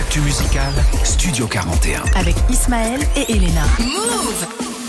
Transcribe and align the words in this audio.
l'actu 0.00 0.20
musicale, 0.20 0.72
Studio 1.04 1.46
41. 1.46 2.02
Avec 2.14 2.34
Ismaël 2.48 3.00
et 3.16 3.30
Elena. 3.32 3.64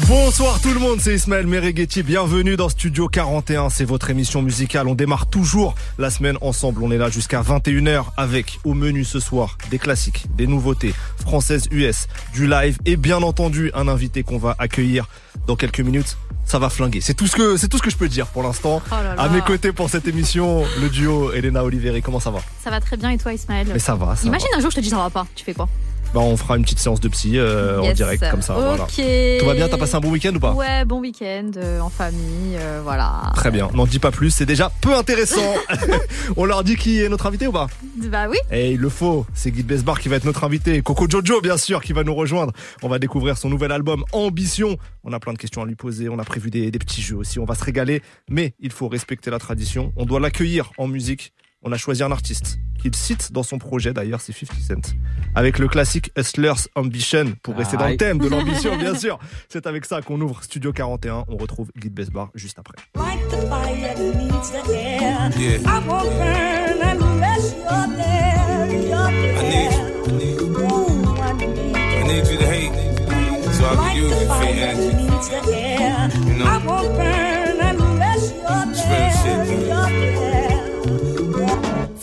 Bonsoir 0.07 0.59
tout 0.61 0.73
le 0.73 0.79
monde, 0.79 0.99
c'est 0.99 1.13
Ismaël 1.15 1.47
Mereghetti, 1.47 2.03
bienvenue 2.03 2.55
dans 2.57 2.69
Studio 2.69 3.07
41, 3.07 3.69
c'est 3.69 3.85
votre 3.85 4.09
émission 4.09 4.41
musicale. 4.41 4.87
On 4.87 4.95
démarre 4.95 5.27
toujours 5.27 5.75
la 5.97 6.09
semaine 6.09 6.37
ensemble, 6.41 6.83
on 6.83 6.91
est 6.91 6.97
là 6.97 7.09
jusqu'à 7.09 7.41
21h 7.41 8.05
avec 8.17 8.59
au 8.63 8.73
menu 8.73 9.05
ce 9.05 9.19
soir 9.19 9.57
des 9.69 9.79
classiques, 9.79 10.25
des 10.35 10.47
nouveautés 10.47 10.93
françaises 11.19 11.67
US, 11.71 12.07
du 12.33 12.47
live 12.47 12.77
et 12.85 12.97
bien 12.97 13.21
entendu 13.21 13.71
un 13.73 13.87
invité 13.87 14.23
qu'on 14.23 14.37
va 14.37 14.55
accueillir 14.59 15.07
dans 15.47 15.55
quelques 15.55 15.81
minutes. 15.81 16.17
Ça 16.43 16.57
va 16.59 16.69
flinguer. 16.69 16.99
C'est 17.01 17.13
tout 17.13 17.27
ce 17.27 17.35
que 17.35 17.55
c'est 17.55 17.67
tout 17.69 17.77
ce 17.77 17.83
que 17.83 17.91
je 17.91 17.95
peux 17.97 18.09
dire 18.09 18.25
pour 18.27 18.41
l'instant. 18.43 18.81
Oh 18.87 18.95
là 18.95 19.15
là. 19.15 19.21
À 19.21 19.29
mes 19.29 19.41
côtés 19.41 19.71
pour 19.71 19.89
cette 19.89 20.07
émission, 20.07 20.63
le 20.81 20.89
duo 20.89 21.31
Elena 21.31 21.63
Oliveri. 21.63 22.01
Comment 22.01 22.19
ça 22.19 22.31
va? 22.31 22.39
Ça 22.63 22.71
va 22.71 22.81
très 22.81 22.97
bien 22.97 23.11
et 23.11 23.17
toi 23.17 23.31
Ismaël? 23.31 23.67
Mais 23.71 23.79
ça 23.79 23.93
va. 23.95 24.15
Ça 24.15 24.25
Imagine 24.25 24.47
va. 24.51 24.57
un 24.57 24.61
jour 24.61 24.71
je 24.71 24.77
te 24.77 24.81
dis 24.81 24.89
ça 24.89 24.97
va 24.97 25.09
pas, 25.11 25.27
tu 25.35 25.45
fais 25.45 25.53
quoi? 25.53 25.69
Bah, 26.13 26.19
on 26.19 26.35
fera 26.35 26.57
une 26.57 26.63
petite 26.63 26.79
séance 26.79 26.99
de 26.99 27.07
psy 27.07 27.37
euh, 27.37 27.79
en 27.79 27.93
direct 27.93 28.29
comme 28.29 28.41
ça. 28.41 28.53
Voilà. 28.53 28.83
Ok. 28.83 29.01
Tout 29.39 29.45
va 29.45 29.53
bien 29.53 29.69
T'as 29.69 29.77
passé 29.77 29.95
un 29.95 30.01
bon 30.01 30.09
week-end 30.09 30.35
ou 30.35 30.39
pas 30.39 30.51
Ouais, 30.51 30.83
bon 30.83 30.99
week-end 30.99 31.51
euh, 31.55 31.79
en 31.79 31.89
famille, 31.89 32.57
euh, 32.57 32.81
voilà. 32.83 33.31
Très 33.35 33.49
bien. 33.49 33.69
N'en 33.73 33.85
dis 33.85 33.99
pas 33.99 34.11
plus. 34.11 34.29
C'est 34.29 34.45
déjà 34.45 34.69
peu 34.81 34.93
intéressant. 34.93 35.53
on 36.35 36.43
leur 36.43 36.65
dit 36.65 36.75
qui 36.75 37.01
est 37.01 37.07
notre 37.07 37.27
invité 37.27 37.47
ou 37.47 37.53
pas 37.53 37.67
Bah 38.09 38.27
oui. 38.29 38.37
Et 38.51 38.71
il 38.71 38.79
le 38.79 38.89
faut, 38.89 39.25
c'est 39.33 39.51
Guy 39.51 39.63
Besbar 39.63 40.01
qui 40.01 40.09
va 40.09 40.17
être 40.17 40.25
notre 40.25 40.43
invité. 40.43 40.81
Coco 40.81 41.07
Jojo, 41.09 41.39
bien 41.39 41.55
sûr, 41.55 41.81
qui 41.81 41.93
va 41.93 42.03
nous 42.03 42.15
rejoindre. 42.15 42.51
On 42.83 42.89
va 42.89 42.99
découvrir 42.99 43.37
son 43.37 43.49
nouvel 43.49 43.71
album 43.71 44.03
Ambition. 44.11 44.75
On 45.05 45.13
a 45.13 45.19
plein 45.19 45.31
de 45.31 45.37
questions 45.37 45.61
à 45.61 45.65
lui 45.65 45.75
poser. 45.75 46.09
On 46.09 46.19
a 46.19 46.25
prévu 46.25 46.49
des, 46.49 46.71
des 46.71 46.79
petits 46.79 47.01
jeux 47.01 47.15
aussi. 47.15 47.39
On 47.39 47.45
va 47.45 47.55
se 47.55 47.63
régaler. 47.63 48.01
Mais 48.29 48.53
il 48.59 48.71
faut 48.71 48.89
respecter 48.89 49.31
la 49.31 49.39
tradition. 49.39 49.93
On 49.95 50.03
doit 50.03 50.19
l'accueillir 50.19 50.71
en 50.77 50.87
musique. 50.87 51.31
On 51.63 51.71
a 51.71 51.77
choisi 51.77 52.01
un 52.01 52.11
artiste 52.11 52.57
qu'il 52.81 52.95
cite 52.95 53.31
dans 53.31 53.43
son 53.43 53.59
projet, 53.59 53.93
d'ailleurs, 53.93 54.19
c'est 54.19 54.33
50 54.33 54.57
Cent. 54.59 54.95
Avec 55.35 55.59
le 55.59 55.67
classique 55.67 56.11
Hustler's 56.17 56.67
Ambition, 56.73 57.33
pour 57.43 57.55
rester 57.55 57.77
dans 57.77 57.87
le 57.87 57.97
thème 57.97 58.17
de 58.17 58.27
l'ambition, 58.27 58.75
bien 58.77 58.95
sûr. 58.99 59.19
C'est 59.47 59.67
avec 59.67 59.85
ça 59.85 60.01
qu'on 60.01 60.19
ouvre 60.21 60.43
Studio 60.43 60.73
41. 60.73 61.25
On 61.27 61.37
retrouve 61.37 61.71
Guy 61.77 61.91
Besbar 61.91 62.31
juste 62.33 62.57
après. 62.57 62.77
Like 62.95 63.27
the 63.29 63.47
fire 63.47 63.95
needs 64.15 64.49
the 64.49 64.67
air. 64.71 65.29
Yeah. 65.37 65.59
I 65.63 65.81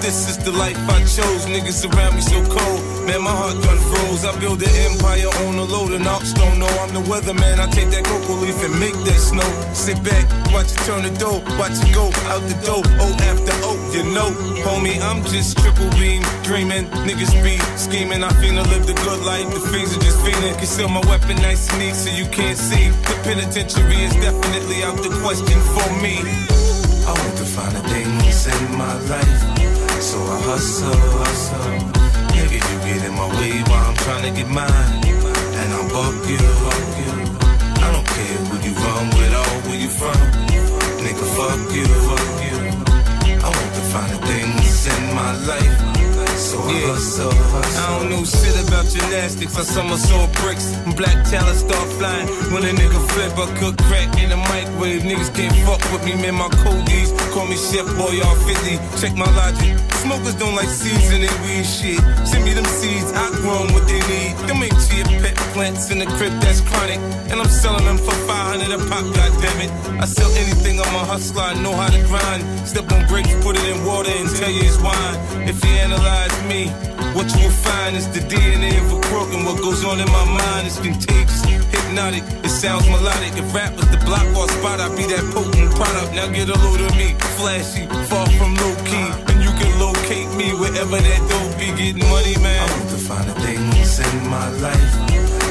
This 0.02 0.28
is 0.28 0.36
the 0.42 0.50
life 0.50 0.74
I 0.90 0.98
chose. 1.06 1.46
Niggas 1.46 1.86
around 1.86 2.18
me 2.18 2.22
so 2.22 2.42
cold. 2.50 2.82
Man, 3.06 3.22
my 3.22 3.30
heart 3.30 3.54
done 3.62 3.78
froze. 3.78 4.26
I 4.26 4.34
build 4.42 4.58
an 4.58 4.74
empire 4.90 5.30
on 5.46 5.54
a 5.54 5.62
load 5.62 5.94
of 5.94 6.02
knocks. 6.02 6.34
Don't 6.34 6.58
know 6.58 6.66
I'm 6.82 6.90
the 6.90 7.06
weatherman. 7.06 7.62
I 7.62 7.70
take 7.70 7.86
that 7.94 8.02
cocoa 8.02 8.34
leaf 8.42 8.58
and 8.66 8.74
make 8.82 8.98
that 9.06 9.22
snow. 9.22 9.46
Sit 9.70 10.02
back, 10.02 10.26
watch 10.50 10.74
it 10.74 10.82
turn 10.90 11.06
the 11.06 11.14
dough. 11.22 11.38
Watch 11.54 11.78
it 11.78 11.94
go 11.94 12.10
out 12.34 12.42
the 12.50 12.58
door. 12.66 12.82
Oh, 12.98 13.14
after 13.30 13.54
oh, 13.62 13.78
you 13.94 14.02
know. 14.10 14.34
Homie, 14.66 14.98
I'm 14.98 15.22
just 15.22 15.54
triple 15.62 15.86
beam 15.94 16.26
dreaming. 16.42 16.90
Niggas 17.06 17.30
be 17.38 17.62
scheming. 17.78 18.26
I 18.26 18.34
finna 18.42 18.66
live 18.74 18.90
the 18.90 18.98
good 19.06 19.22
life. 19.22 19.46
The 19.54 19.62
fiends 19.70 19.94
are 19.94 20.02
just 20.02 20.18
fiending. 20.26 20.58
Conceal 20.58 20.90
my 20.90 21.06
weapon 21.06 21.38
nice 21.46 21.70
and 21.70 21.78
neat 21.78 21.94
so 21.94 22.10
you 22.10 22.26
can't 22.34 22.58
see. 22.58 22.90
The 23.06 23.14
penitentiary 23.22 24.02
is 24.02 24.18
definitely 24.18 24.82
out 24.82 24.98
the 24.98 25.14
question 25.22 25.62
for 25.78 25.86
me. 26.02 26.18
I 27.06 27.14
want 27.14 27.38
to 27.38 27.46
find 27.46 27.70
a 27.78 27.82
things 27.86 28.50
in 28.50 28.74
my 28.74 28.98
life. 29.06 29.61
So 30.12 30.18
I 30.18 30.38
hustle, 30.44 30.92
hustle. 31.24 31.72
Nigga, 32.36 32.58
you 32.68 32.76
get 32.84 33.00
in 33.08 33.14
my 33.16 33.28
way 33.40 33.64
while 33.64 33.88
I'm 33.88 33.96
trying 34.04 34.24
to 34.28 34.32
get 34.38 34.46
mine. 34.46 35.00
And 35.58 35.68
I'll 35.72 35.88
buck 35.88 36.28
you, 36.28 36.36
buck 36.36 36.88
you. 37.00 37.12
I 37.80 37.88
don't 37.94 38.08
care 38.14 38.38
who 38.44 38.54
you 38.60 38.72
run 38.76 39.06
with 39.16 39.34
or 39.40 39.52
where 39.64 39.80
you 39.80 39.88
from. 39.88 40.20
Nigga, 41.00 41.26
fuck 41.36 41.64
you, 41.72 41.86
fuck 42.08 42.28
you. 42.44 42.58
I 43.40 43.48
want 43.56 43.72
to 43.78 43.82
find 43.92 44.12
the 44.12 44.18
things 44.26 44.86
in 44.86 45.02
my 45.16 45.32
life. 45.48 45.71
So 46.98 47.28
I 47.28 47.98
don't 47.98 48.10
know 48.10 48.24
shit 48.24 48.56
about 48.66 48.86
gymnastics. 48.86 49.56
I 49.56 49.62
somersault 49.62 50.32
bricks. 50.40 50.72
Black 50.96 51.24
talent 51.28 51.58
start 51.58 51.88
flying. 51.98 52.26
When 52.52 52.64
a 52.64 52.72
nigga 52.72 53.00
flip, 53.12 53.32
I 53.36 53.46
cook 53.58 53.76
crack 53.88 54.16
in 54.22 54.30
the 54.30 54.36
microwave. 54.36 55.02
Niggas 55.02 55.34
can't 55.34 55.54
fuck 55.66 55.82
with 55.92 56.04
me, 56.04 56.14
man. 56.22 56.34
My 56.36 56.48
codies 56.62 57.12
call 57.32 57.46
me 57.46 57.56
Chef 57.56 57.86
Boy 57.96 58.20
all 58.24 58.36
50. 58.36 58.78
Check 59.00 59.16
my 59.16 59.28
logic. 59.36 59.76
Smokers 60.02 60.34
don't 60.34 60.56
like 60.56 60.66
their 61.22 61.38
weed 61.46 61.62
shit. 61.62 62.00
Send 62.26 62.44
me 62.44 62.52
them 62.52 62.64
seeds, 62.66 63.12
I 63.14 63.30
grow 63.38 63.62
what 63.70 63.86
they 63.86 64.02
need. 64.10 64.34
Them 64.50 64.62
ain't 64.62 64.74
chia 64.82 65.06
pet 65.22 65.36
plants 65.54 65.90
in 65.92 65.98
the 66.00 66.06
crib 66.18 66.34
that's 66.42 66.60
chronic. 66.60 66.98
And 67.30 67.38
I'm 67.38 67.48
selling 67.48 67.84
them 67.84 67.98
for 67.98 68.10
500 68.26 68.66
a 68.66 68.78
pop, 68.90 69.04
goddammit. 69.14 69.70
I 70.02 70.06
sell 70.06 70.30
anything, 70.34 70.80
I'm 70.80 70.94
a 70.94 71.04
hustler, 71.06 71.42
I 71.42 71.54
know 71.62 71.72
how 71.72 71.86
to 71.86 72.02
grind. 72.10 72.42
Step 72.66 72.90
on 72.90 73.06
bricks, 73.06 73.30
put 73.44 73.54
it 73.54 73.62
in 73.62 73.84
water 73.86 74.10
and 74.10 74.28
tell 74.34 74.50
you 74.50 74.62
it's 74.66 74.80
wine. 74.82 75.16
If 75.46 75.62
you 75.64 75.70
analyze 75.70 76.34
me, 76.50 76.61
what 77.16 77.26
you 77.34 77.44
will 77.44 77.60
find 77.64 77.96
is 77.96 78.08
the 78.10 78.20
DNA 78.20 78.76
of 78.82 78.92
a 78.92 79.00
crook 79.08 79.32
and 79.32 79.44
what 79.44 79.58
goes 79.58 79.84
on 79.84 80.00
in 80.00 80.08
my 80.10 80.24
mind 80.24 80.66
is 80.66 80.78
contagious, 80.78 81.42
hypnotic. 81.44 82.22
It 82.44 82.50
sounds 82.50 82.88
melodic. 82.88 83.32
If 83.38 83.54
rap 83.54 83.72
was 83.76 83.88
the 83.90 84.00
block 84.04 84.26
or 84.36 84.48
spot, 84.48 84.80
I'd 84.80 84.96
be 84.96 85.04
that 85.12 85.24
potent 85.32 85.70
product. 85.74 86.14
Now 86.14 86.28
get 86.28 86.48
a 86.48 86.56
load 86.58 86.80
of 86.80 86.92
me, 86.96 87.14
flashy, 87.38 87.86
far 88.10 88.26
from 88.38 88.54
low 88.60 88.74
key, 88.84 89.08
and 89.30 89.38
you 89.42 89.52
can 89.56 89.72
locate 89.80 90.30
me 90.36 90.52
wherever 90.54 90.98
that 90.98 91.20
dope 91.30 91.54
be 91.58 91.68
getting 91.78 92.04
money, 92.10 92.36
man. 92.42 92.58
I 92.58 92.66
want 92.76 92.90
to 92.90 93.00
find 93.00 93.26
the 93.28 93.34
things 93.40 93.98
in 93.98 94.16
my 94.28 94.48
life, 94.60 94.92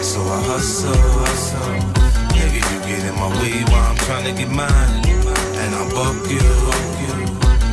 so 0.04 0.20
I 0.22 0.40
hustle, 0.50 0.94
hustle. 0.96 2.12
Nigga, 2.36 2.62
you 2.62 2.78
get 2.90 3.02
in 3.06 3.16
my 3.16 3.30
way 3.42 3.64
while 3.70 3.90
I'm 3.90 4.00
trying 4.08 4.26
to 4.30 4.34
get 4.34 4.50
mine, 4.50 4.92
and 5.62 5.72
I 5.76 5.84
buck 5.94 6.20
you, 6.30 6.42
buck 6.68 6.90
you. 7.06 7.32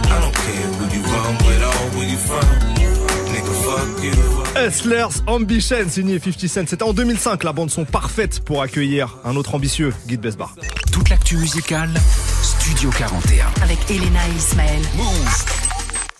I 0.08 0.16
don't 0.20 0.34
care 0.34 0.68
who 0.76 0.84
you 0.94 1.02
run 1.04 1.34
with 1.44 1.62
or 1.62 1.98
where 1.98 2.08
you 2.08 2.16
from. 2.16 2.77
Hustlers 4.56 5.22
Ambition, 5.26 5.88
signé 5.88 6.18
50 6.18 6.48
Cent. 6.48 6.66
C'était 6.66 6.82
en 6.82 6.92
2005, 6.92 7.44
la 7.44 7.52
bande 7.52 7.70
son 7.70 7.84
parfaite 7.84 8.40
pour 8.40 8.62
accueillir 8.62 9.16
un 9.24 9.36
autre 9.36 9.54
ambitieux, 9.54 9.92
Guy 10.06 10.16
Besbar. 10.16 10.54
Toute 10.92 11.10
l'actu 11.10 11.36
musicale, 11.36 11.90
Studio 12.42 12.90
41. 12.90 13.46
Avec 13.62 13.78
Elena 13.90 14.20
et 14.28 14.36
Ismaël. 14.36 14.82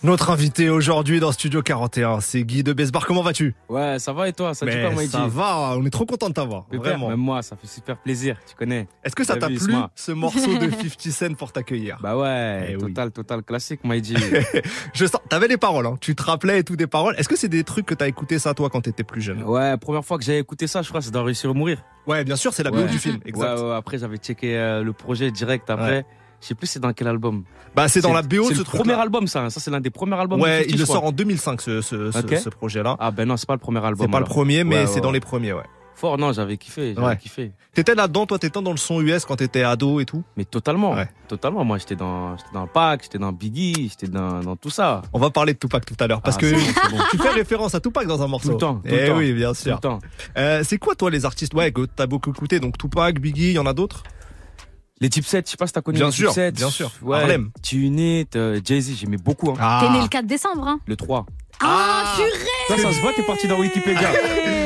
Notre 0.01 0.29
invité 0.29 0.69
aujourd'hui 0.69 1.19
dans 1.19 1.33
Studio 1.33 1.61
41, 1.61 2.21
c'est 2.21 2.43
Guy 2.43 2.63
de 2.63 2.71
Besbar. 2.71 3.05
Comment 3.05 3.21
vas-tu? 3.21 3.53
Ouais, 3.67 3.99
ça 3.99 4.13
va 4.13 4.29
et 4.29 4.33
toi? 4.33 4.53
Ça 4.53 4.65
Mais 4.65 5.07
ça 5.07 5.27
va, 5.27 5.73
on 5.75 5.85
est 5.85 5.89
trop 5.89 6.05
content 6.05 6.29
de 6.29 6.33
t'avoir, 6.33 6.67
vraiment. 6.71 7.09
Même 7.09 7.19
moi, 7.19 7.41
ça 7.41 7.57
fait 7.57 7.67
super 7.67 7.97
plaisir, 7.97 8.37
tu 8.47 8.55
connais. 8.55 8.87
Est-ce 9.03 9.13
que 9.13 9.25
ça 9.25 9.35
t'a 9.35 9.47
plu 9.47 9.55
Isma? 9.57 9.91
ce 9.95 10.13
morceau 10.13 10.57
de 10.57 10.69
50 10.71 11.11
Cent 11.11 11.33
pour 11.33 11.51
t'accueillir? 11.51 11.97
Bah 12.01 12.15
ouais, 12.15 12.67
Eh 12.69 12.75
oui. 12.77 12.81
total, 12.93 13.11
total 13.11 13.43
classique, 13.43 13.81
Maïdi. 13.83 14.15
Je 14.93 15.05
sens, 15.05 15.19
t'avais 15.27 15.49
les 15.49 15.57
paroles, 15.57 15.85
hein. 15.85 15.97
tu 15.99 16.15
te 16.15 16.23
rappelais 16.23 16.59
et 16.59 16.63
tout 16.63 16.77
des 16.77 16.87
paroles. 16.87 17.15
Est-ce 17.17 17.27
que 17.27 17.35
c'est 17.35 17.49
des 17.49 17.65
trucs 17.65 17.85
que 17.85 17.93
t'as 17.93 18.07
écouté 18.07 18.39
ça 18.39 18.53
toi 18.53 18.69
quand 18.69 18.79
t'étais 18.79 19.03
plus 19.03 19.21
jeune? 19.21 19.43
Ouais, 19.43 19.75
première 19.75 20.05
fois 20.05 20.17
que 20.17 20.23
j'ai 20.23 20.37
écouté 20.37 20.67
ça, 20.67 20.81
je 20.81 20.87
crois, 20.87 21.01
c'est 21.01 21.11
dans 21.11 21.25
Réussir 21.25 21.51
ou 21.51 21.53
Mourir. 21.53 21.83
Ouais, 22.07 22.23
bien 22.23 22.37
sûr, 22.37 22.53
c'est 22.53 22.63
la 22.63 22.71
BO 22.71 22.77
Ouais. 22.77 22.85
du 22.87 22.97
film, 22.99 23.19
exact. 23.25 23.57
Ouais, 23.59 23.61
ouais, 23.67 23.75
après, 23.75 23.97
j'avais 23.97 24.15
checké 24.15 24.55
euh, 24.57 24.81
le 24.81 24.93
projet 24.93 25.29
direct 25.29 25.69
après. 25.69 26.05
Je 26.41 26.47
sais 26.47 26.55
plus 26.55 26.67
c'est 26.67 26.79
dans 26.79 26.93
quel 26.93 27.07
album. 27.07 27.43
Bah 27.75 27.87
c'est 27.87 28.01
dans 28.01 28.13
la 28.13 28.21
BO 28.21 28.45
C'est 28.47 28.53
ce 28.55 28.59
le 28.59 28.63
premier 28.65 28.93
album, 28.93 29.27
ça. 29.27 29.49
Ça, 29.49 29.59
c'est 29.59 29.69
l'un 29.71 29.79
des 29.81 29.89
premiers 29.89 30.15
albums. 30.19 30.39
de 30.39 30.43
Ouais, 30.43 30.57
50, 30.63 30.71
il 30.73 30.79
le 30.79 30.85
sort 30.85 31.03
en 31.03 31.11
2005 31.11 31.61
ce, 31.61 31.81
ce, 31.81 32.11
ce- 32.11 32.17
Ok. 32.19 32.35
ce 32.37 32.49
projet-là. 32.49 32.95
Ah 32.99 33.11
ben 33.11 33.27
non, 33.27 33.37
c'est 33.37 33.47
pas 33.47 33.53
le 33.55 33.59
premier 33.59 33.83
album. 33.83 34.07
C'est 34.07 34.11
pas 34.11 34.19
le 34.19 34.25
premier, 34.25 34.63
mais 34.63 34.79
Ouais, 34.79 34.87
c'est 34.87 34.95
ouais, 34.95 35.01
dans 35.01 35.11
les 35.11 35.19
premiers, 35.19 35.53
ouais. 35.53 35.63
Fort, 35.95 36.17
non, 36.17 36.31
j'avais 36.31 36.55
kiffé, 36.55 36.93
j'avais 36.95 37.05
Ouais. 37.07 37.17
kiffé. 37.17 37.51
T'étais 37.73 37.93
là-dedans, 37.93 38.25
toi, 38.25 38.39
t'étais 38.39 38.61
dans 38.61 38.71
le 38.71 38.77
son 38.77 39.01
US 39.01 39.25
quand 39.25 39.35
t'étais 39.35 39.63
ado 39.63 39.99
et 39.99 40.05
tout? 40.05 40.23
Mais 40.37 40.45
totalement, 40.45 40.93
Ouais. 40.93 41.09
totalement. 41.27 41.65
Moi, 41.65 41.77
j'étais 41.77 41.97
dans, 41.97 42.37
j'étais 42.37 42.49
dans 42.53 42.61
le 42.61 42.69
pack, 42.69 43.03
j'étais 43.03 43.17
dans 43.19 43.33
Biggie, 43.33 43.89
j'étais 43.89 44.07
dans, 44.07 44.39
dans 44.39 44.55
tout 44.55 44.69
ça. 44.69 45.01
On 45.11 45.19
va 45.19 45.29
parler 45.29 45.53
de 45.53 45.59
Tupac 45.59 45.85
tout 45.85 45.97
à 45.99 46.07
l'heure 46.07 46.21
parce 46.21 46.37
Ah, 46.37 46.39
que 46.39 46.51
bon, 46.53 46.57
bon. 46.97 47.03
tu 47.11 47.17
fais 47.17 47.29
référence 47.31 47.75
à 47.75 47.81
Tupac 47.81 48.07
dans 48.07 48.21
un 48.23 48.27
morceau. 48.27 48.47
Tout 48.47 48.53
le 48.55 48.59
temps, 48.61 48.75
tout 48.75 48.81
Eh 48.89 49.07
temps. 49.09 49.17
oui, 49.17 49.33
bien 49.33 49.49
Tout 49.51 49.59
le 49.65 49.71
sûr. 49.71 49.79
temps. 49.81 49.99
Euh, 50.37 50.61
c'est 50.63 50.77
quoi 50.77 50.95
toi 50.95 51.11
les 51.11 51.25
artistes? 51.25 51.53
Ouais 51.53 51.73
que 51.73 51.81
t'as 51.85 52.07
beaucoup 52.07 52.29
écouté 52.31 52.61
donc 52.61 52.77
Tupac, 52.77 53.19
Biggie, 53.19 53.49
il 53.49 53.53
y 53.55 53.59
en 53.59 53.65
a 53.65 53.73
d'autres? 53.73 54.03
Les 55.01 55.09
Type 55.09 55.25
7, 55.25 55.45
je 55.45 55.51
sais 55.51 55.57
pas 55.57 55.65
si 55.67 55.73
t'as 55.73 55.81
connu 55.81 55.97
Bien 55.97 56.07
les 56.07 56.11
sûr, 56.11 56.29
Type 56.29 56.35
7. 56.35 56.55
bien 56.55 56.69
sûr. 56.69 56.91
Ouais. 57.01 57.17
Harlem. 57.19 57.51
Tunit, 57.61 58.27
euh, 58.35 58.59
Jay-Z, 58.63 58.97
j'aimais 58.99 59.17
beaucoup. 59.17 59.51
Hein. 59.59 59.79
T'es 59.81 59.89
né 59.89 60.01
le 60.01 60.07
4 60.09 60.25
décembre, 60.25 60.67
hein 60.67 60.79
Le 60.87 60.95
3. 60.95 61.25
Ah, 61.61 62.13
purée 62.15 62.29
Ça, 62.69 62.77
ça 62.81 62.93
se 62.93 63.01
voit, 63.01 63.11
t'es 63.13 63.23
parti 63.23 63.45
dans 63.47 63.59
Wikipédia. 63.59 64.09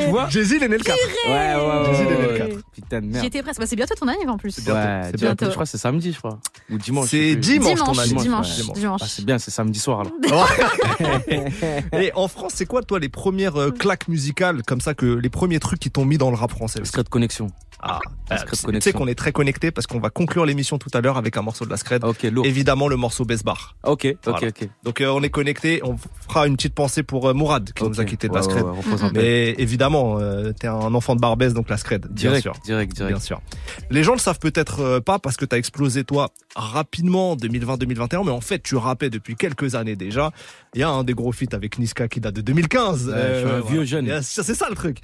Tu 0.04 0.10
vois 0.10 0.28
Jay-Z, 0.28 0.52
il 0.56 0.62
est 0.62 0.68
né 0.68 0.78
le 0.78 0.84
4. 0.84 0.96
Ouais, 1.26 1.32
ouais, 1.32 1.54
ouais. 1.56 1.84
Jay-Z, 1.86 2.00
il 2.00 2.06
est 2.06 2.06
ouais, 2.06 2.16
né 2.16 2.22
le 2.26 2.32
ouais. 2.32 2.38
4. 2.38 2.70
Putain 2.72 3.00
de 3.00 3.04
J'y 3.06 3.10
merde. 3.10 3.24
étais 3.26 3.42
presque. 3.42 3.60
Bah, 3.60 3.66
c'est 3.66 3.74
bientôt 3.76 3.94
ton 3.94 4.06
anniv 4.08 4.28
en 4.28 4.36
plus. 4.36 4.56
bientôt, 4.60 4.72
Ouais, 4.78 5.00
c'est 5.06 5.16
bientôt. 5.16 5.18
bientôt. 5.26 5.44
Je 5.46 5.50
crois 5.50 5.64
que 5.64 5.70
c'est 5.70 5.78
samedi, 5.78 6.12
je 6.12 6.18
crois. 6.18 6.38
Ou 6.70 6.78
dimanche. 6.78 7.08
C'est 7.08 7.32
plus. 7.32 7.36
dimanche, 7.40 7.78
ton 7.80 7.92
Dimanche, 7.92 7.98
anniv. 7.98 8.16
dimanche, 8.22 8.54
Dimanche. 8.56 8.76
dimanche. 8.78 9.00
Ah, 9.02 9.06
c'est 9.08 9.24
bien, 9.24 9.38
c'est 9.38 9.50
samedi 9.50 9.78
soir 9.80 10.04
là. 10.04 10.10
Et 11.92 12.12
en 12.14 12.28
France, 12.28 12.52
c'est 12.54 12.66
quoi, 12.66 12.82
toi, 12.82 12.98
les 13.00 13.08
premières 13.08 13.56
euh, 13.60 13.70
claques 13.70 14.06
musicales 14.08 14.62
comme 14.64 14.80
ça, 14.80 14.94
que 14.94 15.06
les 15.06 15.30
premiers 15.30 15.58
trucs 15.60 15.80
qui 15.80 15.90
t'ont 15.90 16.04
mis 16.04 16.18
dans 16.18 16.30
le 16.30 16.36
rap 16.36 16.50
français? 16.50 16.84
Secret 16.84 17.02
de 17.04 17.08
connexion. 17.08 17.48
Ah, 17.86 18.00
La 18.30 18.36
euh, 18.40 18.72
tu 18.72 18.80
sais 18.80 18.92
qu'on 18.94 19.06
est 19.06 19.14
très 19.14 19.32
connecté 19.32 19.70
parce 19.70 19.86
qu'on 19.86 20.00
va 20.00 20.08
conclure 20.08 20.46
l'émission 20.46 20.78
tout 20.78 20.88
à 20.94 21.02
l'heure 21.02 21.18
avec 21.18 21.36
un 21.36 21.42
morceau 21.42 21.66
de 21.66 21.70
la 21.70 21.76
Scred. 21.76 22.02
Évidemment, 22.44 22.88
le 22.88 22.96
morceau 22.96 23.26
Best 23.26 23.44
Bar. 23.44 23.76
Ok, 23.84 24.06
ok, 24.06 24.16
Voilà. 24.24 24.48
ok. 24.48 24.68
Donc, 24.82 25.00
euh, 25.02 25.08
on 25.08 25.22
est 25.22 25.28
connecté. 25.28 25.82
On 25.84 25.96
fera 26.28 26.46
une 26.46 26.56
petite 26.56 26.74
pensée 26.74 27.02
pour 27.02 27.28
euh, 27.28 27.34
Mourad 27.34 27.70
qui 27.74 27.84
nous 27.84 28.00
a 28.00 28.04
quitté 28.06 28.28
de 28.28 28.32
Ouais, 28.32 28.38
la 28.38 28.42
Scred. 28.44 28.64
ouais. 28.64 29.10
Mais 29.12 29.54
évidemment, 29.58 30.18
euh, 30.18 30.52
t'es 30.52 30.66
un 30.68 30.94
enfant 30.94 31.14
de 31.14 31.20
Barbès, 31.20 31.52
donc 31.52 31.68
la 31.68 31.76
Scred, 31.76 32.06
bien 32.06 32.30
Direct, 32.30 32.42
sûr. 32.42 32.52
direct, 32.64 32.94
direct. 32.96 33.14
Bien 33.16 33.22
sûr. 33.22 33.42
Les 33.90 34.02
gens 34.02 34.12
le 34.14 34.18
savent 34.18 34.38
peut-être 34.38 35.00
pas 35.00 35.18
parce 35.18 35.36
que 35.36 35.44
t'as 35.44 35.58
explosé 35.58 36.04
toi 36.04 36.30
rapidement 36.56 37.32
en 37.32 37.36
2020-2021, 37.36 38.24
mais 38.24 38.30
en 38.30 38.40
fait 38.40 38.60
tu 38.62 38.76
rappais 38.76 39.10
depuis 39.10 39.36
quelques 39.36 39.74
années 39.74 39.96
déjà. 39.96 40.30
Il 40.74 40.80
y 40.80 40.82
a 40.82 40.88
un 40.88 41.04
des 41.04 41.12
gros 41.14 41.32
feats 41.32 41.52
avec 41.54 41.78
Niska 41.78 42.08
qui 42.08 42.20
date 42.20 42.34
de 42.34 42.40
2015. 42.40 43.08
Ouais, 43.08 43.14
je 43.14 43.38
suis 43.40 43.48
un 43.56 43.60
vieux 43.60 43.84
jeune. 43.84 44.22
C'est 44.22 44.54
ça 44.54 44.68
le 44.70 44.74
truc. 44.76 44.98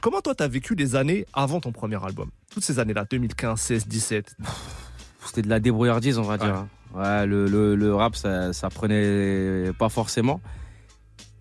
Comment 0.00 0.20
toi 0.20 0.34
t'as 0.34 0.48
vécu 0.48 0.74
les 0.74 0.96
années 0.96 1.26
avant 1.32 1.60
ton 1.60 1.70
premier 1.72 1.99
album 2.04 2.30
Toutes 2.52 2.64
ces 2.64 2.78
années-là, 2.78 3.04
2015, 3.10 3.60
16, 3.60 3.86
17. 3.86 4.36
C'était 5.26 5.42
de 5.42 5.48
la 5.48 5.60
débrouillardise, 5.60 6.18
on 6.18 6.22
va 6.22 6.38
dire. 6.38 6.66
Ouais, 6.94 7.26
le, 7.26 7.46
le, 7.46 7.76
le 7.76 7.94
rap, 7.94 8.16
ça, 8.16 8.52
ça 8.52 8.68
prenait 8.70 9.70
pas 9.78 9.88
forcément. 9.88 10.40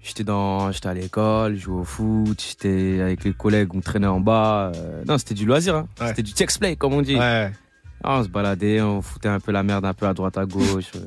J'étais 0.01 0.23
dans, 0.23 0.71
j'étais 0.71 0.87
à 0.87 0.93
l'école, 0.93 1.55
je 1.55 1.61
jouais 1.61 1.81
au 1.81 1.83
foot, 1.83 2.41
j'étais 2.47 3.01
avec 3.01 3.23
les 3.23 3.33
collègues, 3.33 3.69
on 3.75 3.81
traînait 3.81 4.07
en 4.07 4.19
bas. 4.19 4.71
euh, 4.75 5.03
non, 5.07 5.17
c'était 5.17 5.33
du 5.33 5.45
loisir, 5.45 5.75
hein. 5.75 5.87
Ouais. 5.99 6.07
C'était 6.07 6.23
du 6.23 6.33
text-play, 6.33 6.75
comme 6.77 6.93
on 6.93 7.01
dit. 7.01 7.15
Ouais. 7.17 7.51
Ah, 8.01 8.19
on 8.19 8.23
se 8.23 8.29
baladait, 8.29 8.79
on 8.81 9.01
foutait 9.01 9.27
un 9.27 9.41
peu 9.41 9.51
la 9.51 9.61
merde 9.61 9.83
un 9.83 9.93
peu 9.93 10.07
à 10.07 10.13
droite, 10.13 10.37
à 10.37 10.45
gauche. 10.45 10.85
euh, 10.95 10.99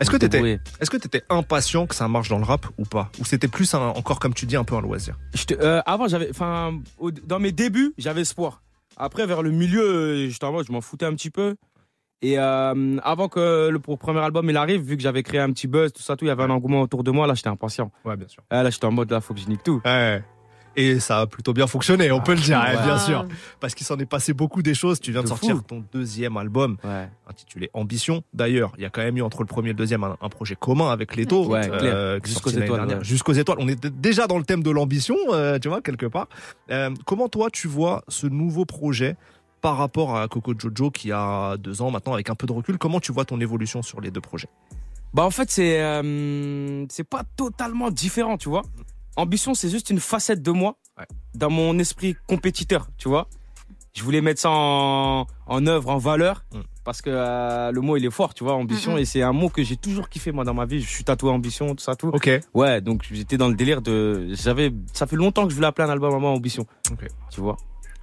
Est-ce 0.00 0.10
que 0.10 0.16
t'étais, 0.16 0.60
est-ce 0.80 0.88
que 0.90 0.96
t'étais 0.96 1.22
impatient 1.28 1.86
que 1.86 1.94
ça 1.94 2.08
marche 2.08 2.30
dans 2.30 2.38
le 2.38 2.44
rap 2.44 2.66
ou 2.78 2.84
pas? 2.84 3.10
Ou 3.20 3.24
c'était 3.26 3.48
plus 3.48 3.74
un- 3.74 3.80
encore 3.88 4.18
comme 4.18 4.32
tu 4.32 4.46
dis 4.46 4.56
un 4.56 4.64
peu 4.64 4.74
un 4.74 4.80
loisir? 4.80 5.18
Euh, 5.52 5.82
avant, 5.84 6.08
j'avais, 6.08 6.30
enfin, 6.30 6.72
dans 7.26 7.38
mes 7.38 7.52
débuts, 7.52 7.92
j'avais 7.98 8.22
espoir. 8.22 8.62
Après, 8.98 9.26
vers 9.26 9.42
le 9.42 9.50
milieu, 9.50 9.82
euh, 9.82 10.28
j'étais 10.28 10.44
en 10.44 10.52
mode, 10.52 10.66
je 10.66 10.72
m'en 10.72 10.80
foutais 10.80 11.06
un 11.06 11.14
petit 11.14 11.30
peu. 11.30 11.54
Et 12.20 12.38
euh, 12.38 12.96
avant 13.04 13.28
que 13.28 13.68
le 13.68 13.78
premier 13.78 14.18
album 14.18 14.50
il 14.50 14.56
arrive, 14.56 14.82
vu 14.82 14.96
que 14.96 15.02
j'avais 15.02 15.22
créé 15.22 15.40
un 15.40 15.52
petit 15.52 15.68
buzz, 15.68 15.92
tout 15.92 16.02
ça, 16.02 16.16
tout, 16.16 16.24
il 16.24 16.28
y 16.28 16.30
avait 16.32 16.42
un 16.42 16.50
engouement 16.50 16.80
autour 16.80 17.04
de 17.04 17.12
moi. 17.12 17.28
Là, 17.28 17.34
j'étais 17.34 17.48
impatient. 17.48 17.92
Ouais, 18.04 18.16
bien 18.16 18.26
sûr. 18.26 18.42
Ah, 18.50 18.64
là, 18.64 18.70
j'étais 18.70 18.86
en 18.86 18.90
mode, 18.90 19.10
là, 19.10 19.20
faut 19.20 19.34
que 19.34 19.40
je 19.40 19.48
nique 19.48 19.62
tout. 19.62 19.80
Ouais. 19.84 20.22
Et 20.80 21.00
ça 21.00 21.20
a 21.20 21.26
plutôt 21.26 21.52
bien 21.52 21.66
fonctionné, 21.66 22.12
on 22.12 22.20
peut 22.20 22.34
le 22.34 22.40
dire, 22.40 22.58
ouais. 22.60 22.76
hein, 22.76 22.84
bien 22.84 22.94
Ah. 22.94 22.98
sûr. 23.00 23.26
Parce 23.58 23.74
qu'il 23.74 23.84
s'en 23.84 23.98
est 23.98 24.06
passé 24.06 24.32
beaucoup 24.32 24.62
des 24.62 24.74
choses. 24.74 25.00
Tu 25.00 25.10
viens 25.10 25.22
de, 25.22 25.24
De 25.24 25.28
sortir 25.28 25.56
fou. 25.56 25.62
ton 25.62 25.84
deuxième 25.92 26.36
album 26.36 26.76
Ouais. 26.84 27.08
intitulé 27.28 27.68
Ambition. 27.74 28.22
D'ailleurs, 28.32 28.72
il 28.76 28.82
y 28.82 28.86
a 28.86 28.90
quand 28.90 29.02
même 29.02 29.16
eu 29.16 29.22
entre 29.22 29.40
le 29.42 29.46
premier 29.48 29.70
et 29.70 29.72
le 29.72 29.76
deuxième 29.78 30.04
un, 30.04 30.16
un 30.20 30.28
projet 30.28 30.54
commun 30.54 30.90
avec 30.90 31.16
Leto. 31.16 31.46
Ouais, 31.46 31.68
euh, 31.68 32.20
Jusqu'aux 32.24 32.50
étoiles. 32.50 32.98
Jusqu'aux. 33.02 33.32
On 33.58 33.66
est 33.68 33.86
déjà 33.88 34.26
dans 34.28 34.38
le 34.38 34.44
thème 34.44 34.62
de 34.62 34.70
l'ambition, 34.70 35.16
euh, 35.30 35.58
tu 35.58 35.68
vois, 35.68 35.80
quelque 35.80 36.06
part. 36.06 36.28
Euh, 36.70 36.90
comment 37.06 37.28
toi, 37.28 37.48
tu 37.50 37.66
vois 37.66 38.04
ce 38.06 38.28
nouveau 38.28 38.64
projet 38.64 39.16
par 39.60 39.76
rapport 39.78 40.16
à 40.16 40.28
Coco 40.28 40.54
Jojo 40.56 40.92
qui 40.92 41.10
a 41.10 41.56
deux 41.56 41.82
ans 41.82 41.90
maintenant 41.90 42.12
avec 42.14 42.30
un 42.30 42.36
peu 42.36 42.46
de 42.46 42.52
recul? 42.52 42.78
Comment 42.78 43.00
tu 43.00 43.10
vois 43.10 43.24
ton 43.24 43.40
évolution 43.40 43.82
sur 43.82 44.00
les 44.00 44.12
deux 44.12 44.20
projets? 44.20 44.48
Bah, 45.12 45.24
en 45.24 45.30
fait, 45.30 45.50
c'est, 45.50 45.80
euh, 45.82 46.84
c'est 46.88 47.02
pas 47.08 47.24
totalement 47.36 47.90
différent, 47.90 48.36
tu 48.38 48.48
vois. 48.48 48.62
Ambition, 49.18 49.52
c'est 49.54 49.68
juste 49.68 49.90
une 49.90 50.00
facette 50.00 50.42
de 50.42 50.50
moi 50.50 50.76
Ouais. 50.98 51.04
dans 51.34 51.50
mon 51.50 51.78
esprit 51.78 52.16
compétiteur, 52.26 52.88
tu 52.96 53.08
vois. 53.08 53.28
Je 53.94 54.02
voulais 54.04 54.20
mettre 54.20 54.40
ça 54.40 54.50
en, 54.50 55.26
en 55.46 55.66
œuvre, 55.66 55.88
en 55.90 55.98
valeur, 55.98 56.44
Mm. 56.54 56.58
parce 56.84 57.02
que 57.02 57.10
euh, 57.12 57.72
le 57.72 57.80
mot, 57.80 57.96
il 57.96 58.04
est 58.04 58.10
fort, 58.10 58.32
tu 58.32 58.44
vois, 58.44 58.54
ambition, 58.54 58.96
et 58.96 59.04
c'est 59.04 59.22
un 59.22 59.32
mot 59.32 59.48
que 59.48 59.62
j'ai 59.64 59.76
toujours 59.76 60.08
kiffé, 60.08 60.30
moi, 60.30 60.44
dans 60.44 60.54
ma 60.54 60.66
vie. 60.66 60.80
Je 60.80 60.88
suis 60.88 61.02
tatoué 61.04 61.30
ambition, 61.30 61.74
tout 61.74 61.82
ça, 61.82 61.96
tout. 61.96 62.08
Ok. 62.08 62.30
Ouais, 62.54 62.80
donc 62.80 63.02
j'étais 63.10 63.36
dans 63.36 63.48
le 63.48 63.54
délire 63.56 63.82
de. 63.82 64.28
J'avais. 64.34 64.72
Ça 64.92 65.06
fait 65.08 65.16
longtemps 65.16 65.44
que 65.44 65.50
je 65.50 65.56
voulais 65.56 65.66
appeler 65.66 65.88
un 65.88 65.90
album 65.92 66.14
à 66.14 66.18
moi 66.18 66.30
Ambition. 66.30 66.64
Ok. 66.92 67.08
Tu 67.32 67.40
vois 67.40 67.56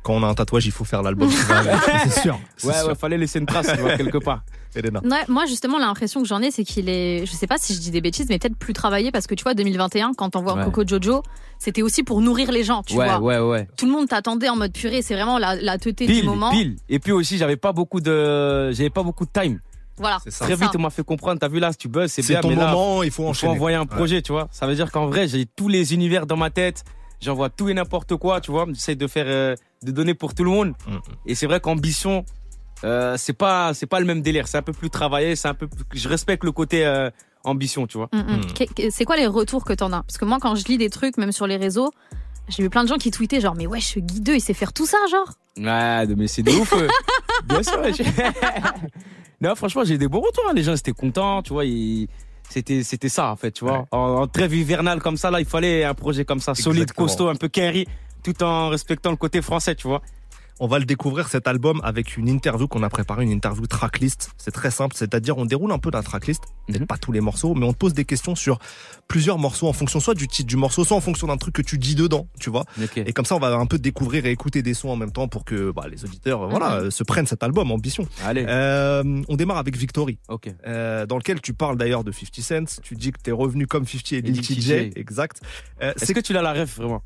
Quand 0.03 0.13
on 0.13 0.23
a 0.23 0.27
un 0.27 0.33
tatouage, 0.33 0.65
il 0.65 0.71
faut 0.73 0.83
faire 0.85 1.01
l'album. 1.01 1.29
c'est 2.03 2.21
sûr. 2.21 2.37
Ouais, 2.63 2.73
sûr. 2.73 2.87
ouais, 2.87 2.95
fallait 2.95 3.17
laisser 3.17 3.39
une 3.39 3.45
trace, 3.45 3.67
tu 3.73 3.79
vois, 3.79 3.95
quelque 3.95 4.17
part. 4.17 4.43
Elena. 4.75 4.99
Ouais, 5.03 5.23
moi 5.27 5.45
justement 5.45 5.77
l'impression 5.79 6.21
que 6.21 6.27
j'en 6.27 6.41
ai 6.41 6.51
c'est 6.51 6.63
qu'il 6.63 6.89
est 6.89 7.25
je 7.25 7.31
sais 7.31 7.47
pas 7.47 7.57
si 7.57 7.73
je 7.73 7.79
dis 7.79 7.91
des 7.91 8.01
bêtises 8.01 8.27
mais 8.29 8.39
peut-être 8.39 8.57
plus 8.57 8.73
travaillé 8.73 9.11
parce 9.11 9.27
que 9.27 9.35
tu 9.35 9.43
vois 9.43 9.53
2021 9.53 10.13
quand 10.13 10.35
on 10.35 10.41
voit 10.41 10.55
Ouais. 10.55 10.63
Coco 10.65 10.83
Jojo 10.87 11.21
c'était 11.59 11.81
aussi 11.81 12.03
pour 12.03 12.21
nourrir 12.21 12.51
les 12.51 12.63
gens 12.63 12.83
tu 12.83 12.95
ouais, 12.97 13.05
vois 13.05 13.19
ouais, 13.19 13.39
ouais. 13.39 13.67
tout 13.77 13.85
le 13.85 13.91
monde 13.91 14.07
t'attendait 14.07 14.49
en 14.49 14.55
mode 14.55 14.73
purée 14.73 15.01
c'est 15.01 15.13
vraiment 15.15 15.37
la, 15.37 15.55
la 15.55 15.77
teuté 15.77 16.05
Pile, 16.05 16.21
du 16.21 16.27
moment 16.27 16.51
pile. 16.51 16.75
Et 16.89 16.99
puis 16.99 17.11
aussi, 17.11 17.37
j'avais 17.37 17.55
pas 17.57 17.71
beaucoup 17.73 17.99
de. 18.01 18.71
J'avais 18.71 18.89
pas 18.89 19.03
beaucoup 19.03 19.25
de 19.25 19.31
time. 19.31 19.59
voilà 19.97 20.19
ça. 20.27 20.45
Très 20.45 20.55
ça. 20.55 20.65
vite, 20.65 20.75
on 20.75 20.81
m'a 20.81 20.89
fait 20.89 21.03
comprendre. 21.03 21.39
T'as 21.39 21.47
vu 21.47 21.59
là, 21.59 21.71
si 21.71 21.77
tu 21.77 21.87
buzz, 21.87 22.11
c'est 22.11 22.21
C'est 22.21 22.33
bien, 22.33 22.41
ton 22.41 22.49
mais 22.49 22.55
là, 22.55 22.71
moment, 22.71 23.03
il 23.03 23.11
faut 23.11 23.23
il 23.23 23.25
faut 23.25 23.29
enchaîner. 23.29 23.53
envoyer 23.53 23.77
un 23.77 23.85
projet, 23.85 24.21
tu 24.21 24.31
vois. 24.31 24.47
Ça 24.51 24.67
veut 24.67 24.75
dire 24.75 24.91
qu'en 24.91 25.07
vrai, 25.07 25.27
j'ai 25.27 25.45
tous 25.45 25.67
les 25.67 25.93
univers 25.93 26.25
dans 26.25 26.37
ma 26.37 26.49
tête. 26.49 26.83
J'envoie 27.21 27.49
tout 27.49 27.69
et 27.69 27.73
n'importe 27.73 28.15
quoi, 28.17 28.41
tu 28.41 28.51
vois. 28.51 28.65
J'essaie 28.73 28.95
de 28.95 29.07
faire, 29.07 29.25
euh, 29.27 29.55
de 29.83 29.91
donner 29.91 30.13
pour 30.13 30.33
tout 30.35 30.43
le 30.43 30.51
monde. 30.51 30.73
Mm, 30.87 30.93
mm. 30.95 30.99
Et 31.27 31.35
c'est 31.35 31.47
vrai 31.47 31.59
qu'ambition, 31.59 32.25
euh, 32.83 33.15
c'est 33.17 33.33
pas, 33.33 33.73
c'est 33.73 33.85
pas 33.87 33.99
le 33.99 34.05
même 34.05 34.21
délire. 34.21 34.47
C'est 34.47 34.57
un 34.57 34.61
peu 34.61 34.73
plus 34.73 34.89
travaillé. 34.89 35.35
C'est 35.35 35.47
un 35.47 35.53
peu, 35.53 35.67
plus- 35.67 35.83
je 35.93 36.07
respecte 36.09 36.43
le 36.43 36.51
côté 36.51 36.85
euh, 36.85 37.09
ambition, 37.43 37.87
tu 37.87 37.97
vois. 37.97 38.09
Mm, 38.13 38.17
mm. 38.19 38.85
Mm. 38.87 38.89
C'est 38.91 39.05
quoi 39.05 39.15
les 39.17 39.27
retours 39.27 39.63
que 39.63 39.73
t'en 39.73 39.91
as? 39.93 40.03
Parce 40.03 40.17
que 40.17 40.25
moi, 40.25 40.37
quand 40.41 40.55
je 40.55 40.65
lis 40.65 40.77
des 40.77 40.89
trucs, 40.89 41.17
même 41.17 41.31
sur 41.31 41.47
les 41.47 41.57
réseaux, 41.57 41.91
j'ai 42.49 42.61
vu 42.63 42.69
plein 42.69 42.83
de 42.83 42.89
gens 42.89 42.97
qui 42.97 43.09
tweetaient 43.11 43.41
genre, 43.41 43.55
mais 43.55 43.65
ouais, 43.65 43.79
ce 43.81 43.99
guideux, 43.99 44.35
il 44.35 44.41
sait 44.41 44.53
faire 44.53 44.73
tout 44.73 44.85
ça, 44.85 44.97
genre. 45.09 45.29
Ouais, 45.57 46.05
mais 46.15 46.27
c'est 46.27 46.43
de 46.43 46.51
ouf. 46.51 46.73
euh. 46.73 46.87
Bien 47.45 47.63
sûr. 47.63 47.81
non, 49.41 49.55
franchement, 49.55 49.83
j'ai 49.83 49.95
eu 49.95 49.97
des 49.97 50.07
bons 50.07 50.21
retours. 50.21 50.43
hein. 50.49 50.53
Les 50.55 50.63
gens 50.63 50.75
étaient 50.75 50.91
contents, 50.91 51.41
tu 51.41 51.53
vois. 51.53 51.65
ils- 51.65 52.07
C'était, 52.49 52.83
c'était 52.83 53.09
ça, 53.09 53.31
en 53.31 53.35
fait, 53.35 53.51
tu 53.51 53.65
vois. 53.65 53.79
Ouais. 53.79 53.85
En, 53.91 53.97
en 54.21 54.27
trêve 54.27 54.53
hivernale 54.53 55.01
comme 55.01 55.17
ça, 55.17 55.31
là, 55.31 55.39
il 55.39 55.47
fallait 55.47 55.83
un 55.83 55.95
projet 55.95 56.25
comme 56.25 56.39
ça, 56.39 56.53
solide, 56.53 56.91
costaud, 56.91 57.27
un 57.27 57.35
peu 57.35 57.47
carry, 57.47 57.87
tout 58.23 58.43
en 58.43 58.69
respectant 58.69 59.09
le 59.09 59.17
côté 59.17 59.41
français, 59.41 59.73
tu 59.73 59.87
vois. 59.87 60.01
On 60.61 60.67
va 60.67 60.79
le 60.79 60.85
découvrir 60.85 61.27
cet 61.27 61.47
album 61.49 61.81
avec 61.83 62.15
une 62.15 62.29
interview 62.29 62.67
qu'on 62.69 62.81
a 62.81 62.89
préparée, 62.89 63.25
une 63.25 63.31
interview 63.31 63.67
tracklist. 63.67 64.31
C'est 64.37 64.51
très 64.51 64.71
simple, 64.71 64.95
c'est-à-dire 64.95 65.37
on 65.37 65.43
déroule 65.45 65.73
un 65.73 65.79
peu 65.79 65.89
la 65.91 66.01
tracklist, 66.01 66.41
peut-être 66.67 66.79
Mhm. 66.81 66.87
pas 66.87 66.97
tous 66.97 67.11
les 67.11 67.19
morceaux, 67.19 67.53
mais 67.55 67.65
on 67.65 67.73
te 67.73 67.77
pose 67.77 67.93
des 67.93 68.05
questions 68.05 68.35
sur 68.35 68.59
plusieurs 69.09 69.37
morceaux 69.37 69.67
en 69.67 69.73
fonction 69.73 69.99
soit 69.99 70.13
du 70.13 70.29
titre 70.29 70.47
du 70.47 70.55
morceau, 70.55 70.85
soit 70.85 70.95
en 70.95 71.01
fonction 71.01 71.27
d'un 71.27 71.35
truc 71.35 71.55
que 71.55 71.61
tu 71.61 71.77
dis 71.77 71.93
dedans, 71.95 72.29
tu 72.39 72.49
vois. 72.49 72.63
Ok. 72.81 72.97
Et 72.97 73.11
comme 73.11 73.25
ça, 73.25 73.35
on 73.35 73.39
va 73.39 73.53
un 73.53 73.65
peu 73.65 73.77
découvrir 73.79 74.25
et 74.25 74.31
écouter 74.31 74.61
des 74.61 74.73
sons 74.73 74.87
en 74.89 74.95
même 74.95 75.11
temps 75.11 75.27
pour 75.27 75.43
que 75.43 75.71
bah, 75.71 75.87
les 75.91 76.05
auditeurs, 76.05 76.43
euh, 76.43 76.47
voilà, 76.47 76.79
Mhm. 76.79 76.85
euh, 76.85 76.89
se 76.91 77.03
prennent 77.03 77.27
cet 77.27 77.43
album 77.43 77.69
Ambition. 77.71 78.07
Allez. 78.23 78.45
Euh, 78.47 79.03
on 79.27 79.35
démarre 79.35 79.57
avec 79.57 79.75
Victory, 79.75 80.19
ok. 80.29 80.53
euh, 80.65 81.05
dans 81.05 81.17
lequel 81.17 81.41
tu 81.41 81.53
parles 81.53 81.77
d'ailleurs 81.77 82.05
de 82.05 82.13
50 82.13 82.41
Cent. 82.69 82.81
Tu 82.81 82.95
dis 82.95 83.11
que 83.11 83.19
t'es 83.21 83.31
revenu 83.31 83.67
comme 83.67 83.85
50 83.85 84.13
et 84.13 84.21
Lil 84.21 84.39
TJ, 84.41 84.91
exact. 84.95 85.41
Euh, 85.81 85.91
Est-ce 85.95 86.05
c'est 86.05 86.13
que 86.13 86.21
tu 86.21 86.31
l'as 86.31 86.41
la 86.41 86.53
ref, 86.53 86.77
vraiment? 86.77 87.03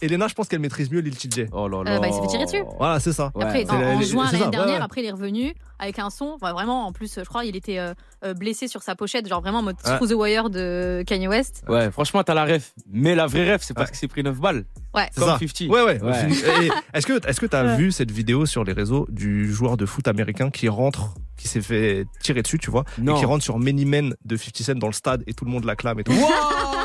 Elena, 0.00 0.28
je 0.28 0.34
pense 0.34 0.48
qu'elle 0.48 0.60
maîtrise 0.60 0.90
mieux 0.90 1.00
Lil 1.00 1.16
TJ. 1.16 1.46
Oh 1.52 1.66
là 1.68 1.78
Euh, 1.78 1.84
là. 1.84 1.98
bah, 2.00 2.06
il 2.08 2.14
s'est 2.14 2.20
fait 2.20 2.26
tirer 2.28 2.44
dessus. 2.44 2.62
Voilà, 2.78 3.00
c'est 3.00 3.12
ça. 3.12 3.32
Ouais. 3.34 3.44
Après, 3.44 3.64
C'est 3.64 3.70
en, 3.72 4.00
juin 4.02 4.26
ça, 4.26 4.32
l'année 4.32 4.44
ouais, 4.44 4.50
dernière, 4.50 4.76
ouais. 4.76 4.82
après, 4.84 5.00
il 5.02 5.06
est 5.06 5.10
revenu 5.12 5.54
avec 5.80 5.98
un 5.98 6.10
son. 6.10 6.32
Enfin, 6.36 6.52
vraiment, 6.52 6.86
en 6.86 6.92
plus, 6.92 7.14
je 7.16 7.24
crois, 7.24 7.44
il 7.44 7.56
était 7.56 7.78
euh, 7.78 7.94
euh, 8.24 8.34
blessé 8.34 8.68
sur 8.68 8.82
sa 8.82 8.94
pochette, 8.94 9.28
genre 9.28 9.40
vraiment 9.40 9.58
en 9.58 9.62
mode 9.62 9.76
Ouais. 9.84 9.96
Through 9.96 10.08
the 10.10 10.14
Wire 10.14 10.50
de 10.50 11.02
Kanye 11.06 11.28
West. 11.28 11.64
Ouais, 11.68 11.90
franchement, 11.90 12.22
t'as 12.22 12.34
la 12.34 12.44
ref. 12.44 12.72
Mais 12.92 13.14
la 13.14 13.26
vraie 13.26 13.52
ref, 13.54 13.62
c'est 13.62 13.74
parce 13.74 13.86
Ouais. 13.88 13.92
qu'il 13.92 13.98
s'est 13.98 14.08
pris 14.08 14.22
9 14.22 14.36
balles. 14.38 14.64
Ouais. 14.94 15.08
C'est 15.12 15.20
Comme 15.20 15.28
ça. 15.30 15.38
50. 15.38 15.68
Ouais, 15.68 15.82
ouais. 15.82 16.02
Ouais. 16.02 16.68
Est-ce 16.94 17.06
que 17.06 17.28
est-ce 17.28 17.40
que 17.40 17.46
t'as 17.46 17.64
Ouais. 17.64 17.76
vu 17.76 17.92
cette 17.92 18.10
vidéo 18.10 18.46
sur 18.46 18.64
les 18.64 18.72
réseaux 18.72 19.06
du 19.10 19.52
joueur 19.52 19.76
de 19.76 19.84
foot 19.86 20.06
américain 20.08 20.50
qui 20.50 20.68
rentre, 20.68 21.14
qui 21.36 21.46
s'est 21.48 21.60
fait 21.60 22.06
tirer 22.20 22.42
dessus, 22.42 22.58
tu 22.58 22.70
vois, 22.70 22.84
Non. 22.98 23.16
et 23.16 23.18
qui 23.18 23.24
rentre 23.26 23.44
sur 23.44 23.58
Many 23.58 23.84
Men 23.84 24.14
de 24.24 24.36
50 24.36 24.62
Cent 24.62 24.74
dans 24.78 24.86
le 24.88 24.92
stade 24.92 25.22
et 25.26 25.34
tout 25.34 25.44
le 25.44 25.50
monde 25.50 25.64
l'acclame 25.64 25.98
et 26.00 26.04
tout. 26.04 26.12
Wow 26.12 26.18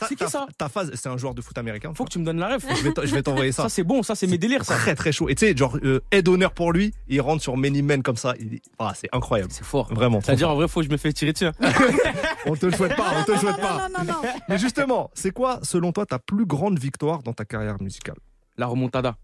C'est 0.00 0.08
qui 0.10 0.16
ta- 0.16 0.28
ça 0.28 0.46
Ta 0.58 0.68
phase, 0.68 0.90
c'est 0.94 1.08
un 1.08 1.16
joueur 1.16 1.34
de 1.34 1.40
foot 1.42 1.56
américain. 1.58 1.92
Faut 1.94 2.04
que 2.04 2.10
tu 2.10 2.18
me 2.18 2.24
donnes 2.24 2.38
la 2.38 2.54
ref. 2.54 2.64
Je 2.76 3.14
vais 3.14 3.22
t'envoyer 3.22 3.52
ça. 3.52 3.62
Ça, 3.64 3.68
c'est 3.68 3.82
bon, 3.84 4.02
ça, 4.02 4.14
c'est 4.14 4.26
mes 4.26 4.38
délires, 4.38 4.64
ça. 4.64 4.74
Très 4.76 4.94
très 4.94 5.12
chaud. 5.12 5.28
Et 5.28 5.34
tu 5.34 5.46
sais, 5.46 5.56
genre 5.56 5.76
euh, 5.84 6.00
aide 6.10 6.28
honneur 6.28 6.52
pour 6.52 6.72
lui, 6.72 6.92
il 7.08 7.20
rentre 7.20 7.42
sur 7.42 7.56
Many 7.56 7.82
Men 7.82 8.02
comme 8.02 8.16
ça. 8.16 8.34
Il... 8.40 8.60
Ah, 8.78 8.92
c'est 8.96 9.08
incroyable. 9.12 9.50
C'est 9.52 9.64
fort. 9.64 9.92
Vraiment. 9.92 10.20
C'est-à-dire, 10.20 10.50
en 10.50 10.54
vrai, 10.56 10.66
faut 10.68 10.80
que 10.80 10.86
je 10.86 10.90
me 10.90 10.96
fais 10.96 11.12
tirer 11.12 11.32
dessus. 11.32 11.46
hein. 11.46 11.52
On 12.46 12.56
te 12.56 12.66
le 12.66 12.72
souhaite 12.72 12.96
pas, 12.96 13.12
on 13.20 13.22
te 13.22 13.30
le 13.30 13.38
souhaite 13.38 13.60
pas. 13.60 13.88
Non, 13.88 13.98
non, 14.04 14.12
non. 14.14 14.28
Mais 14.48 14.58
justement, 14.58 15.10
c'est 15.14 15.30
quoi, 15.30 15.60
selon 15.62 15.92
toi, 15.92 16.04
ta 16.06 16.18
plus 16.18 16.44
grande 16.44 16.76
victoire 16.76 17.22
dans 17.22 17.32
ta 17.32 17.44
carrière 17.44 17.80
musicale? 17.80 18.16
La 18.56 18.66
remontada. 18.66 19.16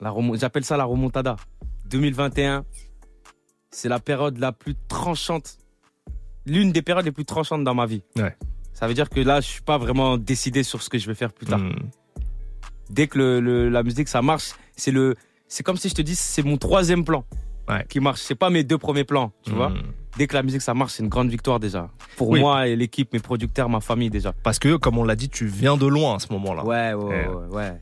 La 0.00 0.12
J'appelle 0.34 0.64
ça 0.64 0.76
la 0.76 0.84
remontada. 0.84 1.36
2021, 1.86 2.64
c'est 3.70 3.88
la 3.88 4.00
période 4.00 4.36
la 4.38 4.52
plus 4.52 4.74
tranchante, 4.88 5.56
l'une 6.44 6.72
des 6.72 6.82
périodes 6.82 7.06
les 7.06 7.12
plus 7.12 7.24
tranchantes 7.24 7.64
dans 7.64 7.74
ma 7.74 7.86
vie. 7.86 8.02
Ouais. 8.16 8.36
Ça 8.74 8.86
veut 8.88 8.94
dire 8.94 9.08
que 9.08 9.20
là, 9.20 9.40
je 9.40 9.46
suis 9.46 9.62
pas 9.62 9.78
vraiment 9.78 10.18
décidé 10.18 10.62
sur 10.62 10.82
ce 10.82 10.90
que 10.90 10.98
je 10.98 11.06
vais 11.06 11.14
faire 11.14 11.32
plus 11.32 11.46
tard. 11.46 11.60
Hmm. 11.60 11.72
Dès 12.90 13.06
que 13.06 13.16
le, 13.18 13.40
le- 13.40 13.68
la 13.70 13.82
musique 13.82 14.08
ça 14.08 14.20
marche, 14.20 14.52
c'est 14.76 14.90
le, 14.90 15.14
c'est 15.48 15.62
comme 15.62 15.76
si 15.76 15.88
je 15.88 15.94
te 15.94 16.02
dis, 16.02 16.14
c'est 16.16 16.42
mon 16.42 16.56
troisième 16.58 17.04
plan. 17.04 17.24
Ouais. 17.66 17.86
qui 17.88 17.98
marche. 17.98 18.20
C'est 18.20 18.34
pas 18.34 18.50
mes 18.50 18.62
deux 18.62 18.76
premiers 18.76 19.04
plans, 19.04 19.32
tu 19.42 19.52
vois. 19.52 19.70
Hmm. 19.70 19.78
Dès 20.18 20.26
que 20.26 20.34
la 20.34 20.42
musique 20.42 20.60
ça 20.60 20.74
marche, 20.74 20.92
c'est 20.92 21.02
une 21.02 21.08
grande 21.08 21.30
victoire 21.30 21.58
déjà. 21.58 21.88
Pour 22.18 22.28
Oui. 22.28 22.40
moi 22.40 22.68
et 22.68 22.76
l'équipe, 22.76 23.10
mes 23.14 23.20
producteurs, 23.20 23.70
ma 23.70 23.80
famille 23.80 24.10
déjà. 24.10 24.34
Parce 24.42 24.58
que, 24.58 24.76
comme 24.76 24.98
on 24.98 25.02
l'a 25.04 25.16
dit, 25.16 25.30
tu 25.30 25.46
viens 25.46 25.78
de 25.78 25.86
loin 25.86 26.16
à 26.16 26.18
ce 26.18 26.30
moment-là. 26.34 26.62
Ouais, 26.62 26.92
ouais, 26.92 27.24
Eh. 27.24 27.28
ouais, 27.28 27.46
ouais. 27.56 27.80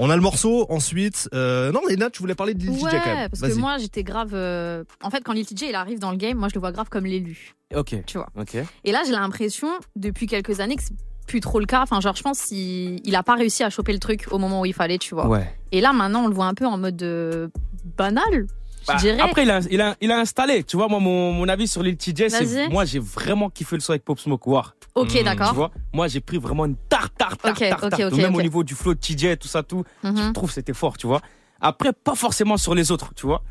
On 0.00 0.10
a 0.10 0.16
le 0.16 0.22
morceau, 0.22 0.66
ensuite. 0.70 1.28
euh, 1.34 1.72
Non, 1.72 1.80
Léna, 1.88 2.08
tu 2.08 2.20
voulais 2.20 2.34
parler 2.36 2.54
de 2.54 2.60
Lil 2.60 2.70
TJ 2.76 2.82
Ouais, 2.84 2.90
quand 3.04 3.14
même. 3.14 3.28
parce 3.30 3.42
que 3.52 3.58
moi 3.58 3.78
j'étais 3.78 4.02
grave. 4.04 4.30
euh, 4.32 4.84
En 5.02 5.10
fait, 5.10 5.22
quand 5.22 5.32
Lil 5.32 5.44
TJ 5.44 5.62
il 5.70 5.74
arrive 5.74 5.98
dans 5.98 6.10
le 6.12 6.16
game, 6.16 6.36
moi 6.38 6.48
je 6.48 6.54
le 6.54 6.60
vois 6.60 6.72
grave 6.72 6.88
comme 6.88 7.04
l'élu, 7.04 7.54
Ok, 7.74 7.94
tu 8.06 8.16
vois. 8.18 8.28
ok. 8.38 8.56
Et 8.84 8.92
là, 8.92 9.02
j'ai 9.04 9.12
l'impression 9.12 9.68
depuis 9.96 10.26
quelques 10.26 10.60
années 10.60 10.76
que 10.76 10.82
c'est 10.84 10.94
plus 11.26 11.40
trop 11.40 11.58
le 11.60 11.66
cas. 11.66 11.82
Enfin, 11.82 12.00
genre, 12.00 12.14
je 12.16 12.22
pense 12.22 12.40
qu'il 12.42 13.00
il 13.06 13.14
a 13.16 13.22
pas 13.22 13.34
réussi 13.34 13.62
à 13.64 13.70
choper 13.70 13.92
le 13.92 13.98
truc 13.98 14.26
au 14.30 14.38
moment 14.38 14.60
où 14.60 14.66
il 14.66 14.72
fallait, 14.72 14.98
tu 14.98 15.14
vois. 15.14 15.26
Ouais. 15.26 15.52
Et 15.72 15.80
là, 15.80 15.92
maintenant, 15.92 16.24
on 16.24 16.28
le 16.28 16.34
voit 16.34 16.46
un 16.46 16.54
peu 16.54 16.64
en 16.66 16.78
mode 16.78 17.02
euh, 17.02 17.48
banal, 17.96 18.46
je 18.88 18.92
Bah, 18.94 18.98
dirais. 19.00 19.20
après, 19.20 19.42
il 19.44 19.50
a, 19.50 19.60
il, 19.70 19.80
a, 19.80 19.96
il 20.00 20.10
a 20.12 20.18
installé. 20.18 20.64
Tu 20.64 20.76
vois, 20.76 20.88
moi, 20.88 21.00
mon, 21.00 21.32
mon 21.32 21.48
avis 21.48 21.68
sur 21.68 21.82
Lil 21.82 21.96
TJ, 21.96 22.28
c'est. 22.28 22.68
Moi, 22.68 22.84
j'ai 22.84 22.98
vraiment 22.98 23.50
kiffé 23.50 23.76
le 23.76 23.80
son 23.80 23.92
avec 23.92 24.04
Pop 24.04 24.18
Smoke 24.18 24.48
War. 24.50 24.74
ok, 24.94 25.06
Mm, 25.06 25.10
Tu 25.18 25.22
d'accord. 25.24 25.54
vois, 25.54 25.70
moi, 25.92 26.08
j'ai 26.08 26.20
pris 26.20 26.38
vraiment 26.38 26.64
une 26.66 26.76
tarte, 26.88 27.12
tarte, 27.16 27.40
tarte, 27.42 28.12
Même 28.14 28.34
au 28.34 28.42
niveau 28.42 28.64
du 28.64 28.74
flow 28.74 28.94
de 28.94 28.98
TJ, 29.00 29.38
tout 29.38 29.48
ça, 29.48 29.62
tout. 29.62 29.84
Je 30.02 30.08
Mhm. 30.08 30.32
trouve 30.32 30.48
que 30.48 30.54
c'était 30.54 30.74
fort, 30.74 30.96
tu 30.96 31.06
vois. 31.06 31.20
Après, 31.60 31.92
pas 31.92 32.14
forcément 32.14 32.56
sur 32.56 32.74
les 32.74 32.90
autres, 32.90 33.12
tu 33.14 33.26
vois. 33.26 33.42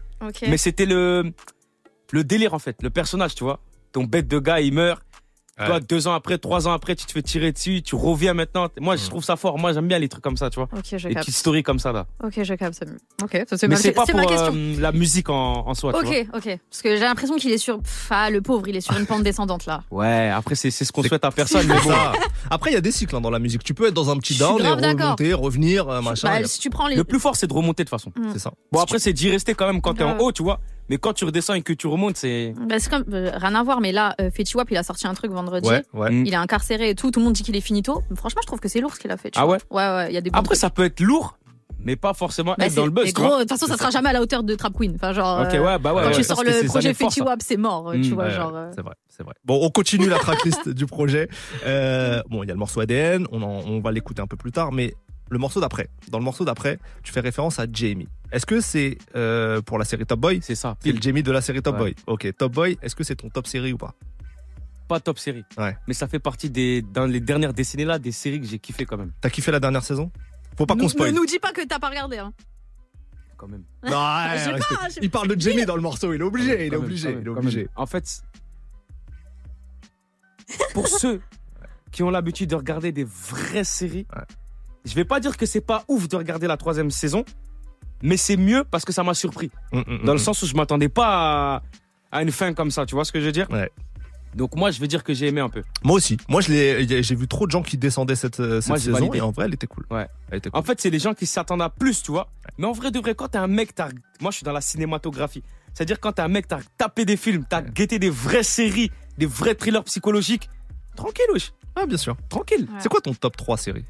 Mais 0.48 0.58
c'était 0.58 0.86
le, 0.86 1.32
le 2.12 2.24
délire, 2.24 2.54
en 2.54 2.60
fait, 2.60 2.78
le 2.82 2.90
personnage, 2.90 3.36
tu 3.36 3.44
vois. 3.44 3.60
Ton 3.92 4.04
bête 4.04 4.28
de 4.28 4.40
gars, 4.40 4.60
il 4.62 4.74
meurt. 4.74 5.02
Toi, 5.58 5.76
Ouais. 5.76 5.82
deux 5.82 6.08
ans 6.08 6.14
après, 6.14 6.38
trois 6.38 6.68
ans 6.68 6.72
après, 6.72 6.96
tu 6.96 7.06
te 7.08 7.12
fais 7.12 7.24
tirer 7.24 7.52
dessus, 7.52 7.82
tu 7.82 7.96
reviens 7.96 8.36
maintenant. 8.36 8.68
Moi, 8.80 8.96
je 8.96 9.06
Mm. 9.06 9.10
trouve 9.10 9.24
ça 9.24 9.36
fort. 9.36 9.58
Moi, 9.58 9.74
j'aime 9.74 9.88
bien 9.88 9.98
les 9.98 10.08
trucs 10.08 10.24
comme 10.24 10.38
ça, 10.38 10.52
tu 10.52 10.60
vois. 10.60 10.70
Ok, 10.78 10.84
je 10.96 11.08
Les 11.08 11.16
capte. 11.16 11.26
petites 11.26 11.36
stories 11.40 11.64
comme 11.64 11.80
ça, 11.80 11.92
là. 11.92 12.06
Ok, 12.24 12.34
je 12.44 12.54
capte. 12.54 12.76
c'est- 12.76 13.24
Ok, 13.24 13.44
ça, 13.50 13.58
c'est 13.58 13.68
Mais 13.68 13.74
ma, 13.76 13.82
c'est 13.82 13.92
pas 13.92 14.06
pour 14.06 14.16
ma 14.18 14.26
question. 14.26 14.54
euh, 14.54 14.80
la 14.80 14.92
musique 14.92 15.30
en, 15.30 15.68
en 15.68 15.74
soi, 15.74 15.94
tu 15.94 16.06
vois. 16.06 16.16
Ok, 16.16 16.28
ok. 16.36 16.60
Parce 16.70 16.82
que 16.84 16.90
j'ai 16.96 17.00
l'impression 17.02 17.36
qu'il 17.38 17.52
est 17.52 17.58
sur. 17.58 17.80
Pff, 17.80 18.08
ah, 18.12 18.30
le 18.30 18.42
pauvre, 18.42 18.68
il 18.68 18.76
est 18.76 18.82
sur 18.82 18.96
une 18.98 19.08
pente 19.08 19.24
descendante 19.24 19.66
là. 19.66 19.82
Ouais, 19.90 20.30
après, 20.30 20.54
c'est 20.56 20.70
c'est 20.70 20.86
ce 20.86 20.92
qu'on 20.92 21.02
souhaite 21.04 21.26
à 21.26 21.32
personne. 21.32 21.66
mais 21.68 21.74
bon. 21.82 21.90
Ça. 21.90 22.12
Après, 22.52 22.70
il 22.70 22.74
y 22.74 22.78
a 22.78 22.82
des 22.82 22.92
cycles 22.92 23.16
hein, 23.16 23.22
dans 23.22 23.32
la 23.32 23.40
musique. 23.40 23.64
Tu 23.64 23.74
peux 23.74 23.88
être 23.88 23.94
dans 23.96 24.12
un 24.12 24.18
petit 24.18 24.38
down 24.38 24.62
et 24.64 24.70
remonter, 24.70 25.34
revenir, 25.34 25.90
euh, 25.90 26.02
machin. 26.02 26.28
Bah, 26.40 26.46
si 26.48 26.60
tu 26.60 26.70
prends 26.70 26.88
les. 26.88 26.96
Le 26.96 27.04
plus 27.04 27.20
fort, 27.20 27.36
c'est 27.36 27.48
de 27.48 27.54
remonter 27.54 27.84
de 27.84 27.90
toute 27.90 28.00
façon. 28.00 28.12
C'est 28.32 28.40
ça. 28.40 28.52
Bon, 28.72 28.80
après, 28.80 29.00
c'est 29.00 29.14
d'y 29.14 29.32
rester 29.32 29.56
quand 29.56 29.66
même 29.66 29.82
quand 29.82 29.96
t'es 29.96 30.04
en 30.04 30.18
haut, 30.20 30.32
tu 30.32 30.44
vois. 30.44 30.60
Mais 30.90 30.98
quand 30.98 31.14
tu 31.14 31.26
redescends 31.26 31.54
et 31.54 31.62
que 31.62 31.74
tu 31.74 31.88
remontes, 31.88 32.18
c'est. 32.18 32.54
Bah, 32.68 32.76
c'est 32.80 32.90
comme. 32.90 33.04
euh, 33.14 33.32
rien 33.36 33.56
à 33.56 33.64
voir, 33.64 33.82
mais 33.82 33.92
là, 33.92 34.16
euh, 34.22 34.30
Fetty 34.32 34.56
Wap, 34.56 34.72
il 34.72 34.78
a 34.78 34.84
sorti 34.84 35.06
un 35.08 35.14
truc 35.14 35.32
vendredi. 35.32 35.68
Ouais, 35.68 35.84
ouais. 35.94 36.10
Mm. 36.12 36.26
Il 36.26 36.34
est 36.34 36.38
incarcéré 36.38 36.90
et 36.90 36.96
tout. 36.96 37.12
Tout 37.12 37.20
le 37.20 37.26
monde 37.26 37.34
dit 37.34 37.44
qu'il 37.44 37.56
est 37.56 37.62
finito. 37.62 38.02
Mais 38.10 38.16
franchement, 38.16 38.42
je 38.42 38.48
trouve 38.48 38.60
que 38.60 38.70
c'est 38.70 38.80
lourd 38.82 38.94
ce 38.96 39.00
qu'il 39.00 39.12
a 39.12 39.18
fait. 39.18 39.32
tu 39.32 39.40
Ah 39.40 39.46
vois. 39.46 39.58
ouais 39.58 39.62
Ouais, 39.72 39.96
ouais. 39.96 40.12
Il 40.12 40.14
y 40.14 40.18
a 40.18 40.22
des 40.22 40.30
bons 40.30 40.38
Après, 40.40 40.56
trucs. 40.56 40.60
ça 40.60 40.70
peut 40.70 40.86
être 40.86 41.00
lourd, 41.02 41.38
mais 41.84 41.96
pas 41.98 42.14
forcément 42.14 42.56
Bah, 42.58 42.66
être 42.68 42.76
dans 42.76 42.86
le 42.86 42.92
buzz. 42.92 43.06
mais 43.06 43.12
tu 43.12 43.20
vois. 43.20 43.30
gros, 43.30 43.38
de 43.40 43.42
toute 43.44 43.50
façon, 43.52 43.66
ça 43.68 43.78
sera 43.78 43.90
jamais 43.92 44.10
à 44.10 44.14
la 44.14 44.22
hauteur 44.22 44.44
de 44.44 44.56
Trap 44.56 44.74
Queen. 44.78 44.94
Enfin, 44.96 45.12
genre. 45.14 45.42
Ok, 45.42 45.54
euh, 45.54 45.60
ouais, 45.66 45.78
bah 45.80 45.94
ouais. 45.94 46.02
Quand 46.04 46.08
ouais, 46.10 46.16
tu 46.16 46.24
sors 46.24 46.44
le 46.44 46.66
projet 46.68 46.94
Fetty. 46.94 47.22
Wap, 47.22 47.42
c'est 47.44 47.58
mort, 47.58 47.94
Mm, 47.94 48.02
tu 48.02 48.12
vois, 48.12 48.26
Ouais, 48.26 48.32
genre. 48.32 48.56
euh, 48.56 48.72
C'est 48.74 48.82
vrai, 48.82 48.94
c'est 49.10 49.24
vrai. 49.24 49.34
Bon, 49.44 49.60
on 49.62 49.70
continue 49.70 50.08
la 50.08 50.20
tracklist 50.20 50.70
du 50.70 50.86
projet. 50.86 51.28
Euh, 51.66 52.22
bon, 52.30 52.44
il 52.44 52.48
y 52.48 52.50
a 52.50 52.54
le 52.54 52.60
morceau 52.60 52.80
ADN, 52.80 53.28
on, 53.34 53.42
en- 53.42 53.64
on 53.68 53.80
va 53.82 53.92
l'écouter 53.92 54.22
un 54.22 54.28
peu 54.28 54.38
plus 54.38 54.52
tard, 54.54 54.72
mais 54.72 54.94
le 55.30 55.38
morceau 55.40 55.60
d'après. 55.60 55.90
Dans 56.10 56.20
le 56.20 56.24
morceau 56.24 56.46
d'après, 56.46 56.80
tu 57.04 57.12
fais 57.12 57.20
référence 57.20 57.60
à 57.60 57.66
Jamie. 57.72 58.08
Est-ce 58.32 58.46
que 58.46 58.62
c'est 58.62 58.98
euh, 59.16 59.62
pour 59.62 59.78
la 59.78 59.86
série 59.86 60.06
Top 60.06 60.20
Boy? 60.20 60.40
C'est 60.42 60.56
ça. 60.56 60.76
C'est 60.82 60.92
le 60.92 61.02
Jamie 61.02 61.24
de 61.24 61.32
la 61.32 61.42
série 61.42 61.62
Top 61.62 61.76
Ouais. 61.76 61.94
Boy. 61.94 61.96
Ok, 62.08 62.28
Top 62.38 62.54
Boy, 62.54 62.78
est-ce 62.82 62.96
que 62.96 63.04
c'est 63.04 63.16
ton 63.16 63.30
top 63.30 63.48
série 63.48 63.74
ou 63.74 63.78
pas? 63.78 63.94
Pas 64.88 65.00
top 65.00 65.20
série. 65.20 65.44
Ouais. 65.58 65.78
Mais 65.88 65.94
ça 65.94 66.08
fait 66.08 66.20
partie 66.20 66.50
des. 66.50 66.82
Dans 66.82 67.06
les 67.06 67.20
dernières 67.20 67.54
décennies 67.54 67.84
là, 67.86 68.00
des 68.00 68.14
séries 68.14 68.40
que 68.40 68.48
j'ai 68.48 68.60
kiffé 68.60 68.86
quand 68.86 68.98
même. 68.98 69.12
T'as 69.20 69.30
kiffé 69.30 69.52
la 69.52 69.60
dernière 69.60 69.84
saison? 69.84 70.12
Faut 70.58 70.66
pas 70.66 70.76
qu'on 70.76 70.88
spoil. 70.88 71.12
Ne 71.12 71.18
nous 71.18 71.26
dis 71.26 71.40
pas 71.40 71.52
que 71.52 71.66
t'as 71.66 71.78
pas 71.80 71.90
regardé. 71.90 72.18
Hein. 72.18 72.34
Quand 73.36 73.48
même. 73.48 73.64
Non, 73.84 73.92
Je 74.34 74.38
sais 74.40 74.54
ouais, 74.54 74.60
pas, 74.60 74.88
Il 75.02 75.10
parle 75.12 75.28
de 75.28 75.40
Jamie 75.40 75.66
dans 75.66 75.76
le 75.76 75.82
morceau, 75.82 76.14
il 76.14 76.22
est 76.22 76.24
obligé, 76.24 76.54
il 76.54 76.68
est 76.68 76.70
même, 76.72 76.80
obligé, 76.80 77.10
même, 77.10 77.22
il 77.22 77.28
est 77.28 77.30
obligé. 77.30 77.68
En 77.76 77.86
fait, 77.86 78.24
pour 80.74 80.88
ceux 80.88 81.22
qui 81.92 82.02
ont 82.04 82.10
l'habitude 82.10 82.50
de 82.50 82.56
regarder 82.56 82.92
des 82.92 83.04
vraies 83.04 83.64
séries, 83.64 84.08
Ouais. 84.16 84.24
Je 84.88 84.96
vais 84.96 85.06
pas 85.06 85.20
dire 85.20 85.38
que 85.38 85.46
c'est 85.46 85.62
pas 85.62 85.84
ouf 85.88 86.08
de 86.08 86.16
regarder 86.16 86.48
la 86.48 86.58
troisième 86.58 86.90
saison, 86.92 87.24
mais 88.02 88.18
c'est 88.18 88.38
mieux 88.38 88.64
parce 88.64 88.86
que 88.86 88.94
ça 88.94 89.04
m'a 89.04 89.14
surpris. 89.14 89.52
Mm, 89.72 89.80
mm, 89.80 89.84
Dans 90.06 90.14
mm. 90.14 90.18
le 90.18 90.18
sens 90.18 90.42
où 90.42 90.46
je 90.48 90.56
m'attendais 90.56 90.90
pas 90.90 91.08
à, 91.58 91.62
à 92.12 92.22
une 92.24 92.32
fin 92.32 92.54
comme 92.54 92.72
ça, 92.72 92.86
tu 92.86 92.96
vois 92.96 93.06
ce 93.06 93.12
que 93.12 93.20
je 93.20 93.26
veux 93.26 93.32
dire? 93.32 93.48
Ouais. 93.52 93.70
Donc 94.36 94.56
moi, 94.56 94.70
je 94.70 94.80
vais 94.80 94.88
dire 94.88 95.04
que 95.04 95.14
j'ai 95.16 95.28
aimé 95.28 95.42
un 95.42 95.50
peu. 95.50 95.64
Moi 95.84 95.96
aussi. 95.96 96.18
Moi, 96.30 96.42
je 96.42 96.52
l'ai- 96.52 97.02
j'ai 97.04 97.16
vu 97.16 97.28
trop 97.28 97.48
de 97.48 97.52
gens 97.52 97.64
qui 97.64 97.76
descendaient 97.78 98.16
cette, 98.16 98.40
euh, 98.40 98.62
cette 98.62 98.70
Moi, 98.70 98.78
j'ai 98.78 98.84
saison 98.86 98.98
validé. 99.00 99.18
et 99.18 99.22
en 99.22 99.32
vrai, 99.32 99.46
elle 99.46 99.54
était 99.54 99.66
cool. 99.68 99.86
Ouais. 99.90 100.08
Elle 100.30 100.38
était 100.40 100.50
cool. 100.52 100.60
En 100.60 100.64
fait, 100.64 100.80
c'est 100.80 100.92
les 100.92 101.00
gens 101.00 101.14
qui 101.16 101.26
s'attendent 101.26 101.62
à 101.62 101.70
plus, 101.70 102.04
tu 102.04 102.12
vois. 102.12 102.30
Mais 102.60 102.68
en 102.68 102.72
vrai, 102.72 102.92
de 102.92 103.00
vrai, 103.00 103.16
quand 103.16 103.30
t'es 103.30 103.40
un 103.40 103.48
mec, 103.48 103.74
t'as... 103.74 103.90
moi, 104.22 104.30
je 104.32 104.38
suis 104.38 104.44
dans 104.44 104.52
la 104.52 104.62
cinématographie. 104.62 105.44
C'est-à-dire 105.74 106.00
quand 106.00 106.12
t'es 106.12 106.22
un 106.22 106.28
mec, 106.28 106.48
t'as 106.48 106.60
tapé 106.78 107.04
des 107.06 107.18
films, 107.18 107.46
t'as 107.50 107.62
guetté 107.62 107.98
des 108.00 108.10
vraies 108.12 108.44
séries, 108.44 108.92
des 109.18 109.26
vrais 109.26 109.56
thrillers 109.56 109.84
psychologiques. 109.86 110.50
Tranquille, 110.96 111.26
wesh. 111.34 111.52
Ah, 111.76 111.86
bien 111.88 111.98
sûr. 111.98 112.16
Tranquille. 112.30 112.68
Ouais. 112.72 112.80
C'est 112.80 112.90
quoi 112.90 113.02
ton 113.02 113.14
top 113.14 113.38
3 113.38 113.58
série 113.58 113.86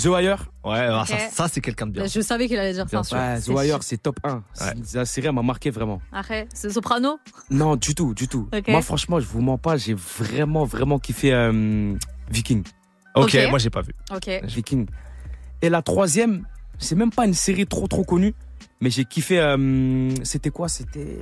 The 0.00 0.06
Wire. 0.06 0.50
Ouais, 0.64 0.78
ah, 0.90 1.04
ça, 1.06 1.14
Ok. 1.14 1.20
ça 1.32 1.48
c'est 1.48 1.60
quelqu'un 1.60 1.86
de 1.86 1.92
bien. 1.92 2.06
Je 2.06 2.20
savais 2.20 2.46
qu'il 2.46 2.58
allait 2.58 2.72
dire 2.72 2.86
Bien 2.86 3.02
ça. 3.02 3.16
Ouais, 3.34 3.40
The 3.40 3.48
Wire, 3.48 3.74
sûr. 3.74 3.82
c'est 3.82 3.96
top 3.98 4.18
1. 4.22 4.34
Ouais. 4.36 4.42
La 4.94 5.04
série, 5.04 5.30
m'a 5.32 5.42
marqué 5.42 5.70
vraiment. 5.70 6.00
Arrête, 6.12 6.48
c'est 6.54 6.70
Soprano? 6.70 7.18
Non, 7.50 7.76
du 7.76 7.94
tout, 7.94 8.14
du 8.14 8.28
tout. 8.28 8.48
Moi, 8.68 8.82
franchement, 8.82 9.18
je 9.20 9.26
vous 9.26 9.40
mens 9.40 9.58
pas, 9.58 9.76
j'ai 9.76 9.94
vraiment, 9.94 10.64
vraiment 10.64 10.98
kiffé 10.98 11.32
euh, 11.32 11.94
Viking. 12.30 12.62
Ok, 13.14 13.24
Ok. 13.34 13.38
moi 13.50 13.58
j'ai 13.58 13.70
pas 13.70 13.80
vu. 13.82 13.94
Ok. 14.14 14.28
Viking. 14.44 14.86
Et 15.62 15.68
la 15.68 15.82
troisième, 15.82 16.46
c'est 16.78 16.94
même 16.94 17.10
pas 17.10 17.26
une 17.26 17.34
série 17.34 17.66
trop, 17.66 17.88
trop 17.88 18.04
connue. 18.04 18.34
Mais 18.80 18.90
j'ai 18.90 19.04
kiffé. 19.04 19.40
euh, 19.40 20.14
C'était 20.22 20.50
quoi? 20.50 20.68
C'était 20.68 21.18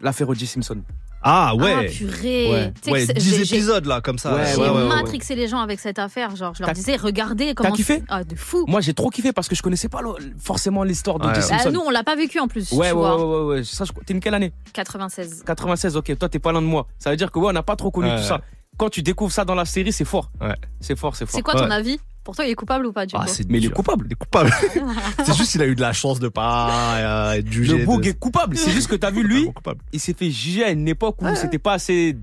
l'affaire 0.00 0.28
O.J. 0.28 0.46
Simpson. 0.48 0.82
Ah 1.22 1.48
Ah, 1.50 1.56
ouais. 1.56 1.88
purée. 1.88 2.50
Ouais. 2.50 2.72
Tu 2.74 2.80
sais 2.84 2.90
Ouais, 2.92 3.00
que 3.00 3.06
c'est- 3.06 3.12
10 3.14 3.36
j'ai- 3.38 3.44
j'ai- 3.44 3.56
épisodes 3.56 3.86
là, 3.86 4.00
comme 4.00 4.18
ça. 4.18 4.34
Ouais, 4.34 4.44
J'ai 4.54 4.60
ouais, 4.60 4.68
ouais, 4.68 4.82
ouais. 4.82 4.88
matrixé 4.88 5.34
les 5.34 5.48
gens 5.48 5.58
avec 5.60 5.80
cette 5.80 5.98
affaire. 5.98 6.34
Genre, 6.36 6.54
je 6.54 6.60
leur 6.62 6.68
T'as- 6.68 6.74
disais, 6.74 6.96
regardez 6.96 7.54
comment. 7.54 7.72
kiffé 7.72 8.02
Ah, 8.08 8.22
de 8.24 8.34
fou. 8.36 8.64
Moi, 8.68 8.80
j'ai 8.80 8.94
trop 8.94 9.10
kiffé 9.10 9.32
parce 9.32 9.48
que 9.48 9.54
je 9.56 9.62
connaissais 9.62 9.88
pas 9.88 10.00
le- 10.00 10.14
forcément 10.38 10.84
l'histoire 10.84 11.18
d'O.J. 11.18 11.34
Ouais. 11.36 11.40
Simpson. 11.42 11.64
Bah, 11.66 11.70
nous, 11.72 11.80
on 11.80 11.90
l'a 11.90 12.04
pas 12.04 12.14
vécu 12.16 12.38
en 12.38 12.46
plus. 12.48 12.70
ouais, 12.72 12.76
tu 12.76 12.76
ouais, 12.76 12.92
vois. 12.92 13.16
ouais, 13.16 13.40
ouais, 13.40 13.54
ouais. 13.58 13.64
Ça, 13.64 13.84
je- 13.84 13.92
T'es 14.06 14.14
une 14.14 14.20
quelle 14.20 14.34
année 14.34 14.52
96. 14.72 15.42
96, 15.44 15.96
ok. 15.96 16.16
Toi, 16.18 16.28
t'es 16.28 16.38
pas 16.38 16.52
loin 16.52 16.62
de 16.62 16.66
moi. 16.66 16.86
Ça 16.98 17.10
veut 17.10 17.16
dire 17.16 17.30
que 17.32 17.38
ouais, 17.38 17.48
on 17.48 17.52
n'a 17.52 17.62
pas 17.62 17.76
trop 17.76 17.90
connu 17.90 18.08
Ouais. 18.08 18.16
tout 18.16 18.22
ça. 18.22 18.40
Quand 18.76 18.88
tu 18.88 19.02
découvres 19.02 19.32
ça 19.32 19.44
dans 19.44 19.56
la 19.56 19.64
série, 19.64 19.92
c'est 19.92 20.04
fort. 20.04 20.30
Ouais. 20.40 20.54
C'est 20.80 20.96
fort, 20.96 21.16
c'est 21.16 21.26
fort. 21.26 21.34
C'est 21.34 21.42
quoi 21.42 21.54
ton 21.54 21.64
Ouais. 21.68 21.74
avis 21.74 21.98
Pour 22.28 22.36
toi, 22.36 22.44
il 22.44 22.50
est 22.50 22.54
coupable 22.54 22.84
ou 22.84 22.92
pas, 22.92 23.06
du 23.06 23.14
Ah, 23.16 23.24
coup 23.24 23.32
Mais 23.48 23.56
il 23.56 23.64
est 23.64 23.70
coupable. 23.70 24.04
Il 24.06 24.12
est 24.12 24.14
coupable. 24.14 24.50
c'est 25.24 25.34
juste 25.34 25.50
qu'il 25.52 25.62
a 25.62 25.66
eu 25.66 25.74
de 25.74 25.80
la 25.80 25.94
chance 25.94 26.20
de 26.20 26.28
pas 26.28 26.68
euh, 26.98 27.32
être 27.32 27.50
jugé. 27.50 27.78
Le 27.78 27.86
boug 27.86 28.02
de- 28.02 28.08
est 28.10 28.18
coupable. 28.18 28.54
C'est 28.54 28.70
juste 28.70 28.86
que 28.90 28.96
t'as 28.96 29.10
vu, 29.10 29.22
lui, 29.22 29.48
il 29.94 29.98
s'est 29.98 30.12
fait 30.12 30.30
juger 30.30 30.62
à 30.62 30.70
une 30.70 30.86
époque 30.88 31.22
où 31.22 31.34
c'était 31.34 31.58
pas 31.58 31.72
assez. 31.72 32.18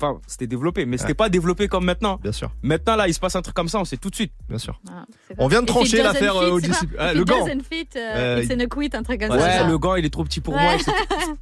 Enfin, 0.00 0.18
c'était 0.26 0.48
développé, 0.48 0.84
mais 0.84 0.98
c'était 0.98 1.14
pas 1.14 1.28
développé 1.28 1.68
comme 1.68 1.84
maintenant. 1.84 2.18
Bien 2.20 2.32
sûr, 2.32 2.50
Maintenant, 2.64 2.96
là, 2.96 3.06
il 3.06 3.14
se 3.14 3.20
passe 3.20 3.36
un 3.36 3.40
truc 3.40 3.54
comme 3.54 3.68
ça, 3.68 3.78
on 3.78 3.84
sait 3.84 3.96
tout 3.98 4.10
de 4.10 4.16
suite. 4.16 4.32
bien 4.48 4.58
sûr. 4.58 4.80
Ah, 4.90 5.04
On 5.38 5.46
vient 5.46 5.60
de 5.62 5.66
trancher 5.66 6.02
l'affaire, 6.02 6.34
euh, 6.36 6.58
Ah, 6.98 7.14
le 7.14 7.24
gant. 7.24 7.46
fit, 7.46 7.88
euh, 7.94 8.36
Euh, 8.38 8.42
it's 8.42 8.50
in 8.50 8.58
a 8.58 8.66
quit, 8.66 8.90
un 8.94 9.04
truc 9.04 9.20
comme 9.20 9.30
Ouais, 9.30 9.38
ça. 9.38 9.62
Ouais, 9.62 9.68
le 9.70 9.78
gant, 9.78 9.94
il 9.94 10.04
est 10.04 10.10
trop 10.10 10.24
petit 10.24 10.40
pour 10.40 10.54
Ouais. 10.54 10.60
moi. 10.62 10.72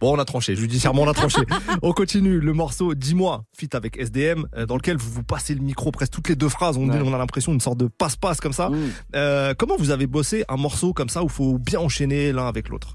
Bon, 0.00 0.14
on 0.16 0.18
a 0.18 0.24
tranché. 0.24 0.54
Judiciairement, 0.54 1.02
on 1.02 1.08
a 1.08 1.14
tranché. 1.14 1.40
on 1.82 1.92
continue. 1.92 2.38
Le 2.40 2.52
morceau 2.52 2.94
Dis-moi, 2.94 3.44
fit 3.56 3.68
avec 3.72 3.98
SDM, 3.98 4.44
euh, 4.56 4.64
dans 4.66 4.76
lequel 4.76 4.96
vous 4.96 5.10
vous 5.10 5.22
passez 5.24 5.54
le 5.54 5.60
micro 5.60 5.90
presque 5.90 6.12
toutes 6.12 6.28
les 6.28 6.36
deux 6.36 6.48
phrases. 6.48 6.76
On, 6.76 6.88
Ouais. 6.88 7.00
on 7.04 7.12
a 7.12 7.18
l'impression 7.18 7.52
d'une 7.52 7.60
sorte 7.60 7.78
de 7.78 7.88
passe-passe 7.88 8.40
comme 8.40 8.52
ça. 8.52 8.70
Mm. 8.70 8.76
Euh, 9.16 9.54
comment 9.58 9.76
vous 9.76 9.90
avez 9.90 10.06
bossé 10.06 10.44
un 10.48 10.56
morceau 10.56 10.92
comme 10.92 11.08
ça 11.08 11.22
où 11.22 11.26
il 11.26 11.32
faut 11.32 11.58
bien 11.58 11.80
enchaîner 11.80 12.32
l'un 12.32 12.46
avec 12.46 12.68
l'autre? 12.68 12.94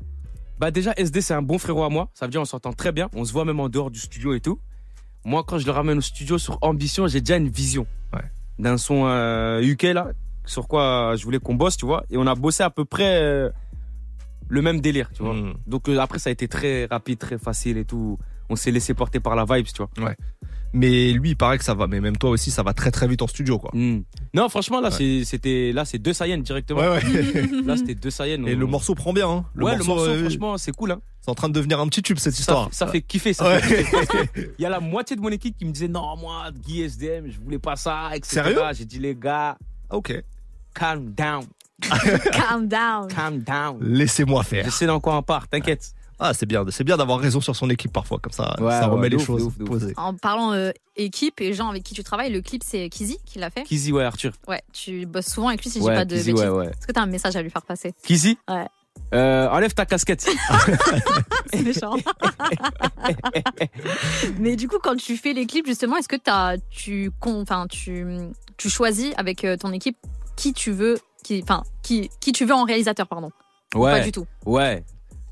Bah 0.60 0.72
déjà 0.72 0.93
SD 0.95 1.19
c'est 1.22 1.33
un 1.33 1.41
bon 1.41 1.57
frérot 1.57 1.83
à 1.83 1.89
moi, 1.89 2.10
ça 2.13 2.25
veut 2.25 2.31
dire 2.31 2.39
on 2.39 2.45
s'entend 2.45 2.72
très 2.74 2.91
bien, 2.91 3.10
on 3.15 3.25
se 3.25 3.33
voit 3.33 3.43
même 3.43 3.60
en 3.60 3.67
dehors 3.69 3.89
du 3.91 4.00
studio 4.00 4.33
et 4.33 4.39
tout. 4.39 4.60
Moi 5.25 5.43
quand 5.45 5.57
je 5.57 5.65
le 5.65 5.72
ramène 5.72 5.98
au 5.98 6.01
studio 6.01 6.38
sur 6.38 6.57
Ambition, 6.62 7.07
j'ai 7.07 7.19
déjà 7.22 7.38
une 7.38 7.50
vision 7.50 7.86
Ouais. 8.13 8.22
d'un 8.60 8.77
son 8.77 9.05
euh, 9.07 9.62
UK 9.62 9.83
là, 9.93 10.10
sur 10.45 10.67
quoi 10.67 11.15
je 11.17 11.24
voulais 11.25 11.39
qu'on 11.39 11.55
bosse, 11.55 11.75
tu 11.75 11.86
vois, 11.86 12.03
et 12.12 12.17
on 12.17 12.27
a 12.27 12.36
bossé 12.36 12.63
à 12.63 12.69
peu 12.69 12.86
près 12.86 13.22
euh, 13.24 13.50
le 14.50 14.62
même 14.62 14.81
délire, 14.81 15.09
tu 15.13 15.23
vois. 15.23 15.33
Mm. 15.33 15.53
Donc 15.67 15.89
euh, 15.89 15.97
après 16.00 16.19
ça 16.19 16.29
a 16.29 16.33
été 16.33 16.47
très 16.47 16.85
rapide, 16.85 17.19
très 17.19 17.38
facile 17.38 17.77
et 17.77 17.85
tout. 17.85 18.17
On 18.50 18.55
s'est 18.55 18.71
laissé 18.71 18.93
porter 18.93 19.19
par 19.19 19.35
la 19.35 19.45
vibe, 19.45 19.65
tu 19.67 19.81
vois. 19.83 20.13
Mais 20.75 21.12
lui, 21.13 21.29
il 21.31 21.35
paraît 21.38 21.59
que 21.59 21.63
ça 21.63 21.75
va. 21.75 21.85
Mais 21.85 22.01
même 22.01 22.17
toi 22.17 22.31
aussi, 22.31 22.50
ça 22.50 22.63
va 22.63 22.73
très 22.73 22.89
très 22.89 23.07
vite 23.07 23.21
en 23.21 23.27
studio, 23.27 23.59
quoi. 23.59 23.69
Mm. 23.73 24.03
Non 24.33 24.50
franchement 24.50 24.81
là 24.81 24.89
Ouais. 24.89 25.21
c'était 25.23 25.71
là 25.71 25.85
c'est 25.85 26.00
deux 26.00 26.13
Saiyans 26.13 26.39
directement. 26.39 26.79
Ouais, 26.81 26.88
ouais. 26.89 27.62
Là 27.65 27.77
c'était 27.77 27.93
deux 27.95 28.09
Saiyans. 28.09 28.43
Et 28.47 28.55
on- 28.55 28.59
le 28.59 28.65
morceau 28.65 28.95
prend 28.95 29.13
bien. 29.13 29.29
Hein. 29.29 29.45
ouais 29.55 29.77
le 29.77 29.83
morceau 29.83 30.07
euh, 30.07 30.19
franchement 30.21 30.57
c'est 30.57 30.75
cool 30.75 30.91
hein. 30.91 31.01
c'est 31.21 31.29
en 31.29 31.35
train 31.35 31.47
de 31.50 31.53
devenir 31.53 31.79
un 31.79 31.88
petit 31.88 32.01
tube 32.01 32.17
cette 32.17 32.33
Ça, 32.33 32.39
histoire. 32.39 32.69
ça 32.71 32.88
fait 32.88 33.01
kiffer 33.01 33.33
ça. 33.33 33.47
Ouais. 33.47 33.59
fait 33.62 33.83
kiffer. 33.83 33.91
Parce 34.07 34.07
que 34.33 34.39
Il 34.57 34.62
y 34.62 34.65
a 34.65 34.69
la 34.69 34.79
moitié 34.79 35.15
de 35.15 35.21
mon 35.21 35.29
équipe 35.29 35.55
qui 35.57 35.65
me 35.65 35.71
disait 35.71 35.88
non, 35.88 36.17
moi, 36.17 36.50
Guy 36.51 36.81
SDM, 36.81 37.29
je 37.29 37.39
voulais 37.39 37.59
pas 37.59 37.75
ça, 37.75 38.09
etc. 38.15 38.41
Sérieux? 38.43 38.59
J'ai 38.73 38.85
dit 38.85 38.97
les 39.00 39.13
gars, 39.15 39.55
ok. 39.91 40.23
calm 40.73 41.12
down, 41.13 41.43
Calm 42.32 42.68
down. 42.68 43.08
calm 43.08 43.40
down. 43.40 43.78
Laissez-moi 43.82 44.42
Je 44.44 44.48
faire. 44.48 44.72
sais 44.74 44.86
dans 44.86 45.00
quoi 45.00 45.16
on 45.18 45.24
part, 45.24 45.48
t'inquiète. 45.48 45.94
Ah, 46.20 46.34
c'est 46.34 46.46
bien. 46.46 46.63
C'est 46.70 46.84
bien 46.84 46.96
d'avoir 46.96 47.20
raison 47.20 47.42
sur 47.42 47.56
son 47.56 47.70
équipe 47.70 47.92
parfois, 47.92 48.18
comme 48.22 48.32
ça. 48.32 48.56
Ouais, 48.60 48.72
ça 48.72 48.82
ouais, 48.88 48.94
remet 48.96 49.10
les 49.10 49.18
ouf, 49.18 49.25
choses 49.25 49.44
ouf, 49.44 49.54
ouf. 49.70 49.84
En 49.98 50.13
parlant 50.13 50.54
euh, 50.54 50.72
équipe 50.96 51.42
et 51.42 51.54
gens 51.54 51.70
avec 51.70 51.84
qui 51.84 51.94
tu 51.96 52.04
travailles, 52.04 52.32
le 52.32 52.42
clip 52.42 52.62
c'est 52.63 52.88
Kizzy 52.90 53.18
qui 53.25 53.40
l'a 53.40 53.50
fait? 53.50 53.63
Kizzy, 53.63 53.92
ouais, 53.92 54.04
Arthur. 54.04 54.32
Ouais, 54.48 54.62
tu 54.72 55.06
bosses 55.06 55.28
souvent 55.28 55.50
avec 55.50 55.63
lui 55.63 55.70
si 55.70 55.80
je 55.80 55.84
dis 55.84 55.90
Ouais, 55.90 55.96
pas 55.96 56.06
de 56.06 56.16
Kizzy, 56.16 56.32
bêtises. 56.32 56.46
ouais, 56.46 56.50
ouais. 56.52 56.68
Est-ce 56.68 56.88
que 56.88 56.92
t'as 56.94 57.02
un 57.02 57.08
message 57.08 57.36
à 57.36 57.42
lui 57.42 57.50
faire 57.50 57.63
passer? 57.63 57.94
Kizzy? 58.04 58.38
Ouais. 58.48 58.68
Euh, 59.13 59.50
enlève 59.50 59.74
ta 59.74 59.86
casquette. 59.88 60.30
C'est 61.52 61.62
méchant. 61.63 61.96
Mais 64.40 64.56
du 64.56 64.68
coup, 64.68 64.78
quand 64.82 64.96
tu 64.96 65.18
fais 65.18 65.34
les 65.34 65.46
clips, 65.46 65.66
justement, 65.68 65.98
est-ce 65.98 66.08
que 66.08 66.16
t'as, 66.16 66.58
tu, 66.70 67.12
con- 67.20 67.42
enfin, 67.42 67.66
tu, 67.70 68.06
tu 68.58 68.70
choisis 68.70 69.13
avec 69.18 69.44
euh, 69.44 69.58
ton 69.58 69.72
équipe 69.72 69.98
qui 70.36 70.54
tu 70.54 70.72
veux, 70.72 70.98
qui, 71.24 71.42
enfin, 71.42 71.63
qui, 71.82 72.10
qui 72.20 72.32
tu 72.32 72.46
veux 72.46 72.53
en 72.53 72.65
réalisateur, 72.65 73.08
pardon. 73.08 73.32
Ou 73.75 73.80
Pas 73.80 73.94
Ouais, 73.94 74.03
du 74.03 74.12
tout. 74.12 74.25
ouais. 74.46 74.84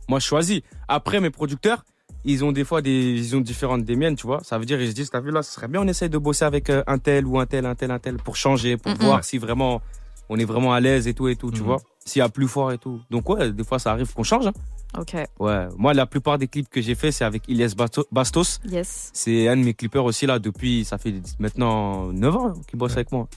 Moi, 0.10 0.20
je 0.20 0.26
choisis. 0.26 0.62
Après, 0.88 1.20
mes 1.20 1.30
producteurs, 1.30 1.86
ils 2.26 2.44
ont 2.44 2.52
des 2.52 2.64
fois 2.66 2.82
des 2.82 3.14
visions 3.14 3.40
différentes 3.42 3.84
des 3.84 3.96
miennes, 3.96 4.16
tu 4.16 4.28
vois. 4.28 4.42
Ça 4.44 4.58
veut 4.58 4.66
dire, 4.66 4.82
ils 4.82 4.90
se 4.90 4.94
disent, 4.96 5.10
t'as 5.10 5.22
vu 5.22 5.32
là, 5.32 5.42
ce 5.44 5.52
serait 5.54 5.68
bien, 5.68 5.82
on 5.82 5.88
essaye 5.88 6.10
de 6.10 6.18
bosser 6.18 6.46
avec 6.46 6.70
euh, 6.70 6.84
un 6.88 6.98
tel 6.98 7.26
ou 7.26 7.40
un 7.40 7.46
tel, 7.46 7.66
un 7.66 7.76
tel, 7.76 7.92
un 7.92 8.00
tel, 8.00 8.18
pour 8.18 8.36
changer, 8.36 8.78
pour 8.78 8.94
voir 8.96 9.24
si 9.24 9.38
vraiment 9.38 9.82
on 10.30 10.38
est 10.38 10.46
vraiment 10.46 10.74
à 10.74 10.80
l'aise 10.80 11.08
et 11.08 11.14
tout 11.14 11.28
et 11.28 11.36
tout, 11.36 11.52
tu 11.52 11.62
vois. 11.62 11.78
S'il 12.06 12.20
y 12.20 12.24
a 12.24 12.30
plus 12.30 12.48
fort 12.48 12.72
et 12.72 12.78
tout. 12.78 13.00
Donc, 13.10 13.30
ouais, 13.30 13.52
des 13.52 13.64
fois, 13.64 13.80
ça 13.80 13.92
arrive 13.92 14.12
qu'on 14.14 14.24
change. 14.24 14.48
hein. 14.48 14.54
Ok. 15.00 15.16
Ouais. 15.40 15.68
Moi, 15.78 15.94
la 15.94 16.06
plupart 16.06 16.38
des 16.38 16.48
clips 16.48 16.68
que 16.70 16.82
j'ai 16.82 16.96
fait, 16.96 17.12
c'est 17.12 17.24
avec 17.24 17.48
Ilyes 17.48 17.68
Basto- 17.76 18.06
Bastos. 18.12 18.60
Yes. 18.66 19.12
C'est 19.14 19.48
un 19.48 19.56
de 19.56 19.62
mes 19.64 19.74
clippers 19.74 20.04
aussi, 20.04 20.26
là, 20.26 20.40
depuis, 20.40 20.84
ça 20.84 20.98
fait 20.98 21.14
maintenant 21.40 22.08
9 22.12 22.36
ans 22.36 22.54
qu'il 22.68 22.78
bosse 22.80 22.94
avec 22.94 23.12
moi. 23.12 23.28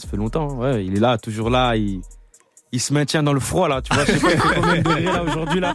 Ça 0.00 0.08
fait 0.08 0.16
longtemps, 0.16 0.56
ouais. 0.58 0.84
Il 0.84 0.96
est 0.96 1.00
là, 1.00 1.18
toujours 1.18 1.50
là. 1.50 1.76
Il, 1.76 2.00
il 2.72 2.80
se 2.80 2.94
maintient 2.94 3.22
dans 3.22 3.32
le 3.32 3.40
froid, 3.40 3.68
là. 3.68 3.82
Tu 3.82 3.92
vois, 3.94 4.04
je 4.04 4.12
sais 4.12 4.18
pas, 4.20 4.32
il 4.32 4.38
fait 4.40 4.54
combien 4.54 4.76
de 4.76 4.82
degrés, 4.82 5.02
là, 5.02 5.22
aujourd'hui, 5.22 5.60
là. 5.60 5.74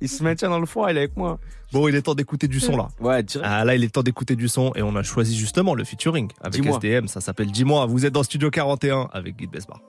Il 0.00 0.08
se 0.08 0.22
maintient 0.22 0.50
dans 0.50 0.58
le 0.58 0.66
froid, 0.66 0.90
il 0.90 0.96
est 0.96 1.00
avec 1.00 1.16
moi. 1.16 1.38
Bon, 1.72 1.88
il 1.88 1.94
est 1.94 2.02
temps 2.02 2.14
d'écouter 2.14 2.46
du 2.46 2.60
son 2.60 2.76
là. 2.76 2.88
Ouais, 3.00 3.22
direct. 3.22 3.48
Ah, 3.50 3.64
là, 3.64 3.74
il 3.74 3.82
est 3.82 3.88
temps 3.88 4.02
d'écouter 4.02 4.36
du 4.36 4.48
son 4.48 4.72
et 4.76 4.82
on 4.82 4.94
a 4.96 5.02
choisi 5.02 5.36
justement 5.36 5.74
le 5.74 5.82
featuring 5.84 6.30
avec 6.40 6.60
Dis-moi. 6.60 6.76
SDM. 6.76 7.08
Ça 7.08 7.20
s'appelle 7.20 7.50
Dis-moi. 7.50 7.86
Vous 7.86 8.04
êtes 8.06 8.12
dans 8.12 8.22
Studio 8.22 8.50
41 8.50 9.08
avec 9.12 9.36
Guy 9.36 9.46
Besbar. 9.46 9.80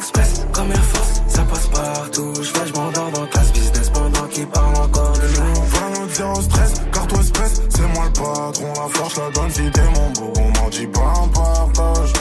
Express, 0.00 0.46
comme 0.54 0.70
Air 0.72 0.82
Force, 0.82 1.22
ça 1.28 1.42
passe 1.42 1.66
partout. 1.66 2.32
Je 2.36 2.52
vais, 2.54 2.66
je 2.68 2.72
m'endors 2.72 3.10
dans 3.10 3.26
classe 3.26 3.52
business 3.52 3.90
pendant 3.90 4.26
qu'ils 4.28 4.46
parlent 4.46 4.76
encore 4.76 5.12
de 5.12 5.28
nous. 5.28 5.62
Vraiment 5.64 6.08
zéro 6.08 6.40
stress, 6.40 6.72
car 6.90 7.06
toi 7.06 7.22
stress, 7.22 7.62
c'est 7.68 7.88
moi 7.94 8.04
le 8.06 8.12
patron, 8.12 8.72
la 8.76 8.88
force 8.88 9.16
la 9.18 9.30
donne 9.30 9.50
si 9.50 9.70
t'es 9.70 9.88
mon 9.94 10.10
beau, 10.12 10.32
on 10.38 10.58
m'en 10.58 10.68
dit 10.70 10.86
pas 10.86 11.12
un 11.22 11.28
partage. 11.28 12.12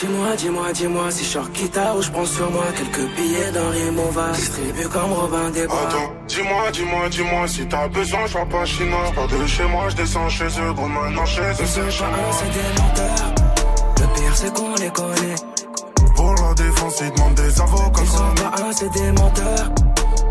Dis-moi, 0.00 0.36
dis-moi, 0.36 0.72
dis-moi 0.72 1.10
si 1.10 1.24
je 1.24 1.38
guitare 1.50 1.96
ou 1.96 2.02
je 2.02 2.10
prends 2.12 2.24
sur 2.24 2.48
moi 2.52 2.66
quelques 2.76 3.08
billets 3.16 3.50
d'un 3.50 3.70
Rimova. 3.70 4.30
Distribue 4.34 4.88
comme 4.88 5.12
Robin 5.12 5.50
des 5.50 5.66
Bois. 5.66 5.76
Attends, 5.88 6.12
dis-moi, 6.28 6.70
dis-moi, 6.72 7.08
dis-moi 7.08 7.48
si 7.48 7.66
t'as 7.66 7.88
besoin, 7.88 8.26
je 8.26 8.38
pas 8.48 8.64
chinois, 8.64 9.06
je 9.08 9.14
pars 9.16 9.26
de 9.26 9.46
chez 9.46 9.64
moi, 9.64 9.88
je 9.88 9.96
descends 9.96 10.28
chez 10.28 10.44
eux, 10.44 10.72
gros 10.72 10.86
maintenant 10.86 11.26
chez 11.26 11.40
eux, 11.40 11.54
c'est 11.64 11.90
chez 11.90 12.04
pas 12.04 12.10
moi. 12.10 12.30
c'est 12.38 12.52
des 12.52 12.80
menteurs. 12.80 13.34
Le 14.00 14.06
pire, 14.14 14.36
c'est 14.36 14.54
qu'on 14.54 14.74
les 14.76 14.90
connaît. 14.90 15.61
La 16.52 16.64
défense, 16.64 17.00
ils 17.00 17.10
demandent 17.12 17.34
des 17.34 17.60
avocats 17.62 18.02
Ils 18.02 18.08
sont 18.08 18.34
pas 18.34 18.72
c'est 18.72 18.90
des 18.90 19.12
menteurs. 19.12 19.70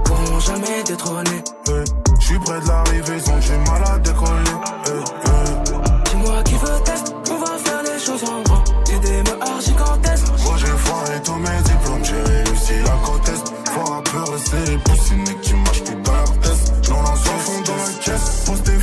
Pourront 0.06 0.40
jamais 0.40 0.84
détrôner. 0.86 1.44
Eh, 1.68 1.72
Je 2.20 2.26
suis 2.28 2.38
près 2.38 2.62
de 2.62 2.68
l'arrivée, 2.68 3.18
ils 3.18 3.32
ont 3.32 3.40
du 3.40 3.72
mal 3.72 3.84
à 3.88 3.98
décoller. 3.98 4.52
Eh, 4.86 4.90
eh. 4.92 6.10
Dis-moi 6.12 6.44
qui 6.44 6.54
veut 6.54 6.84
test, 6.86 7.16
on 7.32 7.38
va 7.40 7.58
faire 7.58 7.82
les 7.82 8.00
choses 8.00 8.24
en 8.24 8.42
grand. 8.44 8.64
J'ai 8.86 9.00
des 9.00 9.18
meufs 9.18 9.66
gigantesques. 9.66 10.28
Moi 10.44 10.54
j'ai 10.58 10.68
foiré 10.68 11.22
tous 11.24 11.36
mes 11.38 11.62
diplômes, 11.64 12.04
j'ai 12.06 12.22
réussi 12.22 12.74
la 12.86 12.98
côte 13.04 13.28
est. 13.28 13.72
Faut 13.72 13.94
un 13.94 14.02
peu 14.04 14.32
rester 14.32 14.72
les 14.72 14.78
poussines 14.78 15.40
qui 15.42 15.54
marchent 15.56 15.81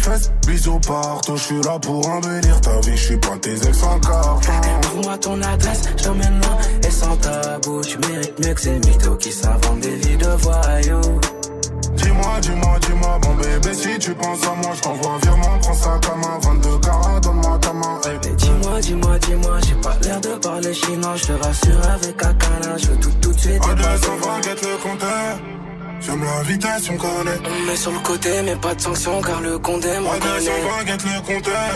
fesses, 0.09 0.33
bisous 0.47 0.81
partout. 0.81 1.37
Je 1.37 1.43
suis 1.43 1.63
là 1.63 1.79
pour 1.81 2.07
embellir 2.09 2.61
ta 2.61 2.81
vie, 2.81 2.97
je 2.97 3.05
suis 3.05 3.17
pas 3.17 3.37
tes 3.41 3.55
ex 3.55 3.83
en 3.83 3.99
carton. 4.01 4.53
Trouve-moi 4.83 5.19
ton 5.19 5.43
adresse, 5.43 5.83
je 5.97 6.05
t'emmène 6.05 6.41
loin 6.41 6.59
et 6.87 6.91
sans 6.91 7.17
tabou. 7.17 7.81
Tu 7.83 7.99
mérites 7.99 8.39
mieux 8.45 8.55
que 8.55 8.61
ces 8.61 8.79
mythos 8.79 9.17
qui 9.17 9.33
s'inventent 9.33 9.81
des 9.81 9.97
vies 9.97 10.17
de 10.17 10.29
voyous. 10.29 11.21
Dis-moi, 11.97 12.41
dis-moi, 12.41 12.79
dis-moi, 12.87 13.19
bon 13.23 13.35
bébé, 13.35 13.75
si 13.75 13.99
tu 13.99 14.15
penses 14.15 14.45
à 14.45 14.55
moi, 14.63 14.73
je 14.75 14.81
t'envoie 14.81 15.13
un 15.13 15.19
virement, 15.19 15.59
prends 15.61 15.75
ça 15.75 16.01
comme 16.07 16.23
un 16.23 16.39
22 16.49 16.79
carats, 16.79 17.21
donne-moi 17.21 17.59
ta 17.61 17.73
main. 17.73 18.01
Mais 18.07 18.35
dis-moi, 18.37 18.81
dis-moi, 18.81 19.19
dis-moi, 19.19 19.59
j'ai 19.67 19.75
pas 19.75 19.97
l'air 20.03 20.21
de 20.21 20.35
parler 20.39 20.75
chinois. 20.75 21.17
Je 21.17 21.25
te 21.25 21.33
rassure 21.33 21.91
avec 21.91 22.23
un 22.23 22.35
câlin, 22.35 22.77
je 22.77 22.87
veux 22.87 22.97
tout 22.99 23.13
tout 23.21 23.33
de 23.33 23.39
suite. 23.39 23.63
À 23.63 23.73
et 23.73 23.75
pas 23.75 23.75
220, 23.75 24.41
guette 24.41 24.63
le 24.63 24.83
compteur. 24.83 25.39
J'aime 26.01 26.25
la 26.25 26.43
vitesse, 26.43 26.87
connais. 26.89 27.39
On 27.45 27.67
met 27.67 27.77
sur 27.77 27.91
le 27.93 27.99
côté, 28.01 28.43
mais 28.45 28.57
pas 28.57 28.75
de 28.75 28.81
sanction 28.81 29.21
car 29.21 29.41
le 29.41 29.59
condé 29.59 29.99
m'en 29.99 30.11
connaît. 30.11 30.39
220, 30.39 30.85
guette 30.85 31.05
le 31.05 31.21
compteur. 31.21 31.71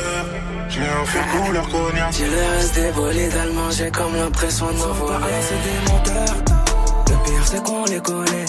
J'ai 0.68 0.80
un 0.80 1.04
fil 1.04 1.20
couleur 1.44 1.68
cognac. 1.68 2.10
Tu 2.12 2.22
le 2.24 2.56
reste 2.56 2.74
des 2.74 2.90
bolides 2.92 3.36
allemands, 3.36 3.70
j'ai 3.70 3.90
comme 3.90 4.14
l'impression 4.16 4.66
de 4.66 4.76
voler. 4.76 5.26
C'est 5.48 5.62
des 5.62 5.92
menteurs. 5.92 6.36
Le 7.08 7.24
pire, 7.24 7.44
c'est 7.46 7.62
qu'on 7.62 7.84
les 7.84 8.00
connaît. 8.00 8.44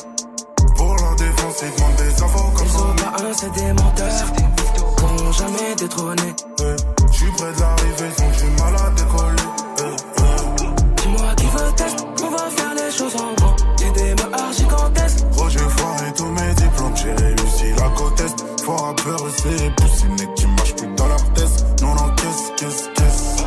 Pour 0.78 0.96
la 0.96 1.16
défense, 1.18 1.64
ils 1.64 1.76
demandent 1.76 1.96
des 1.98 2.24
infos 2.24 2.52
comme 2.56 2.68
Ils 2.68 2.72
ça. 2.72 3.26
un, 3.26 3.34
c'est 3.34 3.52
des 3.54 3.74
menteurs. 3.74 4.34
Pourront 4.98 5.32
jamais 5.32 5.76
détrôner. 5.78 6.34
Eh, 6.60 6.64
Je 7.12 7.18
suis 7.18 7.32
près 7.32 7.52
de 7.54 7.60
l'arrivée, 7.60 8.10
ils 8.18 8.24
ont 8.24 8.48
du 8.50 8.62
mal 8.62 8.76
à 8.76 8.90
décoller. 8.92 9.43
Côte 18.64 18.76
est. 18.78 18.78
Faut 18.78 18.86
un 18.86 18.94
peu 18.94 19.24
rester 19.24 19.50
les 19.50 19.72
poussines 19.72 20.34
qui 20.36 20.48
marchent 20.48 20.76
plus 20.76 20.88
dans 20.96 21.08
leur 21.08 21.34
test. 21.34 21.66
Non, 21.82 21.96
non, 21.96 22.10
qu'est-ce, 22.16 22.64
qu'est-ce, 22.64 22.90
qu'est-ce? 22.96 23.44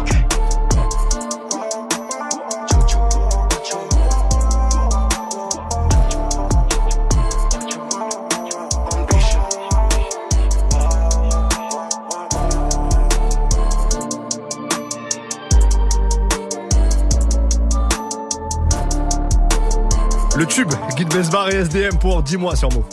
Le 20.36 20.44
tube, 20.44 20.70
Guy 20.96 21.04
Besbar 21.06 21.48
et 21.48 21.56
SDM 21.56 21.96
pour 21.96 22.22
Dis-moi 22.22 22.54
sur 22.56 22.70
Move. 22.70 22.84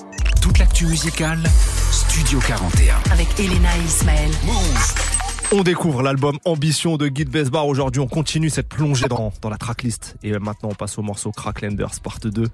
Toute 0.41 0.59
l'actu 0.59 0.85
musicale, 0.85 1.39
Studio 2.13 2.39
41. 2.39 3.01
Avec 3.11 3.39
Elena 3.39 3.75
et 3.75 3.87
Ismaël. 3.87 4.29
On 5.55 5.61
découvre 5.61 6.01
l'album 6.01 6.39
Ambition 6.45 6.97
de 6.97 7.07
Guy 7.07 7.25
Besbar. 7.25 7.67
Aujourd'hui, 7.67 8.01
on 8.01 8.07
continue 8.07 8.49
cette 8.49 8.67
plongée 8.69 9.07
dans, 9.07 9.31
dans 9.39 9.49
la 9.51 9.57
tracklist. 9.57 10.15
Et 10.23 10.31
maintenant, 10.31 10.69
on 10.71 10.73
passe 10.73 10.97
au 10.97 11.03
morceau 11.03 11.31
Cracklanders 11.31 11.91
Part 12.01 12.17
2. 12.23 12.47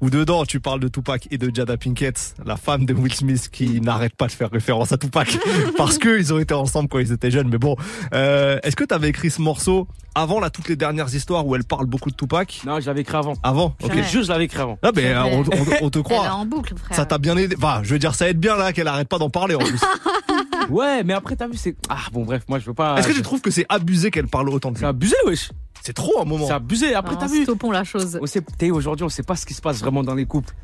Où 0.00 0.08
dedans, 0.10 0.44
tu 0.44 0.60
parles 0.60 0.78
de 0.78 0.86
Tupac 0.86 1.26
et 1.32 1.38
de 1.38 1.50
Jada 1.52 1.76
Pinkett, 1.76 2.36
la 2.46 2.56
femme 2.56 2.84
de 2.86 2.94
Will 2.94 3.12
Smith 3.12 3.48
qui 3.50 3.80
n'arrête 3.80 4.14
pas 4.14 4.26
de 4.28 4.32
faire 4.32 4.50
référence 4.52 4.92
à 4.92 4.98
Tupac. 4.98 5.36
parce 5.76 5.98
que 5.98 6.16
ils 6.16 6.32
ont 6.32 6.38
été 6.38 6.54
ensemble 6.54 6.88
quand 6.88 7.00
ils 7.00 7.10
étaient 7.10 7.32
jeunes. 7.32 7.48
Mais 7.48 7.58
bon, 7.58 7.74
euh, 8.12 8.58
est-ce 8.62 8.76
que 8.76 8.84
tu 8.84 8.94
avais 8.94 9.08
écrit 9.08 9.30
ce 9.32 9.42
morceau 9.42 9.88
avant 10.14 10.38
là, 10.38 10.48
toutes 10.50 10.68
les 10.68 10.76
dernières 10.76 11.12
histoires 11.12 11.44
où 11.44 11.56
elle 11.56 11.64
parle 11.64 11.86
beaucoup 11.86 12.10
de 12.12 12.16
Tupac? 12.16 12.60
Non, 12.64 12.78
je 12.78 12.86
l'avais 12.86 13.00
écrit 13.00 13.16
avant. 13.16 13.34
Avant? 13.42 13.74
Ok. 13.82 13.96
Juste, 13.96 14.24
je 14.26 14.28
l'avais 14.28 14.44
écrit 14.44 14.60
avant. 14.60 14.78
Ah 14.82 14.92
ben, 14.92 15.02
C'est 15.04 15.16
on, 15.36 15.42
vrai. 15.42 15.78
on- 15.82 15.86
on 15.86 15.90
te 15.90 15.98
Elle 15.98 16.00
est 16.00 16.04
croit. 16.04 16.30
en 16.30 16.46
boucle, 16.46 16.74
frère. 16.76 16.96
Ça 16.96 17.04
t'a 17.04 17.18
bien 17.18 17.36
aidé. 17.36 17.56
Enfin, 17.58 17.80
je 17.82 17.90
veux 17.92 17.98
dire, 17.98 18.14
ça 18.14 18.28
aide 18.28 18.38
bien 18.38 18.56
là 18.56 18.72
qu'elle 18.72 18.86
arrête 18.88 19.08
pas 19.08 19.18
d'en 19.18 19.30
parler 19.30 19.56
en 19.56 19.58
plus. 19.58 19.80
Ouais, 20.70 21.04
mais 21.04 21.12
après, 21.12 21.36
t'as 21.36 21.46
vu, 21.48 21.56
c'est. 21.56 21.76
Ah, 21.88 21.98
bon, 22.12 22.24
bref, 22.24 22.44
moi, 22.48 22.58
je 22.58 22.66
veux 22.66 22.74
pas. 22.74 22.96
Est-ce 22.98 23.08
que 23.08 23.12
tu 23.12 23.22
trouves 23.22 23.40
que 23.40 23.50
c'est 23.50 23.66
abusé 23.68 24.10
qu'elle 24.10 24.28
parle 24.28 24.48
autant 24.50 24.70
de 24.70 24.76
C'est 24.76 24.82
lui 24.84 24.88
abusé, 24.88 25.16
wesh. 25.26 25.50
C'est 25.82 25.92
trop 25.92 26.20
un 26.20 26.24
moment. 26.24 26.46
C'est 26.46 26.52
abusé. 26.54 26.94
Après, 26.94 27.14
Non, 27.14 27.20
t'as 27.20 27.26
vu. 27.26 27.42
Stoppons 27.42 27.70
la 27.70 27.84
chose. 27.84 28.18
On 28.22 28.26
sait, 28.26 28.42
t'es 28.58 28.70
aujourd'hui, 28.70 29.04
on 29.04 29.08
sait 29.08 29.22
pas 29.22 29.36
ce 29.36 29.44
qui 29.46 29.54
se 29.54 29.60
passe 29.60 29.80
vraiment 29.80 30.02
dans 30.02 30.14
les 30.14 30.24
couples. 30.26 30.54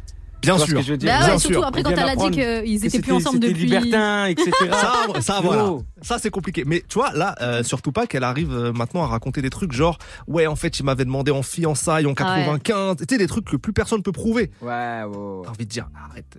Bien 0.42 0.56
sûr. 0.56 0.78
que 0.78 0.82
je 0.82 0.92
veux 0.92 0.96
dire? 0.96 1.10
Bah 1.12 1.18
Bien 1.26 1.34
ouais, 1.34 1.38
sûr. 1.38 1.50
surtout 1.50 1.66
après 1.66 1.80
On 1.80 1.90
quand 1.90 1.90
elle 1.90 1.98
a 2.08 2.16
dit 2.16 2.30
qu'ils 2.30 2.86
étaient 2.86 3.00
plus 3.00 3.12
ensemble 3.12 3.40
depuis. 3.40 3.66
libertin, 3.66 4.24
etc. 4.24 4.50
Ça, 4.70 5.20
ça 5.20 5.40
voilà. 5.42 5.72
Ça 6.00 6.18
c'est 6.18 6.30
compliqué. 6.30 6.64
Mais 6.66 6.82
tu 6.88 6.94
vois 6.94 7.12
là, 7.12 7.34
euh, 7.42 7.62
surtout 7.62 7.92
pas 7.92 8.06
qu'elle 8.06 8.24
arrive 8.24 8.50
euh, 8.50 8.72
maintenant 8.72 9.02
à 9.02 9.06
raconter 9.06 9.42
des 9.42 9.50
trucs 9.50 9.72
genre 9.72 9.98
ouais 10.28 10.46
en 10.46 10.56
fait 10.56 10.78
il 10.80 10.84
m'avait 10.84 11.04
demandé 11.04 11.30
en 11.30 11.42
fiançailles 11.42 12.06
en 12.06 12.14
Ah 12.16 12.36
ouais. 12.38 12.44
95. 12.62 12.96
Tu 12.96 13.04
sais 13.10 13.18
des 13.18 13.26
trucs 13.26 13.44
que 13.44 13.56
plus 13.56 13.74
personne 13.74 14.02
peut 14.02 14.12
prouver. 14.12 14.50
Ouais, 14.62 14.68
ouais, 14.70 15.04
ouais. 15.04 15.40
T'as 15.44 15.50
envie 15.50 15.66
de 15.66 15.70
dire 15.70 15.88
arrête. 16.10 16.38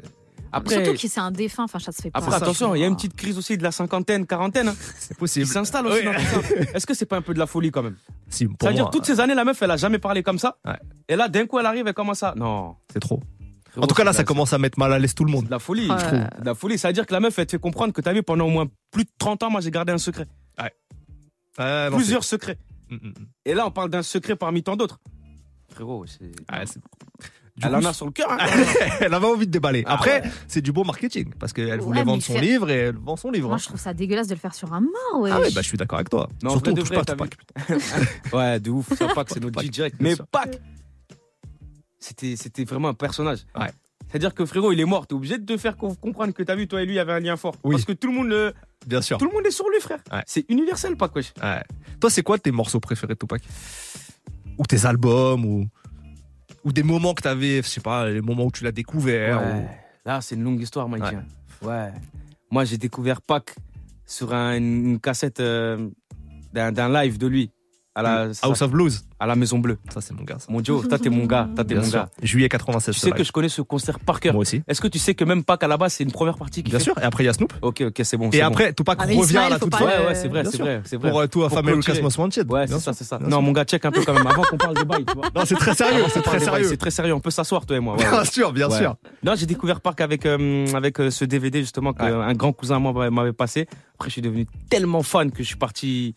Après, 0.54 0.76
Surtout 0.84 0.92
que 1.02 1.08
c'est 1.08 1.20
un 1.20 1.32
défunt, 1.32 1.64
enfin 1.64 1.80
ça 1.80 1.92
se 1.92 2.02
fait 2.02 2.12
pas. 2.12 2.20
après 2.20 2.34
attention, 2.36 2.76
il 2.76 2.82
y 2.82 2.84
a 2.84 2.88
une 2.88 2.96
petite 2.96 3.16
crise 3.16 3.38
aussi 3.38 3.58
de 3.58 3.64
la 3.64 3.72
cinquantaine, 3.72 4.26
quarantaine. 4.28 4.68
hein, 4.70 4.76
C'est 5.00 5.14
qui 5.14 5.20
possible. 5.20 5.46
s'installe 5.46 5.88
aussi 5.88 6.04
dans 6.04 6.14
tout 6.14 6.20
ça. 6.20 6.40
Est-ce 6.76 6.86
que 6.86 6.94
c'est 6.94 7.06
pas 7.06 7.18
un 7.18 7.22
peu 7.22 7.34
de 7.34 7.40
la 7.40 7.48
folie 7.48 7.72
quand 7.72 7.84
même? 7.84 7.96
Si, 8.30 8.48
C'est-à-dire, 8.60 8.90
toutes 8.90 9.06
ces 9.06 9.20
années, 9.20 9.34
la 9.36 9.46
meuf, 9.46 9.62
elle 9.62 9.72
a 9.72 9.78
jamais 9.78 10.00
parlé 10.00 10.24
comme 10.24 10.40
ça. 10.40 10.58
Ouais. 10.66 10.78
Et 11.08 11.16
là, 11.16 11.28
d'un 11.30 11.46
coup, 11.48 11.58
elle 11.60 11.66
arrive, 11.66 11.88
elle 11.88 11.94
commence 11.94 12.24
à. 12.24 12.34
Non. 12.36 12.76
c'est 12.92 13.00
trop. 13.00 13.22
En 13.78 13.88
tout 13.88 13.96
cas 13.96 14.04
là 14.04 14.12
ça 14.12 14.26
commence 14.26 14.52
à 14.52 14.58
mettre 14.58 14.78
mal 14.78 14.92
à 14.92 15.00
l'aise 15.00 15.16
tout 15.16 15.24
le 15.24 15.32
monde. 15.32 15.46
de 15.46 15.52
la 15.52 15.58
folie, 15.60 15.90
Ouais. 15.90 15.96
je 15.98 16.06
trouve. 16.06 16.20
De 16.42 16.46
la 16.46 16.54
folie. 16.56 16.78
C'est-à-dire 16.78 17.06
que 17.06 17.14
la 17.14 17.22
meuf, 17.22 17.40
elle 17.40 17.46
te 17.46 17.52
fait 17.52 17.58
comprendre 17.60 17.94
que 17.94 18.02
t'as 18.02 18.12
vu 18.12 18.22
pendant 18.22 18.46
au 18.46 18.50
moins 18.50 18.68
plus 18.92 19.06
de 19.06 19.10
30 19.18 19.44
ans, 19.44 19.50
moi, 19.50 19.62
j'ai 19.62 19.72
gardé 19.72 19.94
un 19.94 19.98
secret. 19.98 20.28
Ouais, 20.60 21.90
non, 21.90 21.96
Plusieurs 21.98 22.24
secrets. 22.26 22.58
Mm, 22.90 22.96
mm, 22.96 23.08
mm. 23.08 23.14
Et 23.46 23.54
là, 23.54 23.66
on 23.68 23.72
parle 23.72 23.90
d'un 23.90 24.04
secret 24.04 24.36
parmi 24.36 24.64
tant 24.64 24.76
d'autres. 24.76 25.00
Frérot, 25.70 26.06
c'est. 26.06 26.26
Ouais, 26.26 26.66
c'est- 26.66 26.82
Du 27.58 27.68
Elle 27.68 27.74
coup, 27.74 27.80
en 27.80 27.86
a 27.86 27.94
sur 27.94 28.06
le 28.06 28.12
cœur. 28.12 28.32
hein. 28.32 28.38
elle 29.02 29.14
avait 29.14 29.26
envie 29.28 29.46
de 29.46 29.52
déballer. 29.52 29.84
Ah 29.86 29.96
Après, 29.96 30.22
ouais. 30.22 30.32
c'est 30.48 30.62
du 30.62 30.72
beau 30.72 30.84
marketing 30.86 31.34
parce 31.38 31.52
qu'elle 31.54 31.80
voulait 31.82 32.00
Ouais, 32.00 32.06
vendre 32.06 32.24
son 32.24 32.34
faire- 32.34 32.42
livre 32.42 32.70
et 32.70 32.78
elle 32.78 32.96
vend 32.96 33.16
son 33.18 33.30
livre. 33.30 33.48
Moi, 33.50 33.56
hein. 33.56 33.60
je 33.60 33.66
trouve 33.66 33.80
ça 33.80 33.94
dégueulasse 33.94 34.28
de 34.28 34.34
le 34.36 34.40
faire 34.40 34.54
sur 34.56 34.74
un 34.74 34.80
mort, 34.80 35.20
ouais. 35.22 35.32
Ah 35.34 35.40
ouais, 35.42 35.52
bah 35.52 35.62
je 35.62 35.68
suis 35.68 35.78
d'accord 35.78 36.00
avec 36.00 36.10
toi. 36.10 36.30
Non, 36.44 36.52
Surtout, 36.52 36.72
on 36.72 36.74
de 36.74 36.80
touche 36.82 36.90
vrai, 36.90 37.04
pas 37.04 37.12
Tupac. 37.28 37.36
Ouais, 38.34 38.60
de 38.60 38.70
ouf. 38.70 38.94
Ça, 38.98 39.08
Pac, 39.10 39.30
c'est 39.30 39.42
notre 39.44 39.62
G 39.62 39.68
direct. 39.70 39.98
Mais. 40.00 40.16
Pac, 40.32 40.60
c'était, 42.00 42.36
c'était 42.36 42.64
vraiment 42.64 42.90
un 42.90 42.94
personnage. 42.94 43.40
Ouais. 43.60 43.68
C'est-à-dire 44.10 44.34
que 44.34 44.46
frérot, 44.46 44.72
il 44.72 44.80
est 44.80 44.86
mort. 44.86 45.08
T'es 45.08 45.14
obligé 45.14 45.38
de 45.38 45.46
te 45.46 45.58
faire 45.58 45.78
co- 45.78 45.94
comprendre 45.96 46.34
que 46.34 46.44
t'as 46.44 46.56
vu, 46.56 46.68
toi 46.68 46.82
et 46.82 46.86
lui, 46.86 46.94
il 46.94 46.98
y 46.98 47.00
avait 47.00 47.14
un 47.14 47.20
lien 47.20 47.38
fort. 47.38 47.56
Oui. 47.64 47.72
Parce 47.76 47.86
que 47.86 47.94
tout 47.94 48.08
le 48.08 48.14
monde, 48.14 48.28
le- 48.28 48.54
Bien 48.88 49.02
sûr. 49.02 49.18
tout 49.18 49.26
le 49.26 49.32
monde 49.32 49.46
est 49.46 49.52
sur 49.52 49.70
lui, 49.70 49.80
frère. 49.80 50.00
Ouais. 50.12 50.24
C'est 50.26 50.46
universel, 50.50 50.98
Pac, 50.98 51.16
wesh. 51.16 51.34
Ouais. 51.42 51.62
Toi, 52.00 52.10
c'est 52.10 52.24
quoi 52.24 52.38
tes 52.40 52.52
morceaux 52.52 52.80
préférés 52.80 53.14
de 53.14 53.20
Tupac? 53.20 53.42
Ou 54.58 54.66
tes 54.66 54.86
albums 54.86 55.46
ou 55.46 55.68
ou 56.64 56.72
des 56.72 56.84
moments 56.84 57.14
que 57.14 57.22
t'avais, 57.22 57.58
je 57.62 57.68
sais 57.68 57.82
pas, 57.82 58.10
les 58.10 58.22
moments 58.22 58.46
où 58.46 58.52
tu 58.52 58.64
l'as 58.64 58.72
découvert. 58.72 59.42
Ouais. 59.42 59.68
Là, 60.06 60.22
c'est 60.22 60.36
une 60.36 60.44
longue 60.44 60.62
histoire, 60.62 60.88
Mikey. 60.90 61.18
Ouais. 61.62 61.68
Ouais. 61.68 61.92
Moi, 62.50 62.66
j'ai 62.66 62.78
découvert 62.78 63.22
Pac 63.22 63.56
sur 64.06 64.34
un- 64.34 64.58
une 64.58 65.00
cassette 65.00 65.40
euh, 65.40 65.90
d'un, 66.54 66.72
d'un 66.72 66.90
live 66.92 67.18
de 67.18 67.28
lui 67.28 67.52
à 67.94 68.02
la, 68.02 68.28
ou 68.28 68.32
House 68.44 68.62
of 68.62 68.72
Blues. 68.72 69.04
à 69.20 69.28
la 69.28 69.36
Maison 69.36 69.60
Bleue. 69.60 69.78
Ça, 69.94 70.00
c'est 70.00 70.14
mon 70.14 70.24
gars. 70.24 70.38
Ça. 70.40 70.46
Mon 70.50 70.64
Joe, 70.64 70.88
toi, 70.88 70.98
t'es 70.98 71.10
mon 71.10 71.26
gars. 71.26 71.50
Toi, 71.56 71.66
t'es 71.66 71.76
mon 71.76 71.84
sûr. 71.84 71.92
gars. 71.94 72.10
Juillet 72.24 72.48
96. 72.48 72.96
Tu 72.96 73.02
sais 73.02 73.12
que 73.12 73.24
je 73.24 73.32
connais 73.34 73.50
ce 73.50 73.62
concert 73.62 74.00
par 74.00 74.20
cœur. 74.22 74.34
Moi 74.34 74.42
aussi. 74.42 74.64
Est-ce 74.68 74.80
que 74.80 74.88
tu 74.88 74.98
sais 74.98 75.14
que 75.14 75.26
même 75.26 75.44
Pac 75.44 75.62
à 75.64 75.68
la 75.68 75.76
base, 75.78 75.94
c'est 75.94 76.04
une 76.06 76.12
première 76.12 76.38
partie 76.38 76.64
Bien 76.64 76.80
fait 76.80 76.86
sûr. 76.86 76.98
Et 76.98 77.04
après, 77.04 77.24
il 77.24 77.28
y 77.28 77.30
a 77.30 77.34
Snoop. 77.34 77.54
Ok, 77.62 77.82
ok, 77.88 78.02
c'est 78.04 78.16
bon. 78.16 78.30
Et 78.32 78.42
après, 78.42 78.74
Tupac 78.74 79.02
Avec 79.02 79.18
revient 79.18 79.38
à 79.40 79.50
la 79.50 79.60
toute 79.60 79.72
pas- 79.72 79.78
fin. 79.80 79.86
bon. 79.86 79.92
Ouais, 79.92 80.08
ouais, 80.08 80.16
c'est 80.16 80.28
vrai, 80.30 80.44
c'est 80.46 80.58
vrai, 80.58 80.82
c'est 80.86 80.96
vrai. 80.98 81.10
Pour 81.10 81.20
euh, 81.20 81.28
toi, 81.28 81.50
Fameux. 81.50 81.76
Lucas 81.76 81.94
Wanted. 82.18 82.50
Ouais, 82.50 82.68
c'est 82.68 82.80
ça, 82.80 82.94
c'est 82.94 83.04
ça. 83.04 83.20
Non, 83.20 83.42
mon 83.42 83.52
gars, 83.52 83.66
check 83.66 83.84
un 83.86 83.92
peu 83.92 84.04
quand 84.06 84.14
même 84.14 84.26
avant 84.28 84.44
qu'on 84.44 84.58
parle 84.58 84.78
de 84.78 84.84
bail, 84.84 85.04
tu 85.06 85.14
vois. 85.14 85.28
Non, 85.36 85.44
c'est 85.46 85.56
très 85.56 85.76
sérieux. 85.76 86.04
C'est 86.14 86.22
très 86.22 86.40
sérieux. 86.40 86.68
C'est 86.70 86.78
très 86.78 86.92
sérieux. 86.92 87.14
On 87.14 87.20
peut 87.20 87.32
s'asseoir, 87.32 87.66
toi 87.66 87.76
et 87.76 87.80
moi. 87.82 87.98
Bien 87.98 88.24
sûr, 88.24 88.54
bien 88.54 88.70
sûr. 88.70 88.96
Non, 89.24 89.34
j'ai 89.36 89.46
découvert 89.46 89.82
Parc 89.82 90.00
avec, 90.02 90.26
euh, 90.26 90.66
avec 90.74 91.00
euh, 91.00 91.10
ce 91.12 91.26
DVD 91.26 91.60
justement 91.60 91.92
qu'un 91.94 92.34
grand 92.36 92.54
cousin 92.54 92.78
à 92.78 92.80
moi 92.80 93.10
m'avait 93.10 93.34
passé. 93.34 93.68
Après, 93.96 94.10
je 94.10 94.14
suis 94.14 94.22
devenu 94.22 94.46
tellement 94.70 95.04
fan 95.04 95.30
que 95.32 95.44
je 95.44 95.48
suis 95.48 95.58
parti. 95.58 96.16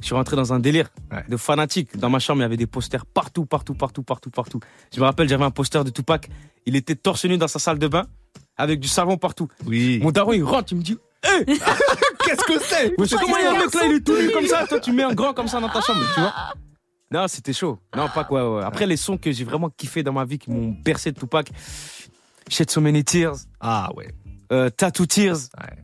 Je 0.00 0.06
suis 0.06 0.14
rentré 0.14 0.34
dans 0.36 0.52
un 0.52 0.58
délire 0.60 0.88
Ouais. 1.12 1.24
de 1.28 1.36
fanatique. 1.36 1.96
Dans 1.98 2.08
ma 2.10 2.18
chambre, 2.18 2.40
il 2.40 2.42
y 2.42 2.44
avait 2.46 2.56
des 2.56 2.66
posters 2.66 3.04
partout, 3.06 3.44
partout, 3.46 3.74
partout, 3.74 4.02
partout, 4.02 4.30
partout. 4.30 4.60
Je 4.94 5.00
me 5.00 5.04
rappelle, 5.04 5.28
j'avais 5.28 5.44
un 5.44 5.50
poster 5.50 5.84
de 5.84 5.90
Tupac. 5.90 6.28
Il 6.66 6.76
était 6.76 6.94
torse 6.96 7.24
nu 7.26 7.36
dans 7.38 7.48
sa 7.48 7.58
salle 7.58 7.78
de 7.78 7.86
bain 7.88 8.06
avec 8.56 8.80
du 8.80 8.88
savon 8.88 9.16
partout. 9.18 9.48
Oui. 9.66 9.98
Mon 10.02 10.10
daron, 10.10 10.32
il 10.32 10.42
rentre, 10.44 10.72
il 10.72 10.78
me 10.78 10.82
dit 10.82 10.98
Hé 11.24 11.44
Qu'est-ce 12.24 12.44
que 12.44 12.58
c'est? 12.60 12.94
Comment 12.96 13.36
il 13.38 13.44
y 13.44 13.46
a 13.46 13.50
un 13.50 13.58
mec 13.58 13.74
là, 13.74 13.80
il 13.86 13.92
est 13.96 14.00
tout 14.06 14.16
nu 14.16 14.30
comme 14.30 14.46
ça? 14.46 14.66
Toi, 14.66 14.80
tu 14.80 14.92
mets 14.92 15.02
un 15.02 15.12
grand 15.14 15.32
comme 15.34 15.48
ça 15.48 15.60
dans 15.60 15.68
ta 15.68 15.80
chambre, 15.80 16.00
tu 16.14 16.20
vois? 16.20 16.32
Non, 17.12 17.26
c'était 17.28 17.52
chaud. 17.52 17.78
Non, 17.96 18.08
pas 18.08 18.24
quoi. 18.24 18.56
ouais. 18.58 18.62
Après, 18.64 18.86
les 18.86 18.96
sons 18.96 19.18
que 19.18 19.32
j'ai 19.32 19.44
vraiment 19.44 19.68
kiffé 19.68 20.02
dans 20.02 20.12
ma 20.12 20.24
vie, 20.24 20.38
qui 20.38 20.50
m'ont 20.50 20.68
bercé 20.84 21.10
de 21.12 21.18
Tupac 21.18 21.50
Shed 22.48 22.70
So 22.70 22.80
Many 22.80 23.02
Tears, 23.04 23.36
Ah 23.60 23.90
ouais. 23.96 24.08
euh, 24.52 24.70
Tattoo 24.70 25.06
Tears, 25.06 25.48
Ouais. 25.58 25.76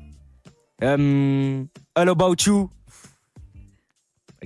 euh, 0.82 1.64
All 1.94 2.08
About 2.08 2.36
You. 2.46 2.70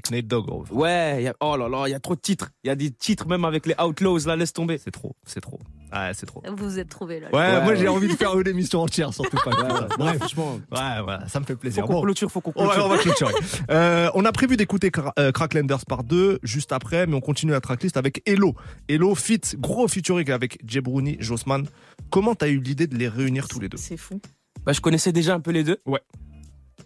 Avec 0.00 0.10
Nate 0.10 0.26
Dogg. 0.28 0.70
Ouais, 0.72 1.22
y 1.24 1.26
a- 1.28 1.34
oh 1.40 1.56
là 1.56 1.68
là, 1.68 1.84
il 1.86 1.90
y 1.90 1.94
a 1.94 2.00
trop 2.00 2.14
de 2.14 2.20
titres. 2.20 2.50
Il 2.64 2.68
y 2.68 2.70
a 2.70 2.74
des 2.74 2.90
titres 2.90 3.26
même 3.28 3.44
avec 3.44 3.66
les 3.66 3.74
Outlaws, 3.78 4.20
là, 4.26 4.34
laisse 4.36 4.52
tomber. 4.52 4.78
C'est 4.78 4.90
trop. 4.90 5.14
C'est 5.26 5.40
trop. 5.40 5.58
Ouais, 5.92 6.12
c'est 6.14 6.24
trop. 6.26 6.42
Vous 6.48 6.56
vous 6.56 6.78
êtes 6.78 6.88
trouvés 6.88 7.20
là. 7.20 7.28
Ouais, 7.32 7.38
Ouais, 7.38 7.64
moi 7.64 7.74
j'ai 7.74 7.82
ouais. 7.82 7.88
envie 7.88 8.06
de 8.08 8.12
faire 8.14 8.38
une 8.38 8.46
émission 8.46 8.80
entière 8.80 9.12
sur 9.12 9.24
Tupac. 9.24 9.44
Ouais, 9.60 9.86
Bref. 9.98 10.16
franchement, 10.18 10.52
Ouais, 10.70 11.02
voilà, 11.02 11.28
ça 11.28 11.40
me 11.40 11.44
fait 11.44 11.54
faut 11.54 11.58
plaisir. 11.58 11.84
qu'on 11.84 11.94
Bon. 11.94 12.02
clôture, 12.02 12.30
faut 12.30 12.40
qu'on 12.40 12.52
On 12.54 12.64
va, 12.66 12.74
clôture. 12.74 12.86
on 12.86 12.88
va 12.88 12.98
clôturer. 13.02 13.34
Euh, 13.70 14.10
on 14.14 14.24
a 14.24 14.32
prévu 14.32 14.56
d'écouter 14.56 14.90
Cra- 14.90 15.12
euh, 15.18 15.32
Cracklanders 15.32 15.84
par 15.86 16.04
deux 16.04 16.38
juste 16.42 16.72
après, 16.72 17.06
mais 17.06 17.14
on 17.14 17.20
continue 17.20 17.52
la 17.52 17.60
tracklist 17.60 17.96
avec 17.96 18.22
Hello. 18.26 18.54
Hello 18.88 19.14
fit, 19.14 19.40
gros 19.58 19.88
featuring 19.88 20.30
avec 20.30 20.58
Jebrouni, 20.66 21.16
Jossman. 21.20 21.66
Comment 22.10 22.34
t'as 22.34 22.48
eu 22.48 22.60
l'idée 22.60 22.86
de 22.86 22.96
les 22.96 23.08
réunir 23.08 23.48
tous 23.48 23.58
les 23.60 23.68
deux? 23.68 23.76
C'est 23.78 23.96
fou. 23.96 24.20
Bah, 24.64 24.72
je 24.72 24.80
connaissais 24.80 25.12
déjà 25.12 25.34
un 25.34 25.40
peu 25.40 25.50
les 25.50 25.64
deux. 25.64 25.78
Ouais. 25.86 26.00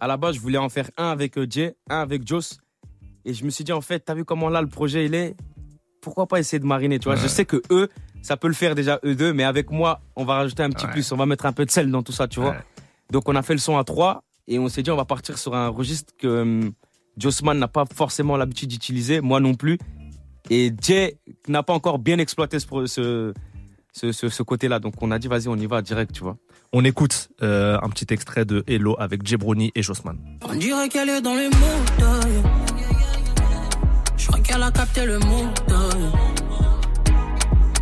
À 0.00 0.06
la 0.08 0.16
base, 0.16 0.34
je 0.36 0.40
voulais 0.40 0.58
en 0.58 0.68
faire 0.70 0.90
un 0.96 1.10
avec 1.10 1.36
euh, 1.38 1.46
Jay, 1.48 1.76
un 1.90 2.00
avec 2.00 2.26
Joss. 2.26 2.58
Et 3.24 3.34
je 3.34 3.44
me 3.44 3.50
suis 3.50 3.64
dit, 3.64 3.72
en 3.72 3.80
fait, 3.80 4.00
t'as 4.00 4.14
vu 4.14 4.24
comment 4.24 4.48
là 4.48 4.60
le 4.60 4.68
projet 4.68 5.06
il 5.06 5.14
est? 5.14 5.34
Pourquoi 6.00 6.26
pas 6.26 6.38
essayer 6.38 6.58
de 6.58 6.66
mariner, 6.66 6.98
tu 6.98 7.04
vois? 7.04 7.16
Je 7.16 7.26
sais 7.26 7.44
que 7.46 7.62
eux, 7.70 7.88
ça 8.22 8.36
peut 8.36 8.48
le 8.48 8.54
faire 8.54 8.74
déjà 8.74 9.00
eux 9.04 9.14
deux, 9.14 9.32
mais 9.32 9.44
avec 9.44 9.70
moi, 9.70 10.00
on 10.16 10.24
va 10.24 10.34
rajouter 10.34 10.62
un 10.62 10.70
petit 10.70 10.84
Ouais. 10.86 10.92
plus, 10.92 11.12
on 11.12 11.16
va 11.16 11.24
mettre 11.24 11.46
un 11.46 11.52
peu 11.52 11.64
de 11.64 11.70
sel 11.70 11.90
dans 11.90 12.02
tout 12.02 12.12
ça, 12.12 12.28
tu 12.28 12.40
vois? 12.40 12.50
Ouais. 12.50 12.58
Donc 13.10 13.28
on 13.28 13.34
a 13.36 13.42
fait 13.42 13.54
le 13.54 13.58
son 13.58 13.78
à 13.78 13.84
trois 13.84 14.22
et 14.46 14.58
on 14.58 14.68
s'est 14.68 14.82
dit, 14.82 14.90
on 14.90 14.96
va 14.96 15.06
partir 15.06 15.38
sur 15.38 15.54
un 15.54 15.68
registre 15.68 16.12
que 16.18 16.42
hum, 16.42 16.72
Jossman 17.16 17.58
n'a 17.58 17.68
pas 17.68 17.84
forcément 17.94 18.36
l'habitude 18.36 18.68
d'utiliser, 18.68 19.20
moi 19.22 19.40
non 19.40 19.54
plus. 19.54 19.78
Et 20.50 20.72
Jay 20.82 21.16
n'a 21.48 21.62
pas 21.62 21.72
encore 21.72 21.98
bien 21.98 22.18
exploité 22.18 22.58
ce, 22.58 22.66
ce, 22.86 23.32
ce, 23.92 24.12
ce- 24.12 24.28
ce 24.28 24.42
côté-là. 24.42 24.78
Donc 24.80 24.94
on 25.00 25.10
a 25.10 25.18
dit, 25.18 25.28
vas-y, 25.28 25.48
on 25.48 25.56
y 25.56 25.64
va 25.66 25.80
direct, 25.80 26.12
tu 26.12 26.22
vois? 26.22 26.36
On 26.74 26.84
écoute 26.84 27.30
euh, 27.42 27.78
un 27.80 27.88
petit 27.88 28.12
extrait 28.12 28.44
de 28.44 28.62
Hello 28.66 28.94
avec 28.98 29.26
Jebrouni 29.26 29.72
et 29.74 29.82
Jossman. 29.82 30.18
On 30.46 30.54
dirait 30.54 30.90
qu'elle 30.90 31.08
est 31.08 31.22
dans 31.22 31.34
les 31.34 31.48
mots. 31.48 32.73
Qu'elle 34.44 34.62
a 34.62 34.70
capté 34.70 35.04
le 35.06 35.18
mot. 35.20 35.44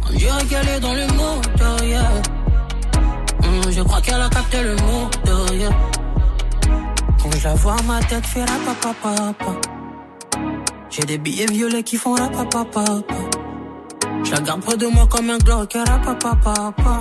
On 0.08 0.12
dirait 0.14 0.44
qu'elle 0.46 0.68
est 0.68 0.80
dans 0.80 0.94
les 0.94 1.06
mots. 1.08 1.40
yeah. 1.84 2.02
Hum, 3.44 3.62
Je 3.70 3.82
crois 3.82 4.00
qu'elle 4.00 4.20
a 4.20 4.28
capté 4.28 4.62
le 4.62 4.76
mot. 4.76 5.08
yeah. 5.54 5.70
Quand 7.22 7.30
je 7.36 7.44
la 7.48 7.54
vois, 7.54 7.76
ma 7.86 8.00
tête 8.00 8.26
fait 8.26 8.44
rapapapapa. 8.44 9.52
J'ai 10.90 11.02
des 11.04 11.18
billets 11.18 11.46
violets 11.46 11.82
qui 11.82 11.96
font 11.96 12.14
rapapapapa. 12.14 12.84
Je 14.24 14.30
la 14.30 14.40
garde 14.40 14.60
près 14.62 14.76
de 14.76 14.86
moi 14.86 15.06
comme 15.10 15.30
un 15.30 15.38
Glock. 15.38 15.72
rapapapapa. 15.74 17.00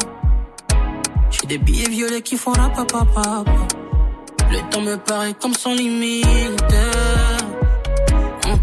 J'ai 1.30 1.48
des 1.48 1.58
billets 1.58 1.90
violets 1.90 2.22
qui 2.22 2.38
font 2.38 2.52
rapapapapa. 2.54 3.44
Le 4.52 4.60
temps 4.70 4.82
me 4.82 4.96
paraît 4.98 5.34
comme 5.40 5.54
sans 5.54 5.74
limite. 5.74 6.26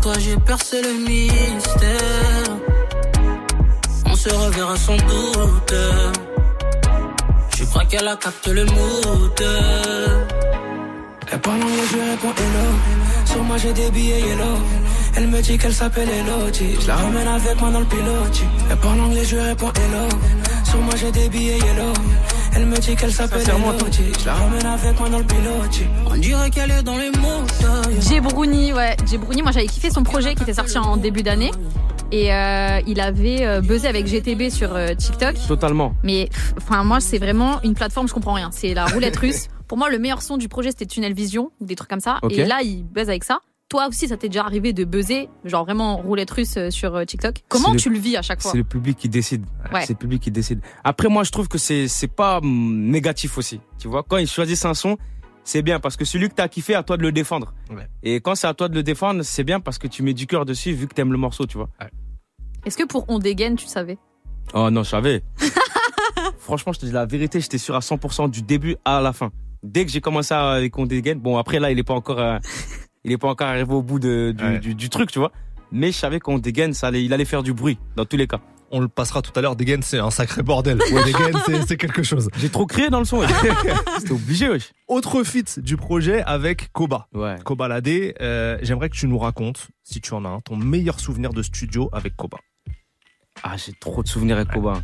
Toi 0.08 0.18
j'ai 0.20 0.36
percé 0.38 0.80
le 0.80 0.94
mystère. 1.06 2.56
On 4.06 4.14
se 4.14 4.30
reverra 4.30 4.74
sans 4.74 4.96
doute. 4.96 5.74
Je 7.54 7.64
crois 7.64 7.84
qu'elle 7.84 8.08
a 8.08 8.16
capté 8.16 8.54
le 8.54 8.64
mood. 8.64 9.42
Elle 11.30 11.40
parle 11.40 11.62
anglais, 11.62 11.88
je 11.92 11.98
réponds 12.10 12.34
hello. 12.42 12.68
Sur 13.26 13.42
moi 13.44 13.58
j'ai 13.58 13.74
des 13.74 13.90
billets 13.90 14.20
yellow. 14.20 14.56
Elle 15.14 15.26
me 15.26 15.42
dit 15.42 15.58
qu'elle 15.58 15.74
s'appelle 15.74 16.08
Elodie. 16.08 16.76
Je 16.80 16.88
la 16.88 16.96
ramène 16.96 17.28
avec 17.28 17.60
moi 17.60 17.70
dans 17.70 17.80
le 17.80 17.84
pilote. 17.84 18.42
Elle 18.70 18.78
parle 18.78 19.00
anglais, 19.00 19.26
je 19.26 19.36
réponds 19.36 19.72
hello. 19.74 20.08
Sur 20.64 20.78
moi 20.78 20.94
j'ai 20.96 21.12
des 21.12 21.28
billets 21.28 21.58
yellow. 21.58 21.92
Elle 22.54 22.66
me 22.66 22.76
dit 22.78 22.96
qu'elle 22.96 23.12
s'appelle 23.12 23.42
Elodie. 23.42 24.12
Je 24.20 24.26
la 24.26 24.34
ramène 24.34 24.66
avec 24.66 24.98
moi 24.98 25.08
dans 25.08 25.18
le 25.18 25.24
pilote. 25.24 25.80
On 26.06 26.16
dirait 26.16 26.50
qu'elle 26.50 26.70
est 26.70 26.82
dans 26.82 26.96
les 26.96 27.10
mots. 27.10 27.44
Jebrouni, 28.00 28.72
ouais. 28.72 28.96
Jebrouni, 29.10 29.42
moi 29.42 29.52
j'avais 29.52 29.66
kiffé 29.66 29.90
son 29.90 30.02
projet 30.02 30.34
qui 30.34 30.42
était 30.42 30.54
sorti 30.54 30.78
en 30.78 30.96
début 30.96 31.22
d'année. 31.22 31.50
Et 32.10 32.32
euh, 32.32 32.80
il 32.86 33.00
avait 33.00 33.44
euh, 33.44 33.60
buzzé 33.60 33.86
avec 33.86 34.06
GTB 34.06 34.48
sur 34.50 34.74
euh, 34.74 34.94
TikTok. 34.94 35.36
Totalement. 35.46 35.94
Mais 36.02 36.30
enfin 36.56 36.82
moi 36.82 37.00
c'est 37.00 37.18
vraiment 37.18 37.60
une 37.62 37.74
plateforme, 37.74 38.08
je 38.08 38.14
comprends 38.14 38.32
rien. 38.32 38.50
C'est 38.50 38.72
la 38.74 38.86
roulette 38.86 39.16
russe. 39.16 39.48
Pour 39.68 39.76
moi 39.76 39.90
le 39.90 39.98
meilleur 39.98 40.22
son 40.22 40.38
du 40.38 40.48
projet 40.48 40.70
c'était 40.70 40.86
Tunnel 40.86 41.12
Vision 41.12 41.50
ou 41.60 41.66
des 41.66 41.74
trucs 41.74 41.90
comme 41.90 42.00
ça. 42.00 42.18
Et 42.30 42.44
là 42.46 42.60
il 42.62 42.84
buzz 42.84 43.10
avec 43.10 43.24
ça. 43.24 43.40
Toi 43.68 43.86
aussi 43.88 44.08
ça 44.08 44.16
t'est 44.16 44.28
déjà 44.30 44.44
arrivé 44.44 44.72
de 44.72 44.84
buzzer, 44.84 45.28
genre 45.44 45.64
vraiment 45.66 45.98
roulette 45.98 46.30
russe 46.30 46.56
euh, 46.56 46.70
sur 46.70 46.94
euh, 46.96 47.04
TikTok? 47.04 47.42
Comment 47.48 47.72
le- 47.72 47.78
tu 47.78 47.90
le 47.90 47.98
vis 47.98 48.16
à 48.16 48.22
chaque 48.22 48.40
fois? 48.40 48.50
C'est 48.52 48.56
le 48.56 48.64
public 48.64 48.96
qui 48.96 49.10
décide. 49.10 49.44
Ouais. 49.72 49.82
C'est 49.84 49.92
le 49.92 49.98
public 49.98 50.22
qui 50.22 50.30
décide. 50.30 50.60
Après, 50.84 51.08
moi, 51.08 51.22
je 51.22 51.30
trouve 51.30 51.48
que 51.48 51.58
c'est 51.58 51.86
c'est 51.86 52.08
pas 52.08 52.38
hum, 52.38 52.86
négatif 52.88 53.36
aussi. 53.36 53.60
Tu 53.78 53.86
vois, 53.86 54.02
quand 54.02 54.16
ils 54.16 54.26
choisissent 54.26 54.64
un 54.64 54.72
son, 54.72 54.96
c'est 55.44 55.60
bien 55.60 55.80
parce 55.80 55.96
que 55.98 56.06
celui 56.06 56.30
que 56.30 56.34
t'as 56.34 56.48
kiffé, 56.48 56.74
à 56.74 56.82
toi 56.82 56.96
de 56.96 57.02
le 57.02 57.12
défendre. 57.12 57.52
Ouais. 57.70 57.86
Et 58.02 58.20
quand 58.22 58.34
c'est 58.36 58.46
à 58.46 58.54
toi 58.54 58.70
de 58.70 58.74
le 58.74 58.82
défendre, 58.82 59.22
c'est 59.22 59.44
bien 59.44 59.60
parce 59.60 59.76
que 59.76 59.86
tu 59.86 60.02
mets 60.02 60.14
du 60.14 60.26
cœur 60.26 60.46
dessus 60.46 60.72
vu 60.72 60.86
que 60.88 60.94
t'aimes 60.94 61.12
le 61.12 61.18
morceau, 61.18 61.44
tu 61.46 61.58
vois. 61.58 61.68
Est-ce 62.64 62.78
que 62.78 62.84
pour 62.86 63.04
On 63.08 63.18
dégaine 63.18 63.56
tu 63.56 63.66
savais? 63.66 63.98
Oh 64.54 64.70
non, 64.70 64.82
je 64.82 64.88
savais. 64.88 65.22
Franchement, 66.38 66.72
je 66.72 66.80
te 66.80 66.86
dis 66.86 66.92
la 66.92 67.04
vérité, 67.04 67.38
j'étais 67.38 67.58
sûr 67.58 67.74
à 67.76 67.80
100% 67.80 68.30
du 68.30 68.40
début 68.40 68.76
à 68.86 69.02
la 69.02 69.12
fin. 69.12 69.30
Dès 69.62 69.84
que 69.84 69.90
j'ai 69.92 70.00
commencé 70.00 70.32
avec 70.32 70.78
On 70.78 70.86
dégaine, 70.86 71.18
bon 71.18 71.36
après 71.36 71.58
là, 71.60 71.70
il 71.70 71.78
est 71.78 71.82
pas 71.84 71.92
encore, 71.94 72.18
euh, 72.18 72.38
il 73.04 73.12
est 73.12 73.18
pas 73.18 73.28
encore 73.28 73.48
arrivé 73.48 73.72
au 73.72 73.82
bout 73.82 73.98
de, 73.98 74.34
du, 74.36 74.44
Ouais. 74.44 74.58
du, 74.58 74.74
du 74.74 74.88
truc, 74.88 75.10
tu 75.10 75.18
vois. 75.18 75.32
Mais 75.72 75.92
je 75.92 75.96
savais 75.98 76.18
qu'on 76.20 76.38
dégaine, 76.38 76.72
ça 76.72 76.86
allait, 76.88 77.04
il 77.04 77.12
allait 77.12 77.24
faire 77.24 77.42
du 77.42 77.52
bruit 77.52 77.78
dans 77.96 78.04
tous 78.04 78.16
les 78.16 78.26
cas. 78.26 78.40
On 78.70 78.80
le 78.80 78.88
passera 78.88 79.22
tout 79.22 79.32
à 79.34 79.40
l'heure. 79.40 79.56
Degen, 79.56 79.80
c'est 79.82 79.98
un 79.98 80.10
sacré 80.10 80.42
bordel. 80.42 80.78
Ouais, 80.92 81.04
Degen, 81.12 81.64
c'est- 81.66 81.76
quelque 81.78 82.02
chose. 82.02 82.28
J'ai 82.38 82.50
trop 82.50 82.66
crié 82.66 82.90
dans 82.90 82.98
le 82.98 83.06
son. 83.06 83.22
C'était 83.98 84.12
obligé, 84.12 84.48
wesh. 84.50 84.72
Autre 84.88 85.22
feat 85.24 85.58
du 85.60 85.76
projet 85.78 86.22
avec 86.22 86.70
Koba. 86.72 87.08
Ouais. 87.14 87.36
Koba 87.44 87.68
Ladé, 87.68 88.14
euh, 88.20 88.58
j'aimerais 88.60 88.90
que 88.90 88.94
tu 88.96 89.06
nous 89.08 89.18
racontes, 89.18 89.68
si 89.84 90.02
tu 90.02 90.12
en 90.12 90.24
as 90.26 90.28
un, 90.28 90.40
ton 90.40 90.56
meilleur 90.56 91.00
souvenir 91.00 91.32
de 91.32 91.42
studio 91.42 91.88
avec 91.92 92.14
Koba. 92.16 92.36
Ah, 93.42 93.56
j'ai 93.56 93.72
trop 93.72 94.02
de 94.02 94.08
souvenirs 94.08 94.36
avec 94.36 94.48
Koba. 94.50 94.82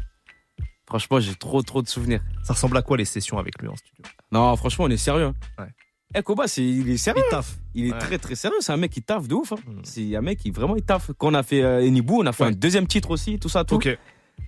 Franchement, 0.86 1.18
j'ai 1.20 1.34
trop, 1.34 1.62
trop 1.62 1.82
de 1.82 1.88
souvenirs. 1.88 2.20
Ça 2.42 2.52
ressemble 2.54 2.76
à 2.76 2.82
quoi 2.82 2.96
les 2.96 3.04
sessions 3.06 3.38
avec 3.38 3.60
lui 3.60 3.68
en 3.68 3.76
studio? 3.76 4.02
Non, 4.32 4.54
franchement, 4.56 4.84
on 4.86 4.90
est 4.90 4.96
sérieux. 4.98 5.26
hein. 5.26 5.34
Ouais. 5.58 5.68
Eh, 6.12 6.22
Koba, 6.22 6.46
c'est, 6.46 6.62
il 6.64 6.90
est 6.90 6.96
sérieux. 6.96 7.22
Il 7.26 7.30
taffe. 7.30 7.56
Il 7.74 7.86
est 7.86 7.92
Ouais. 7.92 7.98
très 7.98 8.18
très 8.18 8.34
sérieux. 8.34 8.56
C'est 8.60 8.72
un 8.72 8.76
mec 8.76 8.90
qui 8.92 9.02
taffe 9.02 9.26
de 9.26 9.34
ouf. 9.34 9.52
hein. 9.52 9.56
Mm. 9.66 9.70
C'est 9.84 10.16
un 10.16 10.20
mec 10.20 10.38
qui 10.38 10.50
vraiment 10.50 10.76
il 10.76 10.82
taffe. 10.82 11.10
Quand 11.18 11.28
on 11.30 11.34
a 11.34 11.42
fait 11.42 11.62
euh, 11.62 11.80
Enibou, 11.86 12.20
on 12.22 12.26
a 12.26 12.32
fait 12.32 12.44
Ouais. 12.44 12.50
un 12.50 12.52
deuxième 12.52 12.86
titre 12.86 13.10
aussi, 13.10 13.38
tout 13.38 13.48
ça, 13.48 13.64
tout. 13.64 13.78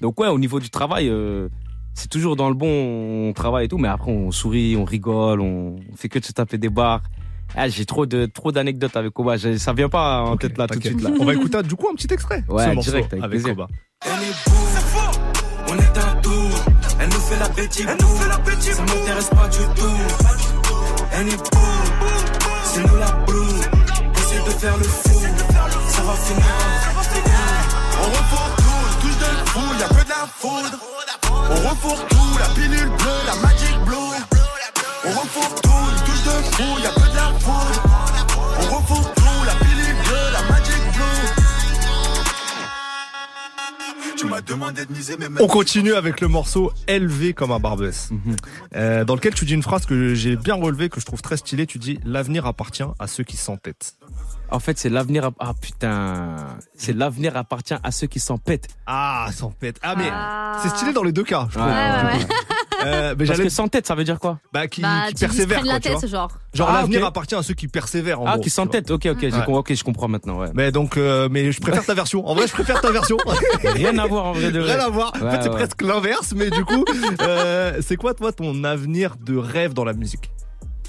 Donc 0.00 0.20
ouais, 0.20 0.28
au 0.28 0.38
niveau 0.38 0.60
du 0.60 0.70
travail, 0.70 1.08
euh, 1.08 1.48
c'est 1.94 2.08
toujours 2.08 2.36
dans 2.36 2.48
le 2.48 2.54
bon, 2.54 3.28
on 3.28 3.32
travaille 3.32 3.64
et 3.64 3.68
tout, 3.68 3.78
mais 3.78 3.88
après 3.88 4.10
on 4.10 4.30
sourit, 4.30 4.76
on 4.76 4.84
rigole, 4.84 5.40
on 5.40 5.76
fait 5.96 6.08
que 6.08 6.18
de 6.18 6.24
se 6.24 6.32
taper 6.32 6.58
des 6.58 6.68
barres. 6.68 7.02
Ah, 7.54 7.68
j'ai 7.68 7.84
trop 7.86 8.06
de 8.06 8.26
trop 8.26 8.50
d'anecdotes 8.52 8.96
avec 8.96 9.12
Koba. 9.12 9.36
J'ai- 9.36 9.58
Ça 9.58 9.72
vient 9.72 9.88
pas 9.88 10.22
en 10.22 10.36
tête 10.36 10.58
là 10.58 10.66
tout 10.66 10.78
de 10.78 10.84
suite 10.84 11.00
là. 11.00 11.10
On 11.18 11.24
va 11.24 11.32
écouter 11.34 11.62
du 11.62 11.74
coup 11.76 11.88
un 11.90 11.94
petit 11.94 12.12
extrait. 12.12 12.44
Ouais, 12.48 12.74
ce 12.76 12.80
direct, 12.90 13.12
avec 13.14 13.24
avec. 13.24 13.42
Koba. 13.42 13.68
On 15.68 15.74
est 15.78 15.98
un 15.98 16.20
tour. 16.20 16.50
Elle 17.00 17.08
nous 17.08 17.20
fait 17.20 17.38
la 17.38 17.48
bêtise, 17.48 17.86
elle 17.88 17.96
nous 18.00 18.06
fait 18.08 18.28
la 18.28 18.38
bêtise. 18.38 18.72
Ça 18.74 18.82
m'intéresse 18.82 19.30
pas 19.30 19.48
du 19.48 19.58
tout. 19.80 20.55
C'est 21.16 22.82
nous 22.82 22.96
la 22.98 23.06
brou. 23.06 23.46
Essaye 24.18 24.44
de 24.44 24.50
faire 24.50 24.76
le 24.76 24.84
fou, 24.84 25.18
ça 25.88 26.02
va 26.02 26.12
finir. 26.12 26.44
On 27.98 28.04
refourre 28.04 28.50
tout, 28.58 29.00
touche 29.00 29.16
de 29.16 29.48
fou, 29.48 29.60
y'a 29.80 29.88
que 29.88 30.04
de 30.04 30.10
la 30.10 30.26
foudre. 30.38 30.78
On 31.32 31.68
refourre 31.70 32.06
tout, 32.08 32.38
la 32.38 32.48
pilule 32.48 32.90
bleue, 32.90 33.22
la 33.26 33.34
magic 33.36 33.78
blue. 33.86 33.96
On 35.06 35.08
refourre 35.08 35.54
tout, 35.62 36.04
touche 36.04 36.22
de 36.22 36.36
fou, 36.54 36.78
y'a 36.82 36.90
que 36.90 37.08
de 37.10 37.16
la 37.16 37.32
foudre. 37.40 37.82
On 38.60 38.64
tout, 38.82 39.35
On 45.40 45.46
continue 45.46 45.94
avec 45.94 46.20
le 46.20 46.28
morceau 46.28 46.72
élevé 46.88 47.32
comme 47.34 47.52
un 47.52 47.58
barbès, 47.60 48.10
Mhm. 48.10 48.36
euh, 48.74 49.04
dans 49.04 49.14
lequel 49.14 49.34
tu 49.34 49.44
dis 49.44 49.54
une 49.54 49.62
phrase 49.62 49.86
que 49.86 50.14
j'ai 50.14 50.36
bien 50.36 50.54
relevée, 50.54 50.88
que 50.88 51.00
je 51.00 51.06
trouve 51.06 51.22
très 51.22 51.36
stylée. 51.36 51.66
Tu 51.66 51.78
dis 51.78 51.98
l'avenir 52.04 52.46
appartient 52.46 52.82
à 52.98 53.06
ceux 53.06 53.24
qui 53.24 53.36
s'entêtent. 53.36 53.94
En 54.50 54.60
fait, 54.60 54.78
c'est 54.78 54.88
l'avenir. 54.88 55.24
à- 55.26 55.30
Ah 55.40 55.54
putain, 55.60 56.36
c'est 56.76 56.92
l'avenir 56.92 57.36
appartient 57.36 57.74
à 57.82 57.90
ceux 57.90 58.06
qui 58.06 58.20
s'en 58.20 58.38
pètent. 58.38 58.68
Ah, 58.86 59.28
sans 59.32 59.50
pète. 59.50 59.78
Ah 59.82 59.94
mais 59.96 60.08
Ah. 60.10 60.58
c'est 60.62 60.68
stylé 60.68 60.92
dans 60.92 61.02
les 61.02 61.12
deux 61.12 61.24
cas. 61.24 61.48
Je 61.50 61.58
ouais, 61.58 61.64
ouais. 61.64 62.26
Euh, 62.86 63.14
mais 63.18 63.26
Parce 63.26 63.38
que 63.40 63.48
sans 63.48 63.68
tête, 63.68 63.86
ça 63.86 63.94
veut 63.94 64.04
dire 64.04 64.18
quoi 64.18 64.38
bah, 64.52 64.66
qui, 64.68 64.80
Bah, 64.82 65.06
qui 65.08 65.14
quoi, 65.26 65.72
la 65.74 65.80
tu 65.80 65.88
vois. 65.90 66.00
tête, 66.00 66.10
genre. 66.10 66.30
Genre 66.54 66.68
Ah, 66.70 66.80
l'avenir 66.80 67.00
ok. 67.02 67.08
appartient 67.08 67.34
à 67.34 67.42
ceux 67.42 67.54
qui 67.54 67.68
persévèrent. 67.68 68.20
En 68.20 68.26
Ah, 68.26 68.32
gros, 68.34 68.42
qui 68.42 68.50
vois. 68.64 68.72
tête. 68.72 68.90
Ok, 68.90 69.06
ok, 69.06 69.22
Ouais. 69.22 69.44
ok, 69.48 69.74
je 69.74 69.84
comprends 69.84 70.08
maintenant. 70.08 70.38
Ouais. 70.40 70.50
Mais 70.54 70.72
donc, 70.72 70.96
euh, 70.96 71.28
mais 71.30 71.52
je 71.52 71.60
préfère 71.60 71.84
ta 71.84 71.94
version. 71.94 72.26
En 72.26 72.34
vrai, 72.34 72.46
je 72.46 72.52
préfère 72.52 72.80
ta 72.80 72.90
version. 72.90 73.16
Rien 73.64 73.96
à 73.98 74.06
voir 74.06 74.26
en 74.26 74.32
vrai 74.32 74.50
de 74.50 74.60
vrai. 74.60 74.74
Rien 74.74 74.84
à 74.84 74.88
voir. 74.88 75.12
en 75.20 75.24
Ouais, 75.24 75.30
fait, 75.32 75.42
c'est 75.42 75.48
ouais. 75.48 75.54
presque 75.56 75.82
l'inverse, 75.82 76.32
mais 76.36 76.50
du 76.50 76.64
coup, 76.64 76.84
euh, 77.22 77.78
c'est 77.82 77.96
quoi 77.96 78.14
toi 78.14 78.32
ton 78.32 78.64
avenir 78.64 79.16
de 79.20 79.36
rêve 79.36 79.72
dans 79.74 79.84
la 79.84 79.92
musique? 79.92 80.30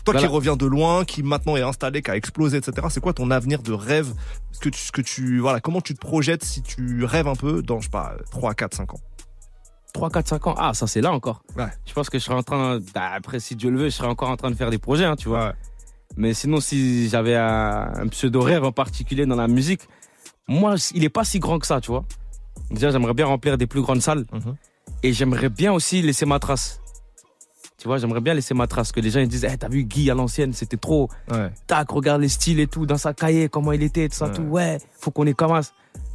Toi 0.05 0.13
qui 0.13 0.19
Voilà. 0.21 0.35
reviens 0.35 0.55
de 0.55 0.65
loin, 0.65 1.03
qui 1.03 1.21
maintenant 1.21 1.57
est 1.57 1.61
installé, 1.61 2.01
qui 2.01 2.09
a 2.09 2.15
explosé, 2.15 2.57
etc. 2.57 2.87
C'est 2.89 3.01
quoi 3.01 3.11
ton 3.11 3.29
avenir 3.29 3.61
de 3.61 3.73
rêve? 3.73 4.13
Ce 4.53 4.59
que 4.59 4.69
tu, 4.69 4.79
ce 4.79 4.91
que 4.93 5.01
tu, 5.01 5.39
voilà, 5.39 5.59
comment 5.59 5.81
tu 5.81 5.93
te 5.93 5.99
projettes 5.99 6.45
si 6.45 6.61
tu 6.63 7.03
rêves 7.03 7.27
un 7.27 7.35
peu 7.35 7.61
dans, 7.61 7.79
je 7.81 7.85
sais 7.85 7.89
pas, 7.89 8.13
3, 8.31 8.53
4, 8.53 8.73
5 8.73 8.93
ans? 8.93 8.99
3, 9.97 10.09
4, 10.11 10.27
5 10.27 10.47
ans. 10.47 10.55
Ah, 10.57 10.73
ça 10.73 10.87
c'est 10.87 11.01
là 11.01 11.11
encore. 11.11 11.43
Ouais. 11.57 11.65
Je 11.85 11.93
pense 11.93 12.09
que 12.09 12.19
je 12.19 12.23
serai 12.23 12.35
en 12.35 12.43
train. 12.43 12.79
bah, 12.93 13.09
après, 13.13 13.39
si 13.39 13.55
Dieu 13.55 13.69
le 13.71 13.77
veut, 13.77 13.85
je 13.89 13.95
serai 13.95 14.07
encore 14.07 14.29
en 14.29 14.37
train 14.37 14.51
de 14.51 14.55
faire 14.55 14.69
des 14.69 14.77
projets, 14.77 15.05
hein, 15.05 15.15
tu 15.15 15.27
vois. 15.27 15.47
Ouais. 15.47 15.53
Mais 16.15 16.33
sinon, 16.33 16.59
si 16.61 17.09
j'avais 17.09 17.35
un, 17.35 17.91
un 17.95 18.07
pseudo 18.07 18.41
rêve 18.41 18.63
en 18.63 18.71
particulier 18.71 19.25
dans 19.25 19.35
la 19.35 19.47
musique, 19.47 19.81
moi, 20.47 20.75
il 20.93 21.03
est 21.03 21.09
pas 21.09 21.23
si 21.23 21.39
grand 21.39 21.59
que 21.59 21.67
ça, 21.67 21.81
tu 21.81 21.91
vois. 21.91 22.05
Déjà, 22.71 22.91
j'aimerais 22.91 23.13
bien 23.13 23.25
remplir 23.25 23.57
des 23.57 23.67
plus 23.67 23.81
grandes 23.81 24.01
salles 24.01 24.25
Mhm. 24.31 24.55
et 25.03 25.13
j'aimerais 25.13 25.49
bien 25.49 25.73
aussi 25.73 26.01
laisser 26.01 26.25
ma 26.25 26.39
trace. 26.39 26.79
Tu 27.77 27.87
vois, 27.87 27.97
j'aimerais 27.99 28.21
bien 28.21 28.33
laisser 28.33 28.53
ma 28.55 28.65
trace. 28.67 28.91
Que 28.91 28.99
les 28.99 29.09
gens 29.11 29.19
ils 29.19 29.27
disent, 29.27 29.47
Eh, 29.51 29.57
t'as 29.57 29.67
vu 29.69 29.83
Guy 29.83 30.09
à 30.09 30.15
l'ancienne, 30.15 30.53
c'était 30.53 30.77
trop. 30.77 31.09
Ouais. 31.31 31.51
Tac, 31.67 31.89
regarde 31.91 32.21
les 32.21 32.29
styles 32.29 32.59
et 32.59 32.67
tout, 32.67 32.85
dans 32.87 32.97
sa 32.97 33.13
cahier, 33.13 33.49
comment 33.49 33.71
il 33.71 33.83
était, 33.83 34.09
tout 34.09 34.15
ça, 34.15 34.25
Ouais. 34.27 34.33
tout. 34.33 34.41
Ouais, 34.43 34.77
faut 34.99 35.11
qu'on 35.11 35.25
est 35.27 35.33
comme. 35.35 35.59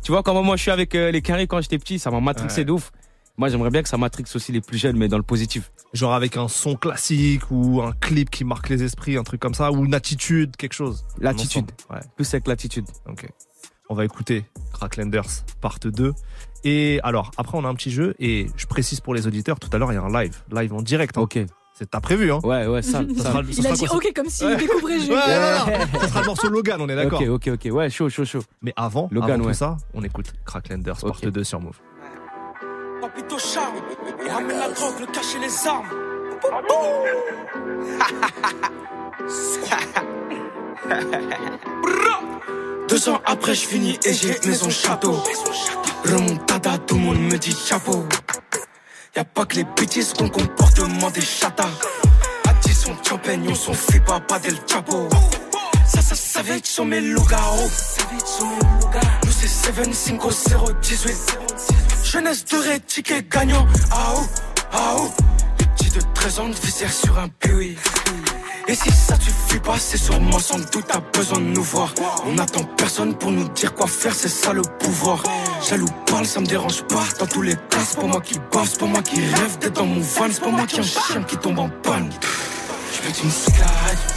Tu 0.03 0.11
vois, 0.11 0.23
comment 0.25 0.43
moi 0.43 0.57
je 0.57 0.63
suis 0.63 0.71
avec 0.73 0.95
euh, 0.97 1.11
les 1.13 1.23
carrés 1.23 1.47
quand 1.47 1.61
j'étais 1.61 1.79
petit, 1.79 1.99
ça 2.01 2.11
m'a 2.11 2.21
matrixé 2.21 2.63
Ouais. 2.63 2.65
de 2.65 2.73
ouf. 2.73 2.91
Moi, 3.39 3.49
j'aimerais 3.49 3.71
bien 3.71 3.83
que 3.83 3.89
ça 3.89 3.97
matrixe 3.97 4.37
aussi 4.37 4.53
les 4.53 4.61
plus 4.61 4.77
jeunes, 4.79 4.97
mais 4.97 5.09
dans 5.09 5.17
le 5.17 5.23
positif. 5.23 5.73
Genre 5.95 6.13
avec 6.13 6.37
un 6.37 6.49
son 6.49 6.77
classique 6.77 7.43
ou 7.51 7.81
un 7.83 7.93
clip 7.93 8.31
qui 8.31 8.45
marque 8.45 8.69
les 8.69 8.83
esprits, 8.83 9.17
un 9.17 9.23
truc 9.25 9.41
comme 9.41 9.55
ça, 9.55 9.73
ou 9.73 9.85
une 9.85 9.95
attitude, 9.95 10.57
quelque 10.57 10.75
chose. 10.75 11.05
L'attitude. 11.19 11.71
Ouais. 11.91 12.01
Plus 12.17 12.29
avec 12.35 12.47
l'attitude. 12.47 12.85
Ok. 13.09 13.27
On 13.89 13.95
va 13.95 14.05
écouter 14.05 14.45
Cracklanders 14.73 15.27
part 15.61 15.79
2. 15.83 16.13
Et 16.65 17.01
alors, 17.03 17.31
après, 17.37 17.59
on 17.59 17.65
a 17.65 17.69
un 17.69 17.75
petit 17.75 17.91
jeu. 17.91 18.15
Et 18.19 18.47
je 18.57 18.67
précise 18.67 19.01
pour 19.01 19.15
les 19.15 19.27
auditeurs, 19.27 19.59
tout 19.59 19.69
à 19.73 19.79
l'heure, 19.79 19.93
il 19.93 19.97
y 19.97 19.99
a 19.99 20.03
un 20.03 20.23
live. 20.23 20.37
Live 20.53 20.73
en 20.73 20.83
direct. 20.83 21.17
hein. 21.19 21.23
Ok. 21.23 21.39
C'est 21.75 21.91
t'as 21.91 22.01
prévu, 22.01 22.31
hein 22.31 22.39
Ouais, 22.45 22.67
ouais, 22.67 22.83
ça. 22.83 23.03
Ça 23.17 23.23
sera- 23.25 23.33
ça 23.43 23.49
Il 23.51 23.61
a 23.61 23.63
sera 23.63 23.75
dit 23.77 23.87
quoi, 23.87 23.97
ok 23.97 24.13
comme 24.15 24.29
s'il 24.29 24.47
Ouais. 24.47 24.57
découvrait 24.57 24.95
le 24.99 25.01
ça 25.01 25.07
jeu. 25.07 25.13
Ouais, 25.15 25.73
non, 25.73 25.79
non, 25.95 26.01
ça 26.01 26.09
sera 26.09 26.21
le 26.21 26.27
morceau 26.27 26.49
Logan, 26.51 26.81
on 26.83 26.89
est 26.91 26.95
d'accord. 26.95 27.23
Ok, 27.23 27.29
ok, 27.49 27.51
ok. 27.67 27.73
Ouais, 27.75 27.89
chaud, 27.89 28.11
chaud, 28.11 28.27
chaud. 28.27 28.43
Mais 28.61 28.75
avant, 28.77 29.09
Logan, 29.11 29.31
avant 29.31 29.41
tout 29.43 29.49
ouais. 29.49 29.55
ça, 29.55 29.79
on 29.95 30.03
écoute 30.05 30.33
Cracklanders 30.45 30.99
part 30.99 31.11
Ok. 31.23 31.27
2 31.31 31.45
sur 31.45 31.61
Move. 31.61 31.79
Papito 33.03 33.37
charme, 33.37 33.75
on 34.25 34.33
ramène 34.33 34.59
la 34.61 34.69
drogue, 34.69 35.01
le 35.01 35.07
cache 35.07 35.35
et 35.35 35.41
les 35.41 35.67
armes. 35.67 35.89
Deux 42.89 43.09
ans 43.09 43.21
après, 43.27 43.57
je 43.57 43.67
finis 43.67 43.99
et 44.05 44.15
j'ai 44.15 44.39
maison 44.47 44.71
château. 44.71 45.17
Remontada, 46.05 46.79
tout 46.79 46.95
le 46.95 47.01
monde 47.01 47.19
me 47.19 47.37
dit 47.39 47.51
chapeau. 47.51 48.07
Y'a 49.17 49.25
pas 49.25 49.47
que 49.47 49.57
les 49.57 49.65
bêtises 49.65 50.13
qu'on 50.13 50.29
comportement 50.29 51.11
des 51.11 51.23
chatas. 51.23 51.71
Addison, 52.49 52.95
champignon, 53.03 53.57
son 53.57 53.75
fipa, 53.75 54.21
pas 54.21 54.39
del 54.39 54.55
chapeau. 54.71 55.09
Ça, 55.89 56.01
ça 56.01 56.15
savait 56.15 56.61
sur 56.63 56.85
mes 56.85 57.01
loups-garous. 57.01 57.69
Nous, 59.25 59.33
c'est 59.33 59.49
7, 59.49 59.93
5, 59.93 60.31
0, 60.31 60.73
18. 60.81 61.39
Jeunesse 62.13 62.45
de 62.45 62.77
ticket 62.87 63.23
gagnant. 63.23 63.67
Ah 63.91 64.13
oh, 64.15 64.27
ah 64.71 64.97
oh. 64.99 65.11
Les 65.59 65.65
petits 65.65 65.89
de 65.89 66.01
13 66.13 66.41
ans 66.41 66.49
de 66.51 66.55
visère 66.55 66.93
sur 66.93 67.19
un 67.19 67.29
PUI. 67.29 67.75
Et 68.69 68.75
si 68.75 68.91
ça 68.91 69.19
suffit 69.19 69.59
pas, 69.61 69.79
c'est 69.79 69.97
sûrement 69.97 70.39
sans 70.39 70.59
doute 70.59 70.85
t'as 70.87 71.01
besoin 71.01 71.39
de 71.39 71.47
nous 71.47 71.63
voir. 71.63 71.95
On 72.27 72.37
attend 72.37 72.65
personne 72.77 73.15
pour 73.15 73.31
nous 73.31 73.49
dire 73.49 73.73
quoi 73.73 73.87
faire, 73.87 74.15
c'est 74.15 74.29
ça 74.29 74.53
le 74.53 74.61
pouvoir. 74.61 75.23
Jaloux 75.67 75.89
parle, 76.05 76.27
ça 76.27 76.41
me 76.41 76.47
dérange 76.47 76.83
pas. 76.83 77.05
Dans 77.19 77.27
tous 77.27 77.41
les 77.41 77.55
cas, 77.55 77.81
c'est 77.89 77.99
pas 77.99 78.07
moi 78.07 78.21
qui 78.21 78.39
bave, 78.53 78.69
c'est 78.71 78.81
pas 78.81 78.87
moi 78.87 79.01
qui 79.03 79.19
rêve 79.19 79.59
d'être 79.61 79.73
dans 79.73 79.87
mon 79.87 80.01
van, 80.03 80.27
c'est 80.31 80.43
pas 80.43 80.51
moi 80.51 80.67
qui 80.67 80.81
un 80.81 80.83
chien 80.83 81.23
qui 81.23 81.39
tombe 81.39 81.61
en 81.61 81.71
panne. 81.71 82.11
Je 82.93 83.23
une 83.25 83.31
cigarette. 83.31 84.12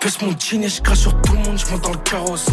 Je 0.00 0.06
pèse 0.06 0.22
mon 0.22 0.34
jean 0.38 0.62
et 0.62 0.68
je 0.70 0.80
crache 0.80 1.00
sur 1.00 1.20
tout 1.20 1.34
le 1.34 1.40
monde, 1.40 1.58
je 1.58 1.70
monte 1.70 1.82
dans 1.82 1.92
le 1.92 1.98
carrosse. 1.98 2.46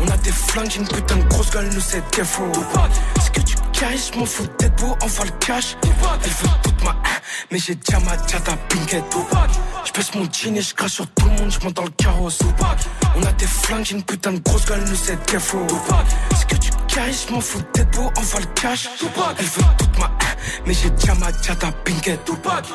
On 0.00 0.08
a 0.08 0.16
des 0.18 0.30
flingues, 0.30 0.70
j'ai 0.70 0.78
une 0.78 0.86
putain 0.86 1.16
de 1.16 1.24
grosse 1.24 1.50
gueule, 1.50 1.68
nous 1.74 1.80
c'est 1.80 2.08
Tupac 2.12 2.90
Ce 3.24 3.30
que 3.32 3.40
tu 3.40 3.56
caches, 3.72 4.12
je 4.12 4.18
m'en 4.18 4.24
fous 4.24 4.46
d'être 4.60 4.76
beau, 4.76 4.96
envoie 5.02 5.24
le 5.24 5.32
cash 5.44 5.76
Elle 5.82 6.30
veut 6.30 6.48
toute 6.62 6.84
ma 6.84 6.90
haine, 6.90 7.20
mais 7.50 7.58
j'ai 7.58 7.74
déjà 7.74 7.98
ma 7.98 8.16
diata 8.16 8.52
pinguette 8.68 9.04
pèse 9.92 10.14
mon 10.14 10.28
jean 10.30 10.56
et 10.56 10.62
je 10.62 10.72
crache 10.72 10.92
sur 10.92 11.06
tout 11.08 11.24
le 11.24 11.32
monde, 11.32 11.50
je 11.50 11.58
monte 11.64 11.74
dans 11.74 11.82
le 11.82 11.90
carrosse. 11.90 12.38
On 13.16 13.22
a 13.24 13.32
des 13.32 13.46
flingues, 13.46 13.84
j'ai 13.84 13.96
une 13.96 14.04
putain 14.04 14.32
de 14.34 14.38
grosse 14.38 14.66
gueule, 14.66 14.84
nous 14.86 14.94
c'est 14.94 15.16
Tupac 15.26 16.06
Ce 16.38 16.46
que 16.46 16.60
tu 16.60 16.70
caches, 16.86 17.26
je 17.26 17.34
m'en 17.34 17.40
fous 17.40 17.62
d'être 17.74 17.90
beau, 17.90 18.08
envoie 18.16 18.38
le 18.38 18.46
cash 18.54 18.88
Elle 19.36 19.44
veut 19.46 19.64
toute 19.78 19.98
ma 19.98 20.04
haine, 20.04 20.62
mais 20.64 20.74
j'ai 20.74 20.90
déjà 20.90 21.16
ma 21.16 21.32
diata 21.32 21.72
pinguette 21.84 22.24
Tupac 22.24 22.66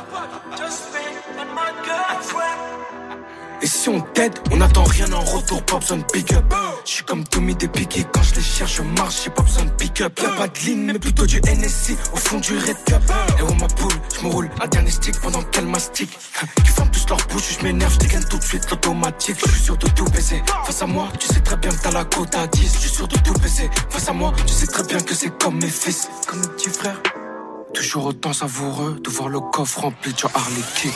Et 3.64 3.66
si 3.66 3.88
on 3.88 4.02
t'aide, 4.02 4.34
on 4.52 4.58
n'attend 4.58 4.84
rien 4.84 5.10
en 5.14 5.22
retour, 5.22 5.64
pas 5.64 5.78
besoin 5.78 5.96
de 5.96 6.04
pick 6.04 6.34
up. 6.34 6.54
Je 6.86 6.92
suis 6.92 7.04
comme 7.06 7.24
Tommy 7.24 7.56
des 7.56 7.70
piquets, 7.70 8.06
quand 8.12 8.22
je 8.22 8.36
les 8.36 8.42
cherche, 8.42 8.76
je 8.76 8.82
marche, 8.82 9.24
j'ai 9.24 9.30
pas 9.30 9.42
besoin 9.42 9.64
de 9.64 9.70
pick 9.70 10.02
up. 10.02 10.20
Y'a 10.22 10.30
pas 10.32 10.50
de 10.50 10.60
ligne, 10.66 10.84
mais 10.84 11.00
plutôt 11.00 11.26
du 11.26 11.40
NSC 11.40 11.96
au 12.12 12.18
fond 12.18 12.40
du 12.42 12.58
red 12.58 12.76
cup. 12.84 13.02
Et 13.40 13.42
oh 13.42 13.54
ma 13.62 13.68
poule, 13.68 13.94
je 14.20 14.28
me 14.28 14.34
roule 14.34 14.50
un 14.62 14.68
dernier 14.68 14.92
stick 14.92 15.18
pendant 15.22 15.42
qu'elle 15.44 15.66
mastique. 15.66 16.10
Qui 16.58 16.72
ferment 16.72 16.92
tous 16.92 17.08
leur 17.08 17.20
bouche, 17.28 17.58
je 17.58 17.64
m'énerve, 17.64 17.98
je 18.02 18.28
tout 18.28 18.38
de 18.38 18.44
suite 18.44 18.70
l'automatique. 18.70 19.38
Je 19.46 19.50
suis 19.50 19.64
sûr 19.64 19.78
de 19.78 19.88
tout 19.88 20.06
baiser. 20.10 20.44
Face 20.66 20.82
à 20.82 20.86
moi, 20.86 21.08
tu 21.18 21.28
sais 21.34 21.40
très 21.40 21.56
bien 21.56 21.72
que 21.72 21.82
t'as 21.82 21.92
la 21.92 22.04
côte 22.04 22.36
à 22.36 22.46
10. 22.48 22.62
Je 22.62 22.80
suis 22.80 22.90
sûr 22.90 23.08
de 23.08 23.18
tout 23.20 23.34
baiser. 23.36 23.70
Face 23.90 24.10
à 24.10 24.12
moi, 24.12 24.34
tu 24.46 24.54
sais 24.54 24.68
très 24.68 24.84
bien 24.84 25.00
que 25.00 25.14
c'est 25.16 25.32
comme 25.38 25.56
mes 25.62 25.70
fils, 25.70 26.10
comme 26.28 26.42
mes 26.42 26.48
petits 26.50 26.70
frères. 26.70 27.02
Toujours 27.74 28.08
autant 28.08 28.34
savoureux 28.34 29.00
de 29.02 29.10
voir 29.10 29.30
le 29.30 29.40
coffre 29.40 29.80
rempli 29.80 30.12
de 30.12 30.26
Harley 30.36 30.64
King. 30.76 30.92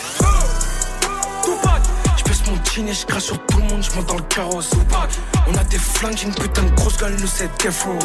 Jean 2.78 2.88
et 2.88 2.94
je 2.94 3.06
crache 3.08 3.24
sur 3.24 3.46
tout 3.48 3.58
le 3.58 3.63
monde, 3.63 3.82
je 3.82 3.96
monte 3.96 4.06
dans 4.06 4.18
le 4.18 4.24
carrosse. 4.24 4.70
On 5.48 5.56
a 5.56 5.63
des 5.63 5.80
flingues, 5.80 6.22
une 6.22 6.34
putain 6.36 6.62
de 6.62 6.70
grosse 6.76 6.98
gueule, 6.98 7.18
nous 7.20 7.28
c'est 7.28 7.50
défaut 7.60 7.98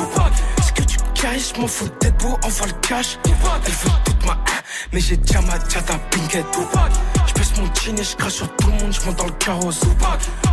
Ce 0.65 0.73
que 0.73 0.83
tu 0.83 0.97
caches, 1.15 1.53
je 1.55 1.61
m'en 1.61 1.67
fous 1.67 1.89
d'être 2.01 2.17
beau, 2.19 2.39
envoie 2.43 2.67
le 2.67 2.73
cash. 2.81 3.19
Elle 3.25 3.33
veut 3.73 3.91
toute 4.05 4.25
ma 4.25 4.39
mais 4.93 5.01
j'ai 5.01 5.17
déjà 5.17 5.41
ma 5.43 5.59
diata 5.59 5.95
pinguette 6.11 6.47
Je 7.27 7.33
pèse 7.35 7.53
mon 7.59 7.67
jean 7.75 7.99
et 7.99 8.03
je 8.03 8.17
crache 8.17 8.33
sur 8.33 8.57
tout 8.57 8.69
le 8.69 8.73
monde, 8.73 8.93
je 8.93 9.05
monte 9.05 9.17
dans 9.17 9.27
le 9.27 9.33
carrosse. 9.33 9.81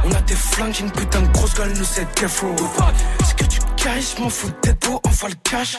On 0.03 0.11
a 0.11 0.21
des 0.21 0.35
flingues, 0.35 0.79
une 0.81 0.91
putain 0.91 1.21
de 1.21 1.27
grosse 1.27 1.53
gueule, 1.53 1.73
nous 1.77 1.85
c'est 1.85 2.07
défaut 2.19 2.55
Ce 3.25 3.33
que 3.35 3.45
tu 3.45 3.59
caches, 3.77 4.15
je 4.17 4.21
m'en 4.21 4.29
fous 4.29 4.51
d'être 4.63 4.85
beau, 4.85 4.99
envoie 5.05 5.29
le 5.29 5.35
cash. 5.43 5.77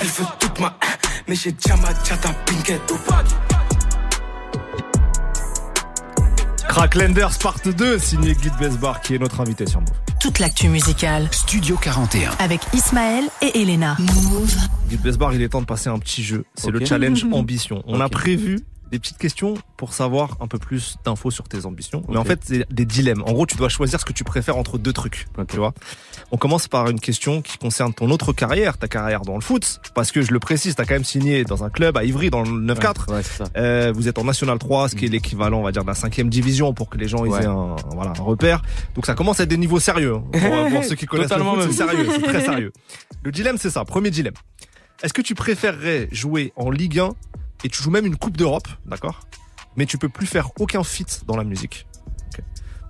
Elle 0.00 0.06
veut 0.06 0.26
toute 0.38 0.58
ma 0.60 0.78
mais 1.28 1.34
j'ai 1.34 1.52
déjà 1.52 1.76
ma 1.76 1.92
diata 1.92 2.30
pinguette 2.46 2.90
Tupac 6.72 6.90
Cracklanders 6.90 7.38
part 7.38 7.58
2, 7.64 7.98
signé 7.98 8.32
Guy 8.34 8.48
Besbar 8.58 9.02
qui 9.02 9.14
est 9.14 9.18
notre 9.18 9.42
invité 9.42 9.66
sur 9.66 9.80
Move. 9.80 9.90
Toute 10.18 10.38
l'actu 10.38 10.68
musicale 10.68 11.28
Studio 11.30 11.76
41. 11.76 12.30
avec 12.38 12.62
Ismaël 12.72 13.24
et 13.42 13.60
Elena. 13.60 13.94
Move. 13.98 14.56
Guy 14.88 14.96
Besbar, 14.96 15.34
il 15.34 15.42
est 15.42 15.50
temps 15.50 15.60
de 15.60 15.66
passer 15.66 15.90
un 15.90 15.98
petit 15.98 16.22
jeu. 16.22 16.46
C'est 16.54 16.70
le 16.70 16.82
challenge 16.82 17.26
ambition. 17.32 17.82
On 17.86 18.00
a 18.00 18.08
prévu 18.08 18.60
des 18.92 18.98
petites 18.98 19.18
questions 19.18 19.54
pour 19.78 19.94
savoir 19.94 20.36
un 20.40 20.46
peu 20.46 20.58
plus 20.58 20.96
d'infos 21.04 21.30
sur 21.30 21.48
tes 21.48 21.64
ambitions. 21.66 22.04
Mais 22.08 22.18
en 22.18 22.24
fait, 22.24 22.40
c'est 22.44 22.70
des 22.72 22.84
dilemmes. 22.84 23.22
En 23.26 23.32
gros, 23.32 23.46
tu 23.46 23.56
dois 23.56 23.68
choisir 23.70 23.98
ce 23.98 24.04
que 24.04 24.12
tu 24.12 24.22
préfères 24.22 24.58
entre 24.58 24.76
deux 24.78 24.92
trucs. 24.92 25.26
Tu 25.48 25.56
vois 25.56 25.72
On 26.30 26.36
commence 26.36 26.68
par 26.68 26.88
une 26.90 27.00
question 27.00 27.40
qui 27.42 27.56
concerne 27.58 27.94
ton 27.94 28.10
autre 28.10 28.32
carrière, 28.32 28.76
ta 28.78 28.88
carrière 28.88 29.22
dans 29.22 29.34
le 29.34 29.40
foot. 29.40 29.80
Parce 29.94 30.12
que 30.12 30.20
je 30.22 30.30
le 30.30 30.38
précise, 30.38 30.76
tu 30.76 30.82
as 30.82 30.84
quand 30.84 30.94
même 30.94 31.04
signé 31.04 31.42
dans 31.44 31.64
un 31.64 31.70
club 31.70 31.96
à 31.96 32.04
Ivry 32.04 32.28
dans 32.30 32.42
le 32.42 32.50
9-4. 32.50 33.10
Ouais. 33.12 33.22
Euh, 33.56 33.92
vous 33.94 34.08
êtes 34.08 34.18
en 34.18 34.24
National 34.24 34.58
3, 34.58 34.90
ce 34.90 34.94
qui 34.94 35.06
est 35.06 35.08
l'équivalent, 35.08 35.60
on 35.60 35.62
va 35.64 35.72
dire, 35.72 35.82
de 35.82 35.88
la 35.88 35.94
cinquième 35.94 36.28
division 36.28 36.74
pour 36.74 36.88
que 36.90 36.98
les 36.98 37.08
gens 37.08 37.24
ils 37.24 37.30
Mm. 37.30 37.32
Ouais. 37.32 37.42
aient 37.42 37.46
un, 37.46 37.76
voilà, 37.94 38.12
un 38.18 38.22
repère. 38.22 38.60
Donc 38.94 39.06
ça 39.06 39.14
commence 39.14 39.40
à 39.40 39.44
être 39.44 39.48
des 39.48 39.56
niveaux 39.56 39.80
sérieux. 39.80 40.16
hein. 40.16 40.24
Pour, 40.32 40.70
pour 40.70 40.84
ceux 40.88 40.94
qui 40.96 41.06
connaissent 41.06 41.30
le 41.34 41.42
foot, 41.42 41.60
c'est 41.62 41.72
sérieux, 41.72 42.06
c'est 42.10 42.22
très 42.22 42.40
sérieux. 42.44 42.72
Le 43.22 43.32
dilemme, 43.32 43.56
c'est 43.58 43.70
ça. 43.70 43.84
Premier 43.86 44.10
dilemme. 44.10 44.34
Est-ce 45.02 45.14
que 45.14 45.22
tu 45.22 45.34
préférerais 45.34 46.08
jouer 46.12 46.52
en 46.56 46.70
Ligue 46.70 46.98
1 47.00 47.08
et 47.64 47.68
tu 47.68 47.82
joues 47.82 47.90
même 47.90 48.06
une 48.06 48.16
Coupe 48.16 48.36
d'Europe, 48.36 48.68
d'accord? 48.86 49.20
Mais 49.76 49.86
tu 49.86 49.98
peux 49.98 50.08
plus 50.08 50.26
faire 50.26 50.50
aucun 50.60 50.82
feat 50.84 51.22
dans 51.26 51.36
la 51.36 51.44
musique. 51.44 51.86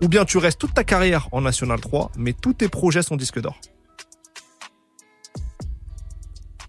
Ou 0.02 0.08
bien 0.08 0.24
tu 0.24 0.38
restes 0.38 0.58
toute 0.60 0.74
ta 0.74 0.82
carrière 0.84 1.28
en 1.32 1.40
National 1.42 1.80
3, 1.80 2.10
mais 2.16 2.32
tous 2.32 2.54
tes 2.54 2.68
projets 2.68 3.02
sont 3.02 3.16
disques 3.16 3.40
d'or. 3.40 3.56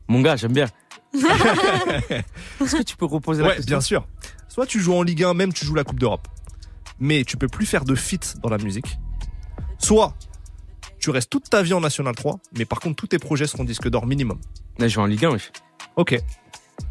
Mon 0.08 0.22
gars, 0.22 0.36
j'aime 0.36 0.54
bien. 0.54 0.68
Est-ce 1.14 2.76
que 2.78 2.84
tu 2.84 2.96
peux 2.98 3.06
reposer 3.06 3.42
la 3.42 3.50
Ouais, 3.50 3.56
question? 3.56 3.72
bien 3.78 3.82
sûr. 3.82 4.08
Soit 4.48 4.66
tu 4.68 4.80
joues 4.80 4.94
en 4.94 5.02
Ligue 5.04 5.24
1, 5.24 5.34
même 5.34 5.54
tu 5.54 5.66
joues 5.66 5.76
la 5.76 5.84
Coupe 5.84 6.00
d'Europe. 6.00 6.28
Mais 7.00 7.24
tu 7.24 7.38
peux 7.38 7.48
plus 7.48 7.66
faire 7.66 7.86
de 7.86 7.96
feat 7.96 8.36
dans 8.42 8.50
la 8.50 8.58
musique. 8.58 8.98
Soit 9.80 10.14
tu 11.00 11.10
restes 11.10 11.30
toute 11.30 11.50
ta 11.50 11.62
vie 11.64 11.74
en 11.74 11.82
National 11.82 12.16
3, 12.16 12.40
mais 12.58 12.66
par 12.66 12.80
contre 12.80 12.96
tous 12.96 13.08
tes 13.08 13.20
projets 13.20 13.48
seront 13.48 13.64
disques 13.64 13.90
d'or 13.90 14.06
minimum. 14.06 14.40
Là, 14.78 14.88
je 14.88 14.94
joue 14.94 15.02
en 15.02 15.06
Ligue 15.06 15.26
1, 15.26 15.32
wesh. 15.32 15.52
Ok. 15.96 16.18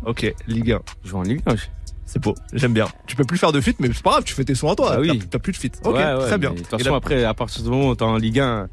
Ok, 0.06 0.32
Ligue 0.46 0.72
1. 0.72 0.80
Je 1.04 1.08
joue 1.08 1.18
en 1.18 1.22
Ligue 1.22 1.40
1, 1.46 1.52
wesh. 1.52 1.70
C'est 2.04 2.18
beau, 2.20 2.34
j'aime 2.52 2.74
bien. 2.74 2.88
Tu 3.06 3.16
peux 3.16 3.24
plus 3.24 3.38
faire 3.38 3.52
de 3.52 3.60
feat, 3.60 3.76
mais 3.80 3.88
c'est 3.92 4.02
pas 4.02 4.10
grave, 4.10 4.24
tu 4.24 4.34
fais 4.34 4.44
tes 4.44 4.54
sons 4.54 4.68
à 4.70 4.74
toi. 4.74 4.92
Ah 4.94 5.00
oui. 5.00 5.18
T'as- 5.30 5.38
plus 5.38 5.52
de 5.52 5.56
feat. 5.56 5.80
Ok, 5.84 5.94
Ouais, 5.94 6.14
ouais, 6.14 6.26
très 6.26 6.36
bien. 6.38 6.50
De 6.50 6.58
toute 6.58 6.66
façon, 6.66 6.90
là, 6.90 6.96
après, 6.96 7.24
à 7.24 7.32
partir 7.34 7.62
du 7.62 7.70
moment 7.70 7.88
où 7.90 7.94
t'es 7.94 8.02
en 8.02 8.16
Ligue 8.16 8.40
1, 8.40 8.68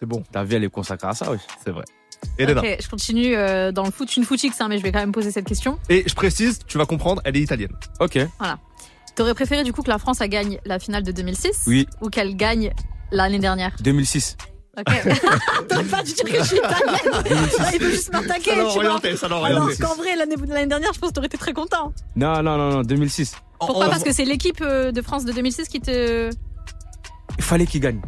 c'est 0.00 0.06
bon, 0.06 0.22
ta 0.32 0.42
vie, 0.42 0.56
elle 0.56 0.64
est 0.64 0.70
consacrée 0.70 1.06
à 1.08 1.12
ça, 1.14 1.30
wesh. 1.30 1.40
c'est 1.64 1.70
vrai. 1.70 1.84
Elena. 2.38 2.60
Ok, 2.60 2.76
je 2.80 2.88
continue 2.88 3.36
euh, 3.36 3.72
dans 3.72 3.84
le 3.84 3.90
foot. 3.90 4.08
Je 4.08 4.12
suis 4.12 4.20
une 4.20 4.26
footix, 4.26 4.50
hein, 4.60 4.68
mais 4.68 4.78
je 4.78 4.82
vais 4.82 4.90
quand 4.92 5.00
même 5.00 5.12
poser 5.12 5.30
cette 5.30 5.44
question. 5.46 5.78
Et 5.88 6.04
je 6.06 6.14
précise, 6.14 6.60
tu 6.66 6.78
vas 6.78 6.86
comprendre, 6.86 7.20
elle 7.24 7.36
est 7.36 7.40
italienne. 7.40 7.72
Ok. 8.00 8.18
T'aurais 9.14 9.34
préféré 9.34 9.62
du 9.64 9.72
coup 9.72 9.82
que 9.82 9.90
la 9.90 9.98
France 9.98 10.20
elle 10.22 10.30
gagne 10.30 10.58
la 10.64 10.78
finale 10.78 11.02
de 11.02 11.12
2006 11.12 11.64
Oui, 11.66 11.86
ou 12.00 12.08
qu'elle 12.08 12.34
gagne 12.34 12.72
l'année 13.10 13.38
dernière? 13.38 13.76
2006. 13.82 14.36
Ok. 14.78 14.84
T'aurais 15.68 15.84
pas 15.84 16.02
dû 16.02 16.12
dire 16.14 16.24
que 16.24 16.38
je 16.38 16.44
suis 16.44 16.56
italienne. 16.56 17.40
Il 17.74 17.78
veut 17.80 17.90
juste 17.90 18.12
m'attaquer, 18.12 18.54
Ça 18.54 18.64
orienté, 18.64 19.16
ça 19.16 19.26
Alors 19.26 19.42
orienté. 19.42 19.76
qu'en 19.76 19.94
vrai, 19.96 20.16
l'année 20.16 20.66
dernière, 20.66 20.92
je 20.94 20.98
pense 20.98 21.10
que 21.10 21.14
t'aurais 21.14 21.26
été 21.26 21.36
très 21.38 21.52
content. 21.52 21.92
Non, 22.16 22.42
non, 22.42 22.56
non, 22.56 22.70
non, 22.70 22.82
2006. 22.82 23.34
Pourquoi? 23.60 23.88
Parce 23.90 24.02
que 24.02 24.12
c'est 24.12 24.24
l'équipe 24.24 24.60
euh, 24.62 24.90
de 24.90 25.02
France 25.02 25.24
de 25.26 25.32
2006 25.32 25.68
qui 25.68 25.80
te. 25.80 26.30
Il 27.38 27.44
fallait 27.44 27.66
qu'il 27.66 27.80
gagne. 27.80 28.00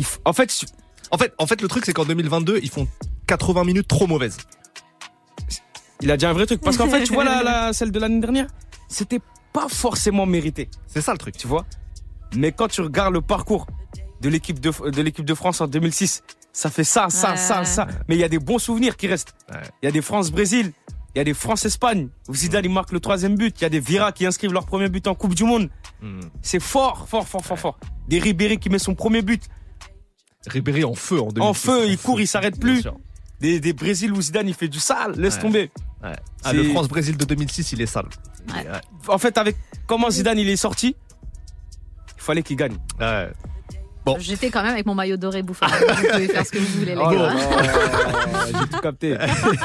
F- 0.00 0.18
En 0.24 0.32
fait, 0.32 0.64
En 1.10 1.16
fait, 1.18 1.32
en 1.38 1.46
fait, 1.46 1.60
le 1.62 1.68
truc, 1.68 1.84
c'est 1.86 1.92
qu'en 1.94 2.04
2022, 2.04 2.60
ils 2.62 2.70
font 2.70 2.86
80 3.26 3.64
minutes 3.64 3.88
trop 3.88 4.06
mauvaises. 4.06 4.36
il 6.02 6.10
a 6.10 6.16
dit 6.16 6.26
un 6.26 6.32
vrai 6.34 6.46
truc. 6.46 6.60
Parce 6.60 6.76
qu'en 6.76 6.88
fait, 6.88 7.04
tu 7.04 7.12
vois, 7.14 7.24
la, 7.24 7.42
la- 7.42 7.72
celle 7.72 7.90
de 7.90 7.98
l'année 7.98 8.20
dernière, 8.20 8.46
c'était 8.88 9.20
pas 9.52 9.66
forcément 9.68 10.26
mérité. 10.26 10.68
C'est 10.86 11.00
ça 11.00 11.12
le 11.12 11.18
truc. 11.18 11.36
tu 11.36 11.46
vois? 11.46 11.64
Mais 12.36 12.52
quand 12.52 12.68
tu 12.68 12.82
regardes 12.82 13.14
le 13.14 13.22
parcours 13.22 13.66
de 14.20 14.28
l'équipe 14.28 14.60
de, 14.60 14.72
de 14.90 15.02
l'équipe 15.02 15.24
de 15.24 15.34
France 15.34 15.60
en 15.60 15.66
2006, 15.66 16.22
ça 16.52 16.70
fait 16.70 16.84
ça, 16.84 17.08
ça, 17.10 17.30
Ouais. 17.32 17.36
ça, 17.36 17.64
ça. 17.64 17.86
Mais 18.08 18.16
il 18.16 18.20
y 18.20 18.24
a 18.24 18.28
des 18.28 18.38
bons 18.38 18.58
souvenirs 18.58 18.96
qui 18.96 19.06
restent. 19.06 19.34
Il 19.48 19.54
Ouais. 19.56 19.62
y 19.82 19.86
a 19.86 19.90
des 19.92 20.02
France-Brésil, 20.02 20.72
il 21.14 21.18
y 21.18 21.20
a 21.20 21.24
des 21.24 21.34
France-Espagne, 21.34 22.08
où 22.28 22.34
Zidane 22.34 22.64
il 22.64 22.70
marque 22.72 22.92
le 22.92 23.00
troisième 23.00 23.36
but, 23.36 23.54
il 23.60 23.62
y 23.62 23.66
a 23.66 23.68
des 23.70 23.80
Vira 23.80 24.12
qui 24.12 24.26
inscrivent 24.26 24.52
leur 24.52 24.66
premier 24.66 24.88
but 24.88 25.06
en 25.06 25.14
Coupe 25.14 25.34
du 25.34 25.44
Monde. 25.44 25.70
Hmm. 26.02 26.20
C'est 26.42 26.60
fort, 26.60 27.08
fort, 27.08 27.26
fort, 27.28 27.44
fort, 27.44 27.58
fort. 27.58 27.78
Des 28.08 28.18
Ribéry 28.18 28.58
qui 28.58 28.70
met 28.70 28.78
son 28.78 28.94
premier 28.94 29.22
but, 29.22 29.42
Ribéry 30.46 30.84
en 30.84 30.94
feu 30.94 31.20
en 31.20 31.28
2006. 31.28 31.40
en 31.48 31.52
feu, 31.54 31.86
il 31.88 31.98
court, 31.98 32.20
il 32.20 32.26
s'arrête 32.28 32.58
plus. 32.58 32.84
Des, 33.40 33.60
des 33.60 33.72
Brésil 33.72 34.12
où 34.12 34.20
Zidane 34.20 34.48
il 34.48 34.54
fait 34.54 34.68
du 34.68 34.80
sale, 34.80 35.12
laisse 35.16 35.36
Ouais. 35.36 35.42
tomber. 35.42 35.70
Ouais. 36.02 36.12
Ah, 36.44 36.52
le 36.52 36.64
France-Brésil 36.64 37.16
de 37.16 37.24
2006, 37.24 37.72
il 37.72 37.80
est 37.82 37.86
sale. 37.86 38.06
En 39.08 39.18
fait, 39.18 39.36
avec 39.38 39.56
comment 39.86 40.10
Zidane 40.10 40.38
il 40.38 40.48
est 40.48 40.56
sorti, 40.56 40.96
il 42.16 42.22
fallait 42.22 42.42
qu'il 42.42 42.56
gagne. 42.56 42.76
Bon. 44.08 44.16
J'étais 44.20 44.50
quand 44.50 44.62
même 44.62 44.72
avec 44.72 44.86
mon 44.86 44.94
maillot 44.94 45.16
doré 45.16 45.42
bouffard. 45.42 45.70
Vous 45.70 46.08
pouvez 46.10 46.28
faire 46.28 46.46
ce 46.46 46.50
que 46.52 46.58
vous 46.58 46.78
voulez, 46.78 46.94
les 46.94 47.02
Oh 47.04 47.10
gars. 47.10 47.34
j'ai 48.46 48.68
tout 48.68 48.80
capté. 48.80 49.16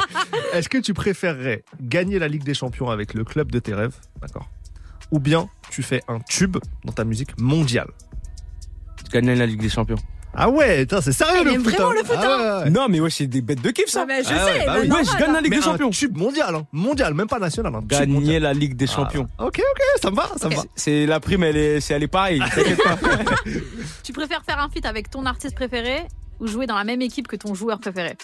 Est-ce 0.53 0.69
que 0.69 0.77
tu 0.77 0.93
préférerais 0.93 1.63
gagner 1.82 2.19
la 2.19 2.27
Ligue 2.27 2.43
des 2.43 2.53
Champions 2.53 2.89
avec 2.89 3.13
le 3.13 3.23
club 3.23 3.51
de 3.51 3.60
tes 3.60 3.73
rêves, 3.73 3.95
d'accord 4.21 4.49
Ou 5.12 5.19
bien 5.19 5.49
tu 5.69 5.82
fais 5.82 6.01
un 6.08 6.19
tube 6.19 6.58
dans 6.86 6.93
ta 6.93 7.03
musique 7.06 7.39
mondiale? 7.39 7.88
Gagner 9.12 9.36
la 9.36 9.45
Ligue 9.45 9.62
des 9.62 9.69
Champions. 9.69 9.97
Ah 10.36 10.50
ouais, 10.50 10.88
c'est 10.89 11.12
sérieux 11.12 11.41
Il 11.46 11.58
le 11.58 11.63
foot 11.63 11.74
vraiment 11.74 11.89
hein 11.89 11.93
le 11.96 12.04
foot, 12.04 12.17
Ah 12.19 12.58
ouais, 12.60 12.63
ouais. 12.63 12.69
Non, 12.72 12.88
mais 12.89 13.00
ouais, 13.00 13.10
c'est 13.12 13.28
des 13.28 13.41
bêtes 13.41 13.62
de 13.62 13.69
kiff 13.69 13.86
ça. 13.88 14.02
Ah, 14.02 14.06
mais 14.08 14.24
je 14.24 14.30
Ah 14.32 14.46
ouais, 14.46 14.54
sais, 14.54 14.60
bah 14.60 14.74
bah 14.74 14.80
oui. 14.82 14.88
normal, 14.88 15.06
Ouais, 15.06 15.12
je 15.13 15.17
gagne 15.19 15.32
la 15.32 15.38
hein. 15.38 15.41
Ligue 15.41 15.52
Mais 15.52 15.58
des 15.58 15.63
un 15.63 15.65
Champions. 15.72 15.89
tube 15.91 16.17
mondial, 16.17 16.56
hein. 16.56 16.65
mondial, 16.72 17.13
même 17.13 17.28
pas 17.28 17.38
national. 17.39 17.76
Un 17.76 17.80
tube 17.82 17.88
Gagner 17.89 18.13
mondial. 18.13 18.41
la 18.43 18.54
Ligue 18.54 18.76
des 18.76 18.86
Ah, 18.89 18.96
Champions. 18.96 19.28
ok, 19.38 19.60
ok, 19.60 19.82
ça 20.02 20.10
me 20.12 20.15
va, 20.15 20.30
ça 20.38 20.50
me 20.50 20.56
va. 20.56 20.63
C'est 20.76 21.06
la 21.06 21.19
prime, 21.19 21.43
elle 21.43 21.58
est, 21.58 21.80
c'est- 21.82 21.93
elle 21.93 22.02
est 22.04 22.08
pareille. 22.08 22.39
T'inquiète 22.56 22.84
pas. 22.84 22.98
Tu 24.04 24.12
préfères 24.13 24.43
faire 24.43 24.60
un 24.60 24.69
feat 24.69 24.86
avec 24.88 25.10
ton 25.12 25.26
artiste 25.28 25.54
préféré 25.56 26.04
ou 26.39 26.48
jouer 26.48 26.65
dans 26.65 26.76
la 26.78 26.84
même 26.84 27.02
équipe 27.04 27.28
que 27.28 27.36
ton 27.36 27.54
joueur 27.54 27.80
préféré? 27.80 28.17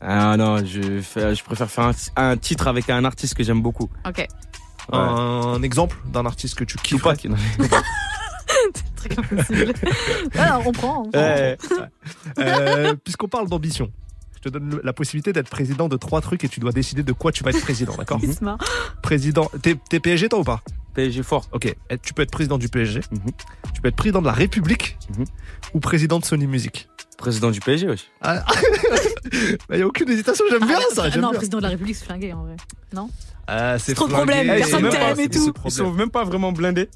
Ah 0.00 0.36
non, 0.36 0.58
je, 0.64 1.00
fais- 1.00 1.34
je 1.34 1.42
préfère 1.44 1.70
faire 1.70 1.84
un, 1.84 1.92
un 2.32 2.36
titre 2.36 2.66
avec 2.68 2.90
un 2.90 3.04
artiste 3.04 3.34
que 3.34 3.42
j'aime 3.44 3.62
beaucoup. 3.62 3.88
Ok. 4.06 4.26
Un 4.92 5.62
exemple 5.62 5.96
d'un 6.12 6.26
artiste 6.26 6.54
que 6.56 6.64
tu 6.64 6.76
kiffes. 6.78 7.02
Non. 9.16 9.22
Impossible. 9.32 9.72
Alors, 10.34 10.66
on 10.66 10.72
prend. 10.72 11.02
on 11.06 11.10
prend. 11.10 11.20
Ouais. 11.20 11.56
Euh, 12.38 12.94
Puisqu'on 13.04 13.28
parle 13.28 13.48
d'ambition, 13.48 13.90
je 14.36 14.40
te 14.40 14.48
donne 14.48 14.80
la 14.82 14.92
possibilité 14.92 15.32
d'être 15.32 15.48
président 15.50 15.88
de 15.88 15.96
trois 15.96 16.20
trucs 16.20 16.44
et 16.44 16.48
tu 16.48 16.60
dois 16.60 16.72
décider 16.72 17.02
de 17.02 17.12
quoi 17.12 17.32
tu 17.32 17.42
vas 17.44 17.50
être 17.50 17.60
président, 17.60 17.94
d'accord. 17.96 18.20
Président. 19.02 19.50
T'es 19.62 19.76
t'es 19.88 20.00
PSG 20.00 20.28
toi 20.28 20.40
ou 20.40 20.44
pas 20.44 20.62
PSG 20.94 21.22
fort. 21.22 21.46
Ok. 21.52 21.66
Et 21.90 21.98
Tu 21.98 22.14
peux 22.14 22.22
être 22.22 22.30
président 22.30 22.56
du 22.58 22.68
PSG. 22.68 23.00
Mhm. 23.10 23.20
Tu 23.74 23.80
peux 23.82 23.88
être 23.88 23.96
président 23.96 24.20
de 24.20 24.26
la 24.26 24.32
République 24.32 24.96
Mhm. 25.16 25.24
ou 25.74 25.80
président 25.80 26.18
de 26.18 26.24
Sony 26.24 26.46
Music. 26.46 26.88
Président 27.18 27.50
du 27.50 27.60
PSG. 27.60 27.88
Ah. 28.22 28.44
Il 29.72 29.78
y 29.78 29.82
a 29.82 29.86
aucune 29.86 30.08
hésitation, 30.10 30.44
j'aime 30.50 30.66
bien 30.66 30.78
Ah, 30.78 30.94
ça. 30.94 31.10
J'aime 31.10 31.22
non, 31.22 31.30
bien. 31.30 31.38
président 31.38 31.58
de 31.58 31.62
la 31.62 31.68
République, 31.70 31.96
c'est 31.96 32.04
flingué 32.04 32.32
en 32.32 32.44
vrai. 32.44 32.56
Ah, 33.48 33.78
c'est 33.78 33.94
trop 33.94 34.08
de 34.08 34.12
Eh, 34.12 34.16
personne 34.16 34.58
ils 34.58 34.64
sont 34.66 34.80
même 34.80 34.90
t'aime 34.90 35.00
pas- 35.00 35.12
et 35.12 35.14
c'est 35.24 35.28
tout. 35.28 35.44
Ils 35.46 35.52
problème. 35.52 35.70
sont 35.86 35.92
même 35.92 36.10
pas 36.10 36.24
vraiment 36.24 36.50
blindés. 36.52 36.88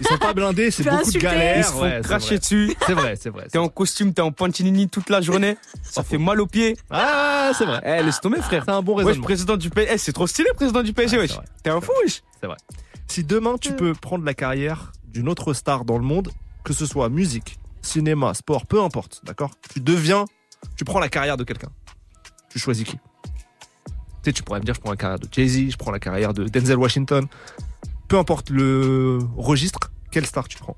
Ils 0.00 0.06
sont 0.06 0.18
pas 0.18 0.34
blindés, 0.34 0.70
c'est 0.70 0.82
beaucoup 0.82 0.96
de 0.96 1.00
insulter. 1.00 1.18
galères. 1.20 1.56
Ils 1.58 1.64
se 1.64 1.70
font 1.72 1.82
ouais, 1.82 1.96
c'est 2.02 2.08
cracher 2.08 2.26
vrai. 2.26 2.38
dessus. 2.38 2.74
C'est 2.86 2.92
vrai, 2.92 3.16
c'est 3.18 3.30
vrai. 3.30 3.46
T'es 3.50 3.56
en 3.58 3.68
costume, 3.68 4.12
t'es 4.12 4.20
en 4.20 4.30
pantinini 4.30 4.88
toute 4.90 5.08
la 5.08 5.22
journée. 5.22 5.56
Ça 5.82 6.02
fait 6.02 6.18
mal 6.18 6.38
aux 6.40 6.46
pieds. 6.46 6.76
Ah, 6.90 7.52
c'est 7.56 7.64
vrai. 7.64 7.80
Eh, 7.84 8.02
laisse 8.02 8.20
tomber, 8.20 8.42
frère. 8.42 8.64
C'est 8.66 8.72
un 8.72 8.82
bon 8.82 8.94
Wesh, 8.96 9.06
raisonnement. 9.06 9.24
président 9.24 9.56
du 9.56 9.70
PSG. 9.70 9.90
Eh, 9.94 9.98
c'est 9.98 10.12
trop 10.12 10.26
stylé, 10.26 10.50
président 10.54 10.82
du 10.82 10.92
PSG, 10.92 11.16
wesh. 11.18 11.30
c'est 11.30 11.36
vrai. 11.36 11.46
T'es 11.62 11.70
un 11.70 11.80
fou, 11.80 11.92
wesh. 12.04 12.22
Si 13.08 13.24
demain 13.24 13.54
tu 13.58 13.72
peux 13.72 13.94
prendre 13.94 14.24
la 14.24 14.34
carrière 14.34 14.92
d'une 15.06 15.28
autre 15.30 15.54
star 15.54 15.84
dans 15.86 15.96
le 15.96 16.04
monde, 16.04 16.30
que 16.64 16.72
ce 16.74 16.84
soit 16.84 17.08
musique, 17.08 17.58
cinéma, 17.80 18.34
sport, 18.34 18.66
peu 18.66 18.82
importe, 18.82 19.20
d'accord? 19.24 19.52
Tu 19.72 19.80
deviens, 19.80 20.24
tu 20.76 20.84
prends 20.84 20.98
la 20.98 21.08
carrière 21.08 21.36
de 21.38 21.44
quelqu'un. 21.44 21.68
Tu 22.50 22.58
choisis 22.58 22.84
qui? 22.84 22.98
Tu 24.26 24.30
sais, 24.30 24.34
tu 24.34 24.42
pourrais 24.42 24.58
me 24.58 24.64
dire, 24.64 24.74
je 24.74 24.80
prends 24.80 24.90
la 24.90 24.96
carrière 24.96 25.20
de 25.20 25.28
Jay-Z, 25.30 25.70
je 25.70 25.76
prends 25.76 25.92
la 25.92 26.00
carrière 26.00 26.34
de 26.34 26.48
Denzel 26.48 26.76
Washington. 26.78 27.28
Peu 28.08 28.18
importe 28.18 28.50
le 28.50 29.20
registre, 29.36 29.78
quelle 30.10 30.26
star 30.26 30.48
tu 30.48 30.58
prends? 30.58 30.76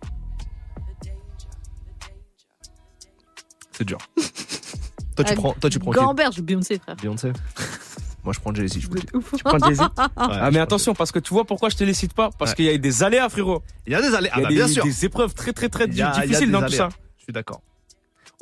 C'est 3.72 3.84
dur. 3.84 3.96
toi, 5.16 5.24
tu 5.24 5.34
prends, 5.34 5.54
toi, 5.54 5.70
tu 5.70 5.78
prends 5.78 5.92
qui? 5.92 5.98
Gamberge, 5.98 6.42
Beyoncé, 6.42 6.78
frère. 6.78 6.96
Beyoncé 6.96 7.32
Moi, 8.22 8.34
je 8.34 8.40
prends 8.40 8.52
Jay-Z, 8.54 8.80
je 8.80 8.87
vous 8.87 8.92
le 8.96 9.00
dis. 9.00 9.06
Tu 9.06 9.42
prends 9.42 9.58
Jay-Z. 9.66 9.80
Ouais, 9.88 9.88
Ah, 10.16 10.48
je 10.50 10.52
mais 10.52 10.58
attention, 10.61 10.94
parce 10.94 11.11
que 11.11 11.18
tu 11.18 11.32
vois 11.32 11.46
pourquoi 11.46 11.70
je 11.70 11.76
te 11.76 11.84
les 11.84 11.94
cite 11.94 12.12
pas? 12.12 12.28
Parce 12.38 12.50
Ouais. 12.50 12.56
qu'il 12.56 12.64
y 12.66 12.68
a 12.68 12.76
des 12.76 13.02
aléas, 13.02 13.30
frérot. 13.30 13.62
Il 13.87 13.94
y 13.94 13.96
a 13.96 14.02
des 14.02 14.14
allées. 14.14 14.28
Il 14.28 14.32
Ah, 14.34 14.40
y 14.40 14.40
a 14.40 14.42
bah, 14.42 14.48
des, 14.50 14.54
bien 14.56 14.68
sûr. 14.68 14.84
des 14.84 15.06
épreuves 15.06 15.32
très, 15.32 15.54
très, 15.54 15.70
très 15.70 15.87
Il 15.87 16.02
a- 16.02 16.12
il 16.22 16.28
difficiles 16.28 16.50
dans 16.50 16.58
tout 16.58 16.66
aléas. 16.66 16.76
ça. 16.76 16.88
Je 17.16 17.22
suis 17.22 17.32
d'accord. 17.32 17.62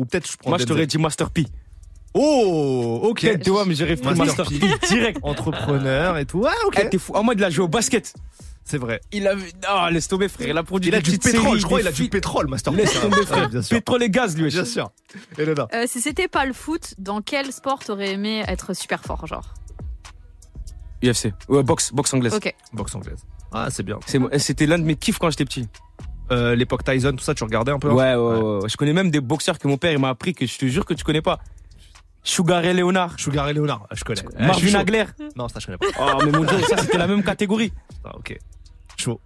Ou 0.01 0.05
peut-être 0.05 0.29
je 0.29 0.37
prends 0.37 0.51
Moi, 0.51 0.59
je 0.59 0.65
Denzel. 0.65 0.75
t'aurais 0.75 0.87
dit 0.89 0.99
Master 0.99 1.31
P. 1.31 1.47
Oh, 2.19 3.01
ok. 3.11 3.41
Tu 3.43 3.51
vois, 3.51 3.65
mais 3.67 3.75
j'ai 3.75 3.85
réfléchi 3.85 4.17
Master 4.19 4.47
P. 4.49 4.59
Direct. 4.89 5.19
Entrepreneur 5.23 6.17
et 6.17 6.25
tout. 6.25 6.39
Ouais, 6.41 6.51
ok. 6.67 6.81
Eh, 6.83 6.89
t'es 6.89 6.99
fou. 6.99 7.13
En 7.15 7.23
mode, 7.23 7.39
il 7.39 7.45
a 7.45 7.51
joué 7.51 7.65
au 7.65 7.69
basket. 7.69 8.15
C'est 8.65 8.79
vrai. 8.79 9.01
Il 9.13 9.27
a 9.29 9.35
vu. 9.35 9.51
Oh, 9.71 9.87
laisse 9.91 10.09
tomber, 10.09 10.29
frère. 10.29 10.49
Il 10.49 10.57
a 10.59 10.63
produit 10.65 10.89
Il 10.91 10.95
a 10.95 10.99
du 11.01 11.11
petites 11.11 11.23
pétrole, 11.23 11.43
séries, 11.45 11.61
je 11.61 11.67
crois. 11.67 11.79
des 11.79 11.85
Il 11.85 11.89
a 11.89 11.93
du 11.93 12.09
pétrole, 12.09 12.49
Master 12.49 12.73
P. 12.73 12.79
Laisse 12.79 13.01
tomber, 13.01 13.25
frère. 13.27 13.49
Bien 13.49 13.63
sûr. 13.63 13.77
Pétrole 13.77 14.03
et 14.03 14.11
gaz, 14.11 14.37
lui. 14.37 14.49
Bien 14.51 14.65
sûr. 14.65 14.91
Elena. 15.39 15.69
Euh, 15.75 15.85
si 15.87 16.01
c'était 16.01 16.27
pas 16.27 16.47
le 16.47 16.53
foot, 16.53 16.95
dans 16.99 17.21
quel 17.21 17.53
sport 17.53 17.79
t'aurais 17.85 18.13
aimé 18.13 18.43
être 18.49 18.75
super 18.75 19.03
fort, 19.03 19.27
genre 19.27 19.55
UFC. 21.05 21.33
Ouais, 21.49 21.63
boxe, 21.63 21.93
boxe 21.93 22.13
anglaise. 22.15 22.35
Ok. 22.35 22.55
Boxe 22.73 22.95
anglaise. 22.95 23.19
Ah, 23.53 23.69
c'est 23.71 23.83
bien. 23.85 23.99
C'est- 24.07 24.39
C'était 24.39 24.67
l'un 24.67 24.79
de 24.79 24.85
mes 24.85 24.97
kiffs 24.97 25.19
quand 25.19 25.31
j'étais 25.31 25.45
petit. 25.45 25.69
Euh, 26.33 26.57
L'époque 26.57 26.83
Tyson, 26.83 27.13
tout 27.13 27.23
ça, 27.23 27.35
tu 27.35 27.45
regardais 27.45 27.71
un 27.71 27.79
peu 27.79 27.89
hein 27.91 27.95
Ouais, 27.95 28.15
ouais, 28.17 28.37
ouais, 28.43 28.59
ouais. 28.63 28.69
Je 28.69 28.77
connais 28.77 28.93
même 28.93 29.11
des 29.13 29.21
boxeurs 29.21 29.59
que 29.61 29.69
mon 29.69 29.77
père 29.77 29.93
il 29.93 29.99
m'a 30.01 30.09
appris 30.09 30.35
que 30.35 30.45
je 30.45 30.59
te 30.59 30.67
jure 30.67 30.85
que 30.85 30.95
tu 30.95 31.05
connais 31.05 31.23
pas. 31.23 31.39
Sugar 32.29 32.65
et 32.65 32.75
Léonard. 32.75 33.15
Sugar 33.19 33.49
et 33.49 33.53
Léonard, 33.55 33.87
je 33.93 34.03
connais. 34.03 34.21
Suis 34.21 34.27
Marvin. 34.47 34.75
Hagler. 34.81 35.05
Non, 35.37 35.49
ça, 35.49 35.61
je 35.61 35.67
connais 35.67 35.79
pas. 35.79 35.87
Oh, 36.01 36.19
mais 36.25 36.33
mon 36.33 36.45
dieu, 36.45 36.59
ça 36.69 36.77
c'était 36.79 36.99
la 36.99 37.07
même 37.07 37.23
catégorie. 37.23 37.73
Ah, 38.05 38.17
ok. 38.17 38.37
Chaud. 38.97 39.21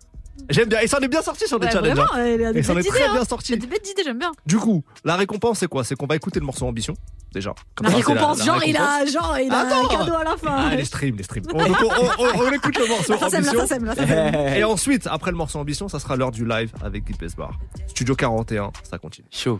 J'aime 0.51 0.69
bien. 0.69 0.81
Il 0.83 0.89
s'en 0.89 0.99
est 0.99 1.09
bien 1.09 1.23
sorti 1.23 1.47
sur 1.47 1.59
des 1.59 1.67
Ouais, 1.67 1.73
challenges. 1.73 1.97
vraiment, 1.97 2.13
hein. 2.15 2.27
il 2.27 2.45
a 2.45 2.53
des 2.53 2.59
Il 2.61 2.65
s'en 2.65 2.73
est 2.73 2.77
belles 2.77 2.87
très 2.87 3.01
idées, 3.01 3.13
bien 3.13 3.21
hein. 3.23 3.25
sorti. 3.25 3.57
Des 3.57 3.67
idées, 3.67 4.03
j'aime 4.05 4.19
bien. 4.19 4.33
Du 4.45 4.57
coup, 4.59 4.85
la 5.05 5.17
récompense, 5.17 5.59
c'est 5.61 5.67
quoi? 5.67 5.83
C'est 5.83 5.95
qu'on 5.97 6.07
va 6.07 6.17
écouter 6.17 6.41
le 6.41 6.47
morceau 6.47 6.67
Ambition, 6.67 6.95
déjà. 7.33 7.55
Comme 7.75 7.87
La 7.87 7.91
ça, 7.93 7.97
récompense, 7.97 8.39
la 8.41 8.45
genre, 8.45 8.63
il 8.67 8.77
a, 8.77 9.07
genre, 9.07 9.39
il 9.39 9.51
a 9.53 9.61
un 9.61 9.89
cadeau 9.89 10.15
à 10.15 10.25
la 10.25 10.37
fin. 10.37 10.55
Ah, 10.71 10.75
les 10.77 10.85
streams, 10.85 11.17
les 11.17 11.23
streams. 11.25 11.45
On, 11.55 11.59
donc, 11.67 11.77
on, 11.83 12.23
on- 12.25 12.47
on 12.47 12.53
écoute 12.53 12.79
le 12.79 12.87
morceau 12.89 13.17
Ça 13.19 13.27
Ambition. 13.27 13.59
ça 13.61 13.67
sème, 13.67 13.85
là, 13.87 13.95
ça 13.95 14.07
sème. 14.07 14.35
Et 14.57 14.65
ensuite, 14.65 15.07
après 15.11 15.31
le 15.31 15.37
morceau 15.39 15.59
Ambition, 15.59 15.89
ça 15.89 15.99
sera 15.99 16.17
l'heure 16.17 16.31
du 16.33 16.45
live 16.47 16.73
avec 16.83 17.05
Guy 17.05 17.15
Besbar. 17.19 17.53
Studio 17.89 18.15
41, 18.15 18.73
ça 18.83 18.99
continue. 18.99 19.27
Chaud. 19.31 19.59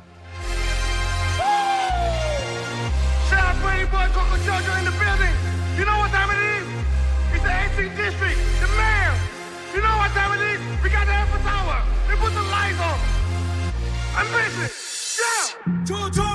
Boy 3.91 4.07
Coco 4.15 4.37
Jojo 4.47 4.73
in 4.79 4.85
the 4.85 4.95
building. 5.01 5.35
You 5.79 5.85
know 5.85 5.99
what 5.99 6.11
time 6.13 6.31
it 6.31 6.41
is? 6.59 6.67
It's 7.35 7.43
the 7.43 7.51
18th 7.51 7.97
district, 7.97 8.39
the 8.61 8.69
mayor. 8.79 9.15
You 9.75 9.81
know 9.83 9.97
what 10.01 10.11
time 10.15 10.33
it 10.37 10.43
is? 10.53 10.61
We 10.83 10.89
got 10.91 11.07
the 11.07 11.15
Eiffel 11.15 11.41
Tower. 11.43 11.79
They 12.09 12.17
put 12.17 12.33
the 12.35 12.43
lights 12.55 12.81
on. 12.81 12.99
I'm 14.19 14.27
busy. 14.35 14.67
Yeah. 15.21 15.85
Jojo. 15.87 16.29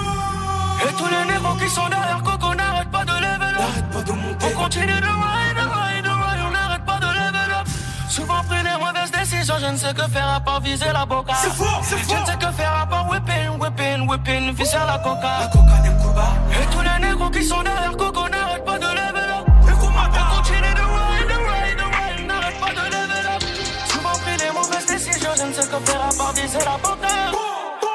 Et 0.87 0.93
tous 0.97 1.07
les 1.07 1.25
négros 1.33 1.55
qui 1.55 1.69
sont 1.69 1.87
derrière 1.89 2.21
Coco 2.23 2.53
n'arrêtent 2.53 2.91
pas 2.91 3.05
de 3.05 3.11
level 3.13 3.55
up. 3.55 4.05
On 4.43 4.49
continue 4.63 4.85
de 4.85 4.91
ride, 4.91 5.55
de 5.55 5.61
ride, 5.61 6.03
de 6.03 6.09
ride, 6.09 6.41
on 6.47 6.51
n'arrête 6.51 6.85
pas 6.85 6.99
de 6.99 7.05
level 7.07 7.51
up. 7.59 7.67
Souvent 8.09 8.43
pris 8.43 8.61
les 8.63 8.77
mauvaises 8.83 9.11
décisions, 9.11 9.55
je 9.59 9.65
ne 9.67 9.77
sais 9.77 9.93
que 9.93 10.07
faire 10.11 10.27
à 10.35 10.39
part 10.39 10.59
viser 10.61 10.91
la 10.93 11.05
boca. 11.05 11.33
C'est 11.41 11.49
fort, 11.53 11.81
c'est 11.83 11.97
Je 11.97 12.03
fort. 12.03 12.21
ne 12.21 12.25
sais 12.25 12.37
que 12.37 12.51
faire 12.53 12.75
à 12.81 12.85
part 12.85 13.09
whipping, 13.09 13.57
whipping, 13.59 14.07
whipping, 14.07 14.53
viser 14.53 14.77
la 14.85 14.99
coca. 14.99 15.39
La 15.39 15.47
coca. 15.47 16.04
Et 16.51 16.65
tous 16.71 16.81
les 16.81 17.07
négros 17.07 17.29
qui 17.29 17.43
sont 17.43 17.61
derrière 17.63 17.95
Coco 17.97 18.29
n'arrêtent 18.29 18.65
pas 18.65 18.77
de 18.77 18.85
level 18.85 19.29
up. 19.37 19.45
On 19.47 20.35
continue 20.35 20.73
de 20.79 20.85
ride, 20.95 21.27
de 21.27 21.37
ride, 21.47 21.77
de 21.77 21.83
ride, 21.83 22.27
n'arrête 22.27 22.59
pas 22.59 22.71
de 22.71 22.85
level 22.95 23.25
up. 23.35 23.43
Souvent 23.87 24.17
pris 24.23 24.37
les 24.43 24.51
mauvaises 24.51 24.85
décisions, 24.85 25.31
je 25.37 25.43
ne 25.43 25.53
sais 25.53 25.67
que 25.67 25.79
faire 25.85 26.01
à 26.01 26.17
part 26.17 26.33
viser 26.33 26.59
la 26.59 26.77
boca. 26.83 27.07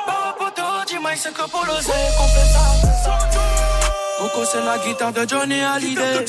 Bah, 0.07 0.35
poteau, 0.39 0.63
dis-moi, 0.87 1.11
c'est 1.17 1.33
que 1.33 1.43
pour 1.51 1.61
qu'on 1.61 1.67
fait 1.67 2.49
ça. 2.53 2.65
Coco, 4.21 4.45
c'est 4.45 4.65
la 4.65 4.77
guitare 4.79 5.13
de 5.13 5.27
Johnny 5.27 5.63
Hallyday. 5.63 6.27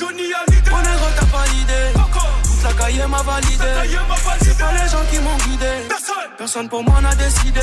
On 0.73 0.79
est 0.79 0.97
t'as 1.19 1.25
pas 1.25 1.45
l'idée. 1.53 1.91
Toute 1.93 2.63
la 2.63 2.73
cahier 2.73 3.05
m'a 3.07 3.21
validé. 3.21 3.71
C'est 4.41 4.57
pas 4.57 4.71
les 4.71 4.89
gens 4.89 5.03
qui 5.11 5.19
m'ont 5.19 5.37
guidé. 5.45 5.89
Personne 6.37 6.69
pour 6.69 6.83
moi 6.83 7.01
n'a 7.01 7.13
décidé. 7.15 7.59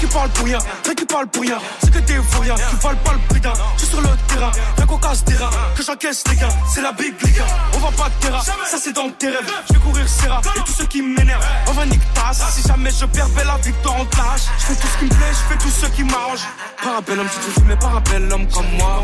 Qui 0.00 0.06
parle 0.06 0.30
pour 0.30 0.46
rien, 0.46 0.58
rien 0.84 0.94
qui 0.94 1.04
parle 1.04 1.26
pour 1.26 1.42
rien. 1.42 1.58
C'est 1.82 1.92
que 1.92 1.98
t'es 1.98 2.16
fou 2.16 2.40
rien, 2.40 2.54
tu 2.54 2.76
vales 2.76 2.96
pas 2.96 3.12
le 3.12 3.34
putain. 3.34 3.52
Je 3.76 3.84
suis 3.84 3.88
sur 3.88 4.00
le 4.00 4.08
terrain, 4.28 4.50
rien 4.76 4.86
qu'on 4.86 4.98
casse 4.98 5.24
terrain. 5.24 5.50
Que 5.76 5.82
j'encaisse 5.82 6.24
les 6.28 6.36
gains, 6.36 6.48
c'est 6.72 6.80
la 6.80 6.92
big 6.92 7.14
liga. 7.22 7.44
On 7.74 7.78
va 7.78 7.90
pas 7.92 8.08
de 8.08 8.14
terrain, 8.26 8.40
ça 8.42 8.78
c'est 8.82 8.92
dans 8.92 9.10
tes 9.10 9.28
rêves. 9.28 9.52
Je 9.68 9.74
vais 9.74 9.80
courir 9.80 10.08
Serra 10.08 10.40
et 10.56 10.60
tout 10.60 10.72
ce 10.72 10.84
qui 10.84 11.02
m'énerve. 11.02 11.44
On 11.68 11.72
va 11.72 11.84
nique 11.86 12.00
ta 12.14 12.22
race. 12.22 12.42
Si 12.54 12.66
jamais 12.66 12.90
je 12.90 13.04
perds, 13.04 13.28
belle 13.30 13.46
la 13.46 13.58
victoire 13.58 14.00
en 14.00 14.04
tâche. 14.06 14.46
Je 14.58 14.64
fais 14.66 14.74
tout 14.74 14.86
ce 14.86 14.98
qui 14.98 15.04
me 15.04 15.10
plaît, 15.10 15.32
je 15.32 15.54
fais 15.54 15.58
tout 15.58 15.70
ce 15.70 15.86
qui 15.86 16.04
m'arrange. 16.04 16.40
Parabellum, 16.82 17.28
si 17.28 17.38
tu 17.38 17.60
fumes, 17.60 17.76
par 17.76 17.96
un 17.96 18.00
bel 18.00 18.32
homme 18.32 18.48
comme 18.48 18.70
moi. 18.78 19.02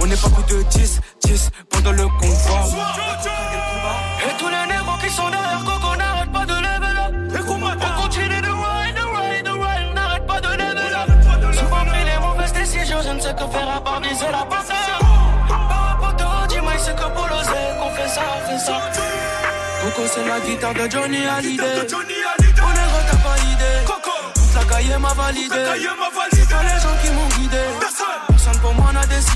On 0.00 0.06
n'est 0.06 0.16
pas 0.16 0.28
plus 0.30 0.54
de 0.54 0.62
10, 0.62 1.00
10 1.24 1.50
pendant 1.70 1.92
le 1.92 2.06
convoi. 2.20 2.60
Et 4.20 4.38
tous 4.38 4.48
les 4.48 4.74
négros 4.74 4.98
qui 5.02 5.10
sont 5.10 5.30
derrière 5.30 5.64
à 13.58 13.80
part 13.80 14.00
viser 14.00 14.30
la 14.30 14.44
passée. 14.44 14.72
Pas 15.48 15.96
poteau, 16.00 16.46
dis-moi, 16.48 16.72
c'est 16.78 16.94
que 16.96 17.08
pour 17.14 17.26
l'oser 17.28 17.66
qu'on 17.78 17.90
fait 17.90 18.08
ça, 18.08 18.22
fait 18.46 18.58
ça. 18.58 18.80
Coco, 19.82 20.02
c'est 20.12 20.26
la 20.26 20.40
guitare 20.40 20.74
de 20.74 20.90
Johnny 20.90 21.24
Hallyday. 21.26 21.62
On 21.62 22.00
est 22.00 23.22
pas 23.22 23.36
l'idée. 23.44 23.78
Toute 24.34 24.54
la 24.54 24.64
cahier 24.64 24.98
m'a 24.98 25.12
validé. 25.14 25.54
C'est 26.32 26.48
pas 26.48 26.62
les 26.62 26.80
gens 26.80 26.96
qui 27.02 27.10
m'ont 27.10 27.28
guidé. 27.38 27.64
Personne 27.80 28.60
pour 28.60 28.74
moi 28.74 28.92
n'a 28.92 29.06
décidé. 29.06 29.33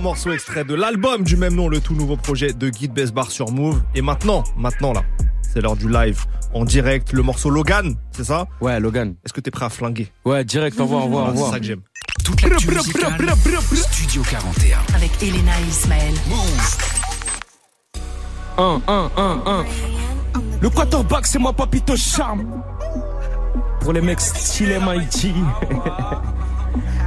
Un 0.00 0.02
morceau 0.02 0.32
extrait 0.32 0.64
de 0.64 0.74
l'album 0.74 1.22
du 1.24 1.36
même 1.36 1.54
nom, 1.54 1.68
le 1.68 1.78
tout 1.78 1.94
nouveau 1.94 2.16
projet 2.16 2.54
de 2.54 2.70
Guy 2.70 2.88
Besbar 2.88 3.30
sur 3.30 3.50
Move. 3.52 3.82
Et 3.94 4.00
maintenant, 4.00 4.42
maintenant 4.56 4.94
là, 4.94 5.02
c'est 5.42 5.60
l'heure 5.60 5.76
du 5.76 5.90
live 5.90 6.24
en 6.54 6.64
direct, 6.64 7.12
le 7.12 7.22
morceau 7.22 7.50
Logan, 7.50 7.94
c'est 8.10 8.24
ça? 8.24 8.46
Ouais, 8.62 8.80
Logan. 8.80 9.14
Est-ce 9.26 9.34
que 9.34 9.40
t'es 9.42 9.50
prêt 9.50 9.66
à 9.66 9.68
flinguer? 9.68 10.10
Ouais, 10.24 10.42
direct, 10.42 10.80
envoie, 10.80 11.00
envoie, 11.02 11.24
Ah, 11.26 11.32
C'est 11.34 11.38
envoie. 11.42 11.50
ça 11.52 11.60
que 11.60 11.66
j'aime. 11.66 11.82
Toute 12.24 12.40
Studio 13.74 14.22
41. 14.22 14.78
Avec 14.94 15.10
Elena 15.22 15.52
et 15.60 15.68
Ismaël. 15.68 16.14
1, 18.56 18.80
1, 18.88 19.10
1, 19.18 19.42
1. 19.46 19.64
Le 20.62 20.70
quarterback, 20.70 21.26
c'est 21.26 21.38
moi, 21.38 21.52
papito 21.52 21.94
charme. 21.94 22.62
Pour 23.80 23.92
les 23.92 24.00
mecs 24.00 24.20
stylés 24.20 24.78
Mighty. 24.84 25.34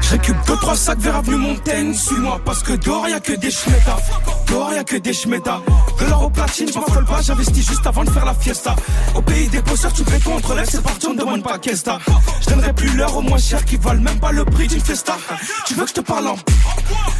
Je 0.04 0.10
récup 0.12 0.36
2-3 0.46 0.76
sacs 0.76 1.00
vers 1.00 1.16
Avenue 1.16 1.38
Montaigne. 1.38 1.94
Suis-moi 1.94 2.40
parce 2.44 2.62
que 2.62 2.74
dehors 2.74 3.08
y'a 3.08 3.20
que 3.20 3.34
des 3.34 3.50
schmettas 3.50 4.00
Dehors 4.48 4.74
y'a 4.74 4.84
que 4.84 4.98
des 4.98 5.14
schmettas 5.14 5.62
De 6.00 6.06
l'or 6.06 6.26
au 6.26 6.30
platine, 6.30 6.68
je 6.68 6.74
pas 6.74 7.22
J'investis 7.22 7.66
juste 7.68 7.88
avant 7.88 8.04
de 8.04 8.10
faire 8.10 8.26
la 8.26 8.34
fiesta. 8.34 8.76
Au 9.16 9.22
pays 9.22 9.48
des 9.48 9.62
bosseurs, 9.62 9.94
tu 9.94 10.04
fais 10.04 10.20
ton 10.20 10.38
relève 10.38 10.68
C'est 10.70 10.84
parti, 10.84 11.08
on 11.08 11.14
demande 11.14 11.42
pas 11.42 11.58
qu'est-ce 11.58 11.86
t'as. 11.86 12.00
Je 12.42 12.50
donnerai 12.50 12.74
plus 12.74 12.90
l'heure 12.98 13.16
au 13.16 13.22
moins 13.22 13.38
cher 13.38 13.64
Qui 13.64 13.78
valent 13.78 14.02
même 14.02 14.20
pas 14.20 14.32
le 14.32 14.44
prix 14.44 14.68
d'une 14.68 14.82
festa. 14.82 15.18
Tu 15.66 15.74
veux 15.74 15.84
que 15.84 15.90
je 15.90 15.96
te 15.96 16.02
parle 16.02 16.28
en 16.28 16.36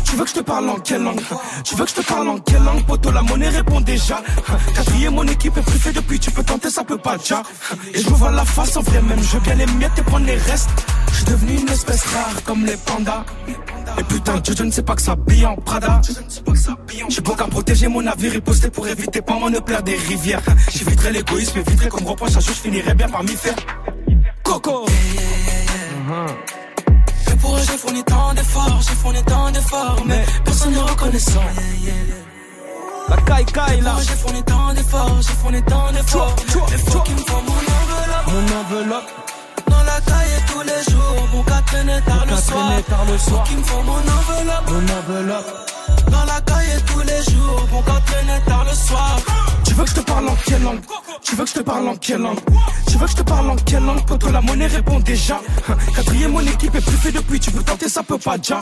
Tu 0.06 0.16
veux 0.18 0.24
que 0.24 0.30
je 0.30 0.36
te 0.36 0.42
parle 0.42 0.70
en 0.70 0.76
quelle 0.76 1.04
langue? 1.04 1.22
Tu 1.64 1.76
veux 1.76 1.86
que 1.86 1.90
je 1.90 1.96
te 1.96 2.02
parle 2.02 2.28
en 2.28 2.38
quelle 2.40 2.64
langue? 2.64 2.86
Poto 2.86 3.12
la 3.12 3.22
monnaie 3.22 3.50
répond 3.50 3.80
déjà. 3.80 4.22
Quatrième 4.76 5.16
mon 5.16 5.28
équipe 5.28 5.56
est 5.58 5.62
préfet 5.62 5.94
depuis 5.94 6.20
Tu 6.20 6.32
peux 6.32 6.44
tenter 6.44 6.70
ça 6.70 6.84
peut 6.84 6.98
pas 6.98 7.18
déjà. 7.18 7.44
Et 7.94 8.02
je 8.02 8.10
me 8.10 8.16
vois 8.16 8.32
la 8.32 8.46
face 8.46 8.76
en 8.76 8.82
vrai 8.82 9.02
même 9.02 9.24
Je 9.24 9.38
bien 9.40 9.56
les 9.56 9.68
miettes 9.68 9.98
et 9.98 10.04
prendre 10.04 10.26
les 10.26 10.38
restes. 10.38 10.70
Je 11.12 11.18
suis 11.18 11.26
devenu 11.26 11.60
une 11.60 11.70
espèce 11.70 12.04
rare 12.06 12.44
comme 12.44 12.66
les 12.66 12.73
pandas 12.78 13.26
et 13.98 14.04
putain, 14.04 14.40
Dieu, 14.40 14.56
je 14.58 14.64
ne 14.64 14.72
sais 14.72 14.82
pas 14.82 14.96
que 14.96 15.02
ça 15.02 15.16
bille 15.16 15.46
en 15.46 15.56
Prada. 15.56 16.02
J'ai 17.10 17.22
bon 17.22 17.36
qu'à 17.36 17.46
protéger 17.46 17.88
mon 17.88 18.02
navire, 18.02 18.32
riposter 18.32 18.70
pour 18.70 18.88
éviter 18.88 19.22
pas 19.22 19.34
mon 19.34 19.52
plaire 19.62 19.84
des 19.84 19.96
rivières. 19.96 20.42
J'éviterai 20.72 21.12
l'égoïsme, 21.12 21.60
éviterai 21.60 21.90
comme 21.90 22.08
reproche 22.08 22.36
à 22.36 22.40
jour, 22.40 22.56
je 22.56 22.62
finirai 22.62 22.94
bien 22.96 23.10
par 23.10 23.24
m'y 23.24 23.36
faire. 23.36 23.56
Coco! 24.44 24.86
Et 27.32 27.36
pour 27.36 27.56
eux, 27.56 27.62
j'ai 27.70 27.78
fourni 27.78 28.04
tant 28.04 28.34
d'efforts, 28.34 28.82
j'ai 28.88 28.96
fourni 28.96 29.24
tant 29.24 29.52
d'efforts, 29.52 30.04
mais 30.06 30.26
personne 30.44 30.74
ne 30.74 30.80
reconnaissant. 30.80 31.44
La 33.10 33.18
caille 33.18 33.46
caille 33.46 33.82
là. 33.82 33.96
J'ai 34.02 34.16
fourni 34.16 34.44
tant 34.44 34.74
d'efforts, 34.74 35.22
j'ai 35.22 35.34
fourni 35.34 35.62
tant 35.64 35.92
d'efforts. 35.92 36.36
Mais 36.72 36.78
faut 36.78 37.00
qu'il 37.00 37.16
me 37.16 37.20
faut 37.20 37.42
mon 37.42 37.52
enveloppe. 37.52 38.28
Mon 38.28 38.78
enveloppe. 38.78 39.23
Les 40.66 40.92
jours, 40.92 41.44
traîner 41.66 42.02
tard 42.06 42.26
le 42.26 42.36
Qu'à 42.36 42.42
soir. 42.42 42.66
traîner 42.68 42.84
tard 42.84 43.06
le 43.12 43.18
soir. 43.18 43.44
qu'il 43.46 43.58
me 43.58 43.64
faut 43.64 43.84
mon 43.84 43.94
enveloppe. 43.94 44.68
Mon 44.68 45.14
enveloppe. 45.14 45.70
Dans 46.10 46.26
la 46.26 46.42
caille 46.42 46.82
tous 46.86 47.00
les 47.00 47.24
jours, 47.34 47.68
mon 47.72 47.82
cas 47.82 48.00
traîner 48.06 48.40
tard 48.46 48.66
le 48.70 48.76
soir. 48.76 49.18
Tu 49.66 49.74
veux 49.74 49.84
que 49.84 49.90
je 49.90 49.96
te 49.96 50.02
parle 50.02 50.28
en 50.30 50.36
quelle 50.46 50.62
langue? 50.64 50.82
Tu 51.24 51.36
veux 51.36 51.44
que 51.44 51.50
je 51.50 51.56
te 51.56 51.62
parle 51.62 51.88
en 51.88 51.96
quelle 51.96 52.22
langue? 52.22 52.40
Tu 52.88 52.98
veux 52.98 53.06
que 53.06 53.12
je 53.12 53.16
te 53.18 53.24
parle 53.24 53.50
en 53.50 53.56
quelle 53.56 53.84
langue 53.84 54.06
Poto 54.06 54.30
la 54.30 54.42
monnaie 54.42 54.68
répond 54.68 55.00
déjà? 55.00 55.42
Quatrième 55.96 56.32
mon 56.32 56.42
équipe 56.42 56.76
est 56.76 56.82
plus 56.82 56.98
fait 56.98 57.12
depuis 57.12 57.40
Tu 57.40 57.50
veux 57.50 57.64
tenter 57.64 57.90
ça 57.90 58.04
peut 58.04 58.20
pas 58.20 58.38
déjà 58.38 58.62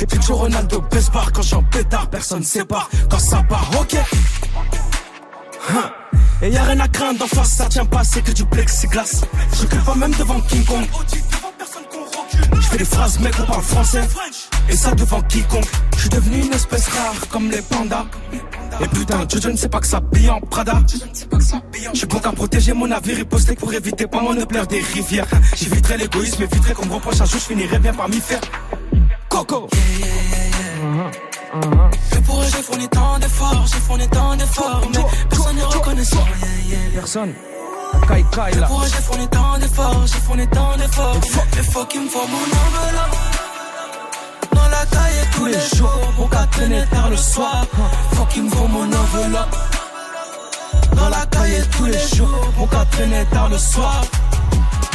Et 0.00 0.06
puis 0.06 0.20
Joe 0.20 0.36
Ronaldo 0.36 0.80
baisse 0.90 1.10
barre 1.10 1.30
Quand 1.32 1.42
j'en 1.42 1.62
pétard 1.62 2.08
personne 2.10 2.42
sépare 2.42 2.88
Quand 3.08 3.20
ça 3.20 3.42
part 3.48 3.70
ok? 3.80 3.96
Et 6.42 6.50
y'a 6.50 6.62
rien 6.62 6.80
à 6.80 6.88
craindre 6.88 7.20
d'en 7.20 7.26
face 7.26 7.50
ça 7.56 7.66
tient 7.66 7.84
pas 7.84 8.02
c'est 8.02 8.22
que 8.22 8.32
du 8.32 8.44
plexiglas 8.44 9.22
Je 9.60 9.66
pas 9.84 9.94
même 9.94 10.14
devant 10.14 10.40
King 10.40 10.64
Kong 10.64 10.86
Je 12.54 12.60
fais 12.60 12.78
des 12.78 12.84
phrases, 12.84 13.18
mec, 13.20 13.34
on 13.40 13.44
parle 13.44 13.62
français. 13.62 14.02
Et 14.68 14.76
ça 14.76 14.94
devant 14.94 15.20
quiconque. 15.22 15.68
Je 15.94 16.00
suis 16.00 16.08
devenu 16.08 16.38
une 16.44 16.52
espèce 16.52 16.88
rare 16.88 17.28
comme 17.30 17.50
les 17.50 17.62
pandas. 17.62 18.06
Et 18.80 18.88
putain, 18.88 19.26
je 19.30 19.48
ne 19.48 19.56
sais 19.56 19.68
pas 19.68 19.80
que 19.80 19.86
ça 19.86 20.00
pille 20.00 20.30
en 20.30 20.40
Prada. 20.40 20.80
Je 21.92 21.98
suis 21.98 22.06
bon 22.06 22.18
qu'à 22.18 22.32
protéger 22.32 22.72
mon 22.72 22.86
navire 22.86 23.18
et 23.18 23.24
poster 23.24 23.54
pour 23.54 23.72
éviter 23.72 24.06
pas 24.06 24.20
mon 24.20 24.34
pleur 24.46 24.66
des 24.66 24.80
rivières. 24.80 25.26
J'éviterai 25.56 25.96
l'égoïsme, 25.98 26.42
éviterai 26.42 26.74
qu'on 26.74 26.86
me 26.86 26.94
reproche 26.94 27.20
un 27.20 27.24
jour, 27.24 27.40
je 27.40 27.46
finirai 27.46 27.78
bien 27.78 27.92
par 27.92 28.08
m'y 28.08 28.20
faire. 28.20 28.40
Coco! 29.28 29.68
Et 32.16 32.20
pour 32.20 32.40
eux, 32.40 32.46
j'ai 32.46 32.62
fourni 32.62 32.88
tant 32.88 33.18
d'efforts, 33.18 33.66
j'ai 33.66 33.80
fourni 33.80 34.08
tant 34.08 34.36
d'efforts, 34.36 34.82
mais 34.92 35.00
personne 35.28 35.56
ne 35.56 35.64
reconnaît 35.64 36.04
ça. 36.04 36.18
Personne. 36.94 37.34
Kai 38.08 38.24
Kai 38.34 38.58
là. 38.58 38.66
pour 38.66 38.84
j'ai 38.84 39.02
fourni 39.02 39.28
tant 39.28 39.58
d'efforts, 39.58 40.06
j'ai 40.06 40.20
fourni 40.20 40.48
tant 40.48 40.76
d'efforts, 40.76 41.16
mais 41.56 41.62
fuck, 41.62 41.94
il 41.94 42.02
me 42.02 42.08
faut 42.08 42.26
mon 42.26 42.46
enveloppe. 42.62 43.16
Dans 44.52 44.68
la 44.68 44.86
caille 44.86 45.28
tous 45.34 45.46
les 45.46 45.76
jours, 45.76 46.12
pour 46.16 46.30
qu'à 46.30 46.46
traîner 46.46 46.84
tard 46.90 47.10
le 47.10 47.16
soir. 47.16 47.64
Fuck, 48.12 48.36
il 48.36 48.44
me 48.44 48.50
faut 48.50 48.68
mon 48.68 48.84
enveloppe. 48.84 49.56
Dans 50.94 51.08
la 51.08 51.26
caille 51.26 51.62
tous 51.76 51.84
les 51.86 52.16
jours, 52.16 52.52
pour 52.56 52.68
qu'à 52.68 52.84
traîner 52.90 53.24
tard 53.26 53.48
le 53.48 53.58
soir. 53.58 54.02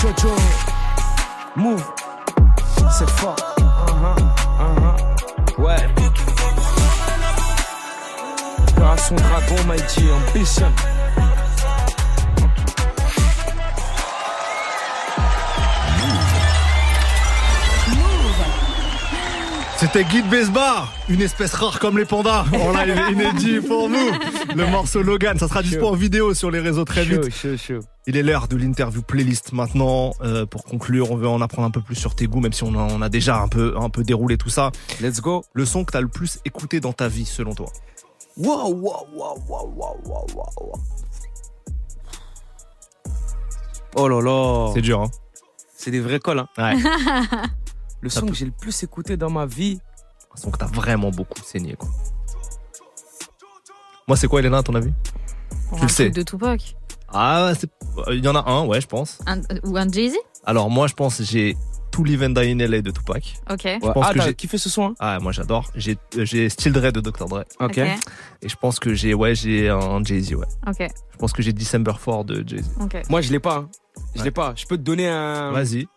Jojo. 0.02 0.36
Move. 1.56 1.84
C'est 2.92 3.10
fort. 3.12 3.36
Uh-huh, 3.58 4.16
uh-huh. 4.60 5.62
Ouais. 5.62 5.78
Opération 8.68 9.16
Dragon, 9.16 9.64
Mighty 9.68 10.04
Ambition. 10.12 10.72
C'était 19.84 20.06
Guide 20.06 20.30
Besbar, 20.30 20.94
une 21.10 21.22
espèce 21.22 21.54
rare 21.56 21.78
comme 21.78 21.98
les 21.98 22.06
pandas. 22.06 22.46
En 22.54 22.72
live 22.72 22.98
inédit 23.12 23.60
pour 23.60 23.90
nous. 23.90 24.12
Le 24.56 24.66
morceau 24.66 25.04
Logan, 25.04 25.38
ça 25.38 25.50
sera 25.50 25.62
dispo 25.62 25.88
en 25.88 25.94
vidéo 25.94 26.34
sur 26.34 26.50
les 26.50 26.62
réseaux 26.62 26.86
très 26.86 27.04
vite. 27.04 27.30
chaud, 27.30 27.58
chaud. 27.58 27.80
Il 28.08 28.16
est 28.16 28.24
l'heure 28.24 28.48
de 28.48 28.56
l'interview 28.56 29.02
playlist 29.02 29.52
maintenant. 29.52 30.14
Euh, 30.22 30.46
pour 30.46 30.64
conclure, 30.64 31.12
on 31.12 31.18
veut 31.18 31.28
en 31.28 31.42
apprendre 31.42 31.68
un 31.68 31.72
peu 31.72 31.82
plus 31.82 31.96
sur 31.96 32.16
tes 32.16 32.28
goûts, 32.28 32.40
même 32.40 32.54
si 32.54 32.64
on 32.64 32.74
a, 32.76 32.94
on 32.94 33.02
a 33.02 33.10
déjà 33.10 33.42
un 33.42 33.50
peu, 33.50 33.76
un 33.78 33.90
peu 33.90 34.04
déroulé 34.04 34.38
tout 34.38 34.48
ça. 34.48 34.72
Let's 35.02 35.20
go. 35.20 35.44
Le 35.52 35.66
son 35.66 35.84
que 35.84 35.92
t'as 35.92 36.00
le 36.00 36.08
plus 36.08 36.40
écouté 36.46 36.80
dans 36.80 36.94
ta 36.94 37.10
vie, 37.10 37.26
selon 37.26 37.54
toi? 37.54 37.68
Wow, 38.38 38.74
wow, 38.74 39.08
wow, 39.14 39.38
wow, 39.50 39.74
wow, 39.76 39.98
wow, 40.06 40.50
wow. 40.62 40.74
Oh 43.96 44.08
là 44.08 44.22
là. 44.22 44.72
C'est 44.74 44.82
dur, 44.82 45.02
hein 45.02 45.12
C'est 45.76 45.92
des 45.92 46.00
vrais 46.00 46.20
cols, 46.20 46.40
hein. 46.40 46.48
Ouais. 46.58 46.76
Le 48.04 48.10
son 48.10 48.26
que 48.28 48.34
j'ai 48.34 48.46
le 48.46 48.52
plus 48.52 48.84
écouté 48.84 49.16
dans 49.16 49.30
ma 49.30 49.46
vie. 49.46 49.80
Un 50.36 50.38
son 50.42 50.52
que 50.52 50.58
t'as 50.58 50.66
vraiment 50.68 51.10
beaucoup 51.10 51.42
saigné, 51.42 51.76
quoi. 51.76 51.88
Moi, 54.08 54.18
c'est 54.18 54.28
quoi, 54.28 54.42
Elena, 54.42 54.58
à 54.58 54.64
ton 54.64 54.76
avis? 54.76 54.92
Pour 55.70 55.78
Tu 55.78 55.84
un 55.84 55.88
le 55.88 55.92
sais. 55.92 56.04
truc 56.12 56.16
de 56.16 56.22
Tupac. 56.24 56.76
Ah, 57.08 57.54
c'est- 57.58 57.70
il 58.12 58.24
y 58.24 58.28
en 58.28 58.36
a 58.36 58.50
un, 58.50 58.66
ouais, 58.66 58.82
je 58.82 58.88
pense. 58.88 59.20
Un- 59.26 59.40
ou 59.64 59.78
un 59.78 59.90
Jay-Z? 59.90 60.16
Alors, 60.46 60.70
moi, 60.70 60.88
je 60.88 60.94
pense 60.94 61.18
que 61.20 61.24
j'ai 61.24 61.56
tout 61.92 62.04
Live 62.04 62.24
and 62.24 62.32
Die 62.32 62.52
in 62.52 62.60
LA 62.60 62.82
de 62.82 62.92
Tupac. 62.92 63.36
Ok. 63.50 63.62
Je 63.64 63.80
pense 63.80 64.06
ah, 64.06 64.14
que 64.14 64.18
t'as 64.20 64.26
j'ai- 64.26 64.34
kiffé 64.34 64.58
ce 64.58 64.68
son, 64.70 64.88
hein? 64.88 64.96
Ah, 65.00 65.20
moi, 65.22 65.32
j'adore. 65.32 65.72
J'ai, 65.76 65.98
euh, 66.18 66.26
j'ai 66.26 66.50
Still 66.50 66.74
Dre 66.74 66.92
de 66.92 67.00
Dr. 67.00 67.28
Dre. 67.28 67.46
Ok. 67.62 67.78
Ok. 67.78 67.78
Et 67.78 68.50
je 68.50 68.56
pense 68.58 68.80
que 68.80 68.94
j'ai, 68.94 69.14
ouais, 69.14 69.36
j'ai 69.36 69.70
un 69.70 70.04
Jay-Z, 70.04 70.34
ouais. 70.34 70.48
Ok. 70.68 70.80
Je 71.12 71.18
pense 71.18 71.32
que 71.32 71.42
j'ai 71.42 71.54
December 71.54 71.94
4 72.04 72.26
de 72.26 72.44
Jay-Z. 72.46 72.70
Ok. 72.82 73.04
Moi, 73.10 73.22
je 73.22 73.32
l'ai 73.32 73.40
pas. 73.40 73.58
hein. 73.60 73.70
Je 74.16 74.20
Ouais. 74.20 74.26
l'ai 74.26 74.32
pas. 74.32 74.54
Je 74.58 74.66
peux 74.66 74.76
te 74.76 74.82
donner 74.82 75.08
un, 75.08 75.52
Vas-y, 75.52 75.88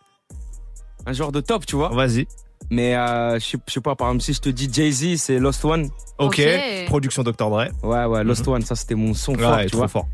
un 1.07 1.13
genre 1.13 1.33
de 1.33 1.41
top, 1.41 1.65
tu 1.67 1.77
vois. 1.77 1.89
vas-y. 1.91 2.27
Mais 2.71 2.97
euh, 2.97 3.39
je 3.39 3.57
sais- 3.69 3.81
pas, 3.81 3.95
par 3.95 4.09
exemple, 4.09 4.25
si 4.25 4.33
je 4.33 4.41
te 4.41 4.49
dis 4.49 4.69
Jay-Z, 4.73 5.17
c'est 5.21 5.39
Lost 5.39 5.65
One. 5.65 5.89
Ok. 6.19 6.41
Production 6.87 7.23
Dr. 7.23 7.49
Dre. 7.51 7.69
Ouais, 7.83 8.05
ouais, 8.07 8.25
Lost 8.25 8.47
One, 8.49 8.63
ça 8.63 8.75
c'était 8.75 8.95
mon 8.95 9.15
son 9.15 9.35
Ouais, 9.35 9.43
fort, 9.43 9.59
tu 9.61 9.67
trop 9.69 9.79
vois. 9.79 9.89
fort. 9.89 10.07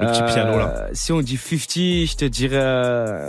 Le 0.00 0.06
petit 0.06 0.22
piano, 0.32 0.58
là. 0.58 0.88
Si 0.92 1.12
on 1.12 1.20
dit 1.20 1.36
50, 1.36 1.68
je 2.06 2.14
te 2.16 2.24
dirais. 2.24 2.56
euh, 2.58 3.28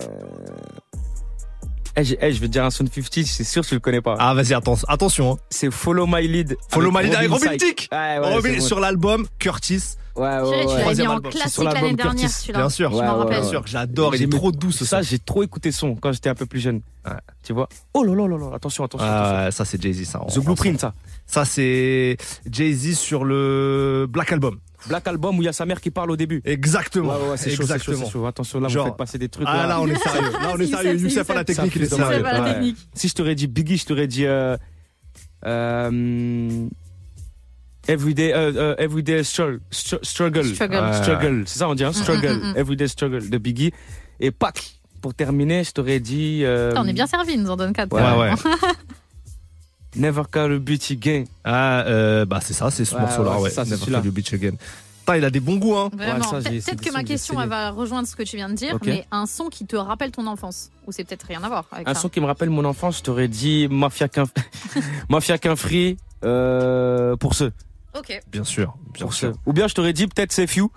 Eh, 1.96 2.04
j'ai- 2.04 2.18
eh, 2.22 2.34
je 2.34 2.39
vais 2.39 2.48
te 2.48 2.52
dire 2.52 2.66
un 2.66 2.72
son 2.72 2.84
de 2.86 2.89
50, 2.89 3.24
c'est 3.28 3.44
sûr 3.44 3.62
que 3.62 3.68
tu 3.68 3.76
le 3.76 3.80
connais 3.80 4.02
pas. 4.02 4.16
Ah, 4.18 4.34
vas-y, 4.34 4.54
atten- 4.54 4.84
attention. 4.88 5.34
hein. 5.34 5.38
C'est 5.52 5.70
Follow 5.72 6.08
My 6.08 6.28
Lead. 6.28 6.58
Follow 6.70 6.89
My 6.91 7.04
Lead 7.04 7.14
avec 7.14 7.30
Robin. 7.30 7.52
Ouais, 7.52 7.58
ouais, 8.20 8.56
bon. 8.56 8.62
sur 8.62 8.80
l'album 8.80 9.28
Curtis. 9.38 9.96
Ouais, 10.16 10.22
ouais, 10.24 10.41
ouais. 10.41 10.51
l'avais 10.51 10.66
mis 10.76 10.82
Troisième 10.82 11.09
en 11.11 11.20
classique 11.20 11.64
l'année 11.64 11.93
dernière, 11.93 12.30
celui-là. 12.30 12.59
Bien 12.59 12.70
sûr. 12.70 12.91
Je 12.91 12.95
Ouais, 12.97 13.05
m'en 13.05 13.14
ouais, 13.14 13.20
rappelle. 13.24 13.39
Bien 13.41 13.49
sûr, 13.49 13.64
j'adore. 13.66 14.16
Il 14.16 14.22
est 14.24 14.32
trop 14.32 14.51
doux 14.51 14.72
ce 14.72 14.86
Ça, 14.86 15.01
j'ai 15.01 15.18
trop 15.20 15.41
écouté 15.43 15.72
son 15.72 15.95
quand 15.95 16.11
j'étais 16.11 16.30
un 16.30 16.36
peu 16.36 16.45
plus 16.45 16.59
jeune. 16.59 16.82
Ouais. 17.05 17.14
Tu 17.41 17.51
vois 17.53 17.68
Oh 17.93 18.03
là 18.03 18.14
là 18.14 18.28
là 18.28 18.38
là, 18.38 18.55
attention, 18.55 18.84
attention. 18.84 19.07
attention. 19.07 19.36
Ah, 19.47 19.51
ça, 19.51 19.66
c'est 19.66 19.82
Jay-Z, 19.82 20.03
ça. 20.05 20.20
The 20.32 20.39
Blueprint, 20.39 20.80
ça. 20.80 20.93
Ça, 21.26 21.45
c'est 21.45 22.18
Jay-Z 22.49 22.93
sur 22.95 23.24
le 23.26 24.05
Black 24.07 24.32
Album. 24.32 24.59
Black 24.88 25.07
Album 25.07 25.39
où 25.39 25.41
il 25.41 25.45
y 25.45 25.47
a 25.47 25.53
sa 25.53 25.66
mère 25.66 25.80
qui 25.82 25.89
parle 25.91 26.11
au 26.11 26.18
début. 26.18 26.41
Exactement. 26.45 27.16
Ouais, 27.16 27.30
ouais, 27.32 27.38
c'est 27.38 27.49
chaud, 27.49 27.64
c'est 27.64 27.80
chaud, 27.80 27.91
Exactement. 27.93 28.05
c'est 28.05 28.11
chaud. 28.11 28.26
Attention, 28.28 28.59
là, 28.59 28.68
Genre- 28.68 28.84
vous 28.86 28.89
faites 28.91 28.97
passer 28.97 29.18
des 29.18 29.30
trucs. 29.30 29.47
Ah, 29.49 29.66
là, 29.66 29.80
on 29.82 29.88
est 29.88 29.95
sérieux. 30.03 30.32
Là, 30.32 30.51
on 30.53 30.57
est 30.59 30.68
sérieux. 30.68 30.95
Youssef, 30.97 31.30
à 31.30 31.34
la 31.34 31.43
technique, 31.43 31.76
il 31.76 31.84
est 31.84 31.86
Ça, 31.88 31.95
sérieux. 31.95 32.76
Si 32.93 33.07
je 33.07 33.14
t'aurais 33.16 33.34
dit 33.36 33.47
Biggie, 33.47 33.78
je 33.78 33.86
t'aurais 33.86 34.07
dit. 34.07 34.26
Euh, 34.26 34.57
euh, 35.45 36.68
everyday, 37.88 38.34
euh, 38.34 38.51
euh, 38.55 38.75
everyday 38.77 39.23
struggle. 39.23 39.59
str- 39.71 40.03
Struggle. 40.03 40.45
Struggle. 40.55 40.75
Ouais. 40.75 40.93
Struggle. 40.93 41.43
C'est 41.47 41.59
ça, 41.59 41.69
on 41.69 41.75
dit, 41.75 41.84
hein? 41.84 41.93
Struggle. 41.93 42.34
mm, 42.36 42.53
mm. 42.53 42.57
Everyday 42.57 42.88
struggle 42.88 43.29
de 43.29 43.38
Biggie. 43.38 43.71
Et 44.19 44.31
Pac, 44.31 44.79
pour 45.01 45.13
terminer, 45.13 45.63
je 45.63 45.71
t'aurais 45.71 45.99
dit. 45.99 46.41
euh, 46.43 46.69
Putain, 46.69 46.81
On 46.84 46.88
est 46.88 46.93
bien 46.93 47.07
servi, 47.07 47.34
il 47.34 47.41
nous 47.43 47.49
en 47.49 47.57
donne 47.57 47.73
4. 47.73 47.91
Ouais, 47.93 48.01
ouais. 48.01 48.31
Never 49.95 50.23
Call 50.31 50.53
a 50.53 50.59
Bitch 50.59 50.91
Again. 50.91 51.25
Ah, 51.43 51.81
euh, 51.81 52.25
bah, 52.25 52.39
c'est 52.41 52.53
ça, 52.53 52.71
c'est 52.71 52.84
ce 52.86 52.95
Ouais, 52.95 53.01
morceau-là, 53.01 53.39
ouais, 53.39 53.49
ça, 53.51 53.63
c'est 53.63 53.71
Never. 53.79 53.91
Call 53.91 54.05
You 54.05 54.11
Bitch 54.11 54.34
Again. 54.34 54.53
Putain, 55.01 55.17
il 55.17 55.25
a 55.25 55.29
des 55.29 55.39
bons 55.41 55.57
goûts, 55.57 55.75
hein. 55.75 55.89
Vraiment. 55.95 56.31
Peut-être 56.31 56.81
que 56.81 56.91
ma 56.93 57.03
question, 57.03 57.39
elle 57.41 57.49
va 57.49 57.69
rejoindre 57.71 58.07
ce 58.07 58.15
que 58.15 58.23
tu 58.23 58.38
viens 58.38 58.49
de 58.49 58.55
dire, 58.55 58.77
mais 58.86 59.05
un 59.11 59.25
son 59.25 59.49
qui 59.49 59.65
te 59.65 59.75
rappelle 59.75 60.11
ton 60.11 60.25
enfance, 60.27 60.71
ou 60.88 60.91
c'est 60.93 61.03
peut-être 61.03 61.27
rien 61.27 61.43
à 61.43 61.47
voir 61.49 61.65
avec 61.73 61.88
Un 61.88 61.93
ça. 61.93 61.99
son 61.99 62.09
qui 62.09 62.21
me 62.21 62.25
rappelle 62.25 62.49
mon 62.49 62.63
enfance, 62.65 62.99
je 62.99 63.03
t'aurais 63.03 63.27
dit 63.27 63.67
Mafia 63.69 64.07
qu'un 64.07 64.23
Mafia 65.09 65.38
qu'un 65.38 65.55
free 65.57 65.97
euh, 66.23 67.15
pour 67.17 67.36
ceux. 67.36 67.51
Ok. 67.98 68.20
Bien 68.32 68.44
sûr, 68.44 68.76
bien 68.94 69.06
Pour 69.06 69.14
sûr. 69.14 69.34
Ou 69.46 69.54
bien 69.54 69.68
je 69.68 69.74
t'aurais 69.76 69.94
dit 69.94 70.08
peut-être 70.08 70.32
c'est 70.32 70.48
Few. 70.48 70.70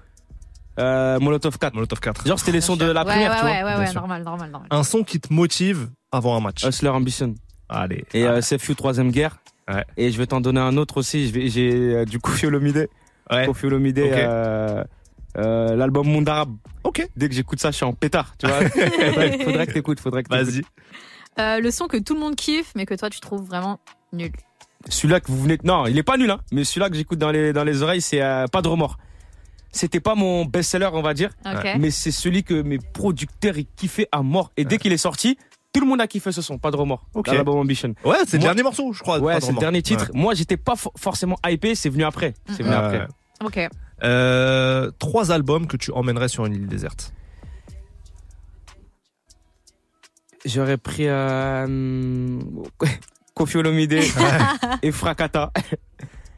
Euh, 0.78 1.18
Molotov 1.20 1.58
4. 1.58 1.74
Molotov 1.74 2.00
4. 2.00 2.26
Genre 2.26 2.38
c'était 2.38 2.52
les 2.52 2.60
sons 2.60 2.76
de 2.76 2.84
la 2.84 3.00
ouais, 3.04 3.06
première, 3.12 3.30
ouais, 3.30 3.36
tu 3.36 3.42
vois. 3.42 3.50
ouais, 3.50 3.86
ouais, 3.86 3.92
normal, 3.94 4.22
normal, 4.22 4.50
normal. 4.50 4.68
Un 4.70 4.82
son 4.82 5.02
qui 5.04 5.18
te 5.20 5.32
motive 5.32 5.88
avant 6.12 6.36
un 6.36 6.40
match. 6.40 6.64
Hustler 6.64 6.90
Ambition. 6.90 7.34
Allez. 7.68 8.04
Et 8.12 8.24
Ah, 8.26 8.32
euh, 8.32 8.40
c'est 8.42 8.58
Few 8.58 8.74
troisième 8.74 9.10
guerre. 9.10 9.38
Ouais. 9.68 9.84
Et 9.96 10.12
je 10.12 10.18
vais 10.18 10.26
t'en 10.26 10.40
donner 10.40 10.60
un 10.60 10.76
autre 10.76 10.98
aussi. 10.98 11.30
J'ai 11.48 11.72
euh, 11.72 12.04
du 12.04 12.18
Kofi 12.18 12.46
Olomide. 12.46 12.88
ouais. 13.30 13.46
Kofi 13.46 13.66
Olomide, 13.66 13.98
euh, 13.98 14.84
euh, 15.38 15.74
l'album 15.76 16.06
Monde 16.06 16.28
Arabe. 16.28 16.54
Ok. 16.84 17.08
Dès 17.16 17.28
que 17.28 17.34
j'écoute 17.34 17.58
ça, 17.60 17.70
je 17.70 17.76
suis 17.76 17.84
en 17.86 17.92
pétard. 17.94 18.34
Tu 18.38 18.46
vois. 18.46 18.60
faudrait, 18.68 19.38
faudrait 19.38 19.66
que 19.66 19.72
t'écoutes. 19.72 20.00
Faudrait 20.00 20.22
que 20.22 20.28
t'écoutes. 20.28 20.46
Vas-y. 20.46 20.62
Euh, 21.38 21.60
le 21.60 21.70
son 21.70 21.86
que 21.86 21.96
tout 21.96 22.14
le 22.14 22.20
monde 22.20 22.36
kiffe, 22.36 22.72
mais 22.76 22.86
que 22.86 22.94
toi 22.94 23.10
tu 23.10 23.20
trouves 23.20 23.44
vraiment 23.46 23.78
nul. 24.12 24.30
Celui-là 24.88 25.20
que 25.20 25.30
vous 25.32 25.42
venez. 25.42 25.58
Non, 25.64 25.86
il 25.86 25.98
est 25.98 26.02
pas 26.02 26.16
nul, 26.16 26.30
hein. 26.30 26.40
Mais 26.52 26.64
celui-là 26.64 26.88
que 26.90 26.96
j'écoute 26.96 27.18
dans 27.18 27.30
les, 27.30 27.52
dans 27.52 27.64
les 27.64 27.82
oreilles, 27.82 28.00
c'est 28.00 28.22
euh, 28.22 28.46
pas 28.46 28.62
de 28.62 28.68
remords. 28.68 28.98
C'était 29.72 30.00
pas 30.00 30.14
mon 30.14 30.44
best-seller, 30.44 30.88
on 30.92 31.02
va 31.02 31.12
dire. 31.12 31.30
Mais 31.78 31.90
c'est 31.90 32.10
celui 32.12 32.44
que 32.44 32.62
mes 32.62 32.78
producteurs 32.78 33.58
ils 33.58 33.66
kiffaient 33.66 34.08
à 34.12 34.22
mort. 34.22 34.50
Et 34.56 34.64
dès 34.64 34.78
qu'il 34.78 34.92
est 34.92 34.96
sorti, 34.96 35.36
tout 35.72 35.80
le 35.80 35.86
monde 35.86 36.00
a 36.00 36.06
kiffé 36.06 36.32
ce 36.32 36.40
son, 36.40 36.56
pas 36.56 36.70
de 36.70 36.76
remords. 36.76 37.04
Ok. 37.12 37.26
L'album 37.26 37.58
Ambition. 37.58 37.94
Ouais, 38.04 38.16
c'est 38.26 38.38
le 38.38 38.42
dernier 38.44 38.62
morceau, 38.62 38.92
je 38.94 39.00
crois. 39.02 39.18
Ouais, 39.18 39.38
c'est 39.40 39.52
le 39.52 39.58
dernier 39.58 39.82
titre. 39.82 40.10
Ouais. 40.14 40.18
Moi, 40.20 40.32
j'étais 40.34 40.56
pas 40.56 40.74
fo- 40.74 40.92
forcément 40.96 41.36
hypé, 41.46 41.74
c'est 41.74 41.90
venu 41.90 42.04
après. 42.04 42.32
C'est 42.48 42.62
venu 42.62 42.70
Ouais, 42.70 42.74
après. 42.74 43.08
Ok. 43.44 43.68
Euh, 44.04 44.90
trois 44.98 45.30
albums 45.32 45.66
que 45.66 45.76
tu 45.76 45.90
emmènerais 45.92 46.28
sur 46.28 46.46
une 46.46 46.54
île 46.54 46.66
déserte. 46.68 47.12
J'aurais 50.44 50.76
pris 50.78 51.06
euh, 51.08 52.38
Kofi 53.36 53.58
Olomide 53.58 54.00
et 54.82 54.90
Frakata. 54.92 55.52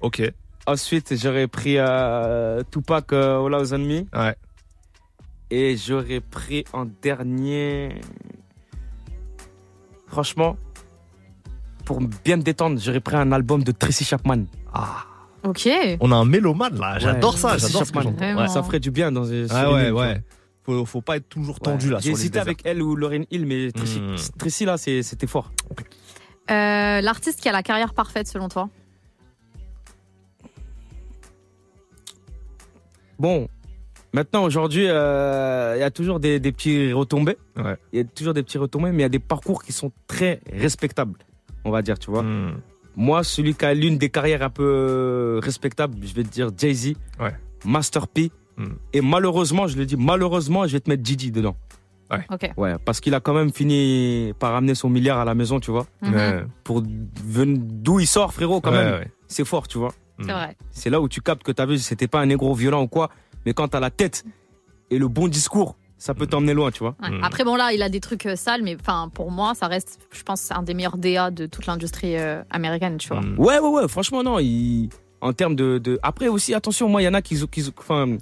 Ok. 0.00 0.20
Ensuite, 0.66 1.14
j'aurais 1.16 1.46
pris 1.46 1.76
euh, 1.78 2.62
Tupac 2.72 3.12
euh, 3.12 3.46
All 3.46 3.54
on 3.54 3.78
Me. 3.78 4.00
Ouais. 4.12 4.34
Et 5.48 5.76
j'aurais 5.76 6.20
pris 6.20 6.64
en 6.72 6.86
dernier. 7.00 8.00
Franchement, 10.08 10.56
pour 11.84 12.00
bien 12.24 12.36
me 12.36 12.42
détendre, 12.42 12.80
j'aurais 12.80 13.00
pris 13.00 13.14
un 13.16 13.30
album 13.30 13.62
de 13.62 13.70
Tracy 13.70 14.04
Chapman. 14.04 14.44
Ah. 14.74 15.04
Ok. 15.44 15.68
On 16.00 16.10
a 16.10 16.16
un 16.16 16.24
mélomane 16.24 16.78
là. 16.78 16.98
J'adore 16.98 17.34
Ouais, 17.34 17.40
ça. 17.40 17.48
Tracy 17.50 17.72
J'adore 17.72 17.86
ce. 17.86 18.36
Ouais. 18.36 18.48
Ça 18.48 18.62
ferait 18.64 18.80
du 18.80 18.90
bien 18.90 19.12
dans 19.12 19.24
Ah 19.50 19.72
ouais, 19.72 19.90
ouais. 19.92 20.20
Faut, 20.64 20.84
faut 20.84 21.00
pas 21.00 21.16
être 21.16 21.28
toujours 21.28 21.60
tendu 21.60 21.88
là 21.90 21.96
Ouais. 21.96 22.02
J'ai 22.02 22.10
hésité 22.10 22.40
avec 22.40 22.60
elle 22.64 22.82
ou 22.82 22.96
Lauryn 22.96 23.22
Hill, 23.30 23.46
mais 23.46 23.70
Tracy, 23.70 24.00
Hmm. 24.00 24.16
Tracy, 24.36 24.64
là, 24.64 24.76
c'était 24.76 25.26
fort. 25.28 25.52
Euh, 26.50 27.00
L'artiste 27.00 27.40
qui 27.40 27.48
a 27.48 27.52
la 27.52 27.62
carrière 27.62 27.94
parfaite 27.94 28.26
selon 28.26 28.48
toi 28.48 28.68
Bon, 33.18 33.48
Maintenant, 34.14 34.44
aujourd'hui, 34.44 34.86
euh, 34.88 35.74
il 35.76 35.80
y 35.80 35.82
a 35.82 35.90
toujours 35.90 36.18
des, 36.18 36.40
des 36.40 36.50
petits 36.52 36.92
retombées. 36.92 37.36
Il 37.92 37.98
y 37.98 38.00
a 38.00 38.04
toujours 38.04 38.32
des 38.32 38.42
petits 38.42 38.58
retombées, 38.58 38.90
mais 38.90 38.98
il 38.98 39.02
y 39.02 39.04
a 39.04 39.10
des 39.10 39.18
parcours 39.18 39.62
qui 39.62 39.72
sont 39.72 39.92
très 40.06 40.40
respectables, 40.50 41.18
on 41.64 41.70
va 41.70 41.82
dire, 41.82 41.98
tu 41.98 42.10
vois. 42.10 42.22
Hmm. 42.22 42.60
Moi, 42.96 43.22
celui 43.22 43.54
qui 43.54 43.64
a 43.64 43.74
l'une 43.74 43.98
des 43.98 44.08
carrières 44.08 44.42
un 44.42 44.50
peu 44.50 45.40
respectables, 45.42 45.94
je 46.02 46.14
vais 46.14 46.22
te 46.22 46.28
dire 46.28 46.50
Jay-Z, 46.56 46.94
Master 47.64 48.08
P. 48.08 48.32
Hmm. 48.56 48.72
Et 48.92 49.02
malheureusement, 49.02 49.66
je 49.66 49.76
le 49.76 49.84
dis, 49.84 49.96
malheureusement, 49.96 50.66
je 50.66 50.72
vais 50.72 50.80
te 50.80 50.88
mettre 50.88 51.02
Didi 51.02 51.30
dedans. 51.30 51.56
Ouais. 52.10 52.24
Ok. 52.30 52.50
Ouais, 52.56 52.74
parce 52.84 53.00
qu'il 53.00 53.14
a 53.14 53.20
quand 53.20 53.34
même 53.34 53.52
fini 53.52 54.32
par 54.38 54.54
amener 54.54 54.74
son 54.74 54.88
milliard 54.88 55.18
à 55.18 55.24
la 55.24 55.34
maison, 55.34 55.60
tu 55.60 55.70
vois. 55.70 55.86
Mhm. 56.02 56.14
Ouais. 56.14 56.44
Pour 56.64 56.82
ven- 57.24 57.58
d'où 57.58 58.00
il 58.00 58.06
sort, 58.06 58.32
frérot, 58.32 58.60
quand 58.60 58.70
Ouais, 58.72 58.84
même. 58.84 58.94
ouais. 59.00 59.10
C'est 59.26 59.44
fort, 59.44 59.68
tu 59.68 59.78
vois. 59.78 59.92
C'est 60.20 60.32
vrai. 60.32 60.56
C'est 60.70 60.90
là 60.90 61.00
où 61.00 61.08
tu 61.08 61.20
captes 61.20 61.42
que 61.44 61.52
t'as 61.52 61.66
vu, 61.66 61.78
c'était 61.78 62.08
pas 62.08 62.20
un 62.20 62.26
négro 62.26 62.52
violent 62.54 62.82
ou 62.82 62.88
quoi, 62.88 63.10
mais 63.46 63.52
quand 63.54 63.68
t'as 63.68 63.78
la 63.80 63.90
tête 63.90 64.24
et 64.90 64.98
le 64.98 65.06
bon 65.06 65.28
discours, 65.28 65.76
ça 65.96 66.14
peut 66.14 66.26
t'emmener 66.26 66.54
loin, 66.54 66.70
tu 66.70 66.78
vois. 66.80 66.96
Ouais. 67.02 67.10
Hmm. 67.10 67.22
Après, 67.22 67.44
bon, 67.44 67.56
là, 67.56 67.72
il 67.72 67.82
a 67.82 67.88
des 67.88 68.00
trucs 68.00 68.26
euh, 68.26 68.34
sales, 68.36 68.62
mais 68.62 68.76
enfin, 68.80 69.10
pour 69.12 69.30
moi, 69.30 69.54
ça 69.54 69.66
reste, 69.68 69.98
je 70.10 70.22
pense, 70.22 70.50
un 70.50 70.62
des 70.62 70.74
meilleurs 70.74 70.96
DA 70.96 71.30
de 71.30 71.46
toute 71.46 71.66
l'industrie 71.66 72.16
euh, 72.16 72.42
américaine, 72.50 72.96
tu 72.96 73.08
vois. 73.08 73.20
Hmm. 73.20 73.38
Ouais, 73.38 73.58
ouais, 73.58 73.68
ouais, 73.68 73.88
franchement, 73.88 74.22
non. 74.22 74.38
Il... 74.38 74.88
En 75.20 75.32
termes 75.32 75.56
de, 75.56 75.78
de- 75.78 75.98
Après 76.02 76.28
aussi, 76.28 76.54
attention, 76.54 76.88
moi, 76.88 77.02
il 77.02 77.04
y 77.04 77.08
en 77.08 77.14
a 77.14 77.20
qui, 77.22 77.36
qui, 77.48 77.72
enfin, 77.78 78.16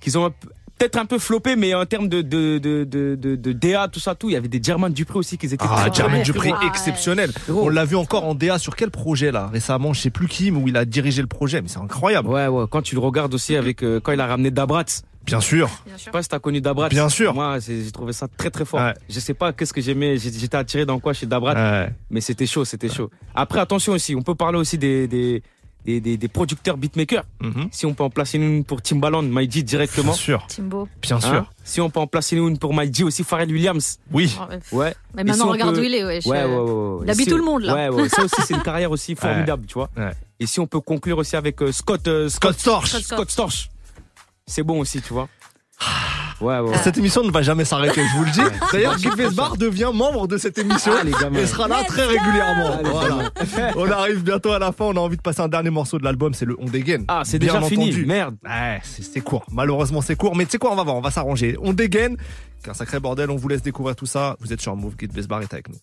qui 0.00 0.16
ont 0.16 0.26
un 0.26 0.30
peu- 0.30 0.48
peut-être 0.78 0.96
un 0.96 1.04
peu 1.06 1.18
floppé, 1.18 1.56
mais 1.56 1.74
en 1.74 1.84
termes 1.86 2.08
de, 2.08 2.22
de, 2.22 2.58
de, 2.58 2.84
de, 2.84 3.14
de, 3.16 3.36
de 3.36 3.52
DA, 3.52 3.88
tout 3.88 4.00
ça, 4.00 4.14
tout, 4.14 4.28
il 4.30 4.32
y 4.32 4.36
avait 4.36 4.48
des 4.48 4.62
Germain 4.62 4.90
Dupré 4.90 5.18
aussi 5.18 5.36
qui 5.38 5.46
étaient 5.46 5.56
Ah, 5.60 5.88
très 5.90 6.02
forts. 6.02 6.22
Dupré, 6.22 6.52
Ouais. 6.52 6.66
exceptionnel. 6.66 7.30
On 7.48 7.68
l'a 7.68 7.84
vu 7.84 7.96
encore 7.96 8.24
en 8.24 8.34
DA 8.34 8.58
sur 8.58 8.76
quel 8.76 8.90
projet 8.90 9.30
là 9.32 9.48
Récemment, 9.52 9.92
je 9.92 10.00
sais 10.00 10.10
plus 10.10 10.28
qui, 10.28 10.50
mais 10.50 10.58
où 10.60 10.68
il 10.68 10.76
a 10.76 10.84
dirigé 10.84 11.20
le 11.22 11.28
projet, 11.28 11.60
mais 11.60 11.68
c'est 11.68 11.78
incroyable. 11.80 12.28
Ouais, 12.28 12.46
ouais, 12.46 12.64
quand 12.70 12.82
tu 12.82 12.94
le 12.94 13.00
regardes 13.00 13.34
aussi 13.34 13.56
avec. 13.56 13.82
euh, 13.82 14.00
quand 14.00 14.12
il 14.12 14.20
a 14.20 14.26
ramené 14.26 14.50
Dabrat. 14.50 14.84
Bien 15.26 15.40
sûr. 15.42 15.68
Je 15.94 16.02
sais 16.04 16.10
pas 16.10 16.22
si 16.22 16.28
t'as 16.30 16.38
connu 16.38 16.62
Dabrat. 16.62 16.88
Bien 16.88 17.10
sûr. 17.10 17.34
Moi, 17.34 17.58
j'ai 17.58 17.90
trouvé 17.92 18.14
ça 18.14 18.28
très 18.34 18.48
très 18.50 18.64
fort. 18.64 18.80
Ouais. 18.80 18.94
Je 19.10 19.20
sais 19.20 19.34
pas 19.34 19.52
qu'est-ce 19.52 19.74
que 19.74 19.80
j'aimais. 19.82 20.16
j'ai- 20.16 20.32
J'étais 20.32 20.56
attiré 20.56 20.86
dans 20.86 20.98
quoi 21.00 21.12
chez 21.12 21.26
Dabrat. 21.26 21.52
Ouais. 21.54 21.90
Mais 22.08 22.22
c'était 22.22 22.46
chaud, 22.46 22.64
c'était 22.64 22.88
chaud. 22.88 23.10
Après, 23.34 23.60
attention 23.60 23.92
aussi, 23.92 24.14
on 24.14 24.22
peut 24.22 24.34
parler 24.34 24.56
aussi 24.58 24.78
des, 24.78 25.06
des, 25.06 25.42
des, 25.88 26.00
des- 26.00 26.16
des 26.18 26.28
producteurs 26.28 26.76
beatmakers. 26.76 27.24
Mhm. 27.40 27.68
Si 27.72 27.86
on 27.86 27.94
peut 27.94 28.02
en 28.04 28.10
placer 28.10 28.36
une 28.36 28.62
pour 28.64 28.82
Timbaland, 28.82 29.22
Maïdi 29.22 29.64
directement. 29.64 30.12
Bien 30.12 30.20
sûr. 30.20 30.46
Timbo. 30.46 30.86
Bien 31.00 31.16
Hein 31.16 31.20
sûr. 31.20 31.52
Si 31.64 31.80
on 31.80 31.88
peut 31.88 32.00
en 32.00 32.06
placer 32.06 32.36
une 32.36 32.58
pour 32.58 32.74
Maïdi 32.74 33.04
aussi, 33.04 33.24
Pharrell 33.24 33.50
Williams. 33.50 33.98
Oui. 34.12 34.36
Oh, 34.38 34.76
ouais. 34.76 34.94
Mais 35.14 35.24
maintenant, 35.24 35.44
si 35.44 35.48
on 35.48 35.52
regarde 35.52 35.74
peut- 35.74 35.80
où 35.80 35.84
il 35.84 35.94
est, 35.94 36.04
wesh. 36.04 36.26
Ouais, 36.26 36.44
ouais, 36.44 36.50
Euh, 36.50 36.58
ouais, 36.58 36.98
ouais. 36.98 37.04
il 37.06 37.10
habite 37.10 37.24
Si- 37.24 37.30
tout 37.30 37.38
le 37.38 37.44
monde, 37.44 37.62
là. 37.62 37.74
Ouais, 37.74 37.88
ouais. 38.02 38.08
Ça 38.10 38.22
aussi, 38.24 38.36
c'est 38.46 38.54
une 38.54 38.62
carrière 38.62 38.90
aussi 38.90 39.14
formidable, 39.14 39.64
tu 39.66 39.74
vois. 39.74 39.88
Ouais. 39.96 40.12
Et 40.40 40.46
si 40.46 40.60
on 40.60 40.66
peut 40.66 40.80
conclure 40.80 41.16
aussi 41.18 41.36
avec 41.36 41.62
euh, 41.62 41.72
Scott, 41.72 42.06
euh, 42.06 42.28
Scott, 42.28 42.58
Scott 42.58 42.60
Storch. 42.60 42.88
Scott 42.90 43.02
Scott 43.02 43.30
Storch. 43.30 43.70
C'est 44.46 44.62
bon 44.62 44.78
aussi, 44.80 45.00
tu 45.02 45.12
vois. 45.12 45.28
Ouais, 46.40 46.56
ouais. 46.60 46.70
ouais. 46.70 46.78
Cette 46.84 46.96
émission 46.96 47.24
ne 47.24 47.32
va 47.32 47.42
jamais 47.42 47.64
s'arrêter, 47.64 48.00
je 48.00 48.16
vous 48.16 48.24
le 48.24 48.30
dis. 48.30 48.40
D'ailleurs, 48.72 48.94
Guy 48.96 49.08
Besbar 49.16 49.56
devient 49.56 49.90
membre 49.92 50.28
de 50.28 50.36
cette 50.36 50.56
émission 50.56 50.92
Ah, 50.96 51.02
et 51.36 51.46
sera 51.46 51.66
là 51.66 51.82
très 51.82 52.06
régulièrement. 52.06 52.78
Voilà. 52.84 53.32
On 53.74 53.90
arrive 53.90 54.22
bientôt 54.22 54.52
à 54.52 54.60
la 54.60 54.70
fin. 54.70 54.84
On 54.84 54.96
a 54.96 55.00
envie 55.00 55.16
de 55.16 55.20
passer 55.22 55.40
un 55.40 55.48
dernier 55.48 55.70
morceau 55.70 55.98
de 55.98 56.04
l'album, 56.04 56.34
c'est 56.34 56.44
le 56.44 56.56
On 56.60 56.66
dégaine. 56.66 57.04
Ah, 57.08 57.22
c'est 57.24 57.40
déjà 57.40 57.60
fini. 57.62 57.86
entendu. 57.86 58.06
Merde. 58.06 58.36
Ouais, 58.44 58.80
c'est 58.84 59.20
court. 59.20 59.44
Malheureusement, 59.50 60.00
c'est 60.00 60.14
court. 60.14 60.36
Mais 60.36 60.44
tu 60.44 60.52
sais 60.52 60.58
quoi, 60.58 60.70
on 60.70 60.76
va 60.76 60.84
voir, 60.84 60.94
on 60.94 61.00
va 61.00 61.10
s'arranger. 61.10 61.56
On 61.60 61.72
dégaine. 61.72 62.16
C'est 62.62 62.70
un 62.70 62.74
sacré 62.74 63.00
bordel. 63.00 63.32
On 63.32 63.36
vous 63.36 63.48
laisse 63.48 63.62
découvrir 63.62 63.96
tout 63.96 64.06
ça. 64.06 64.36
Vous 64.38 64.52
êtes 64.52 64.60
sur 64.60 64.76
Move. 64.76 64.94
Guy 64.96 65.08
Besbar 65.08 65.42
est 65.42 65.52
avec 65.52 65.68
nous. 65.68 65.76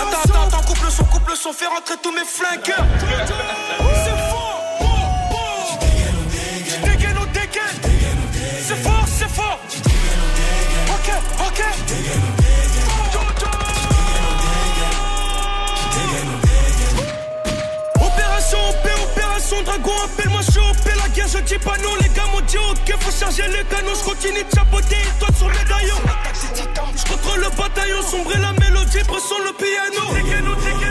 Attends, 0.00 0.06
attends, 0.24 0.46
attends, 0.46 0.62
coupe 0.66 0.90
son, 0.90 1.04
coupe 1.04 1.34
son, 1.34 1.52
fais 1.52 1.66
rentrer 1.66 1.94
tous 2.02 2.12
mes 2.12 2.24
flingueurs. 2.24 2.86
C'est 4.04 4.18
fort. 4.30 4.60
Je. 5.64 7.00
C'est 8.62 8.82
fort, 8.82 9.04
c'est 9.06 9.28
fort. 9.28 9.60
Ok, 10.88 11.10
ok. 11.40 11.64
Opération 18.00 18.58
OP, 18.68 18.90
opération 19.02 19.62
dragon, 19.62 19.92
appelle-moi 20.04 20.42
chaud, 20.42 20.70
OP, 20.70 20.84
la 20.96 21.08
guerre, 21.08 21.28
je 21.28 21.38
dis 21.38 21.58
pas 21.58 21.76
non, 21.78 21.96
ok, 22.80 22.96
faut 23.00 23.10
charger 23.10 23.48
les 23.48 23.64
canons, 23.64 23.94
je 23.94 24.04
continue 24.04 24.44
de 24.44 24.50
chapeauter, 24.54 24.96
toi 25.18 25.28
sur 25.36 25.48
médaillon. 25.48 25.96
Je 26.96 27.10
contrôle 27.10 27.40
le 27.40 27.50
bataillon, 27.56 28.02
sombrer 28.02 28.38
la 28.38 28.52
mélodie, 28.52 29.04
pression 29.04 29.38
le 29.44 29.52
piano. 29.52 30.02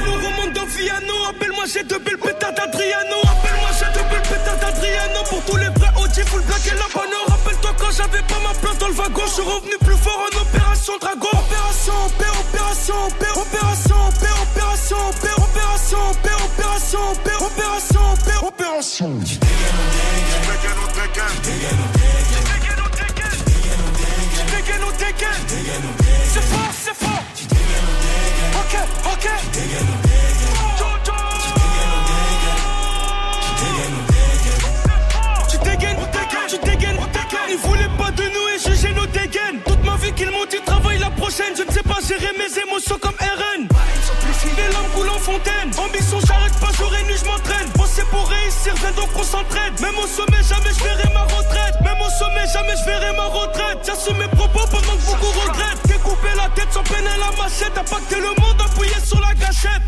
Nous 0.06 0.14
remonte 0.14 0.54
dans 0.54 0.66
Viano, 0.66 1.14
appelle-moi 1.30 1.64
j'ai 1.72 1.84
de 1.84 1.98
belles 1.98 2.18
pétards 2.18 2.54
d'Adriano. 2.54 3.18
Appelle-moi 3.24 3.70
j'ai 3.78 3.92
de 3.98 4.04
belles 4.10 4.22
pétards 4.22 4.60
d'Adriano. 4.60 5.24
Pour 5.30 5.42
tous 5.46 5.58
les 5.58 5.70
vrais 5.70 5.94
OG, 5.98 6.26
full 6.26 6.42
black 6.44 6.66
et 6.68 6.78
la 6.78 6.88
panneau. 6.94 7.24
Rappelle-toi 7.28 7.72
quand 7.78 7.92
j'avais 7.92 8.22
pas 8.24 8.40
ma 8.44 8.54
place 8.60 8.78
dans 8.78 8.88
le 8.88 8.94
wagon, 8.94 9.24
je 9.26 9.34
suis 9.34 9.42
revenu 9.42 9.78
plus 9.80 9.98
fort 9.98 10.28
en 10.28 10.42
opération 10.42 10.94
dragon. 11.00 11.30
Opération 11.34 11.94
OP, 12.06 12.22
opération 12.50 12.96
OP, 13.08 13.24
opération 13.36 13.98
OP, 14.08 14.24
opération 14.38 14.98
OP, 15.10 15.26
opération 15.50 16.02
OP, 16.10 16.26
opération 16.38 17.12
OP, 17.12 17.28
opération 17.42 18.02
OP, 18.14 18.48
opération. 18.48 19.20
C'est 26.32 26.42
fort, 26.42 26.74
c'est 26.84 26.94
fort. 26.96 27.24
Ok. 29.12 29.28
Tu 35.50 35.58
dégaines, 35.58 35.98
tu 36.48 36.58
dégaines, 36.60 36.98
Ils 37.50 37.58
voulaient 37.58 37.90
pas 37.98 38.12
de 38.12 38.24
nous 38.24 38.48
et 38.56 38.60
juger 38.60 38.94
nos 38.94 39.06
dégaines. 39.08 39.60
Toute 39.66 39.84
ma 39.84 39.96
vie 39.98 40.14
qu'ils 40.14 40.32
m'ont 40.32 40.46
dit 40.50 40.62
travaille 40.66 41.00
la 41.00 41.10
prochaine. 41.10 41.56
Je 41.58 41.64
ne 41.64 41.72
sais 41.72 41.84
pas 41.84 42.00
gérer 42.08 42.32
mes 42.38 42.62
émotions 42.62 42.98
comme 43.00 43.16
RN. 43.20 43.79
Viens 48.90 49.02
donc 49.02 49.12
qu'on 49.14 49.24
s'entraide. 49.24 49.80
Même 49.82 49.98
au 49.98 50.08
sommet, 50.08 50.44
jamais 50.44 50.74
je 50.78 50.84
verrai 50.84 51.14
ma 51.14 51.24
retraite. 51.24 51.76
Même 51.84 52.02
au 52.02 52.10
sommet, 52.10 52.46
jamais 52.52 52.76
je 52.78 52.86
verrai 52.86 53.16
ma 53.16 53.26
retraite. 53.26 53.80
J'assume 53.86 54.18
mes 54.18 54.28
propos 54.28 54.66
pendant 54.70 54.98
que 54.98 55.06
beaucoup 55.06 55.40
regrettent. 55.40 55.88
Découper 55.88 56.36
la 56.36 56.50
tête 56.50 56.72
sans 56.72 56.84
peine 56.84 57.08
à 57.08 57.18
la 57.18 57.32
machette. 57.38 57.78
Impacter 57.78 58.20
le 58.20 58.30
monde, 58.42 58.62
appuyé 58.66 58.94
sur 59.04 59.20
la 59.20 59.34
gâchette. 59.34 59.82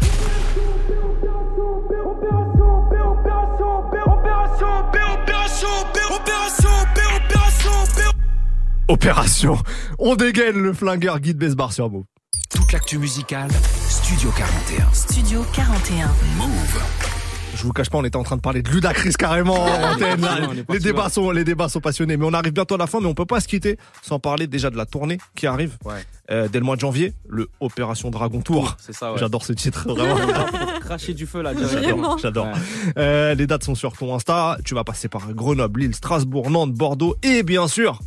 Opération. 8.87 9.57
On 9.99 10.15
dégaine 10.15 10.57
le 10.57 10.73
flingueur 10.73 11.21
Guy 11.21 11.33
Besbar 11.33 11.71
sur 11.71 11.89
Move. 11.89 12.03
Toute 12.49 12.73
l'actu 12.73 12.97
musicale, 12.97 13.49
Studio 13.87 14.31
41. 14.35 14.93
Studio 14.93 15.45
41. 15.53 16.07
Move. 16.37 17.20
Je 17.55 17.63
vous 17.63 17.73
cache 17.73 17.89
pas, 17.89 17.97
on 17.97 18.03
était 18.03 18.17
en 18.17 18.23
train 18.23 18.37
de 18.37 18.41
parler 18.41 18.61
de 18.61 18.69
Ludacris 18.69 19.13
carrément 19.13 19.63
en 19.63 19.83
antenne, 19.93 20.21
là. 20.21 20.37
Les 20.69 20.79
débats 20.79 21.09
sont, 21.09 21.31
les 21.31 21.43
débats 21.43 21.69
sont 21.69 21.79
passionnés. 21.81 22.17
Mais 22.17 22.25
on 22.25 22.33
arrive 22.33 22.53
bientôt 22.53 22.75
à 22.75 22.77
la 22.77 22.87
fin, 22.87 22.99
mais 22.99 23.07
on 23.07 23.13
peut 23.13 23.25
pas 23.25 23.39
se 23.39 23.47
quitter 23.47 23.77
sans 24.01 24.19
parler 24.19 24.47
déjà 24.47 24.69
de 24.69 24.77
la 24.77 24.85
tournée 24.85 25.17
qui 25.35 25.47
arrive. 25.47 25.77
Ouais. 25.85 26.05
Euh, 26.31 26.47
dès 26.47 26.59
le 26.59 26.65
mois 26.65 26.75
de 26.75 26.81
janvier, 26.81 27.13
le 27.27 27.49
Opération 27.59 28.09
Dragon 28.09 28.41
Tour. 28.41 28.77
C'est 28.79 28.93
ça, 28.93 29.11
ouais. 29.11 29.19
J'adore 29.19 29.43
ce 29.45 29.53
titre, 29.53 29.93
vraiment. 29.93 30.15
Cracher 30.81 31.13
du 31.13 31.25
feu 31.25 31.41
là. 31.41 31.51
J'adore, 31.55 32.17
j'adore. 32.19 32.45
Ouais. 32.47 32.93
Euh, 32.97 33.35
les 33.35 33.47
dates 33.47 33.63
sont 33.63 33.75
sur 33.75 33.93
ton 33.93 34.15
Insta. 34.15 34.57
Tu 34.63 34.73
vas 34.73 34.83
passer 34.83 35.09
par 35.09 35.33
Grenoble, 35.33 35.81
Lille, 35.81 35.95
Strasbourg, 35.95 36.49
Nantes, 36.49 36.73
Bordeaux 36.73 37.15
et 37.23 37.43
bien 37.43 37.67
sûr 37.67 37.99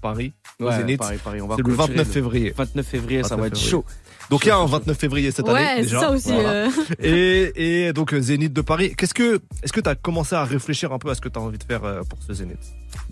Paris. 0.00 0.32
Ouais. 0.60 0.96
Paris, 0.96 1.18
Paris, 1.22 1.40
on 1.40 1.48
va 1.48 1.56
C'est 1.56 1.62
le 1.62 1.64
clôturer 1.64 1.88
29 1.88 2.08
février. 2.08 2.54
29 2.56 2.86
février, 2.86 3.22
ça 3.22 3.36
29 3.36 3.40
va 3.40 3.46
être 3.48 3.58
chaud. 3.58 3.84
Donc 4.30 4.44
il 4.44 4.48
y 4.48 4.50
a 4.50 4.56
un 4.56 4.66
29 4.66 4.96
février 4.98 5.30
cette 5.30 5.48
année 5.48 5.58
Ouais, 5.58 5.82
déjà. 5.82 6.00
ça 6.00 6.10
aussi. 6.10 6.32
Voilà. 6.32 6.48
euh. 6.50 6.70
Et, 7.02 7.86
et 7.86 7.92
donc 7.92 8.14
euh, 8.14 8.20
Zénith 8.20 8.52
de 8.52 8.60
Paris. 8.62 8.94
Qu'est-ce 8.96 9.14
que 9.14 9.40
est-ce 9.62 9.72
que 9.72 9.80
tu 9.80 9.88
as 9.88 9.94
commencé 9.94 10.34
à 10.34 10.44
réfléchir 10.44 10.92
un 10.92 10.98
peu 10.98 11.10
à 11.10 11.14
ce 11.14 11.20
que 11.20 11.28
tu 11.28 11.38
as 11.38 11.42
envie 11.42 11.58
de 11.58 11.64
faire 11.64 11.84
euh, 11.84 12.02
pour 12.08 12.18
ce 12.26 12.32
Zénith? 12.32 12.58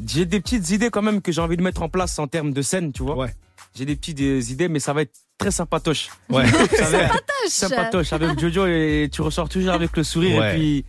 J'ai 0.06 0.24
des 0.26 0.40
petites 0.40 0.70
idées 0.70 0.90
quand 0.90 1.02
même 1.02 1.20
que 1.20 1.32
j'ai 1.32 1.40
envie 1.40 1.56
de 1.56 1.62
mettre 1.62 1.82
en 1.82 1.88
place 1.88 2.18
en 2.18 2.26
termes 2.26 2.52
de 2.52 2.62
scène, 2.62 2.92
tu 2.92 3.02
vois. 3.02 3.16
Ouais. 3.16 3.34
J'ai 3.74 3.84
des 3.84 3.96
petites 3.96 4.18
idées, 4.50 4.68
mais 4.68 4.80
ça 4.80 4.92
va 4.92 5.02
être 5.02 5.12
très 5.38 5.50
sympatoche. 5.50 6.08
Ouais. 6.28 6.44
Être 6.48 7.22
sympatoche 7.48 8.12
avec 8.12 8.38
Jojo 8.38 8.66
et 8.66 9.08
tu 9.12 9.22
ressors 9.22 9.48
toujours 9.48 9.72
avec 9.72 9.96
le 9.96 10.04
sourire 10.04 10.38
Ouais. 10.40 10.54
et 10.54 10.58
puis 10.58 10.84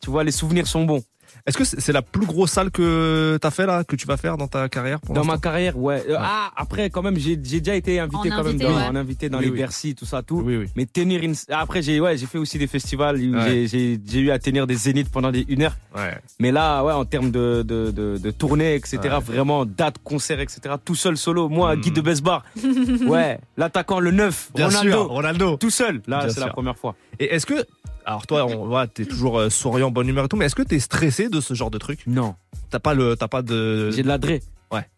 tu 0.00 0.10
vois 0.10 0.24
les 0.24 0.32
souvenirs 0.32 0.66
sont 0.66 0.84
bons. 0.84 1.02
Est-ce 1.46 1.58
que 1.58 1.64
c'est 1.64 1.92
la 1.92 2.00
plus 2.00 2.24
grosse 2.24 2.52
salle 2.52 2.70
que 2.70 3.36
t'as 3.38 3.50
fait 3.50 3.66
là, 3.66 3.84
que 3.84 3.96
tu 3.96 4.06
vas 4.06 4.16
faire 4.16 4.38
dans 4.38 4.48
ta 4.48 4.66
carrière 4.70 4.98
pour 4.98 5.14
Dans 5.14 5.24
ma 5.26 5.36
carrière, 5.36 5.76
ouais. 5.78 6.02
Euh, 6.08 6.16
Ah, 6.18 6.50
après, 6.56 6.88
quand 6.88 7.02
même, 7.02 7.16
j'ai 7.18 7.38
j'ai 7.42 7.60
déjà 7.60 7.74
été 7.74 8.00
invité 8.00 8.32
En 8.32 8.36
quand 8.36 8.46
invité, 8.46 8.64
même 8.64 8.72
dans, 8.72 8.78
ouais. 8.80 8.86
en 8.86 8.96
invité 8.96 9.28
dans 9.28 9.38
Oui, 9.40 9.44
les 9.44 9.50
oui. 9.50 9.58
Bercy, 9.58 9.94
tout 9.94 10.06
ça, 10.06 10.22
tout. 10.22 10.40
Oui, 10.42 10.56
oui. 10.56 10.66
Mais 10.74 10.86
tenir 10.86 11.22
une. 11.22 11.34
Après, 11.50 11.82
j'ai 11.82 12.00
ouais, 12.00 12.16
j'ai 12.16 12.24
fait 12.24 12.38
aussi 12.38 12.56
des 12.56 12.66
festivals 12.66 13.16
où 13.20 13.34
Ouais. 13.34 13.44
j'ai- 13.46 13.66
j'ai 13.68 14.00
j'ai 14.06 14.20
eu 14.20 14.30
à 14.30 14.38
tenir 14.38 14.66
des 14.66 14.74
zéniths 14.76 15.10
pendant 15.10 15.30
des, 15.30 15.44
une 15.48 15.62
heure. 15.64 15.76
Ouais. 15.94 16.16
Mais 16.40 16.50
là, 16.50 16.82
ouais, 16.82 16.94
en 16.94 17.04
termes 17.04 17.30
de, 17.30 17.62
de, 17.62 17.90
de, 17.90 18.16
de 18.16 18.30
tournée, 18.30 18.74
etc., 18.76 18.98
Ouais. 19.02 19.20
vraiment, 19.20 19.66
date, 19.66 19.96
concert, 20.02 20.40
etc., 20.40 20.76
tout 20.82 20.94
seul, 20.94 21.18
solo. 21.18 21.50
Moi, 21.50 21.76
Mm. 21.76 21.80
guide 21.82 21.94
de 21.96 22.00
Besbar. 22.00 22.42
ouais, 23.06 23.38
l'attaquant, 23.58 24.00
le 24.00 24.12
9, 24.12 24.50
Bien 24.54 24.66
Ronaldo. 24.68 24.90
sûr, 24.92 25.08
Ronaldo. 25.08 25.56
Tout 25.58 25.68
seul. 25.70 26.00
Là, 26.06 26.20
Bien 26.24 26.28
c'est 26.30 26.40
la 26.40 26.48
première 26.48 26.78
fois. 26.78 26.94
Et 27.20 27.34
est-ce 27.34 27.44
que, 27.44 27.66
alors 28.04 28.26
toi, 28.26 28.44
on 28.46 28.66
voit, 28.66 28.86
t'es 28.86 29.04
toujours 29.04 29.38
euh, 29.38 29.50
souriant, 29.50 29.90
bonne 29.90 30.08
humeur 30.08 30.24
et 30.26 30.28
tout, 30.28 30.36
mais 30.36 30.46
est-ce 30.46 30.54
que 30.54 30.62
t'es 30.62 30.78
stressé 30.80 31.28
de 31.28 31.40
ce 31.40 31.54
genre 31.54 31.70
de 31.70 31.78
truc? 31.78 32.00
Non. 32.06 32.34
T'as 32.70 32.78
pas 32.80 32.94
le, 32.94 33.16
t'as 33.16 33.28
pas 33.28 33.42
de. 33.42 33.90
J'ai 33.90 34.02
de 34.02 34.08
la 34.08 34.18
dré. 34.18 34.42
Ouais. 34.72 34.88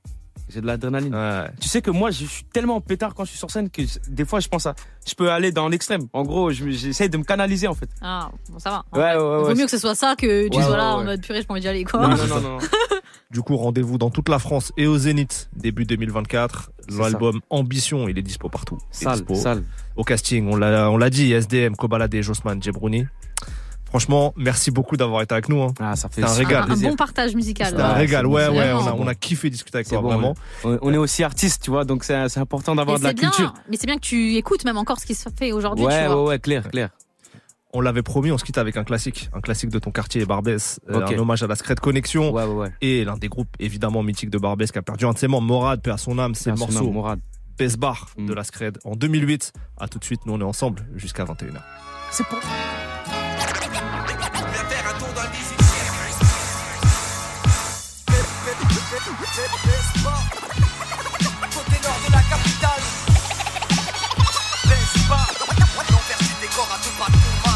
J'ai 0.49 0.61
de 0.61 0.67
l'adrénaline. 0.67 1.13
Ouais. 1.15 1.51
Tu 1.61 1.69
sais 1.69 1.83
que 1.83 1.91
moi, 1.91 2.11
je 2.13 2.25
suis 2.25 2.45
tellement 2.45 2.81
pétard 2.81 3.15
quand 3.15 3.25
je 3.25 3.31
suis 3.31 3.39
sur 3.39 3.51
scène 3.51 3.69
que 3.69 3.83
des 4.09 4.25
fois, 4.25 4.39
je 4.41 4.47
pense 4.49 4.65
à. 4.67 4.75
Je 5.07 5.15
peux 5.15 5.31
aller 5.31 5.51
dans 5.51 5.69
l'extrême. 5.69 6.03
En 6.13 6.23
gros, 6.23 6.51
je- 6.53 6.71
j'essaie 6.71 7.09
de 7.09 7.17
me 7.19 7.25
canaliser, 7.25 7.67
en 7.67 7.75
fait. 7.75 7.89
Ah, 8.01 8.31
bon, 8.49 8.59
ça 8.61 8.71
va. 8.71 8.85
Ouais, 8.93 9.01
ouais, 9.01 9.07
ouais. 9.09 9.15
Il 9.17 9.41
vaut 9.43 9.47
ouais. 9.49 9.55
mieux 9.57 9.65
que 9.65 9.71
ce 9.73 9.79
soit 9.79 9.97
ça 9.97 10.15
que 10.17 10.49
tu 10.49 10.57
Ouais, 10.57 10.63
sois 10.63 10.73
ouais, 10.73 10.77
là 10.79 10.95
en 10.95 10.99
ouais. 11.01 11.05
mode 11.05 11.21
purée, 11.21 11.41
j'ai 11.41 11.47
pas 11.47 11.55
envie 11.55 11.63
d'y 11.63 11.69
aller, 11.69 11.83
quoi. 11.85 12.01
Non, 12.01 12.17
non, 12.17 12.27
non, 12.29 12.41
non. 12.41 12.59
Du 13.33 13.43
coup, 13.43 13.57
rendez-vous 13.57 13.99
dans 13.99 14.11
toute 14.11 14.29
la 14.29 14.39
France 14.39 14.73
et 14.77 14.87
au 14.87 14.97
Zénith 14.99 15.49
début 15.55 15.85
2024. 15.85 16.71
C'est 16.89 16.99
L'album 16.99 17.41
Ambition, 17.51 18.09
il 18.09 18.17
est 18.19 18.23
dispo 18.23 18.49
partout. 18.49 18.79
Sale, 18.93 19.15
dispo. 19.15 19.35
sale. 19.35 19.65
Au 19.97 20.05
casting, 20.05 20.49
on 20.49 20.55
l'a, 20.57 20.89
on 20.91 20.97
l'a 20.97 21.11
dit, 21.11 21.33
SDM, 21.33 21.75
Kobalade, 21.75 22.15
Josman, 22.23 22.63
Djebrouni. 22.63 23.07
Franchement, 23.87 24.33
merci 24.37 24.71
beaucoup 24.71 24.97
d'avoir 24.97 25.23
été 25.23 25.33
avec 25.33 25.49
nous. 25.49 25.61
hein. 25.63 25.73
Ah, 25.81 25.97
ça 25.97 26.09
fait 26.09 26.23
C'est 26.23 26.29
un 26.29 26.33
régal. 26.35 26.65
Un, 26.71 26.77
bon 26.77 26.95
partage 26.97 27.35
musical. 27.35 27.69
C'était 27.71 27.83
un 27.83 27.89
Ouais, 27.93 27.99
régal, 27.99 28.27
ouais, 28.27 28.49
ouais, 28.49 28.73
on 28.73 28.87
a, 28.87 28.93
bon. 28.93 28.99
on 29.05 29.07
a 29.09 29.15
kiffé 29.15 29.51
discuter 29.51 29.79
avec 29.79 29.89
toi, 29.89 30.01
bon, 30.01 30.09
vraiment. 30.09 30.35
On 30.65 30.79
on 30.83 30.93
est 30.93 30.97
aussi 30.97 31.25
artistes, 31.25 31.63
tu 31.65 31.71
vois, 31.71 31.85
donc 31.85 32.05
c'est 32.05 32.29
c'est 32.29 32.41
important 32.41 32.75
Et 32.75 32.77
d'avoir 32.77 32.99
de 32.99 33.05
la 33.05 33.13
bien, 33.13 33.31
culture. 33.31 33.55
mais 33.71 33.77
c'est 33.77 33.87
bien 33.87 33.97
que 33.97 34.01
tu 34.03 34.35
écoutes 34.37 34.65
même 34.65 34.77
encore 34.77 35.01
ce 35.01 35.07
qui 35.07 35.15
se 35.15 35.29
fait 35.37 35.51
aujourd'hui, 35.53 35.85
Ouais, 35.85 35.93
tu 36.05 36.09
ouais, 36.09 36.15
vois. 36.15 36.25
ouais, 36.25 36.39
clair, 36.39 36.69
clair. 36.69 36.91
On 37.73 37.81
l'avait 37.81 38.03
promis, 38.03 38.31
on 38.31 38.39
se 38.39 38.45
quitte 38.45 38.59
avec 38.59 38.77
un 38.77 38.85
classique, 38.85 39.29
un 39.35 39.41
classique 39.41 39.71
de 39.71 39.79
ton 39.79 39.91
quartier, 39.91 40.25
Barbès, 40.25 40.81
euh, 40.89 41.01
Ok. 41.05 41.13
un 41.13 41.19
hommage 41.19 41.43
à 41.43 41.47
la 41.47 41.57
Secret 41.57 41.75
Connexion. 41.75 42.33
Ouais, 42.33 42.45
ouais, 42.45 42.55
ouais. 42.55 42.73
Et 42.81 43.05
l'un 43.05 43.17
des 43.17 43.29
groupes 43.29 43.55
évidemment 43.59 44.03
mythiques 44.03 44.31
de 44.31 44.39
Barbès 44.39 44.71
qui 44.71 44.79
a 44.79 44.83
perdu 44.83 45.05
un 45.05 45.13
de 45.13 45.19
ses 45.19 45.29
membres, 45.29 45.47
Morad, 45.47 45.83
paix 45.83 45.91
à 45.91 45.99
son 45.99 46.19
âme, 46.19 46.35
c'est 46.35 46.51
le 46.51 46.57
morceau 46.57 46.91
Morad. 46.91 47.21
Besbar 47.59 48.09
Mm. 48.19 48.27
de 48.27 48.35
la 48.35 48.45
Scred 48.45 48.79
en 48.85 48.95
2008. 48.97 49.53
À 49.79 49.89
tout 49.89 49.99
de 49.99 50.05
suite, 50.05 50.21
nous 50.27 50.35
on 50.35 50.41
est 50.41 50.45
ensemble 50.45 50.87
jusqu'à 50.95 51.25
21h. 51.25 51.61
C'est 52.11 52.25
pour. 52.27 52.39
Côté 60.47 61.81
nord 61.83 61.99
de 62.07 62.13
la 62.13 62.23
capitale 62.23 62.83
pas 65.09 65.27
L'envers 65.91 66.17
à 66.17 66.79
deux 66.79 66.91
pas 66.99 67.07
de 67.07 67.17
combat 67.17 67.56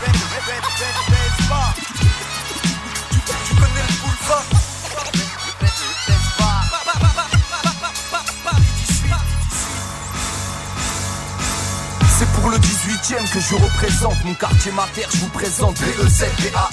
Tu- 0.00 0.06
connais 3.54 3.82
le 3.82 3.92
boulevard 4.00 4.44
pour 12.40 12.50
le 12.50 12.58
18ème 12.58 13.30
que 13.32 13.40
je 13.40 13.54
représente. 13.54 14.24
Mon 14.24 14.34
quartier 14.34 14.72
mater, 14.72 15.06
je 15.12 15.18
vous 15.18 15.28
présente 15.28 15.76
E 15.80 16.04
BEZ-BAR 16.04 16.70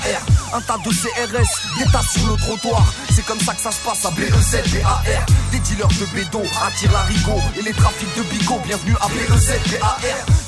Un 0.53 0.61
tas 0.61 0.78
de 0.78 0.89
CRS, 0.89 1.78
des 1.78 1.91
tas 1.91 2.01
sur 2.01 2.28
le 2.28 2.38
trottoir. 2.38 2.84
C'est 3.13 3.26
comme 3.26 3.39
ça 3.39 3.53
que 3.53 3.61
ça 3.61 3.72
se 3.72 3.80
passe 3.82 4.05
à 4.05 4.09
E 4.09 4.11
BEZ-BAR 4.11 5.03
Des 5.51 5.59
dealers 5.59 5.88
de 5.88 6.05
bédo 6.15 6.41
attirent 6.65 6.91
l'arigot 6.91 7.41
Et 7.57 7.61
les 7.61 7.74
trafics 7.74 8.15
de 8.15 8.24
bigots, 8.24 8.61
bienvenue 8.65 8.95
à 9.01 9.07
E 9.07 9.34
BEZ-BAR 9.34 9.99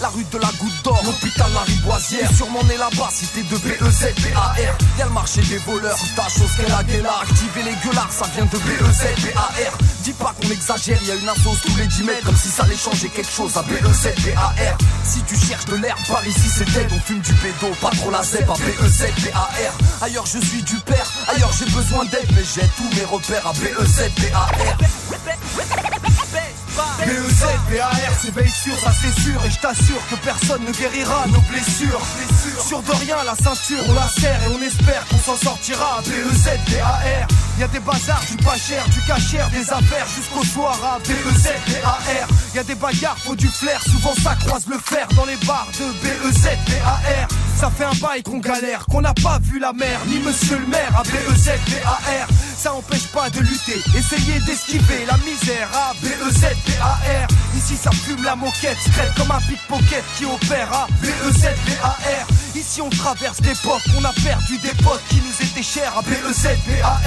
La 0.01 0.07
rue 0.09 0.26
de 0.32 0.38
la 0.38 0.49
Goutte 0.59 0.84
d'Or, 0.84 1.01
l'hôpital 1.05 1.51
la 1.53 1.61
Riboisière. 1.61 2.30
Sûrement 2.36 2.63
né 2.63 2.78
là-bas, 2.78 3.09
cité 3.11 3.43
de 3.43 3.55
E 3.55 3.59
BEZ-BAR 3.59 4.55
Y'a 4.97 5.05
le 5.05 5.11
marché 5.11 5.41
des 5.41 5.57
voleurs, 5.59 5.97
si 5.97 6.13
t'as 6.15 6.30
chose 6.30 6.51
qu'elle 6.55 6.72
a 6.72 6.84
gueulard 6.84 7.24
Activer 7.24 7.63
les 7.63 7.76
gueulards, 7.84 8.11
ça 8.11 8.26
vient 8.36 8.45
de 8.45 8.55
E 8.55 8.59
BEZ-BAR 8.59 9.51
Dis 10.03 10.13
pas 10.13 10.34
qu'on 10.41 10.49
exagère, 10.49 11.01
y 11.03 11.11
a 11.11 11.15
une 11.15 11.30
assos 11.30 11.57
tous 11.65 11.76
les 11.78 11.88
10 11.88 12.03
mètres. 12.03 12.26
Comme 12.26 12.38
si 12.38 12.47
ça 12.47 12.63
allait 12.63 12.78
changer 12.78 13.09
quelque 13.09 13.32
chose 13.32 13.57
à 13.57 13.61
E 13.61 13.88
BEZ-BAR 13.88 14.53
Si 15.10 15.24
tu 15.24 15.36
cherches 15.36 15.66
de 15.66 15.76
l'herbe, 15.76 15.99
par 16.07 16.26
ici 16.28 16.47
c'est 16.55 16.66
dead. 16.72 16.88
On 16.91 16.99
fume 16.99 17.20
du 17.22 17.34
pédo, 17.34 17.74
pas 17.82 17.89
trop 17.89 18.12
la 18.12 18.22
zeb 18.22 18.47
à 18.47 18.53
E 18.53 18.57
BEZ-BAR 18.57 19.49
Ailleurs 20.01 20.26
je 20.28 20.38
suis 20.38 20.62
du 20.62 20.76
père, 20.82 21.12
ailleurs 21.28 21.51
j'ai 21.57 21.66
besoin 21.66 22.05
d'aide. 22.05 22.30
Mais 22.36 22.43
j'ai 22.43 22.68
tous 22.78 22.89
mes 22.95 23.05
repères. 23.05 23.47
À 23.47 23.53
E 23.53 23.86
BEZ-BAR 26.80 27.59
BEZ-BAR, 27.69 27.91
c'est 28.21 28.34
veille 28.34 28.49
sûre, 28.49 28.77
ça 28.80 28.91
c'est 29.01 29.21
sûr. 29.21 29.43
Et 29.45 29.51
je 29.51 29.59
t'assure 29.59 30.01
que 30.09 30.15
personne 30.15 30.63
ne 30.65 30.71
guérira 30.71 31.25
nos 31.27 31.41
blessures. 31.41 32.01
Sûr 32.65 32.82
de 32.82 32.91
rien, 32.91 33.17
la 33.25 33.36
ceinture, 33.36 33.84
on 33.88 33.93
la 33.93 34.07
serre 34.07 34.39
Et 34.43 34.55
on 34.55 34.61
espère 34.61 35.05
qu'on 35.07 35.17
s'en 35.17 35.36
sortira. 35.36 36.01
E 36.07 36.30
BEZ-BAR 36.30 36.99
Y'a 37.59 37.67
des 37.67 37.80
bazars, 37.80 38.23
du 38.30 38.38
pas 38.38 38.55
cher, 38.55 38.88
du 38.89 39.01
cachère 39.01 39.49
Des 39.49 39.69
affaires 39.71 40.07
jusqu'au 40.15 40.43
soir. 40.43 40.77
À 40.84 40.97
E 40.99 41.32
BEZ-BAR 41.32 41.99
Y'a 42.55 42.63
des 42.63 42.75
bagarres, 42.75 43.17
faut 43.17 43.36
du 43.36 43.47
flair. 43.47 43.82
Souvent 43.84 44.13
ça 44.23 44.36
croise 44.36 44.65
le 44.67 44.77
fer 44.77 45.07
dans 45.15 45.25
les 45.25 45.38
bars 45.45 45.67
de 45.80 45.86
E 45.86 46.32
BEZ-BAR 46.32 46.99
Ça 47.59 47.69
fait 47.69 47.86
un 47.86 47.95
bail 48.01 48.23
qu'on 48.23 48.39
galère, 48.39 48.86
qu'on 48.86 49.01
n'a 49.01 49.13
pas 49.13 49.39
vu 49.41 49.59
la 49.59 49.73
mer 49.73 49.99
Ni 50.07 50.19
monsieur 50.19 50.57
le 50.57 50.67
maire. 50.67 50.91
À 50.95 51.01
E 51.01 51.32
BEZ-BAR 51.32 52.27
Ça 52.60 52.74
empêche 52.74 53.07
pas 53.07 53.30
de 53.30 53.39
lutter, 53.39 53.82
essayer 53.97 54.38
d'esquiver 54.41 55.05
la 55.07 55.16
misère 55.20 55.70
à 55.74 55.93
E 55.93 56.26
BEZ-BAR 56.26 56.99
Ici 57.55 57.78
ça 57.78 57.89
fume 57.89 58.22
la 58.22 58.36
moquette, 58.36 58.78
secrète 58.84 59.14
comme 59.16 59.32
un 59.32 59.39
pickpocket 59.39 60.03
qui 60.18 60.26
opère 60.26 60.70
à 60.74 60.88
E 61.01 61.32
BEZ-BAR 61.32 61.97
Ici 62.55 62.82
on 62.82 62.89
traverse 62.89 63.39
l'époque, 63.39 63.82
on 63.97 64.03
a 64.03 64.12
perdu 64.12 64.57
des 64.57 64.74
potes 64.84 65.01
qui 65.07 65.22
nous 65.22 65.47
étaient 65.47 65.64
chers 65.64 65.97
à 65.97 66.01
E 66.01 66.03
BEZ-BAR 66.03 66.99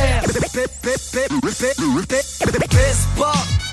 Baisse 2.70 3.06
pas 3.18 3.32
tu 3.32 3.71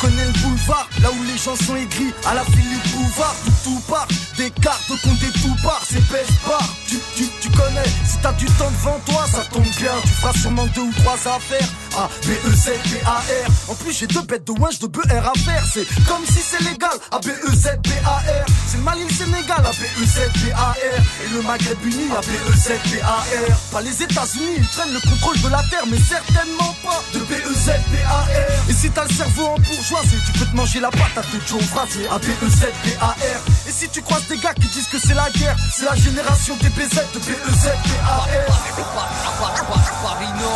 connais 0.00 0.24
le 0.24 0.32
boulevard, 0.32 0.88
là 1.02 1.10
où 1.10 1.22
les 1.24 1.36
gens 1.36 1.56
sont 1.56 1.76
aigris 1.76 2.12
À 2.26 2.34
la 2.34 2.44
Philippe 2.44 2.88
Bouvard, 2.94 3.34
tout 3.44 3.52
tout 3.64 3.80
part 3.88 4.06
Des 4.36 4.50
cartes 4.50 4.88
contre 4.88 5.18
des 5.20 5.32
tout 5.40 5.56
part, 5.62 5.82
c'est 5.88 6.06
baisse 6.10 6.28
pas 6.46 6.58
tu, 6.86 6.96
tu, 7.16 7.24
tu 7.40 7.50
connais, 7.50 7.88
si 8.04 8.18
t'as 8.22 8.32
du 8.32 8.46
temps 8.46 8.70
devant 8.70 8.98
toi 9.06 9.26
Ça 9.30 9.44
tombe 9.52 9.62
bien, 9.78 9.92
tu 10.02 10.08
feras 10.08 10.32
sûrement 10.32 10.66
deux 10.74 10.82
ou 10.82 10.92
trois 11.02 11.14
affaires 11.14 11.68
A, 11.98 12.08
B, 12.22 12.30
E, 12.46 12.54
Z, 12.54 12.70
B, 12.86 13.02
A, 13.04 13.18
R 13.18 13.70
En 13.70 13.74
plus 13.74 13.92
j'ai 13.92 14.06
deux 14.06 14.22
bêtes 14.22 14.46
de 14.46 14.52
winch 14.52 14.78
de 14.78 14.86
B, 14.86 14.98
R 15.10 15.26
à 15.26 15.32
faire 15.34 15.64
C'est 15.72 15.84
comme 16.06 16.24
si 16.26 16.38
c'est 16.40 16.62
légal, 16.62 16.94
A, 17.10 17.18
B, 17.18 17.26
E, 17.26 17.52
Z, 17.52 17.74
B, 17.82 17.90
A, 18.06 18.18
R 18.18 18.46
C'est 18.68 18.76
le 18.76 18.84
Mali, 18.84 19.02
le 19.02 19.12
Sénégal, 19.12 19.58
A, 19.66 19.70
B, 19.70 19.82
E, 20.00 20.06
Z, 20.06 20.30
B, 20.38 20.52
A, 20.54 20.70
R 20.78 21.02
Et 21.24 21.28
le 21.34 21.42
Maghreb 21.42 21.84
uni, 21.84 22.06
A, 22.12 22.20
B, 22.20 22.30
E, 22.30 22.56
Z, 22.56 22.70
B, 22.86 23.02
A, 23.02 23.18
R 23.50 23.56
Pas 23.72 23.80
les 23.82 24.00
États-Unis, 24.00 24.54
ils 24.58 24.66
prennent 24.68 24.92
le 24.92 25.00
contrôle 25.10 25.40
de 25.40 25.48
la 25.48 25.62
terre 25.70 25.86
Mais 25.90 25.98
certainement 25.98 26.72
pas 26.84 27.02
de 27.14 27.18
B, 27.18 27.32
E, 27.32 27.52
Z, 27.52 27.70
B, 27.90 27.96
A, 28.06 28.22
R 28.22 28.70
Et 28.70 28.72
si 28.74 28.90
t'as 28.90 29.04
le 29.04 29.12
cerveau 29.12 29.46
en 29.46 29.58
bourgeoisie, 29.58 30.22
tu 30.24 30.38
peux 30.38 30.46
te 30.46 30.54
manger 30.54 30.78
la 30.78 30.90
patate 30.90 31.26
de 31.34 31.40
Joe 31.48 31.60
Frazier 31.62 32.06
A, 32.08 32.18
B, 32.18 32.26
E, 32.44 32.48
Z, 32.48 32.62
B, 32.84 32.94
A, 33.00 33.08
R 33.08 33.40
Et 33.68 33.72
si 33.72 33.88
tu 33.88 34.02
croises 34.02 34.28
des 34.28 34.38
gars 34.38 34.54
qui 34.54 34.68
disent 34.68 34.86
que 34.86 35.00
c'est 35.00 35.14
la 35.14 35.28
guerre 35.30 35.56
C'est 35.74 35.84
la 35.84 35.96
génération 35.96 36.56
des 36.62 36.68
BZ 36.68 36.94
de 37.12 37.18
B, 37.18 37.30
E, 37.30 37.50
Z, 37.50 37.66
B, 37.66 37.90
A, 38.06 38.22
R 38.22 38.68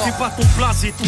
Fais 0.05 0.13
pas 0.19 0.31
ton 0.31 0.47
blasé, 0.57 0.93
ton 0.99 1.05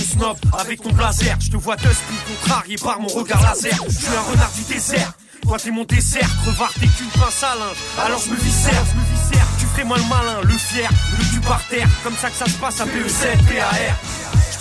avec 0.59 0.83
ton 0.83 0.93
blazer. 0.93 1.37
Je 1.41 1.51
te 1.51 1.57
vois 1.57 1.77
te 1.77 1.89
speed 1.89 2.41
contrarié 2.41 2.77
par 2.77 3.01
mon 3.01 3.09
regard 3.09 3.43
laser. 3.43 3.79
Je 3.89 3.93
suis 3.93 4.15
un 4.15 4.33
renard 4.33 4.51
du 4.53 4.63
désert. 4.73 5.13
Toi 5.43 5.59
t'es 5.59 5.71
mon 5.71 5.85
dessert, 5.85 6.29
crevard 6.43 6.73
t'es 6.81 6.89
pince 7.19 7.43
à 7.43 7.55
linge. 7.55 7.77
Alors 8.03 8.19
je 8.19 8.31
me 8.31 8.37
viscère, 8.37 8.83
je 8.91 8.99
me 8.99 9.05
viscère. 9.05 9.47
Tu 9.59 9.67
ferais 9.67 9.85
moi 9.85 9.99
le 9.99 10.05
malin, 10.05 10.41
le 10.43 10.57
fier, 10.57 10.89
le 11.19 11.25
cul 11.25 11.41
par 11.41 11.63
terre. 11.69 11.89
Comme 12.03 12.17
ça 12.17 12.31
que 12.31 12.37
ça 12.37 12.47
se 12.47 12.57
passe 12.57 12.81
à 12.81 12.87
PEZ, 12.87 13.27
PAR. 13.49 13.75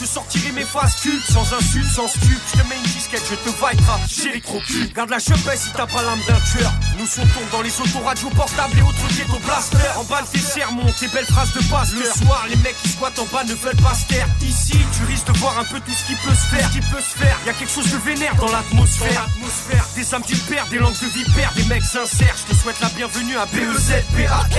Je 0.03 0.07
sortirai 0.09 0.51
mes 0.51 0.65
phrases 0.65 0.95
cultes, 0.95 1.31
sans 1.31 1.53
insulte, 1.53 1.89
sans 1.89 2.09
stup. 2.09 2.37
Je 2.53 2.59
te 2.61 2.67
mets 2.67 2.75
une 2.75 2.91
disquette, 2.91 3.23
je 3.23 3.35
te 3.35 3.47
vibrera, 3.47 3.99
j'ai 4.09 4.33
les 4.33 4.41
crocus. 4.41 4.91
Garde 4.93 5.09
la 5.09 5.19
chepelle 5.19 5.57
si 5.57 5.69
t'as 5.71 5.87
pas 5.87 6.01
l'âme 6.01 6.19
d'un 6.27 6.41
tueur. 6.41 6.73
Nous 6.99 7.05
sautons 7.05 7.39
dans 7.53 7.61
les 7.61 7.71
autoradios 7.79 8.29
portables 8.31 8.77
et 8.77 8.81
autres 8.81 9.07
ghetto 9.15 9.39
blasters. 9.45 9.97
Emballe 9.97 10.25
tes 10.29 10.39
sermons, 10.39 10.91
tes 10.99 11.07
belles 11.07 11.25
phrases 11.25 11.53
de 11.53 11.63
passe. 11.71 11.93
Le 11.93 12.03
soir, 12.03 12.43
les 12.49 12.57
mecs 12.57 12.75
qui 12.83 12.89
squattent 12.89 13.17
en 13.17 13.25
bas 13.31 13.45
ne 13.45 13.53
veulent 13.53 13.81
pas 13.81 13.93
se 13.95 14.05
taire. 14.07 14.27
Ici, 14.41 14.77
tu 14.91 15.05
risques 15.05 15.27
de 15.27 15.37
voir 15.39 15.57
un 15.57 15.63
peu 15.63 15.79
tout 15.79 15.93
ce 15.93 16.05
qui 16.05 16.15
peut 16.15 16.35
se 16.35 16.47
faire. 16.53 16.69
Qui 16.71 16.81
peut 16.81 16.99
se 16.99 17.17
faire? 17.23 17.37
Y 17.45 17.49
a 17.51 17.53
quelque 17.53 17.71
chose 17.71 17.89
de 17.89 17.97
vénère 17.99 18.35
dans 18.35 18.51
l'atmosphère. 18.51 19.23
Atmosphère. 19.37 19.87
Des 19.95 20.13
âmes 20.13 20.27
du 20.27 20.35
père, 20.35 20.67
des 20.67 20.79
langues 20.79 20.99
de 20.99 21.07
vipère, 21.07 21.53
des 21.55 21.63
mecs 21.63 21.85
sincères. 21.85 22.35
Je 22.45 22.53
te 22.53 22.59
souhaite 22.59 22.81
la 22.81 22.89
bienvenue 22.89 23.37
à 23.37 23.45
BEZ, 23.45 24.03
BAR. 24.17 24.49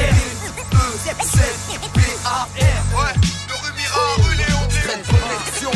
B-A-R 1.95 2.49
Ouais, 2.97 3.13
de 3.13 3.53
Rumira 3.53 4.01
à 4.01 4.23
rue 4.23 4.37
Léon 4.37 4.54
Graine 4.83 5.03
connexion, 5.03 5.71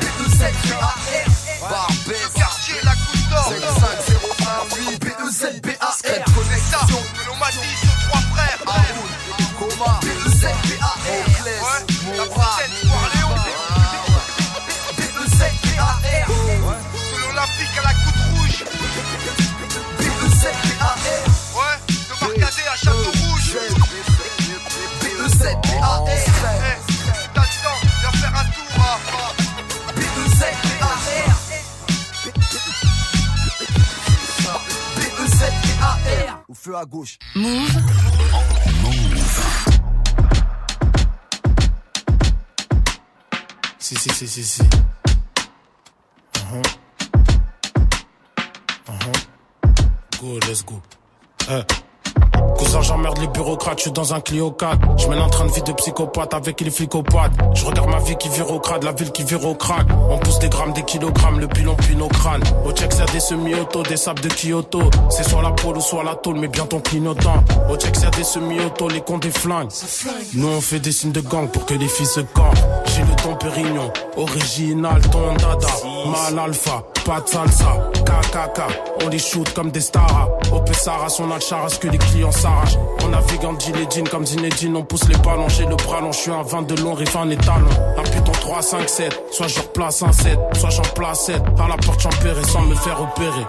B2Z, 0.00 0.40
BAR, 0.70 0.98
Barbès, 1.68 2.28
quartier, 2.34 2.74
la 2.84 2.92
couche 2.92 3.28
d'or, 3.28 3.46
55018, 3.48 5.04
B2Z, 5.04 5.60
BAR, 5.60 5.96
Graine 6.02 6.24
connexion, 6.34 6.98
Mélomanie, 7.18 7.76
de 7.82 7.88
trois 8.08 8.22
frères, 8.32 8.60
Coma, 9.58 10.00
B2Z, 10.02 10.44
BAR, 10.78 10.96
Monclès, 11.04 11.62
Moura, 12.06 12.52
B2Z, 14.96 15.40
de 17.12 17.16
l'Olympique 17.20 17.76
à 17.78 17.82
la 17.82 17.94
coupe 17.94 18.22
rouge, 18.34 18.58
B2Z, 19.98 20.44
de 22.08 22.68
à 22.68 22.76
Château 22.76 23.12
Rouge, 23.20 23.50
B2Z, 25.00 25.42
BAR, 25.80 26.04
feu 36.60 36.76
à 36.76 36.84
gauche. 36.84 37.18
Move. 37.34 37.70
Si, 43.78 43.96
si, 43.96 44.10
si, 44.10 44.28
si, 44.28 44.44
si. 44.44 44.62
Uh-huh. 46.36 46.62
Uh-huh. 48.88 49.12
Go, 50.20 50.38
let's 50.46 50.62
go. 50.62 50.82
Eh. 51.48 51.64
Cousin, 52.58 52.82
j'emmerde 52.82 53.18
les 53.18 53.26
bureaucrates, 53.28 53.78
je 53.78 53.82
suis 53.84 53.92
dans 53.92 54.12
un 54.12 54.20
Clio 54.20 54.50
4. 54.50 54.78
Je 54.98 55.08
mène 55.08 55.18
un 55.18 55.28
train 55.28 55.46
de 55.46 55.52
vie 55.52 55.62
de 55.62 55.72
psychopathe 55.72 56.34
avec 56.34 56.60
les 56.60 56.70
flicopathes. 56.70 57.32
Je 57.54 57.64
regarde 57.64 57.88
ma 57.88 57.98
vie 57.98 58.16
qui 58.16 58.28
vire 58.28 58.50
au 58.50 58.60
crade, 58.60 58.84
la 58.84 58.92
ville 58.92 59.10
qui 59.12 59.24
vire 59.24 59.44
au 59.46 59.54
crack. 59.54 59.86
On 60.10 60.18
pousse 60.18 60.38
des 60.40 60.48
grammes, 60.48 60.72
des 60.72 60.82
kilogrammes, 60.82 61.40
le 61.40 61.48
pilon 61.48 61.74
puis 61.76 61.96
nos 61.96 62.08
crânes. 62.08 62.42
Au 62.66 62.72
check, 62.72 62.92
c'est 62.92 63.10
des 63.12 63.20
semi-auto, 63.20 63.82
des 63.84 63.96
sables 63.96 64.20
de 64.20 64.28
Kyoto. 64.28 64.82
C'est 65.08 65.28
soit 65.28 65.42
la 65.42 65.52
pôle 65.52 65.78
ou 65.78 65.80
soit 65.80 66.04
la 66.04 66.14
tôle, 66.16 66.38
mais 66.38 66.48
bien 66.48 66.66
ton 66.66 66.80
clignotant. 66.80 67.42
Au 67.70 67.76
check, 67.76 67.96
c'est 67.96 68.14
des 68.14 68.24
semi-auto, 68.24 68.88
les 68.88 69.00
cons 69.00 69.18
des 69.18 69.30
flingues. 69.30 69.70
Nous, 70.34 70.48
on 70.48 70.60
fait 70.60 70.80
des 70.80 70.92
signes 70.92 71.12
de 71.12 71.20
gang 71.20 71.48
pour 71.48 71.64
que 71.64 71.74
les 71.74 71.88
filles 71.88 72.06
se 72.06 72.20
campent. 72.20 72.58
J'ai 72.86 73.02
le 73.02 73.16
ton 73.22 73.36
Pérignon, 73.36 73.90
original, 74.16 75.00
ton 75.10 75.32
dada. 75.34 75.68
Mal 76.06 76.38
alpha, 76.38 76.82
pas 77.06 77.20
de 77.20 77.28
salsa, 77.28 77.90
KKK. 78.04 78.60
On 79.04 79.08
les 79.08 79.18
shoot 79.18 79.50
comme 79.54 79.70
des 79.70 79.80
stars. 79.80 80.28
Au 80.52 80.60
Pessara, 80.60 81.08
son 81.08 81.30
alcharas 81.30 81.78
que 81.80 81.88
les 81.88 81.98
clients 81.98 82.19
s'arrachent. 82.30 82.76
On 83.04 83.08
navigue 83.08 83.44
en 83.44 83.58
jean 83.58 84.08
comme 84.08 84.26
Zinedine, 84.26 84.76
on 84.76 84.82
pousse 84.82 85.08
les 85.08 85.16
ballons. 85.16 85.48
J'ai 85.48 85.66
le 85.66 85.76
bras 85.76 86.00
long, 86.00 86.12
je 86.12 86.30
un 86.30 86.42
20 86.42 86.62
de 86.62 86.82
long, 86.82 86.94
rive 86.94 87.16
un 87.16 87.30
étalon. 87.30 87.68
Un 87.96 88.02
putain 88.02 88.32
3, 88.32 88.62
5, 88.62 88.88
7. 88.88 89.22
Soit 89.30 89.48
je 89.48 89.60
replace 89.60 90.02
un 90.02 90.12
7, 90.12 90.38
soit 90.54 90.70
j'en 90.70 90.82
place 90.94 91.26
7. 91.26 91.42
À 91.58 91.68
la 91.68 91.76
porte, 91.76 92.00
j'empérais 92.00 92.44
sans 92.44 92.62
me 92.62 92.74
faire 92.74 93.00
opérer. 93.00 93.46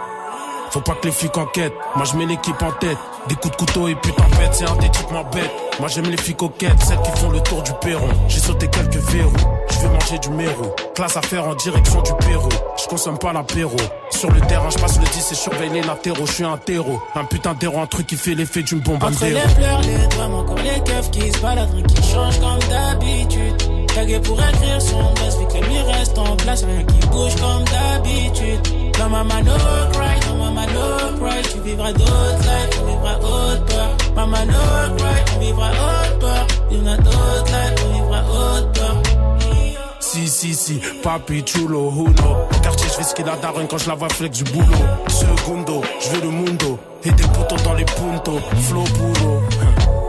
Faut 0.72 0.80
pas 0.80 0.93
que 0.93 1.07
les 1.07 1.11
flics 1.11 1.38
enquêtent, 1.38 1.74
moi 1.97 2.05
je 2.05 2.15
mets 2.15 2.26
l'équipe 2.26 2.61
en 2.61 2.72
tête. 2.72 2.97
Des 3.28 3.36
coups 3.36 3.51
de 3.51 3.57
couteau 3.57 3.88
et 3.89 3.95
putain 3.95 4.24
bête, 4.39 4.53
c'est 4.53 4.69
un 4.69 4.76
des 4.78 4.89
types 4.89 5.11
m'embête. 5.11 5.51
Moi 5.82 5.89
j'aime 5.89 6.05
les 6.05 6.15
filles 6.15 6.36
coquettes, 6.36 6.82
celles 6.82 7.01
qui 7.01 7.11
font 7.19 7.30
le 7.30 7.41
tour 7.41 7.61
du 7.61 7.74
perron. 7.82 8.07
J'ai 8.30 8.39
sauté 8.39 8.69
quelques 8.69 8.95
verrous, 8.95 9.34
je 9.82 9.88
vais 9.88 9.93
manger 9.93 10.19
du 10.19 10.29
méro. 10.29 10.75
Classe 10.95 11.17
à 11.17 11.21
faire 11.21 11.47
en 11.47 11.55
direction 11.55 12.01
du 12.01 12.11
Pérou. 12.25 12.49
Je 12.82 12.88
consomme 12.88 13.17
pas 13.17 13.34
l'apéro. 13.34 13.75
Sur 14.09 14.32
le 14.32 14.41
terrain, 14.41 14.69
je 14.69 14.77
passe 14.77 14.99
le 14.99 15.05
10 15.05 15.32
et 15.32 15.36
surveille 15.36 15.69
les 15.69 15.82
latéraux. 15.82 16.25
Je 16.25 16.32
suis 16.32 16.43
un 16.43 16.57
terreau, 16.57 16.99
un 17.15 17.25
putain 17.25 17.53
d'héros, 17.53 17.79
un 17.79 17.88
truc 17.88 18.07
qui 18.07 18.15
fait 18.15 18.36
l'effet 18.36 18.63
d'une 18.63 18.79
bombe 18.79 19.03
Entre 19.03 19.25
les 19.25 19.32
pleurs, 19.32 19.82
les 19.82 20.07
drames, 20.15 20.34
encore 20.36 20.57
les 20.57 20.79
keufs 20.84 21.11
qui 21.11 21.32
se 21.32 21.39
baladent, 21.39 21.88
qui 21.88 22.03
changent 22.11 22.39
comme 22.39 22.59
d'habitude. 22.69 23.88
Tagué 23.93 24.19
pour 24.19 24.39
écrire 24.39 24.82
son 24.82 25.13
buzz, 25.15 25.38
vu 25.39 25.47
que 25.47 25.65
lui 25.65 25.79
reste 25.82 26.17
en 26.17 26.36
place, 26.36 26.63
rien 26.63 26.84
qui 26.84 27.07
bouge 27.07 27.36
comme 27.36 27.63
d'habitude. 27.65 28.91
Dans 28.99 29.09
ma 29.09 29.23
mano 29.23 29.51
cry, 29.93 30.19
dans 30.27 30.36
ma 30.36 30.51
mano 30.51 30.79
cry, 31.19 31.41
tu 31.51 31.59
vivras 31.61 31.91
d'autres 31.93 32.43
lives, 32.43 32.82
on 32.82 32.86
vivra 32.86 33.15
haute 33.19 33.65
peur. 33.65 33.97
Mama 34.15 34.45
no 34.45 34.95
cry, 34.97 35.36
on 35.36 35.39
vivra 35.39 35.69
haute 35.69 36.19
peur. 36.19 36.47
Il 36.69 36.77
y 36.77 36.82
en 36.82 36.88
a 36.88 36.97
d'autres 36.97 37.45
lives, 37.45 37.86
on 37.86 37.93
vivra 37.93 38.23
haute 38.29 38.73
peur. 38.73 39.00
Si, 40.12 40.28
si, 40.28 40.53
si, 40.53 40.82
papi 41.01 41.41
chulo, 41.41 41.89
huno. 41.89 42.45
Au 42.51 42.59
quartier, 42.62 42.89
je 42.89 42.95
fais 42.95 43.03
ce 43.03 43.16
qu'il 43.16 43.30
a 43.30 43.38
daronne 43.38 43.66
quand 43.70 43.78
je 43.78 43.88
la 43.88 43.95
vois 43.95 44.09
flex 44.09 44.39
du 44.39 44.43
boulot. 44.51 44.66
Segundo, 45.07 45.82
je 46.01 46.09
veux 46.09 46.22
le 46.24 46.32
mundo. 46.32 46.78
Et 47.05 47.12
des 47.12 47.24
poteaux 47.24 47.55
dans 47.64 47.74
les 47.76 47.86
puntos. 47.86 48.41
Flow 48.68 48.84
puro. 48.84 49.41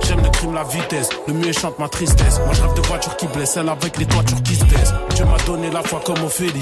J'aime 0.03 0.21
le 0.21 0.29
crime, 0.31 0.55
la 0.55 0.65
vitesse. 0.65 1.09
Le 1.29 1.35
mieux 1.35 1.53
chante 1.53 1.79
ma 1.79 1.89
tristesse. 1.89 2.41
Moi, 2.45 2.53
je 2.53 2.63
rêve 2.63 2.75
de 2.75 2.81
voitures 2.81 3.17
qui 3.17 3.29
blessent, 3.29 3.53
celle 3.53 3.69
avec 3.69 3.97
les 3.97 4.07
toitures 4.07 4.43
qui 4.43 4.57
se 4.57 4.65
baissent. 4.65 4.93
Dieu 5.15 5.25
m'a 5.25 5.37
donné 5.47 5.71
la 5.71 5.85
foi 5.85 6.01
comme 6.05 6.25
Ophélie. 6.25 6.61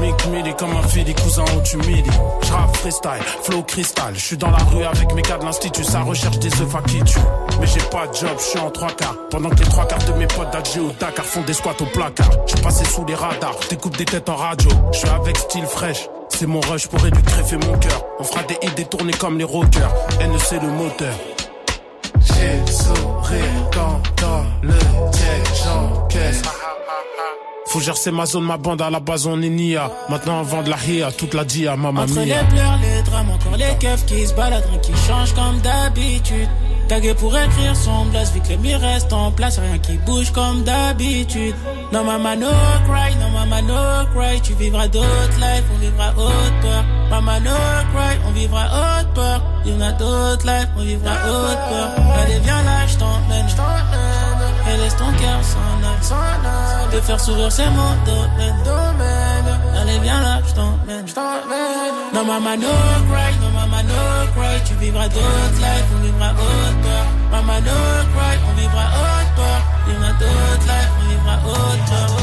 Mick 0.00 0.26
Millie 0.26 0.54
comme 0.56 0.76
un 0.76 0.82
fili, 0.88 1.14
cousin 1.14 1.44
où 1.56 1.60
tu 1.62 1.76
midi. 1.78 2.10
J'rappe 2.42 2.76
freestyle, 2.76 3.22
flow 3.42 3.62
cristal. 3.62 4.14
J'suis 4.14 4.36
dans 4.36 4.50
la 4.50 4.58
rue 4.58 4.84
avec 4.84 5.14
mes 5.14 5.22
gars 5.22 5.38
de 5.38 5.44
l'institut, 5.44 5.84
ça 5.84 6.00
recherche 6.00 6.38
des 6.38 6.48
œufs 6.60 6.82
qui 6.86 7.02
tue. 7.02 7.18
Mais 7.60 7.66
j'ai 7.66 7.80
pas 7.90 8.06
de 8.06 8.14
job, 8.14 8.36
j'suis 8.38 8.58
en 8.58 8.70
trois 8.70 8.90
quarts. 8.90 9.16
Pendant 9.30 9.50
que 9.50 9.56
les 9.56 9.66
trois 9.66 9.86
quarts 9.86 10.04
de 10.04 10.12
mes 10.12 10.26
potes 10.26 10.50
d'Alger 10.52 10.80
ou 10.80 10.92
Dakar 10.98 11.24
font 11.24 11.42
des 11.42 11.52
squats 11.54 11.76
au 11.80 11.86
placard. 11.86 12.30
J'suis 12.46 12.60
passé 12.62 12.84
sous 12.84 13.04
les 13.04 13.14
radars, 13.14 13.56
découpe 13.70 13.96
des 13.96 14.04
têtes 14.04 14.28
en 14.28 14.36
radio. 14.36 14.70
J'suis 14.92 15.08
avec 15.08 15.36
style 15.36 15.66
fraîche. 15.66 16.08
C'est 16.28 16.46
mon 16.46 16.60
rush, 16.60 16.88
pourrais 16.88 17.10
lui 17.10 17.22
greffer 17.22 17.56
mon 17.56 17.78
cœur. 17.78 18.04
On 18.18 18.24
fera 18.24 18.42
des 18.44 18.54
hits 18.62 18.74
détournés 18.74 19.12
comme 19.12 19.38
les 19.38 19.44
rockers. 19.44 19.92
NEC 20.20 20.62
le 20.62 20.68
moteur. 20.68 21.14
J'ai 22.20 22.72
sourire 22.72 23.70
quand 23.72 24.00
dans 24.20 24.44
le. 24.62 24.74
Faut 27.72 27.80
gercer 27.80 28.10
ma 28.12 28.26
zone, 28.26 28.44
ma 28.44 28.58
bande 28.58 28.82
à 28.82 28.90
la 28.90 29.00
base 29.00 29.26
on 29.26 29.40
est 29.40 29.48
nia. 29.48 29.90
Maintenant 30.10 30.40
on 30.40 30.42
vend 30.42 30.62
de 30.62 30.68
la 30.68 30.76
ria, 30.76 31.10
toute 31.10 31.32
la 31.32 31.42
dia, 31.44 31.74
maman 31.74 32.02
Entre 32.02 32.16
mia. 32.16 32.24
les 32.42 32.48
pleurs, 32.48 32.78
les 32.82 33.02
drames, 33.02 33.30
encore 33.30 33.56
les 33.56 33.74
keufs 33.80 34.04
qui 34.04 34.26
se 34.26 34.34
baladent, 34.34 34.66
rien 34.70 34.78
qui 34.80 34.92
changent 35.08 35.32
comme 35.32 35.58
d'habitude. 35.60 36.48
Tagué 36.88 37.14
pour 37.14 37.34
écrire 37.34 37.74
son 37.74 38.04
blast, 38.10 38.34
vu 38.34 38.40
que 38.42 38.50
le 38.50 38.58
mur 38.58 38.78
reste 38.78 39.10
en 39.14 39.30
place, 39.32 39.58
rien 39.58 39.78
qui 39.78 39.96
bouge 40.04 40.30
comme 40.32 40.64
d'habitude. 40.64 41.54
Non, 41.94 42.04
maman, 42.04 42.36
no 42.36 42.48
cry, 42.86 43.16
non, 43.18 43.30
maman, 43.30 43.62
no 43.62 44.06
cry, 44.14 44.38
tu 44.42 44.52
vivras 44.52 44.88
d'autres 44.88 45.38
lives, 45.40 45.64
on 45.74 45.78
vivra 45.78 46.10
haute 46.18 46.60
peur. 46.60 46.84
Maman, 47.08 47.40
no 47.40 47.56
cry, 47.94 48.18
on 48.28 48.32
vivra 48.32 48.64
haute 48.66 49.14
peur. 49.14 49.42
Il 49.64 49.72
y 49.72 49.74
en 49.76 49.80
a 49.80 49.92
d'autres 49.92 50.44
lives, 50.46 50.68
on 50.76 50.82
vivra 50.82 51.12
haute 51.12 51.58
peur. 51.70 51.88
Allez, 52.22 52.38
viens 52.40 52.62
là, 52.64 52.86
je 52.86 52.96
t'emmène, 52.98 53.48
je 53.48 53.56
t'emmène. 53.56 54.74
Et 54.74 54.76
laisse 54.76 54.96
ton 54.96 55.10
cœur 55.12 55.42
s'en 55.42 55.58
aller. 55.78 55.81
De 56.92 57.00
faire 57.00 57.20
sourire, 57.20 57.50
c'est 57.50 57.70
mon 57.70 57.94
domaine. 58.04 58.56
domaine. 58.64 59.60
Allez, 59.80 59.98
viens 60.00 60.20
là, 60.20 60.40
je 60.46 60.52
t'emmène, 60.52 61.06
je 61.06 61.14
t'emmène. 61.14 61.94
Non, 62.12 62.24
maman, 62.24 62.56
no 62.56 62.68
cry, 63.08 63.32
non, 63.40 63.50
maman, 63.54 63.82
no 63.84 64.32
cry, 64.34 64.60
tu 64.66 64.74
vivras 64.74 65.08
d'autres 65.08 65.60
lives, 65.60 65.86
on 65.96 66.02
vivra 66.02 66.30
peur. 66.30 67.06
Maman, 67.30 67.60
no 67.60 67.78
cry, 68.14 68.34
on 68.48 68.54
vivra 68.60 68.84
haute 68.98 69.32
peur. 69.36 69.60
Il 69.86 69.94
y 69.94 69.96
en 69.96 70.02
a 70.02 70.12
d'autres 70.12 70.66
lives, 70.66 70.92
on 70.98 71.08
vivra 71.08 71.34
haute 71.46 72.21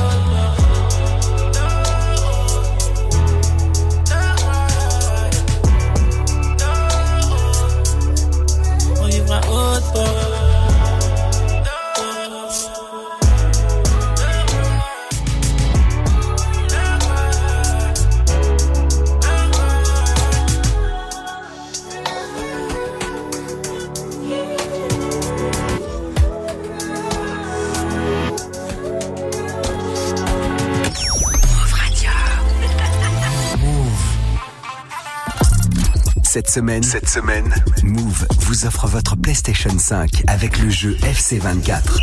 Cette 36.39 36.51
semaine, 36.51 36.83
cette 36.83 37.09
semaine, 37.09 37.53
Move 37.83 38.25
vous 38.39 38.65
offre 38.65 38.87
votre 38.87 39.17
PlayStation 39.17 39.77
5 39.77 40.23
avec 40.27 40.59
le 40.59 40.69
jeu 40.69 40.95
FC24. 41.01 41.99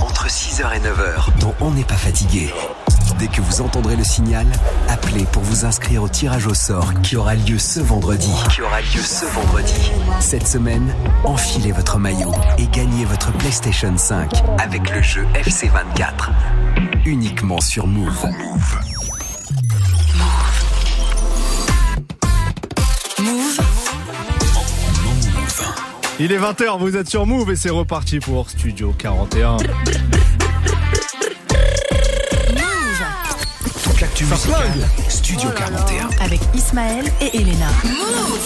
Entre 0.00 0.26
6h 0.26 0.74
et 0.74 0.78
9h, 0.80 1.38
dont 1.38 1.54
on 1.60 1.72
n'est 1.72 1.84
pas 1.84 1.98
fatigué. 1.98 2.48
Dès 3.18 3.26
que 3.26 3.42
vous 3.42 3.60
entendrez 3.60 3.94
le 3.94 4.04
signal, 4.04 4.46
appelez 4.88 5.26
pour 5.26 5.42
vous 5.42 5.66
inscrire 5.66 6.02
au 6.02 6.08
tirage 6.08 6.46
au 6.46 6.54
sort 6.54 6.94
qui 7.02 7.16
aura 7.16 7.34
lieu 7.34 7.58
ce 7.58 7.80
vendredi. 7.80 8.32
Qui 8.50 8.62
aura 8.62 8.80
lieu 8.80 9.02
ce 9.02 9.26
vendredi. 9.26 9.92
Cette 10.20 10.46
semaine, 10.46 10.94
enfilez 11.24 11.72
votre 11.72 11.98
maillot 11.98 12.32
et 12.56 12.68
gagnez 12.68 13.04
votre 13.04 13.36
PlayStation 13.36 13.98
5 13.98 14.32
avec 14.56 14.88
le 14.94 15.02
jeu 15.02 15.26
FC24. 15.34 16.30
Uniquement 17.04 17.60
sur 17.60 17.86
Move. 17.86 18.24
Move. 18.24 18.87
Il 26.20 26.32
est 26.32 26.38
20h, 26.38 26.80
vous 26.80 26.96
êtes 26.96 27.08
sur 27.08 27.26
Move 27.26 27.52
et 27.52 27.56
c'est 27.56 27.70
reparti 27.70 28.18
pour 28.18 28.50
Studio 28.50 28.92
41. 28.98 29.58
Toute 33.84 34.00
l'actu 34.00 34.24
musicale. 34.24 34.88
Studio 35.08 35.48
41. 35.56 36.08
Avec 36.22 36.40
Ismaël 36.54 37.04
et 37.20 37.36
Elena. 37.36 37.68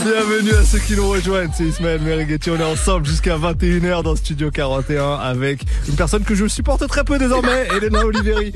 Bienvenue 0.05 0.53
à 0.55 0.65
ceux 0.65 0.79
qui 0.79 0.95
nous 0.95 1.09
rejoignent, 1.09 1.51
c'est 1.57 1.65
Ismaël 1.65 2.01
Merighetti. 2.01 2.51
On 2.51 2.57
est 2.59 2.63
ensemble 2.63 3.07
jusqu'à 3.07 3.37
21h 3.37 4.03
dans 4.03 4.15
Studio 4.15 4.51
41 4.51 5.15
avec 5.15 5.63
une 5.89 5.95
personne 5.97 6.23
que 6.23 6.35
je 6.35 6.47
supporte 6.47 6.87
très 6.87 7.03
peu 7.05 7.19
désormais, 7.19 7.67
Elena 7.77 8.05
Oliveri. 8.05 8.53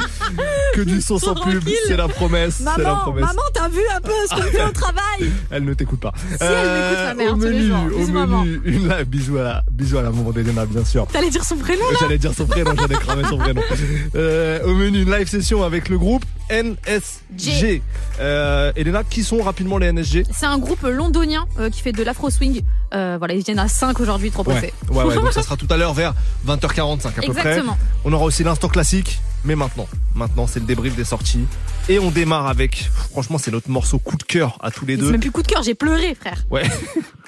Que 0.75 0.83
du 0.83 1.01
son 1.01 1.19
sans 1.19 1.35
pub, 1.35 1.63
c'est 1.89 1.97
la 1.97 2.07
promesse. 2.09 2.57
C'est 2.59 2.65
la 2.65 2.77
Maman, 2.79 2.97
promesse. 3.01 3.25
maman, 3.25 3.43
t'as 3.55 3.69
vu 3.69 3.81
un 3.97 4.01
peu 4.01 4.13
ce 4.31 4.35
qu'on 4.35 4.43
fait 4.43 4.65
au 4.65 4.71
travail? 4.73 5.31
Elle 5.51 5.65
ne 5.65 5.75
t'écoute 5.75 6.01
pas. 6.01 6.13
Si, 6.31 6.37
elle 6.41 6.49
m'écoute, 6.49 7.05
ma 7.05 7.15
mère, 7.15 7.33
au 7.33 7.37
tous 7.37 7.43
les 7.45 7.51
menu, 7.51 7.67
jours. 7.69 7.79
au 7.95 7.99
Bisous, 7.99 8.13
menu, 8.13 8.61
une 8.65 8.89
live, 8.89 9.05
bisous 9.07 9.39
à 9.39 9.43
la, 9.43 9.63
bisous 9.73 9.99
à 9.99 10.03
la 10.03 10.11
maman 10.11 10.31
d'Elena, 10.33 10.67
bien 10.67 10.85
sûr. 10.85 11.07
T'allais 11.09 11.31
dire 11.31 11.45
son 11.45 11.57
prénom 11.57 11.83
là? 11.91 11.97
J'allais 12.01 12.19
dire 12.19 12.33
son 12.37 12.47
prénom, 12.47 12.73
j'allais 12.79 12.95
cramer 12.97 13.25
son 13.29 13.39
prénom. 13.39 13.63
Euh, 14.15 14.63
au 14.65 14.75
menu, 14.75 15.03
une 15.03 15.11
live 15.13 15.29
session 15.29 15.63
avec 15.63 15.89
le 15.89 15.99
groupe 15.99 16.25
NSG. 16.51 17.83
Euh, 18.21 18.73
Elena, 18.77 19.05
qui 19.05 19.23
sont 19.23 19.43
rapidement 19.43 19.79
les 19.79 19.93
NSG 19.93 20.25
C'est 20.33 20.47
un 20.47 20.59
groupe 20.59 20.83
londonien 20.83 21.47
euh, 21.59 21.71
qui 21.71 21.81
fait 21.83 21.93
de 21.93 22.03
l'afro 22.03 22.31
swing. 22.31 22.63
Euh, 22.95 23.17
voilà, 23.19 23.35
ils 23.35 23.43
viennent 23.43 23.59
à 23.59 23.69
5 23.69 24.01
aujourd'hui, 24.01 24.31
trop 24.31 24.45
pressés. 24.45 24.73
Ouais, 24.91 25.05
ouais, 25.05 25.15
donc 25.17 25.33
ça 25.33 25.43
sera 25.45 25.57
tout 25.57 25.67
à 25.71 25.77
l'heure 25.77 25.95
vers 25.95 26.15
20h45 26.47 27.07
à 27.07 27.11
peu 27.11 27.21
près. 27.21 27.27
Exactement. 27.27 27.77
On 28.05 28.13
aura 28.13 28.25
aussi 28.25 28.45
l'instant 28.45 28.69
classique, 28.69 29.21
mais 29.45 29.55
maintenant, 29.55 29.89
maintenant 30.15 30.47
c'est 30.47 30.61
le 30.61 30.67
débrief 30.67 30.97
des 30.97 31.05
sorties 31.05 31.45
et 31.89 31.99
on 31.99 32.11
démarre 32.11 32.47
avec, 32.47 32.89
franchement, 33.11 33.39
c'est 33.39 33.51
notre 33.51 33.71
morceau 33.71 33.99
coup 33.99 34.17
de 34.17 34.23
cœur 34.23 34.59
à 34.61 34.71
tous 34.71 34.87
les 34.87 34.97
C'est 34.97 35.03
deux. 35.03 35.11
même 35.11 35.21
plus 35.21 35.31
coup 35.31 35.43
de 35.43 35.49
cœur, 35.49 35.63
j'ai 35.63 35.75
pleuré, 35.75 36.15
frère. 36.15 36.45
Ouais. 36.51 36.65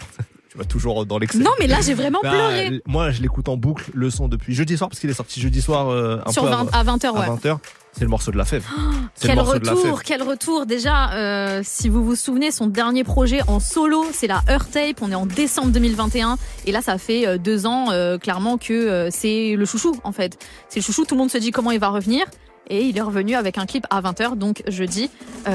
tu 0.58 0.64
vas 0.64 0.68
toujours 0.68 1.06
dans 1.06 1.18
l'excès. 1.18 1.38
Non, 1.38 1.50
mais 1.60 1.66
là, 1.66 1.78
j'ai 1.84 1.94
vraiment 1.94 2.20
Bah, 2.22 2.30
pleuré. 2.30 2.82
Moi, 2.86 3.10
je 3.10 3.22
l'écoute 3.22 3.48
en 3.48 3.56
boucle, 3.56 3.90
le 3.94 4.10
son 4.10 4.28
depuis 4.28 4.54
jeudi 4.54 4.76
soir 4.76 4.88
parce 4.90 5.00
qu'il 5.00 5.10
est 5.10 5.14
sorti 5.14 5.40
jeudi 5.40 5.62
soir 5.62 5.88
euh, 5.88 6.20
un 6.26 6.32
Sur 6.32 6.44
peu 6.44 6.50
20 6.50 6.68
à 6.72 6.84
20h, 6.84 7.10
ouais. 7.12 7.20
à 7.20 7.30
20h. 7.30 7.58
C'est 7.92 8.04
le 8.04 8.10
morceau 8.10 8.30
de 8.30 8.36
la 8.36 8.44
fève. 8.44 8.64
Le 8.76 9.26
Quel 9.26 9.40
retour, 9.40 10.02
quel 10.04 10.22
retour. 10.22 10.66
Déjà, 10.66 11.12
euh, 11.14 11.62
si 11.64 11.88
vous 11.88 12.04
vous 12.04 12.14
souvenez, 12.14 12.50
son 12.52 12.66
dernier 12.68 13.02
projet 13.02 13.40
en 13.48 13.58
solo, 13.58 14.04
c'est 14.12 14.28
la 14.28 14.42
Earth 14.48 14.70
Tape. 14.70 15.00
On 15.02 15.10
est 15.10 15.16
en 15.16 15.26
décembre 15.26 15.68
2021. 15.68 16.36
Et 16.66 16.72
là, 16.72 16.80
ça 16.80 16.98
fait 16.98 17.26
euh, 17.26 17.38
deux 17.38 17.66
ans, 17.66 17.86
euh, 17.90 18.16
clairement, 18.18 18.56
que 18.56 18.72
euh, 18.72 19.08
c'est 19.10 19.56
le 19.56 19.64
chouchou, 19.64 19.96
en 20.04 20.12
fait. 20.12 20.38
C'est 20.68 20.78
le 20.80 20.84
chouchou. 20.84 21.04
Tout 21.06 21.14
le 21.14 21.20
monde 21.20 21.30
se 21.30 21.38
dit 21.38 21.50
comment 21.50 21.70
il 21.72 21.80
va 21.80 21.88
revenir. 21.88 22.24
Et 22.70 22.82
il 22.82 22.98
est 22.98 23.02
revenu 23.02 23.34
avec 23.34 23.56
un 23.56 23.64
clip 23.64 23.86
à 23.88 24.02
20h, 24.02 24.36
donc 24.36 24.62
jeudi, 24.68 25.08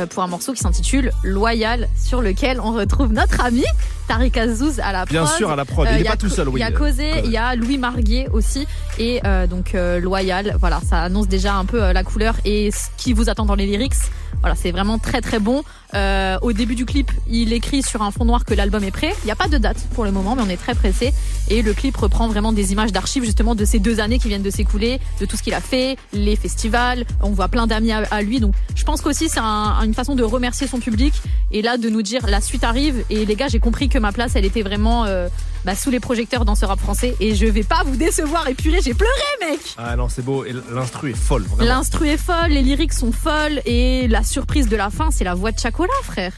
pour 0.10 0.24
un 0.24 0.28
morceau 0.28 0.52
qui 0.52 0.62
s'intitule 0.62 1.12
Loyal, 1.24 1.88
sur 1.96 2.24
lequel 2.24 2.60
on 2.60 2.72
retrouve 2.72 3.14
notre 3.14 3.40
ami 3.46 3.64
Tariq 4.08 4.38
Azouz 4.38 4.80
à 4.80 4.92
la 4.92 5.00
prod. 5.06 5.10
Bien 5.10 5.26
sûr, 5.28 5.50
à 5.52 5.56
la 5.56 5.66
prod. 5.66 5.88
Il 5.90 5.96
Euh, 5.96 6.00
est 6.00 6.04
y 6.04 6.08
a 6.08 6.12
pas 6.12 6.18
tout 6.18 6.30
seul, 6.30 6.48
oui. 6.50 6.60
Il 6.60 6.64
y 6.64 6.66
a 6.68 6.72
Causé, 6.72 7.12
il 7.26 7.32
y 7.32 7.38
a 7.38 7.56
Louis 7.56 7.78
Marguet 7.78 8.28
aussi. 8.32 8.68
Et 9.00 9.22
euh, 9.26 9.48
donc 9.48 9.76
euh, 9.76 10.00
Loyal, 10.00 10.56
voilà, 10.60 10.80
ça 10.88 11.02
annonce 11.02 11.28
déjà 11.28 11.56
un 11.56 11.66
peu 11.66 11.82
euh, 11.84 11.94
la 11.94 12.04
couleur 12.04 12.36
et 12.46 12.72
ce 12.72 12.88
qui 12.98 13.14
vous 13.14 13.30
attend 13.30 13.46
dans 13.46 13.56
les 13.56 13.66
lyrics. 13.66 13.94
Voilà, 14.42 14.56
c'est 14.56 14.72
vraiment 14.72 14.98
très 15.00 15.22
très 15.22 15.40
bon. 15.40 15.64
Euh, 15.94 16.38
au 16.42 16.54
début 16.54 16.76
du 16.76 16.86
clip, 16.86 17.12
il 17.30 17.54
écrit 17.54 17.82
sur 17.84 18.02
un 18.02 18.12
fond 18.12 18.26
noir 18.26 18.44
que 18.46 18.54
l'album 18.54 18.84
est 18.84 18.92
prêt. 18.92 19.14
Il 19.24 19.26
n'y 19.26 19.32
a 19.32 19.36
pas 19.36 19.48
de 19.48 19.58
date 19.58 19.78
pour 19.94 20.04
le 20.06 20.12
moment, 20.12 20.36
mais 20.36 20.42
on 20.42 20.50
est 20.50 20.58
très 20.58 20.74
pressé. 20.76 21.14
Et 21.50 21.62
le 21.62 21.74
clip 21.74 21.96
reprend 21.96 22.28
vraiment 22.28 22.52
des 22.52 22.72
images 22.74 22.92
d'archives 22.92 23.24
justement 23.24 23.54
de 23.56 23.64
ces 23.64 23.80
deux 23.80 24.00
années 24.00 24.18
qui 24.20 24.28
viennent 24.28 24.42
de 24.42 24.50
s'écouler, 24.50 25.00
de 25.22 25.26
tout 25.26 25.38
ce 25.38 25.44
qu'il 25.44 25.54
a 25.54 25.62
fait, 25.62 25.98
les 26.12 26.36
festivals. 26.36 27.06
On 27.22 27.30
voit 27.30 27.48
plein 27.48 27.68
d'amis 27.68 27.92
à, 27.92 28.04
à 28.12 28.22
lui. 28.22 28.40
Donc 28.40 28.54
je 28.76 28.84
pense 28.84 29.02
qu'aussi 29.02 29.30
c'est 29.30 29.40
un- 29.40 29.82
une 29.84 29.94
façon 29.94 30.16
de 30.16 30.24
remercier 30.24 30.68
son 30.68 30.80
public 30.80 31.14
et 31.52 31.62
là 31.62 31.78
de 31.78 31.88
nous 31.90 32.02
dire 32.02 32.26
la 32.28 32.42
suite 32.42 32.64
arrive. 32.64 33.04
Et 33.10 33.26
les 33.26 33.36
gars, 33.36 33.48
j'ai 33.48 33.60
compris 33.60 33.88
que 33.94 34.00
ma 34.00 34.12
place, 34.12 34.32
elle 34.36 34.46
était 34.46 34.64
vraiment 34.64 35.06
euh, 35.06 35.28
bah, 35.66 35.76
sous 35.76 35.92
les 35.92 36.00
projecteurs 36.00 36.46
dans 36.46 36.56
ce 36.56 36.66
rap 36.66 36.80
français. 36.80 37.16
Et 37.20 37.36
je 37.36 37.46
vais 37.46 37.64
pas 37.64 37.84
vous 37.86 37.96
décevoir. 37.96 38.48
Et 38.48 38.56
purée, 38.56 38.80
j'ai 38.84 38.94
pleuré, 38.94 39.14
mec. 39.42 39.60
Ah 39.78 39.96
non, 39.96 40.10
c'est 40.10 40.24
beau. 40.24 40.44
Et 40.46 40.54
l'instru 40.74 41.12
est 41.12 41.16
folle, 41.18 41.44
vraiment. 41.44 41.64
L'instru 41.70 42.08
est 42.10 42.18
folle, 42.18 42.50
les 42.50 42.64
lyrics 42.64 42.94
sont 42.94 43.12
folles 43.12 43.62
et 43.66 44.08
la 44.08 44.24
surprise 44.24 44.68
de 44.68 44.76
la 44.76 44.90
fin, 44.90 45.10
c'est 45.12 45.24
la 45.24 45.36
voix 45.36 45.52
de 45.52 45.60
Chacola, 45.60 45.94
frère. 46.04 46.34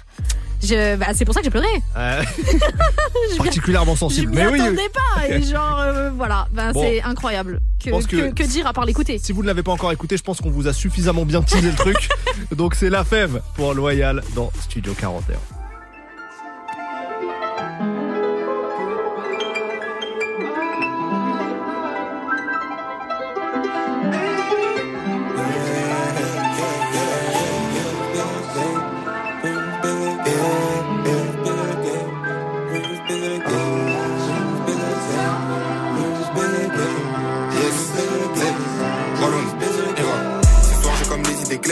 Je, 0.63 0.95
bah, 0.95 1.07
c'est 1.13 1.25
pour 1.25 1.33
ça 1.33 1.41
que 1.41 1.45
j'ai 1.45 1.51
pleuré. 1.51 1.67
Euh, 1.95 2.23
Je- 3.31 3.37
particulièrement 3.37 3.93
Je 3.93 3.99
sensible. 3.99 4.31
m'y 4.31 4.37
Mais 4.37 4.47
oui. 4.47 4.59
attendais 4.61 4.89
pas 4.89 5.27
et 5.27 5.41
genre 5.51 5.79
euh, 5.79 6.09
voilà, 6.11 6.47
bah, 6.53 6.71
Bon. 6.73 6.81
c'est 6.81 7.01
incroyable. 7.03 7.59
Que, 7.83 7.89
que- 7.91 8.29
que, 8.29 8.33
que 8.33 8.43
dire 8.43 8.65
à 8.65 8.73
part 8.73 8.85
l'écouter 8.85 9.19
Si 9.19 9.31
vous 9.31 9.41
ne 9.43 9.47
l'avez 9.47 9.63
pas 9.63 9.71
encore 9.73 9.91
écouté, 9.91 10.17
je 10.17 10.23
pense 10.23 10.41
qu'on 10.41 10.49
vous 10.49 10.67
a 10.67 10.73
suffisamment 10.73 11.23
bien 11.25 11.41
teasé 11.43 11.69
le 11.69 11.75
truc. 11.75 12.09
Donc 12.55 12.73
c'est 12.75 12.89
la 12.89 13.03
fève 13.03 13.41
pour 13.55 13.73
Loyal 13.75 14.23
dans 14.35 14.51
Studio 14.61 14.93
41. 14.99 15.35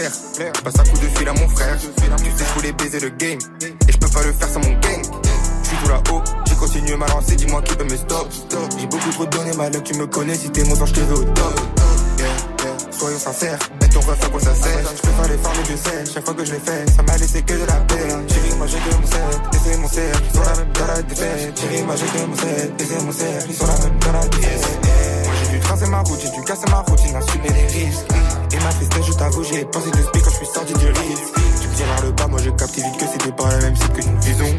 Je 0.04 0.62
passe 0.62 0.80
un 0.80 0.84
coup 0.84 0.98
de 0.98 1.18
fil 1.18 1.28
à 1.28 1.34
mon 1.34 1.48
frère. 1.48 1.78
Tu 1.78 1.86
sais 1.86 2.46
je 2.46 2.60
voulais 2.60 2.74
baiser 2.74 3.00
le 3.00 3.10
game. 3.10 3.40
Et 3.88 3.92
je 3.92 3.98
peux 3.98 4.10
pas 4.10 4.24
le 4.24 4.34
faire 4.34 4.50
sans 4.50 4.60
mon 4.60 4.74
gang 4.80 5.02
Je 5.64 5.68
suis 5.68 5.78
tout 5.78 5.90
là-haut 5.90 6.22
J'ai 6.48 6.56
continué 6.56 6.98
ma 6.98 7.08
lancée. 7.08 7.36
Dis-moi 7.36 7.62
qui 7.62 7.76
peut 7.76 7.86
me 7.86 7.96
stop. 7.96 8.28
J'ai 8.78 8.88
beaucoup 8.88 9.12
trop 9.12 9.26
donné 9.26 9.54
ma 9.56 9.70
Tu 9.70 9.94
me 9.94 10.06
connais. 10.08 10.36
Si 10.36 10.50
t'es 10.50 10.64
mon 10.66 10.76
sang 10.76 10.86
je 10.88 11.02
au 11.14 11.24
top. 11.24 11.60
Soyons 12.92 13.20
sincères 13.20 13.60
Mets 13.82 13.90
ton 13.90 14.00
ref 14.02 14.24
à 14.24 14.30
quoi 14.30 14.40
ça 14.40 14.56
sert. 14.56 14.80
Je 14.96 15.02
peux 15.02 15.22
pas 15.22 15.28
les 15.28 15.36
mais 15.36 15.64
Dieu 15.66 15.76
sait 15.78 16.14
Chaque 16.14 16.26
fois 16.26 16.34
que 16.34 16.46
je 16.46 16.54
l'ai 16.54 16.60
fait 16.60 16.90
Ça 16.96 17.04
m'a 17.04 17.18
laissé 17.18 17.42
que 17.42 17.54
de 17.54 17.66
la 17.66 17.74
peine 17.74 18.30
Chérie 18.30 18.56
moi 18.58 18.68
j'ai 18.68 18.78
que 18.78 18.96
mon 18.96 19.08
set 19.08 19.20
Et 19.54 19.58
c'est 19.64 19.78
mon 19.78 19.88
cercle 19.88 20.24
Ils 20.30 20.38
sont 20.38 20.44
la 20.44 20.56
même 20.56 20.72
dans 20.74 20.88
la 20.88 21.02
défaite. 21.02 21.60
Chérie 21.60 21.84
moi 21.84 21.96
j'ai 21.96 22.06
que 22.06 22.26
mon 22.26 22.36
set 22.36 22.74
Et 22.80 22.86
c'est 22.86 23.04
mon 23.04 23.12
cercle 23.12 23.46
Ils 23.50 23.56
sont 23.56 23.66
la 23.66 23.78
même 23.80 24.00
dans 24.00 24.12
la 24.12 24.28
défaite 24.28 25.13
Tracer 25.64 25.88
ma 25.88 26.00
route 26.02 26.20
J'ai 26.22 26.30
dû 26.30 26.42
casser 26.44 26.70
ma 26.70 26.80
routine 26.82 27.16
Assumer 27.16 27.50
les 27.50 27.68
risques. 27.68 28.08
Et 28.52 28.58
ma 28.64 28.70
tristesse 28.70 29.06
je 29.08 29.14
t'avoue 29.14 29.44
J'ai 29.44 29.66
pensé 29.66 29.90
de 29.92 29.98
speak 29.98 30.24
quand 30.24 30.32
je 30.32 30.36
suis 30.36 30.46
sorti 30.46 30.74
du 30.74 30.88
risque. 30.88 31.34
Tu 31.62 31.68
me 31.68 31.74
vers 31.76 32.04
le 32.04 32.12
bas 32.12 32.28
Moi 32.28 32.40
j'ai 32.44 32.52
capté 32.54 32.82
vite 32.82 32.98
que 32.98 33.06
c'était 33.06 33.32
pas 33.32 33.50
la 33.50 33.58
même 33.58 33.76
cible 33.76 33.94
que 33.94 34.02
nous 34.06 34.22
visons 34.22 34.54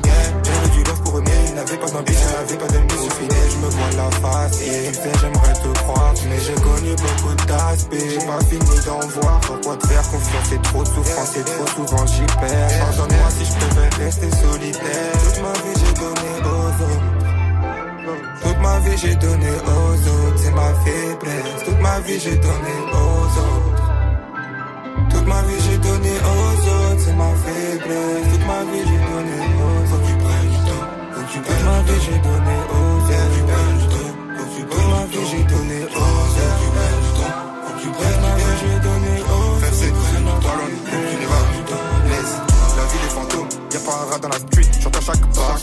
J'avais 0.45 0.69
du 0.75 0.83
love 0.85 1.01
pour 1.03 1.19
eux 1.19 1.23
Mais 1.25 1.53
n'avaient 1.55 1.77
pas 1.77 1.91
d'ambition 1.91 2.29
J'avais 2.33 2.59
pas 2.59 2.67
d'ambition. 2.73 3.11
Fidèle 3.11 3.51
Je 3.51 3.57
me 3.59 3.71
vois 3.71 3.91
la 3.97 4.11
face 4.19 4.61
Et 4.63 4.89
tu 4.89 4.95
sais 4.95 5.13
j'aimerais 5.21 5.53
te 5.53 5.79
croire. 5.79 6.15
Mais 6.29 6.41
j'ai 6.41 6.55
connu 6.55 6.95
beaucoup 6.97 7.35
d'aspects 7.47 7.95
J'ai 7.95 8.27
pas 8.27 8.41
fini 8.49 8.79
d'en 8.87 9.01
voir. 9.21 9.41
Pourquoi 9.41 9.77
te 9.77 9.87
faire 9.87 10.03
confiance 10.11 10.47
C'est 10.49 10.63
trop 10.63 10.83
de 10.83 10.89
souffrance 10.89 11.37
Et 11.37 11.45
trop 11.45 11.67
souvent 11.77 12.07
j'y 12.07 12.25
perds. 12.41 12.79
Pardonne-moi 12.81 13.29
si 13.31 13.45
je 13.45 13.53
préfère 13.53 13.99
rester 13.99 14.31
solitaire. 14.31 15.13
Toute 15.25 15.43
ma 15.43 15.53
vie 15.53 15.75
j'ai 15.79 15.93
donné 15.95 16.31
aux 16.43 16.83
autres 16.83 17.14
toute 18.43 18.59
ma 18.61 18.79
vie 18.81 18.97
j'ai 18.99 19.15
donné 19.17 19.49
aux 19.49 20.09
autres, 20.15 20.39
c'est 20.39 20.55
ma 20.55 20.75
faiblesse. 20.85 21.65
Toute 21.65 21.81
ma 21.81 22.01
vie 22.01 22.21
j'ai 22.21 22.37
donné 22.37 22.75
aux 22.93 23.39
autres. 23.45 23.83
Toute 25.11 25.27
ma 25.27 25.43
vie 25.43 25.61
j'ai 25.65 25.79
donné 25.79 26.11
aux 26.11 26.69
autres, 26.75 27.01
c'est 27.05 27.15
ma 27.15 27.31
faiblesse. 27.45 28.27
Toute 28.31 28.47
ma 28.47 28.61
vie 28.71 28.85
j'ai 28.89 29.01
donné 29.11 29.37
aux 29.65 29.85
autres. 29.95 30.09
Toute 31.33 31.63
ma 31.65 31.79
vie 31.83 32.01
j'ai 32.05 32.19
donné 32.29 32.57
aux 32.75 32.99
autres. 33.15 33.65
Toute 34.71 34.89
ma 34.91 35.05
vie 35.07 35.24
dans 44.21 44.29
la 44.29 44.39
street, 44.39 44.71
j'entends 44.81 45.01
chaque 45.01 45.21
pas. 45.35 45.57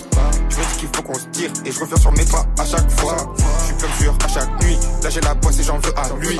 Je 0.49 0.57
me 0.57 0.63
dis 0.63 0.77
qu'il 0.79 0.89
faut 0.95 1.01
qu'on 1.01 1.15
se 1.15 1.25
tire 1.31 1.51
et 1.65 1.71
je 1.71 1.79
reviens 1.79 1.97
sur 1.97 2.11
mes 2.11 2.25
pas 2.25 2.45
à 2.59 2.65
chaque 2.65 2.89
fois. 2.91 3.17
Je 3.37 3.65
suis 3.65 3.75
comme 3.75 3.89
sûr 3.99 4.17
à 4.23 4.27
chaque 4.27 4.63
nuit, 4.63 4.77
là 5.03 5.09
j'ai 5.09 5.21
la 5.21 5.35
poisse 5.35 5.59
et 5.59 5.63
j'en 5.63 5.77
veux 5.79 5.93
à 5.97 6.07
lui. 6.19 6.39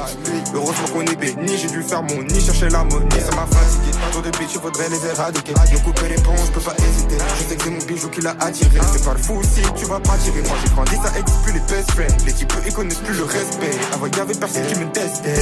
Heureusement 0.54 0.88
qu'on 0.94 1.02
est 1.02 1.16
béni, 1.16 1.58
j'ai 1.58 1.70
dû 1.70 1.82
faire 1.84 2.04
mon 2.04 2.22
nid, 2.24 2.42
chercher 2.42 2.70
l'harmonie, 2.70 3.10
ça 3.20 3.36
m'a 3.36 3.46
fatigué. 3.48 3.92
Trop 4.12 4.22
de 4.22 4.30
bitch, 4.32 4.56
il 4.56 4.62
faudrait 4.62 4.90
les 4.90 5.06
éradiquer. 5.06 5.54
Me 5.54 5.80
couper 5.84 6.10
les 6.10 6.22
ponts, 6.22 6.36
je 6.46 6.52
peux 6.52 6.62
pas 6.62 6.76
hésiter. 6.78 7.18
Je 7.40 7.50
sais 7.50 7.56
que 7.56 7.64
c'est 7.64 7.70
mon 7.70 7.86
bijou 7.86 8.10
qui 8.10 8.22
l'a 8.22 8.36
attiré. 8.40 8.80
C'est 8.92 9.04
pas 9.04 9.14
le 9.14 9.20
fou 9.20 9.42
si 9.44 9.62
tu 9.76 9.86
vas 9.86 10.00
pas 10.00 10.18
tirer. 10.18 10.42
Moi 10.42 10.58
j'ai 10.64 10.70
grandi, 10.70 10.96
ça 10.96 11.20
existe 11.20 11.42
plus 11.44 11.54
les 11.54 11.60
best 11.60 11.92
friends. 11.92 12.26
Les 12.26 12.34
types 12.34 12.54
ils 12.66 12.74
connaissent 12.74 13.00
plus 13.00 13.16
le 13.16 13.24
respect. 13.24 13.78
Avant 13.94 14.08
y'avait 14.08 14.34
personne 14.34 14.66
qui 14.68 14.80
me 14.80 14.92
testait. 14.92 15.36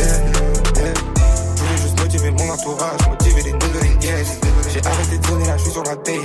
Motiver 2.09 2.31
mon 2.31 2.49
entourage, 2.49 3.07
motiver 3.07 3.43
les 3.43 3.53
nouvelles 3.53 4.01
yes. 4.01 4.39
J'ai 4.73 4.83
arrêté 4.83 5.19
de 5.19 5.27
donner 5.27 5.45
je 5.57 5.61
suis 5.61 5.71
sur 5.71 5.83
la 5.83 5.95
tape. 5.95 6.15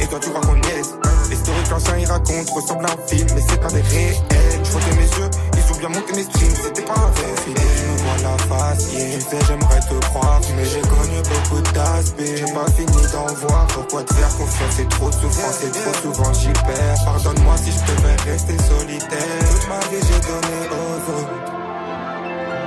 Et 0.00 0.06
toi 0.06 0.18
tu 0.18 0.30
vois 0.30 0.40
qu'on 0.40 0.56
yes. 0.56 0.94
Les 1.28 1.36
stories 1.36 1.68
qu'anciens 1.68 1.98
ils 1.98 2.06
racontent 2.06 2.80
à 2.80 2.92
un 2.92 3.06
film, 3.06 3.28
mais 3.34 3.42
c'est 3.46 3.60
pas 3.60 3.68
des 3.68 3.82
réels. 3.82 4.16
Je 4.64 4.70
frottais 4.70 4.96
mes 4.96 5.02
yeux, 5.02 5.30
ils 5.52 5.72
ont 5.72 5.76
bien 5.76 5.88
monté 5.90 6.14
mes 6.14 6.22
streams, 6.22 6.56
c'était 6.64 6.80
pas 6.80 6.94
un 6.94 7.12
film. 7.12 7.56
Je 7.76 7.84
me 7.84 7.96
vois 7.98 8.16
la 8.22 8.38
face, 8.56 8.92
yeah. 8.94 9.18
Tu 9.18 9.20
sais, 9.20 9.44
j'aimerais 9.46 9.80
te 9.80 10.06
croire, 10.06 10.40
mais 10.56 10.64
j'ai 10.64 10.80
connu 10.80 11.20
beaucoup 11.28 11.60
d'aspects. 11.74 12.22
J'ai 12.24 12.54
pas 12.54 12.70
fini 12.72 13.12
d'en 13.12 13.34
voir. 13.46 13.66
Pourquoi 13.66 14.02
te 14.02 14.14
faire 14.14 14.34
confiance, 14.38 14.74
c'est 14.78 14.88
trop 14.88 15.10
de 15.10 15.14
souffrance, 15.14 15.62
et 15.62 15.70
trop 15.70 15.94
souvent 16.00 16.32
j'y 16.32 16.52
perds. 16.64 17.04
Pardonne-moi 17.04 17.54
si 17.58 17.70
je 17.70 17.92
devais 17.92 18.32
rester 18.32 18.56
solitaire. 18.64 19.44
Toute 19.52 19.68
ma 19.68 19.78
vie 19.92 20.00
j'ai 20.08 20.20
donné 20.24 20.56
aux 20.72 21.20
autres. 21.20 21.53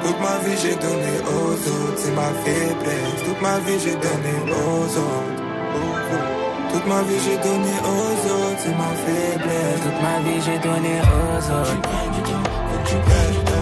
Toute 0.04 0.20
ma 0.22 0.38
vie 0.44 0.58
j'ai 0.62 0.76
donné 0.76 1.14
aux 1.36 1.54
autres, 1.54 1.98
c'est 1.98 2.16
ma 2.16 2.30
faiblesse. 2.44 3.24
Toute 3.26 3.42
ma 3.42 3.60
vie 3.60 3.80
j'ai 3.84 3.96
donné 3.96 4.34
aux 4.52 4.88
autres. 5.06 5.44
Toute 6.72 6.88
ma 6.88 7.02
vie 7.04 7.20
j'ai 7.26 7.38
donné 7.38 7.74
aux 7.94 8.18
autres, 8.36 8.60
c'est 8.64 8.78
ma 8.84 8.92
faiblesse. 9.04 9.82
Toute 9.84 10.02
ma 10.02 10.16
vie 10.26 10.42
j'ai 10.46 10.60
donné 10.60 10.94
aux 11.16 11.44
autres. 11.58 11.78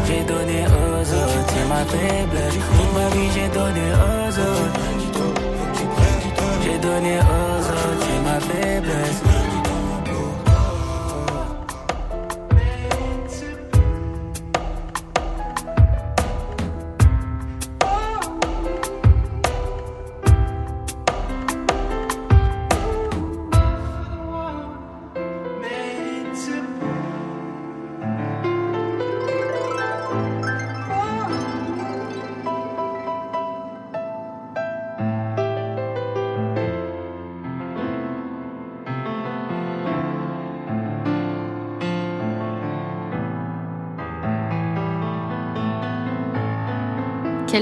J'ai 0.07 0.23
donné 0.23 0.65
aux 0.65 1.01
autres, 1.19 1.45
c'est 1.47 1.67
ma 1.73 1.83
faiblesse. 1.85 2.55
Toute 2.77 2.93
ma 2.93 3.07
vie 3.15 3.29
j'ai 3.35 3.49
donné 3.49 3.85
aux 4.09 4.33
autres. 4.49 4.79
J'ai 6.63 6.77
donné 6.79 7.19
aux 7.19 7.61
autres, 7.73 8.05
c'est 8.05 8.21
ma 8.23 8.39
faiblesse. 8.39 9.34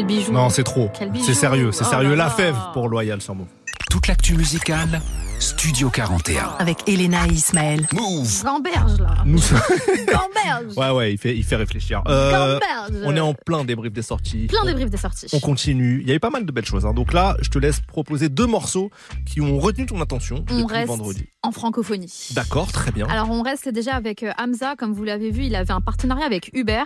Quel 0.05 0.17
bijou. 0.17 0.31
Non, 0.33 0.49
c'est 0.49 0.63
trop. 0.63 0.89
Quel 0.97 1.11
bijou. 1.11 1.23
C'est 1.25 1.33
sérieux, 1.33 1.71
c'est 1.71 1.85
Oh 1.85 1.89
sérieux. 1.89 2.13
La 2.15 2.29
fève 2.29 2.55
pour 2.73 2.89
Loyal 2.89 3.21
sur 3.21 3.35
Move. 3.35 3.47
Toute 3.89 4.07
l'actu 4.07 4.35
musicale, 4.35 5.01
Studio 5.39 5.89
41. 5.89 6.55
Avec 6.59 6.79
Elena 6.89 7.25
et 7.27 7.31
Ismaël. 7.31 7.87
Move. 7.93 8.43
Gamberge, 8.43 8.99
là. 8.99 9.15
Nous 9.25 9.39
Gamberge. 9.39 10.73
Ouais, 10.77 10.89
ouais, 10.91 11.13
il 11.13 11.17
fait, 11.17 11.35
il 11.35 11.43
fait 11.43 11.55
réfléchir. 11.55 12.01
Euh, 12.07 12.59
Gamberge. 12.59 13.03
on 13.05 13.15
est 13.15 13.19
en 13.19 13.33
plein 13.33 13.63
débrief 13.63 13.91
des 13.93 14.01
sorties. 14.01 14.47
Plein 14.47 14.71
briefs 14.73 14.89
des 14.89 14.97
sorties. 14.97 15.27
On 15.33 15.39
continue. 15.39 15.99
Il 16.01 16.07
y 16.09 16.11
a 16.11 16.15
eu 16.15 16.19
pas 16.19 16.29
mal 16.29 16.45
de 16.45 16.51
belles 16.51 16.65
choses. 16.65 16.85
hein. 16.85 16.93
Donc 16.93 17.13
là, 17.13 17.35
je 17.41 17.49
te 17.49 17.57
laisse 17.57 17.79
proposer 17.79 18.27
deux 18.29 18.45
morceaux 18.45 18.91
qui 19.25 19.39
ont 19.41 19.57
retenu 19.57 19.85
ton 19.85 20.01
attention 20.01 20.43
On 20.49 20.61
depuis 20.61 20.73
reste 20.75 20.87
vendredi. 20.89 21.25
en 21.43 21.51
francophonie. 21.51 22.29
D'accord, 22.31 22.71
très 22.71 22.91
bien. 22.91 23.07
Alors 23.07 23.29
on 23.31 23.41
reste 23.41 23.69
déjà 23.69 23.95
avec 23.95 24.23
euh, 24.23 24.31
Hamza, 24.37 24.75
comme 24.77 24.91
vous 24.93 25.03
l'avez 25.05 25.31
vu, 25.31 25.43
il 25.45 25.55
avait 25.55 25.71
un 25.73 25.81
partenariat 25.81 26.25
avec 26.25 26.49
Uber. 26.53 26.83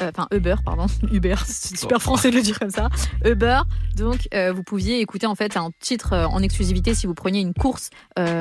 Euh, 0.00 0.10
Enfin 0.10 0.26
Uber, 0.32 0.56
pardon, 0.64 0.86
Uber, 1.12 1.36
c'est 1.46 1.76
super 1.76 2.02
français 2.02 2.30
de 2.30 2.36
le 2.36 2.42
dire 2.42 2.58
comme 2.58 2.70
ça. 2.70 2.88
Uber, 3.24 3.60
donc 3.96 4.28
euh, 4.34 4.52
vous 4.52 4.64
pouviez 4.64 5.00
écouter 5.00 5.26
en 5.26 5.36
fait 5.36 5.56
un 5.56 5.70
titre 5.78 6.14
euh, 6.14 6.26
en 6.26 6.42
exclusivité 6.42 6.94
si 6.94 7.06
vous 7.06 7.14
preniez 7.14 7.40
une 7.40 7.54
course 7.54 7.90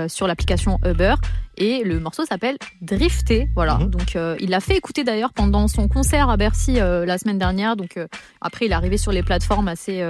sur 0.08 0.28
l'application 0.28 0.80
Uber. 0.86 1.16
Et 1.58 1.84
le 1.84 2.00
morceau 2.00 2.26
s'appelle 2.26 2.58
Drifter, 2.82 3.50
voilà. 3.56 3.76
Mhm. 3.76 3.90
Donc 3.90 4.18
il 4.40 4.50
l'a 4.50 4.60
fait 4.60 4.76
écouter 4.76 5.04
d'ailleurs 5.04 5.34
pendant 5.34 5.68
son 5.68 5.88
concert 5.88 6.30
à 6.30 6.38
Bercy 6.38 6.74
la 6.74 7.18
semaine 7.18 7.38
dernière. 7.38 7.76
Donc 7.76 8.00
après 8.42 8.66
il 8.66 8.72
est 8.72 8.76
arrivé 8.76 8.98
sur 8.98 9.12
les 9.12 9.24
plateformes 9.24 9.68
assez 9.68 10.04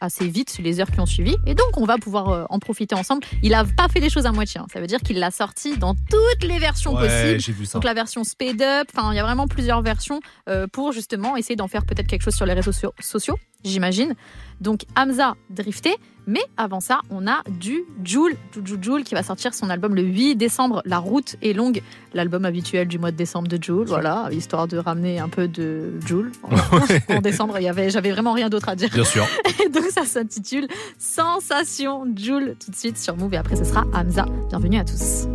assez 0.00 0.28
vite 0.28 0.58
les 0.62 0.80
heures 0.80 0.90
qui 0.90 1.00
ont 1.00 1.06
suivi 1.06 1.36
et 1.46 1.54
donc 1.54 1.76
on 1.76 1.84
va 1.84 1.98
pouvoir 1.98 2.28
euh, 2.28 2.44
en 2.50 2.58
profiter 2.58 2.94
ensemble. 2.94 3.24
Il 3.42 3.54
a 3.54 3.64
pas 3.64 3.88
fait 3.88 4.00
les 4.00 4.10
choses 4.10 4.26
à 4.26 4.32
moitié, 4.32 4.60
hein. 4.60 4.66
ça 4.72 4.80
veut 4.80 4.86
dire 4.86 5.00
qu'il 5.00 5.18
l'a 5.18 5.30
sorti 5.30 5.76
dans 5.76 5.94
toutes 5.94 6.44
les 6.48 6.58
versions 6.58 6.94
Ouais, 6.94 7.08
possibles. 7.08 7.40
j'ai 7.40 7.52
vu 7.52 7.66
ça. 7.66 7.74
Donc 7.78 7.84
la 7.84 7.94
version 7.94 8.24
speed 8.24 8.62
up, 8.62 8.88
enfin 8.94 9.12
il 9.12 9.16
y 9.16 9.18
a 9.20 9.22
vraiment 9.24 9.46
plusieurs 9.48 9.82
versions 9.82 10.20
euh, 10.48 10.66
pour 10.66 10.92
justement 10.92 11.36
essayer 11.36 11.56
d'en 11.56 11.68
faire 11.68 11.84
peut-être 11.84 12.06
quelque 12.06 12.22
chose 12.22 12.34
sur 12.34 12.46
les 12.46 12.54
réseaux 12.54 12.72
sociaux, 13.00 13.38
j'imagine. 13.64 14.14
Donc 14.60 14.82
Hamza 14.96 15.34
drifté, 15.50 15.96
mais 16.26 16.42
avant 16.56 16.80
ça, 16.80 17.00
on 17.10 17.26
a 17.26 17.42
du 17.48 17.84
Joule, 18.02 18.34
Juju 18.54 18.78
Joule 18.80 19.04
qui 19.04 19.14
va 19.14 19.22
sortir 19.22 19.52
son 19.52 19.68
album 19.68 19.94
le 19.94 20.02
8 20.02 20.36
décembre. 20.36 20.82
La 20.84 20.98
route 20.98 21.36
est 21.42 21.52
longue, 21.52 21.82
l'album 22.14 22.44
habituel 22.44 22.88
du 22.88 22.98
mois 22.98 23.10
de 23.10 23.16
décembre 23.16 23.48
de 23.48 23.62
Joule, 23.62 23.86
voilà, 23.86 24.28
histoire 24.32 24.66
de 24.66 24.78
ramener 24.78 25.18
un 25.18 25.28
peu 25.28 25.48
de 25.48 26.00
Joule. 26.06 26.32
En 27.08 27.20
décembre, 27.20 27.58
il 27.58 27.64
y 27.64 27.68
avait, 27.68 27.90
j'avais 27.90 28.10
vraiment 28.10 28.32
rien 28.32 28.48
d'autre 28.48 28.68
à 28.68 28.76
dire. 28.76 28.88
Bien 28.92 29.04
sûr. 29.04 29.26
Et 29.64 29.68
donc 29.68 29.84
ça 29.90 30.04
s'intitule 30.04 30.66
Sensation 30.98 32.04
Joule 32.16 32.56
tout 32.64 32.70
de 32.70 32.76
suite 32.76 32.98
sur 32.98 33.16
Move 33.16 33.34
et 33.34 33.36
après 33.36 33.56
ce 33.56 33.64
sera 33.64 33.84
Hamza. 33.92 34.26
Bienvenue 34.48 34.78
à 34.78 34.84
tous. 34.84 35.28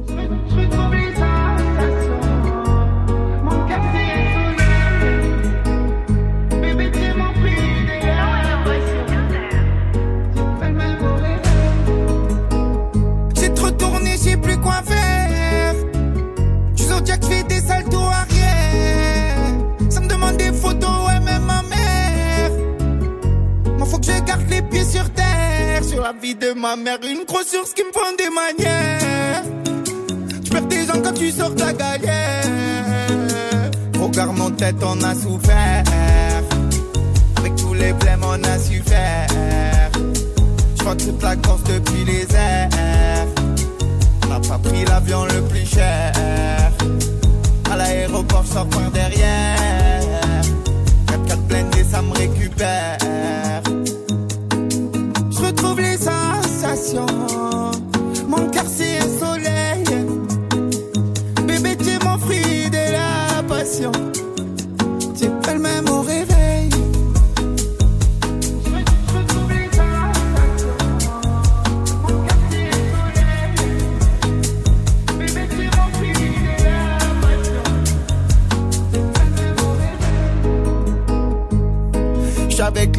La 26.02 26.14
vie 26.14 26.34
de 26.34 26.54
ma 26.54 26.78
mère, 26.78 26.98
une 27.04 27.26
grosse 27.26 27.48
source 27.48 27.74
qui 27.74 27.84
me 27.84 27.92
prend 27.92 28.14
des 28.18 28.30
manières. 28.30 29.44
Tu 30.44 30.50
perds 30.50 30.66
des 30.68 30.86
gens 30.86 31.02
quand 31.04 31.14
tu 31.14 31.30
sors 31.30 31.54
la 31.58 31.74
galère. 31.74 32.46
Regarde 34.00 34.38
mon 34.38 34.50
tête, 34.50 34.78
on 34.82 35.04
a 35.04 35.14
souffert. 35.14 35.84
Avec 37.36 37.56
tous 37.58 37.74
les 37.74 37.92
blèmes, 37.94 38.24
on 38.24 38.42
a 38.44 38.58
su 38.58 38.82
faire. 38.82 39.28
Je 40.76 40.80
crois 40.80 40.96
que 40.96 41.04
toute 41.04 41.22
la 41.22 41.36
course 41.36 41.64
depuis 41.64 42.06
les 42.06 42.28
airs. 42.34 42.70
On 44.24 44.28
n'a 44.28 44.40
pas 44.40 44.58
pris 44.58 44.86
l'avion 44.86 45.26
le 45.26 45.42
plus 45.50 45.66
cher. 45.66 46.14
À 47.70 47.76
l'aéroport, 47.76 48.44
je 48.46 48.54
sors 48.54 48.68
par 48.70 48.90
derrière. 48.92 49.60
4 51.08 51.26
4 51.28 51.42
blindés, 51.42 51.84
ça 51.84 52.02
me 52.02 52.14
récupère. 52.14 52.98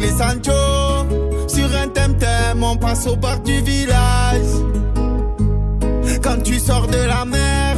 Les 0.01 0.09
Sancho. 0.09 0.51
Sur 1.47 1.69
un 1.75 1.87
temtem 1.87 2.63
On 2.63 2.75
passe 2.75 3.07
au 3.07 3.15
bar 3.15 3.39
du 3.39 3.61
village. 3.61 4.51
Quand 6.21 6.41
tu 6.43 6.59
sors 6.59 6.87
de 6.87 7.07
la 7.07 7.25
mer 7.25 7.77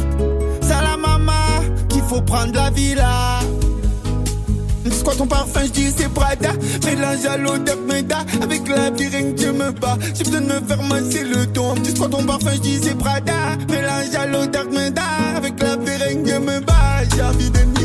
C'est 0.60 0.82
la 0.82 0.96
maman 0.96 1.62
Qu'il 1.88 2.02
faut 2.02 2.22
prendre 2.22 2.54
la 2.54 2.70
villa. 2.70 3.40
Quoi 5.04 5.14
ton 5.14 5.26
parfum, 5.26 5.60
je 5.64 5.70
dis 5.70 5.92
c'est 5.94 6.08
Prada. 6.08 6.52
Mélange 6.86 7.26
à 7.26 7.36
l'odeur 7.36 7.76
Meda 7.86 8.24
Avec 8.42 8.66
la 8.68 8.90
virine 8.90 9.34
je 9.36 9.48
me 9.48 9.70
bats. 9.70 9.98
J'ai 10.14 10.24
besoin 10.24 10.40
de 10.40 10.46
me 10.46 10.66
faire 10.66 10.82
masser 10.82 11.24
le 11.24 11.46
dos. 11.46 11.74
Dis 11.82 11.92
quoi 11.92 12.08
ton 12.08 12.24
parfum, 12.24 12.52
je 12.54 12.60
dis 12.60 12.80
c'est 12.82 12.96
Prada. 12.96 13.34
Mélange 13.68 14.14
à 14.18 14.26
l'odeur 14.26 14.64
Meda 14.70 15.02
Avec 15.36 15.62
la 15.62 15.76
virine 15.76 16.26
je 16.26 16.38
me 16.38 16.60
bats. 16.60 17.04
J'ai 17.14 17.22
envie 17.22 17.50
de 17.50 17.83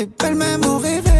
Es 0.00 0.06
pas 0.06 0.30
le 0.30 0.36
même 0.36 0.64
au 0.64 0.78
réveil. 0.78 1.17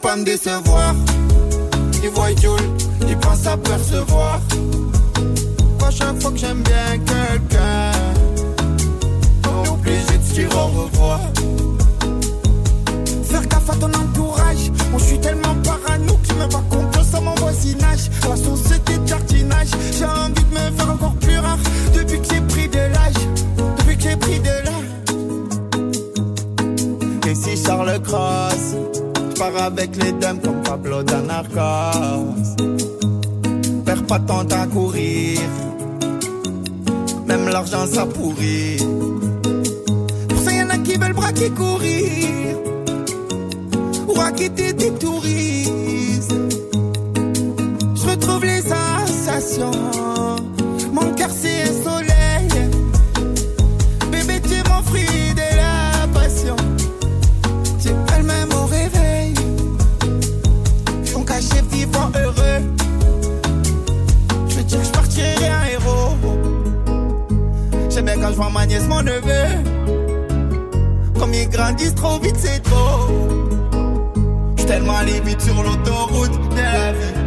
Pas 0.00 0.16
me 0.16 0.24
décevoir 0.24 0.94
Il 2.02 2.08
voit 2.10 2.30
Jules, 2.30 2.50
il 3.06 3.16
pense 3.18 3.46
à 3.46 3.56
percevoir. 3.56 4.40
À 5.86 5.90
chaque 5.90 6.20
fois 6.20 6.30
que 6.32 6.38
j'aime 6.38 6.62
bien 6.62 6.98
quelqu'un, 6.98 7.92
on 9.46 9.64
est 9.64 9.68
obligé 9.68 10.18
de 10.18 10.24
se 10.24 10.32
dire 10.32 10.48
au 10.56 10.82
revoir. 10.82 11.20
Faire 13.24 13.46
gaffe 13.46 13.70
à 13.70 13.74
ton 13.74 13.92
entourage. 13.92 14.70
Moi, 14.90 14.98
je 14.98 15.04
suis 15.04 15.20
tellement 15.20 15.54
parano 15.62 16.14
que 16.14 16.28
je 16.28 16.34
me 16.34 16.48
pas 16.48 16.64
confiance 16.70 17.14
à 17.14 17.20
mon 17.20 17.34
voisinage. 17.34 18.10
La 18.28 18.36
société 18.36 18.98
de 18.98 19.04
avec 29.42 29.96
les 29.96 30.12
dames 30.12 30.38
comme 30.40 30.62
Pablo 30.62 31.02
Danarcos. 31.02 32.56
Perds 33.84 34.06
pas 34.06 34.20
temps 34.20 34.46
à 34.50 34.66
courir, 34.66 35.40
même 37.26 37.48
l'argent 37.48 37.86
ça 37.86 38.06
pourrit. 38.06 38.76
Pour 40.28 40.38
ça, 40.38 40.52
y'en 40.52 40.70
a 40.70 40.78
qui 40.78 40.96
veulent 40.96 41.12
braquer, 41.12 41.50
courir 41.50 42.56
ou 44.08 44.12
raqueter 44.12 44.72
des 44.72 44.92
touristes. 44.92 46.34
Je 47.96 48.10
retrouve 48.10 48.44
les 48.44 48.62
sensations. 48.62 50.21
ma 68.50 68.66
nièce, 68.66 68.86
mon 68.88 69.02
neveu. 69.02 69.44
Comme 71.18 71.34
ils 71.34 71.48
grandissent 71.48 71.94
trop 71.94 72.18
vite, 72.18 72.36
c'est 72.36 72.60
trop. 72.62 73.08
J'suis 74.56 74.66
tellement 74.66 74.96
allé 74.96 75.20
vite 75.20 75.40
sur 75.40 75.62
l'autoroute 75.62 76.50
de 76.50 76.56
la 76.56 76.92
vie 76.92 77.22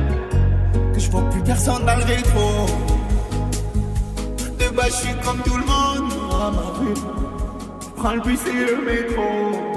que 0.94 1.00
je 1.00 1.12
vois 1.12 1.30
plus 1.30 1.42
personne 1.42 1.86
dans 1.86 1.96
le 1.96 2.04
rétro. 2.04 2.66
De 4.60 4.76
bas, 4.76 4.88
je 4.88 4.94
suis 4.94 5.16
comme 5.24 5.42
tout 5.44 5.58
le 5.58 5.66
monde. 5.66 6.14
Ma 6.30 6.52
prends 7.96 8.14
le 8.14 8.22
bus 8.22 8.40
et 8.48 8.66
le 8.66 8.86
métro. 8.86 9.75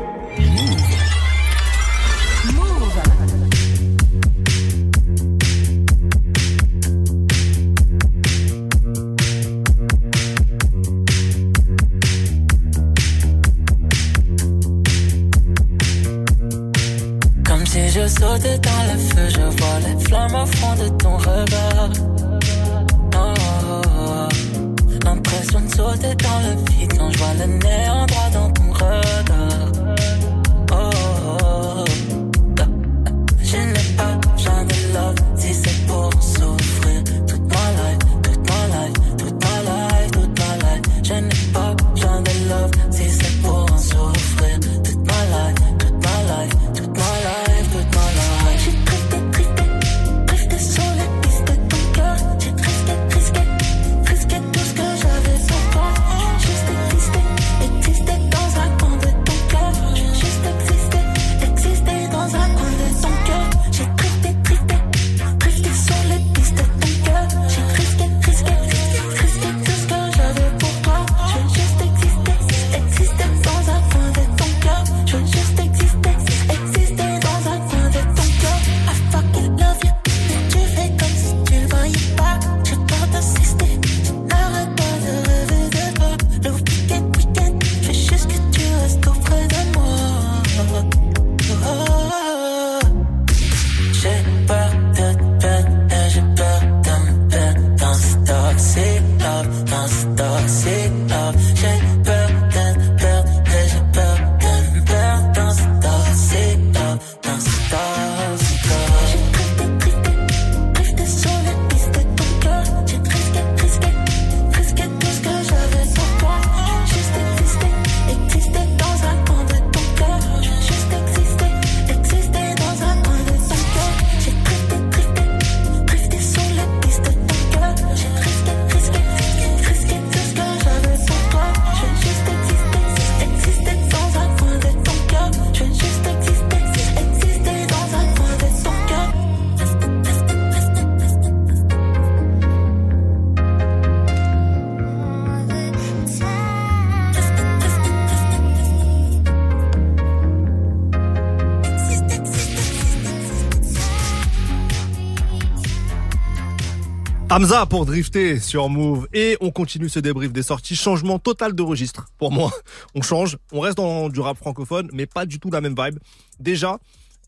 Hamza 157.38 157.66
pour 157.66 157.86
drifter 157.86 158.40
sur 158.40 158.68
Move 158.68 159.06
et 159.12 159.36
on 159.40 159.52
continue 159.52 159.88
ce 159.88 160.00
débrief 160.00 160.32
des 160.32 160.42
sorties. 160.42 160.74
Changement 160.74 161.20
total 161.20 161.54
de 161.54 161.62
registre 161.62 162.08
pour 162.18 162.32
moi. 162.32 162.50
On 162.96 163.00
change, 163.00 163.38
on 163.52 163.60
reste 163.60 163.76
dans 163.76 164.08
du 164.08 164.18
rap 164.18 164.36
francophone, 164.36 164.90
mais 164.92 165.06
pas 165.06 165.24
du 165.24 165.38
tout 165.38 165.48
la 165.48 165.60
même 165.60 165.76
vibe. 165.78 166.00
Déjà, 166.40 166.80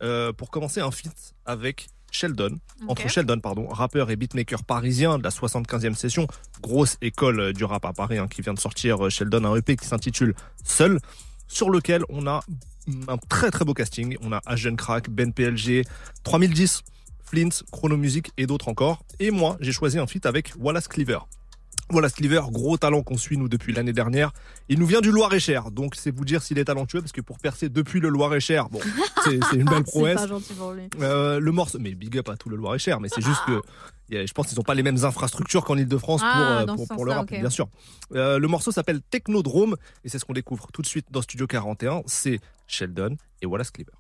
euh, 0.03 0.32
pour 0.32 0.51
commencer, 0.51 0.81
un 0.81 0.91
feat 0.91 1.12
avec 1.47 1.87
Sheldon, 2.11 2.59
entre 2.89 3.09
Sheldon, 3.09 3.39
pardon, 3.39 3.69
rappeur 3.69 4.11
et 4.11 4.16
beatmaker 4.16 4.65
parisien 4.65 5.16
de 5.16 5.23
la 5.23 5.31
75e 5.31 5.95
session, 5.95 6.27
grosse 6.61 6.97
école 7.03 7.39
euh, 7.39 7.53
du 7.53 7.62
rap 7.62 7.85
à 7.85 7.93
Paris 7.93 8.19
hein, 8.19 8.27
qui 8.27 8.43
vient 8.43 8.55
de 8.55 8.59
sortir 8.59 9.07
euh, 9.07 9.11
Sheldon, 9.11 9.45
un 9.45 9.55
EP 9.55 9.77
qui 9.77 9.87
s'intitule 9.87 10.35
Seul, 10.65 10.99
sur 11.47 11.70
lequel 11.70 12.03
on 12.09 12.27
a 12.27 12.43
un 13.07 13.16
très 13.28 13.53
très 13.53 13.65
beau 13.65 13.74
casting. 13.74 14.16
On 14.23 14.32
a 14.32 14.41
Agent 14.45 14.74
Crack, 14.74 15.09
Ben 15.09 15.32
PLG, 15.32 15.85
3010, 16.24 16.82
Flint, 17.31 17.51
Chrono 17.70 17.97
Music 17.97 18.32
et 18.36 18.47
d'autres 18.47 18.69
encore. 18.69 19.05
Et 19.20 19.31
moi, 19.31 19.57
j'ai 19.61 19.70
choisi 19.73 19.98
un 19.98 20.07
feat 20.07 20.27
avec 20.27 20.52
Wallace 20.59 20.89
Cleaver. 20.89 21.19
Wallace 21.93 22.12
Cleaver, 22.15 22.43
gros 22.51 22.77
talent 22.77 23.02
qu'on 23.02 23.16
suit 23.16 23.36
nous 23.36 23.48
depuis 23.48 23.73
l'année 23.73 23.93
dernière. 23.93 24.32
Il 24.69 24.78
nous 24.78 24.86
vient 24.86 25.01
du 25.01 25.11
Loir-et-Cher, 25.11 25.70
donc 25.73 25.94
c'est 25.97 26.12
vous 26.15 26.24
dire 26.24 26.43
s'il 26.43 26.59
est 26.59 26.65
talentueux 26.65 27.01
parce 27.01 27.11
que 27.12 27.20
pour 27.20 27.39
percer 27.39 27.69
depuis 27.69 27.98
le 28.01 28.09
Loir-et-Cher, 28.09 28.69
bon, 28.69 28.81
c'est 29.24 29.39
c'est 29.51 29.57
une 29.57 29.65
belle 29.65 29.82
prouesse. 29.85 30.19
C'est 30.20 30.27
pas 30.28 30.28
gentil 30.28 30.55
pour 30.55 30.73
lui. 30.73 30.82
Euh, 31.01 31.39
le 31.40 31.52
morceau, 31.52 31.78
mais 31.81 31.94
big 31.94 32.16
up 32.19 32.28
à 32.28 32.36
tout 32.36 32.48
le 32.48 32.57
Loir-et-Cher, 32.57 33.01
mais 33.01 33.09
c'est 33.09 33.23
juste 33.23 33.40
que 33.47 33.61
il 34.09 34.16
y 34.16 34.20
a- 34.20 34.27
je 34.27 34.32
pense 34.32 34.48
qu'ils 34.48 34.57
n'ont 34.57 34.62
pas 34.65 34.74
les 34.74 34.82
mêmes 34.85 35.05
infrastructures 35.05 35.65
qu'en 35.65 35.77
Ile-de-France 35.77 36.20
Ah, 36.24 36.32
pour, 36.32 36.43
euh, 36.43 36.65
dans 36.78 36.86
pour, 36.94 37.05
le 37.05 37.12
rap, 37.12 37.28
bien 37.31 37.51
sûr. 37.51 37.69
Euh, 38.15 38.39
le 38.39 38.48
morceau 38.48 38.70
s'appelle 38.73 39.01
Technodrome 39.09 39.77
et 40.05 40.09
c'est 40.09 40.19
ce 40.19 40.24
qu'on 40.24 40.32
découvre 40.32 40.69
tout 40.73 40.82
de 40.82 40.86
suite 40.86 41.07
dans 41.11 41.23
Studio 41.23 41.47
41. 41.48 42.02
C'est 42.07 42.40
Sheldon 42.69 43.16
et 43.43 43.47
Wallace 43.47 43.70
Cleaver. 43.70 43.93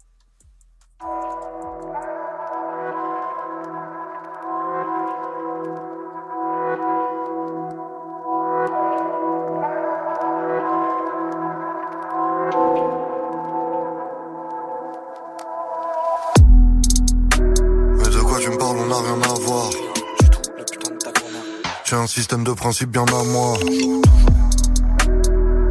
J'ai 21.90 21.96
un 21.96 22.06
système 22.06 22.44
de 22.44 22.52
principe 22.52 22.90
bien 22.90 23.04
à 23.04 23.24
moi. 23.24 23.58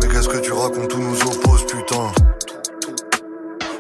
Mais 0.02 0.08
qu'est-ce 0.10 0.28
que 0.28 0.40
tu 0.40 0.52
racontes, 0.52 0.90
tout 0.90 0.98
nous 0.98 1.16
oppose, 1.22 1.66
putain. 1.66 2.12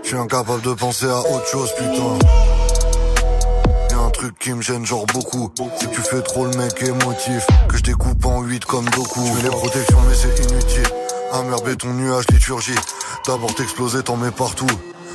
Je 0.02 0.08
suis 0.08 0.16
incapable 0.16 0.62
de 0.62 0.72
penser 0.72 1.08
à 1.08 1.20
autre 1.20 1.46
chose, 1.52 1.70
putain. 1.76 2.18
Y'a 3.90 3.98
un 3.98 4.10
truc 4.12 4.40
qui 4.40 4.54
me 4.54 4.62
gêne, 4.62 4.86
genre 4.86 5.06
beaucoup. 5.08 5.50
Que 5.50 5.88
tu 5.88 6.00
fais 6.00 6.22
trop 6.22 6.46
le 6.46 6.56
mec 6.56 6.82
émotif. 6.82 7.46
Que 7.68 7.76
je 7.76 7.84
découpe 7.84 8.26
en 8.26 8.42
8 8.42 8.64
comme 8.64 8.86
Doku. 8.86 9.20
Je 9.38 9.44
les 9.44 9.50
protections, 9.50 10.00
mais 10.08 10.16
c'est 10.16 10.42
inutile. 10.42 10.88
Amer 11.34 11.62
béton, 11.62 11.94
nuage, 11.94 12.24
liturgie. 12.30 12.80
D'abord 13.28 13.54
t'exploser, 13.54 14.02
t'en 14.02 14.16
mets 14.16 14.32
partout. 14.32 14.72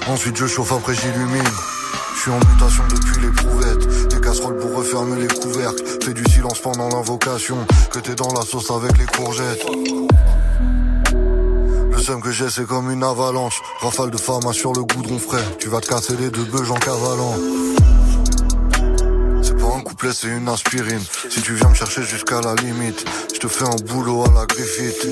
Ensuite 0.09 0.37
je 0.37 0.47
chauffe, 0.47 0.73
après 0.73 0.95
j'illumine. 0.95 1.43
Je 2.17 2.21
suis 2.21 2.31
en 2.31 2.39
mutation 2.39 2.85
depuis 2.91 3.23
l'éprouvette. 3.23 3.89
Pour 4.41 4.77
refermer 4.77 5.21
les 5.21 5.29
couvercles. 5.29 5.85
Fais 6.03 6.13
du 6.13 6.25
silence 6.29 6.59
pendant 6.59 6.89
l'invocation. 6.89 7.57
Que 7.93 8.01
t'es 8.01 8.17
dans 8.17 8.33
la 8.33 8.43
sauce 8.43 8.69
avec 8.71 8.99
les 8.99 9.07
courgettes. 9.07 9.65
Le 11.13 11.99
seum 11.99 12.21
que 12.21 12.33
j'ai, 12.33 12.51
c'est 12.51 12.67
comme 12.67 12.91
une 12.91 13.05
avalanche. 13.05 13.63
Rafale 13.81 14.11
de 14.11 14.17
pharma 14.17 14.53
sur 14.53 14.73
le 14.73 14.83
goudron 14.83 15.21
frais. 15.21 15.45
Tu 15.61 15.69
vas 15.69 15.81
te 15.81 15.87
casser 15.87 16.17
les 16.19 16.31
deux 16.31 16.45
beuges 16.45 16.71
en 16.71 16.75
cavalant. 16.75 17.37
C'est 19.41 19.57
pas 19.57 19.77
un 19.77 19.81
couplet, 19.83 20.11
c'est 20.13 20.29
une 20.29 20.49
aspirine. 20.49 21.03
Si 21.31 21.41
tu 21.41 21.55
viens 21.55 21.69
me 21.69 21.75
chercher 21.75 22.03
jusqu'à 22.03 22.41
la 22.41 22.57
limite, 22.57 23.05
je 23.33 23.39
te 23.39 23.47
fais 23.47 23.65
un 23.65 23.77
boulot 23.87 24.25
à 24.25 24.33
la 24.41 24.47
Griffith. 24.47 25.07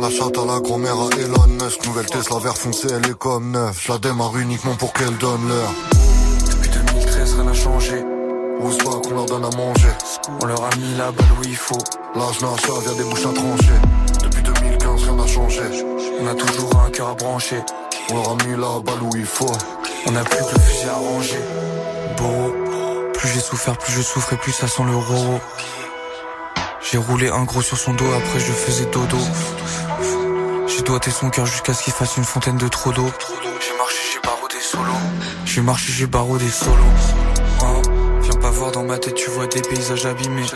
La 0.00 0.10
chatte 0.10 0.38
à 0.38 0.46
la 0.46 0.60
grand-mère 0.60 0.96
à 0.96 1.08
Elon 1.20 1.46
Musk 1.62 1.86
Nouvelle 1.86 2.06
Tesla 2.06 2.38
vert 2.38 2.56
foncé 2.56 2.88
elle 2.90 3.08
est 3.08 3.16
comme 3.16 3.52
neuf 3.52 3.84
Je 3.86 3.92
la 3.92 3.98
démarre 3.98 4.36
uniquement 4.36 4.74
pour 4.74 4.92
qu'elle 4.92 5.16
donne 5.18 5.46
l'heure 5.46 5.70
Depuis 5.70 5.91
2013 5.91 5.91
rien 7.42 7.50
n'a 7.50 7.54
changé. 7.54 8.04
Où 8.60 8.70
se 8.70 8.82
voit 8.84 9.00
qu'on 9.00 9.14
leur 9.14 9.26
donne 9.26 9.44
à 9.44 9.56
manger. 9.56 9.88
On 10.40 10.46
leur 10.46 10.64
a 10.64 10.76
mis 10.76 10.94
la 10.96 11.10
balle 11.10 11.32
où 11.38 11.44
il 11.44 11.56
faut. 11.56 11.78
L'âge 12.14 12.38
d'achat 12.38 12.80
vient 12.84 12.92
des 12.94 13.04
bouches 13.04 13.26
à 13.26 13.32
trancher. 13.32 13.78
Depuis 14.22 14.42
2015 14.42 15.04
rien 15.04 15.14
n'a 15.14 15.26
changé. 15.26 15.62
On 16.20 16.26
a 16.26 16.34
toujours 16.34 16.76
un 16.80 16.90
cœur 16.90 17.08
à 17.08 17.14
brancher. 17.14 17.60
On 18.10 18.14
leur 18.14 18.30
a 18.30 18.34
mis 18.44 18.52
la 18.52 18.80
balle 18.80 19.02
où 19.02 19.10
il 19.16 19.24
faut. 19.24 19.52
On 20.06 20.16
a 20.16 20.24
plus 20.24 20.44
que 20.44 20.54
le 20.54 20.60
fusil 20.60 20.88
à 20.88 20.94
ranger. 20.94 21.40
Beau. 22.18 22.54
Plus 23.14 23.28
j'ai 23.28 23.40
souffert 23.40 23.76
plus 23.76 23.92
je 23.92 24.02
souffrais 24.02 24.36
plus 24.36 24.52
ça 24.52 24.66
sent 24.66 24.82
le 24.84 24.96
J'ai 26.90 26.98
roulé 26.98 27.28
un 27.28 27.44
gros 27.44 27.62
sur 27.62 27.78
son 27.78 27.94
dos 27.94 28.12
après 28.16 28.40
je 28.40 28.52
faisais 28.52 28.86
dodo. 28.86 29.18
J'ai 30.66 30.82
doigté 30.82 31.10
son 31.10 31.30
cœur 31.30 31.46
jusqu'à 31.46 31.74
ce 31.74 31.82
qu'il 31.82 31.92
fasse 31.92 32.16
une 32.16 32.24
fontaine 32.24 32.56
de 32.56 32.68
trop 32.68 32.92
d'eau. 32.92 33.10
J'ai 33.60 33.76
marché 33.76 33.98
j'ai 34.12 34.20
barodé 34.20 34.60
solo 34.60 34.92
J'ai 35.44 35.60
marché 35.60 35.92
j'ai 35.92 36.06
barodé 36.06 36.48
solo 36.48 36.82
Hein, 37.14 37.21
Dans 38.72 38.84
ma 38.84 38.98
tête, 38.98 39.14
tu 39.14 39.28
vois 39.28 39.46
des 39.46 39.60
paysages 39.60 40.06
abîmés. 40.06 40.46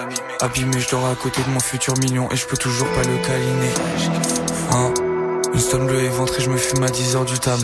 Abîmés, 0.41 0.81
je 0.81 0.89
dors 0.89 1.07
à 1.07 1.15
côté 1.15 1.43
de 1.43 1.51
mon 1.51 1.61
futur 1.61 1.99
million 1.99 2.31
et 2.31 2.37
je 2.37 2.47
peux 2.47 2.57
toujours 2.57 2.89
pas 2.89 3.03
le 3.03 3.17
câliner. 3.19 3.73
Hein, 4.73 4.95
une 5.53 5.61
stone 5.61 5.87
bleue 5.87 6.03
éventrée, 6.03 6.43
je 6.43 6.49
me 6.49 6.57
fume 6.57 6.83
à 6.83 6.87
10h 6.87 7.27
du 7.27 7.39
tam. 7.39 7.61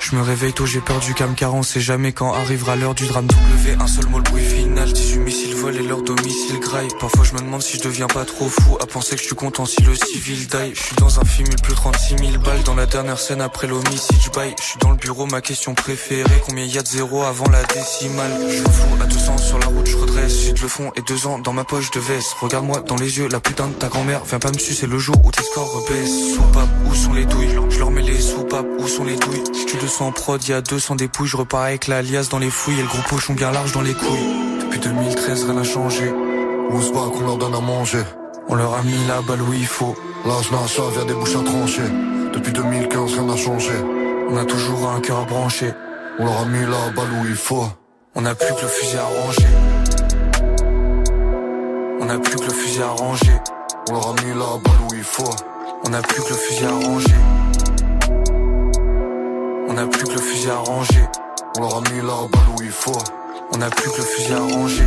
Je 0.00 0.16
me 0.16 0.22
réveille 0.22 0.52
tôt, 0.52 0.66
j'ai 0.66 0.80
peur 0.80 0.98
du 0.98 1.14
cam 1.14 1.34
car 1.36 1.54
on 1.54 1.62
sait 1.62 1.80
jamais 1.80 2.12
quand 2.12 2.32
arrivera 2.32 2.74
l'heure 2.74 2.94
du 2.94 3.06
drame. 3.06 3.26
W, 3.26 3.76
un 3.80 3.86
seul 3.86 4.06
mot, 4.06 4.18
le 4.18 4.24
bruit 4.24 4.44
final. 4.44 4.92
18 4.92 5.18
missiles 5.18 5.51
volent 5.62 5.78
et 5.78 5.86
leur 5.86 6.02
domicile 6.02 6.58
graille. 6.58 6.88
Parfois 6.98 7.24
je 7.24 7.34
me 7.34 7.38
demande 7.38 7.62
si 7.62 7.78
je 7.78 7.82
deviens 7.82 8.08
pas 8.08 8.24
trop 8.24 8.48
fou 8.48 8.76
à 8.80 8.86
penser 8.86 9.14
que 9.14 9.22
je 9.22 9.26
suis 9.26 9.36
content 9.36 9.64
si 9.64 9.80
le 9.82 9.94
civil 9.94 10.48
die. 10.48 10.74
Je 10.74 10.82
suis 10.82 10.96
dans 10.96 11.20
un 11.20 11.24
film, 11.24 11.48
il 11.50 11.62
pleut 11.62 11.74
36 11.74 12.18
000 12.18 12.42
balles. 12.42 12.62
Dans 12.64 12.74
la 12.74 12.86
dernière 12.86 13.18
scène 13.18 13.40
après 13.40 13.68
l'homicide, 13.68 14.16
je 14.20 14.30
baille. 14.30 14.54
Je 14.58 14.64
suis 14.64 14.78
dans 14.80 14.90
le 14.90 14.96
bureau, 14.96 15.26
ma 15.26 15.40
question 15.40 15.74
préférée. 15.74 16.42
Combien 16.46 16.64
y 16.64 16.78
a 16.78 16.82
de 16.82 16.88
zéro 16.88 17.22
avant 17.22 17.48
la 17.48 17.62
décimale? 17.64 18.32
Je 18.50 18.62
fous 18.62 19.02
à 19.02 19.06
200 19.06 19.38
sur 19.38 19.58
la 19.58 19.66
route, 19.66 19.86
je 19.86 19.96
redresse. 19.96 20.50
Le 20.60 20.68
fond 20.68 20.90
et 20.96 21.02
deux 21.02 21.26
ans 21.26 21.38
dans 21.38 21.52
ma 21.52 21.64
poche 21.64 21.90
de 21.92 22.00
veste. 22.00 22.34
Regarde-moi 22.40 22.80
dans 22.80 22.96
les 22.96 23.18
yeux, 23.18 23.28
la 23.28 23.40
putain 23.40 23.68
de 23.68 23.74
ta 23.74 23.88
grand-mère. 23.88 24.22
Viens 24.28 24.40
pas 24.40 24.50
me 24.50 24.58
sucer 24.58 24.86
le 24.86 24.98
jour 24.98 25.16
où 25.24 25.30
tes 25.30 25.44
scores 25.44 25.72
rebaissent. 25.72 26.34
Soupape, 26.34 26.68
où 26.90 26.94
sont 26.94 27.12
les 27.12 27.24
douilles? 27.24 27.56
Je 27.70 27.78
leur 27.78 27.90
mets 27.90 28.02
les 28.02 28.20
soupapes, 28.20 28.66
où 28.78 28.88
sont 28.88 29.04
les 29.04 29.16
douilles? 29.16 29.42
De 29.42 30.02
en 30.02 30.12
prod, 30.12 30.42
y 30.46 30.52
a 30.52 30.60
200 30.60 30.96
dépouilles. 30.96 31.28
Je 31.28 31.36
repars 31.36 31.62
avec 31.62 31.86
l'alias 31.86 32.28
dans 32.30 32.38
les 32.38 32.50
fouilles 32.50 32.78
et 32.78 32.82
le 32.82 32.88
gros 32.88 33.02
pochon 33.08 33.34
bien 33.34 33.52
large 33.52 33.72
dans 33.72 33.82
les 33.82 33.94
couilles. 33.94 34.51
Depuis 34.72 34.88
2013, 34.88 35.44
rien 35.44 35.52
n'a 35.52 35.64
changé. 35.64 36.10
Où 36.70 36.80
se 36.80 36.92
voit 36.92 37.10
qu'on 37.10 37.26
leur 37.26 37.36
donne 37.36 37.54
à 37.54 37.60
manger 37.60 38.02
On 38.48 38.54
leur 38.54 38.72
a 38.72 38.82
mis 38.82 38.96
la 39.06 39.20
balle 39.20 39.42
où 39.42 39.52
il 39.52 39.66
faut. 39.66 39.94
L'âge 40.24 40.50
d'achat 40.50 40.88
vient 40.94 41.04
des 41.04 41.12
bouches 41.12 41.36
à 41.36 41.44
trancher 41.44 41.82
Depuis 42.32 42.52
2015 42.52 43.12
rien 43.12 43.24
n'a 43.24 43.36
changé 43.36 43.72
On 44.30 44.36
a 44.38 44.46
toujours 44.46 44.88
un 44.88 45.00
cœur 45.00 45.18
à 45.18 45.24
brancher. 45.24 45.74
On 46.18 46.24
leur 46.24 46.40
a 46.40 46.44
mis 46.46 46.62
la 46.62 46.90
balle 46.96 47.12
où 47.20 47.26
il 47.26 47.34
faut 47.34 47.66
On 48.14 48.24
a 48.24 48.34
plus 48.34 48.54
que 48.54 48.62
le 48.62 48.68
fusil 48.68 48.96
à 48.96 49.04
ranger. 49.04 49.48
On 52.00 52.08
a 52.08 52.18
plus 52.18 52.36
que 52.36 52.44
le 52.46 52.52
fusil 52.54 52.82
à 52.82 52.88
ranger. 52.88 53.40
On 53.90 53.92
leur 53.92 54.08
a 54.08 54.14
mis 54.24 54.30
la 54.30 54.56
balle 54.56 54.80
où 54.90 54.94
il 54.94 55.04
faut 55.04 55.34
On 55.86 55.92
a 55.92 56.00
plus 56.00 56.22
que 56.22 56.30
le 56.30 56.34
fusil 56.34 56.64
à 56.64 56.70
ranger. 56.70 57.14
On 59.68 59.76
a 59.76 59.86
plus 59.86 60.04
que 60.04 60.12
le 60.12 60.22
fusil 60.22 60.48
à 60.50 60.56
ranger. 60.56 61.06
On 61.58 61.60
leur 61.60 61.76
a 61.76 61.80
mis 61.90 61.98
la 61.98 62.26
balle 62.32 62.48
où 62.58 62.62
il 62.62 62.70
faut 62.70 63.21
On 63.54 63.60
a 63.60 63.70
plus 63.70 63.90
que 63.90 63.96
le 63.98 64.02
fusil 64.02 64.32
à 64.32 64.40
ranger. 64.40 64.84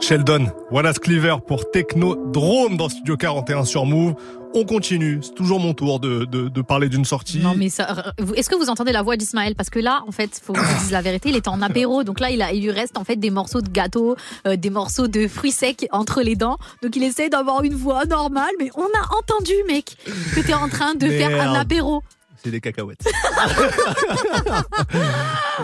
Sheldon, 0.00 0.52
Wallace 0.70 0.98
Cleaver 0.98 1.36
pour 1.46 1.70
Technodrome 1.70 2.76
dans 2.76 2.88
Studio 2.88 3.16
41 3.16 3.64
sur 3.64 3.86
Move. 3.86 4.14
On 4.54 4.64
continue, 4.64 5.18
c'est 5.22 5.34
toujours 5.34 5.58
mon 5.58 5.74
tour 5.74 6.00
de, 6.00 6.24
de, 6.26 6.48
de 6.48 6.62
parler 6.62 6.88
d'une 6.88 7.04
sortie. 7.04 7.38
Non 7.40 7.54
mais 7.56 7.68
ça, 7.68 8.12
est-ce 8.36 8.48
que 8.48 8.54
vous 8.54 8.70
entendez 8.70 8.92
la 8.92 9.02
voix 9.02 9.16
d'Ismaël? 9.16 9.54
Parce 9.54 9.68
que 9.68 9.80
là, 9.80 10.02
en 10.06 10.12
fait, 10.12 10.40
faut 10.42 10.52
que 10.52 10.60
je 10.60 10.64
vous 10.64 10.78
dise 10.80 10.92
la 10.92 11.02
vérité, 11.02 11.30
il 11.30 11.36
était 11.36 11.48
en 11.48 11.60
apéro, 11.60 12.04
donc 12.04 12.20
là, 12.20 12.30
il, 12.30 12.40
a, 12.40 12.52
il 12.52 12.62
lui 12.62 12.70
reste 12.70 12.96
en 12.98 13.04
fait 13.04 13.16
des 13.16 13.30
morceaux 13.30 13.62
de 13.62 13.68
gâteau, 13.68 14.16
euh, 14.46 14.56
des 14.56 14.70
morceaux 14.70 15.08
de 15.08 15.26
fruits 15.28 15.50
secs 15.50 15.86
entre 15.90 16.22
les 16.22 16.36
dents. 16.36 16.58
Donc 16.82 16.94
il 16.94 17.02
essaie 17.02 17.28
d'avoir 17.28 17.64
une 17.64 17.74
voix 17.74 18.04
normale, 18.04 18.52
mais 18.60 18.70
on 18.76 18.84
a 18.84 19.16
entendu, 19.18 19.54
mec, 19.66 19.96
que 20.34 20.40
t'es 20.40 20.54
en 20.54 20.68
train 20.68 20.94
de 20.94 21.08
faire 21.08 21.40
un 21.50 21.54
apéro. 21.54 22.02
Des 22.50 22.60
cacahuètes. 22.60 23.04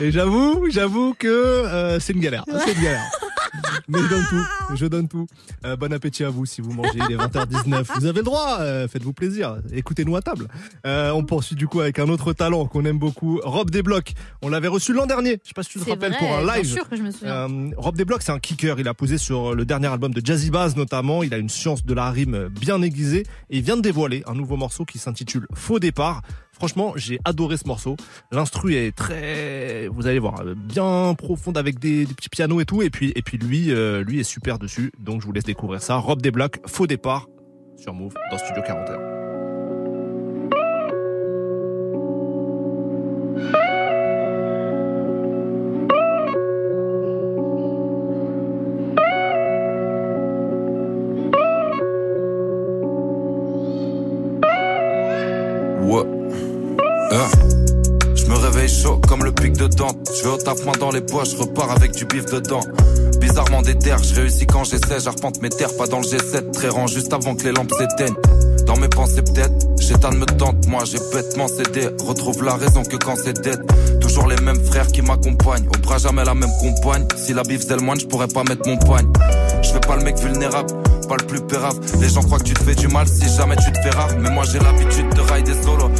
Et 0.01 0.11
j'avoue, 0.11 0.67
j'avoue 0.69 1.15
que 1.17 1.29
euh, 1.29 2.01
c'est 2.01 2.13
une 2.13 2.21
galère. 2.21 2.45
C'est 2.65 2.73
une 2.73 2.83
galère. 2.83 3.05
Mais 3.89 3.99
je 4.01 4.09
donne 4.09 4.25
tout. 4.29 4.77
Je 4.77 4.87
donne 4.87 5.09
tout. 5.09 5.27
Euh, 5.65 5.77
bon 5.77 5.93
appétit 5.93 6.25
à 6.25 6.31
vous 6.31 6.47
si 6.47 6.61
vous 6.61 6.73
mangez. 6.73 6.99
Il 7.09 7.15
est 7.15 7.17
20h19. 7.17 7.85
Vous 7.99 8.07
avez 8.07 8.19
le 8.19 8.25
droit. 8.25 8.59
euh, 8.61 8.89
Faites-vous 8.89 9.13
plaisir. 9.13 9.57
Écoutez-nous 9.73 10.17
à 10.17 10.23
table. 10.23 10.49
Euh, 10.87 11.11
on 11.13 11.25
poursuit 11.25 11.57
du 11.57 11.67
coup 11.69 11.81
avec 11.81 11.99
un 11.99 12.09
autre 12.09 12.33
talent 12.33 12.67
qu'on 12.67 12.85
aime 12.85 12.99
beaucoup. 12.99 13.41
Rob 13.45 13.71
Desblocs. 13.71 14.13
On 14.43 14.49
l'avait 14.49 14.69
reçu 14.69 14.93
l'an 14.93 15.07
dernier. 15.07 15.39
Je 15.43 15.49
sais 15.49 15.55
pas 15.55 15.63
si 15.63 15.71
tu 15.71 15.81
te 15.81 15.91
rappelles 15.91 16.13
vrai, 16.13 16.19
pour 16.19 16.35
un 16.37 16.43
bien 16.45 16.55
live. 16.57 16.67
sûr 16.67 16.89
que 16.89 16.97
je 16.97 17.03
me 17.03 17.11
souviens. 17.11 17.49
Rob 17.77 17.97
Desblocs, 17.97 18.23
c'est 18.23 18.33
un 18.33 18.39
kicker. 18.41 18.79
Il 18.79 18.89
a 18.89 18.95
posé 18.95 19.19
sur 19.19 19.55
le 19.55 19.65
dernier 19.65 19.89
album 19.89 20.13
de 20.15 20.25
Jazzy 20.25 20.51
Bass 20.51 20.77
notamment. 20.77 21.23
Il 21.23 21.35
a 21.35 21.39
une 21.39 21.49
science 21.49 21.85
de 21.85 21.95
la 21.95 22.11
rime 22.11 22.49
bien 22.49 22.81
aiguisée 22.83 23.27
et 23.51 23.59
il 23.59 23.63
vient 23.63 23.77
de 23.77 23.83
dévoiler 23.83 24.23
un 24.27 24.35
nouveau 24.35 24.57
morceau 24.57 24.85
qui 24.85 24.99
s'intitule 24.99 25.47
Faux 25.55 25.79
départ. 25.79 26.23
Franchement, 26.53 26.93
j'ai 26.97 27.19
adoré 27.25 27.57
ce 27.57 27.67
morceau. 27.67 27.97
L'instru 28.31 28.75
est 28.77 28.95
très, 28.95 29.89
vous 29.89 30.07
allez 30.07 30.19
voir, 30.21 30.45
bien 30.55 31.15
profonde 31.15 31.59
avec 31.59 31.81
des, 31.81 32.05
des 32.05 32.15
petits 32.15 32.29
pianos 32.29 32.61
et 32.61 32.65
tout. 32.65 32.83
Et 32.83 32.91
puis, 32.91 33.13
et 33.17 33.23
puis 33.23 33.37
lui, 33.39 33.52
euh, 33.71 34.03
lui 34.03 34.21
est 34.21 34.25
super 34.25 34.59
dessus. 34.59 34.93
Donc 34.99 35.21
je 35.21 35.27
vous 35.27 35.33
laisse 35.33 35.45
découvrir 35.45 35.83
ça. 35.83 35.97
Rob 35.97 36.23
Desblocs, 36.23 36.61
Faux 36.67 36.87
départ 36.87 37.29
sur 37.77 37.93
Move 37.95 38.15
dans 38.31 38.39
Studio 38.39 38.63
41. 38.63 39.13
Ouais. 55.83 56.05
Hein. 57.11 57.52
Comme 59.13 59.25
le 59.25 59.33
pic 59.33 59.53
de 59.53 59.67
Dante. 59.67 59.99
Je 60.17 60.23
vais 60.27 60.31
au 60.31 60.39
taf 60.39 60.65
main 60.65 60.73
dans 60.81 60.91
les 60.91 61.03
poches, 61.03 61.33
je 61.33 61.37
repars 61.37 61.71
avec 61.71 61.93
du 61.93 62.07
bif 62.07 62.25
dedans. 62.25 62.63
Bizarrement 63.21 63.61
des 63.61 63.77
terres, 63.77 64.03
je 64.03 64.15
réussis 64.15 64.47
quand 64.47 64.65
j'essaie, 64.65 65.01
j'arpente 65.05 65.43
mes 65.43 65.51
terres, 65.51 65.77
pas 65.77 65.87
dans 65.87 65.99
le 65.99 66.05
G7, 66.05 66.51
très 66.53 66.71
rang 66.71 66.87
juste 66.87 67.13
avant 67.13 67.35
que 67.35 67.43
les 67.43 67.53
lampes 67.53 67.73
s'éteignent. 67.77 68.17
Dans 68.65 68.79
mes 68.79 68.89
pensées 68.89 69.21
peut-être, 69.21 69.53
j'éteins 69.79 70.13
me 70.13 70.25
tente, 70.25 70.67
moi 70.67 70.85
j'ai 70.87 70.97
bêtement 71.13 71.47
cédé, 71.47 71.91
retrouve 72.07 72.43
la 72.43 72.55
raison 72.55 72.85
que 72.85 72.97
quand 72.97 73.17
c'est 73.23 73.39
dead. 73.39 73.61
Toujours 74.01 74.29
les 74.29 74.37
mêmes 74.37 74.65
frères 74.65 74.87
qui 74.87 75.03
m'accompagnent, 75.03 75.69
au 75.69 75.79
bras 75.83 75.99
jamais 75.99 76.25
la 76.25 76.33
même 76.33 76.53
compagne. 76.59 77.07
Si 77.15 77.35
la 77.35 77.43
bif 77.43 77.61
c'est 77.69 77.77
le 77.77 77.83
moine, 77.83 78.01
je 78.01 78.07
pourrais 78.07 78.29
pas 78.29 78.45
mettre 78.45 78.67
mon 78.67 78.79
poigne. 78.79 79.13
Je 79.63 79.73
fais 79.73 79.81
pas 79.81 79.97
le 79.97 80.05
mec 80.05 80.19
vulnérable, 80.21 80.73
pas 81.07 81.17
le 81.21 81.27
plus 81.27 81.43
pérave. 81.43 81.79
Les 82.01 82.09
gens 82.09 82.23
croient 82.23 82.39
que 82.39 82.45
tu 82.45 82.55
te 82.55 82.63
fais 82.63 82.75
du 82.75 82.89
mal 82.89 83.07
si 83.07 83.29
jamais 83.37 83.57
tu 83.57 83.71
te 83.73 83.79
fais 83.83 83.91
rare. 83.91 84.09
Mais 84.19 84.31
moi 84.31 84.45
j'ai 84.51 84.59
l'habitude 84.59 85.13
de 85.15 85.21
rider 85.21 85.53
solo. 85.63 85.91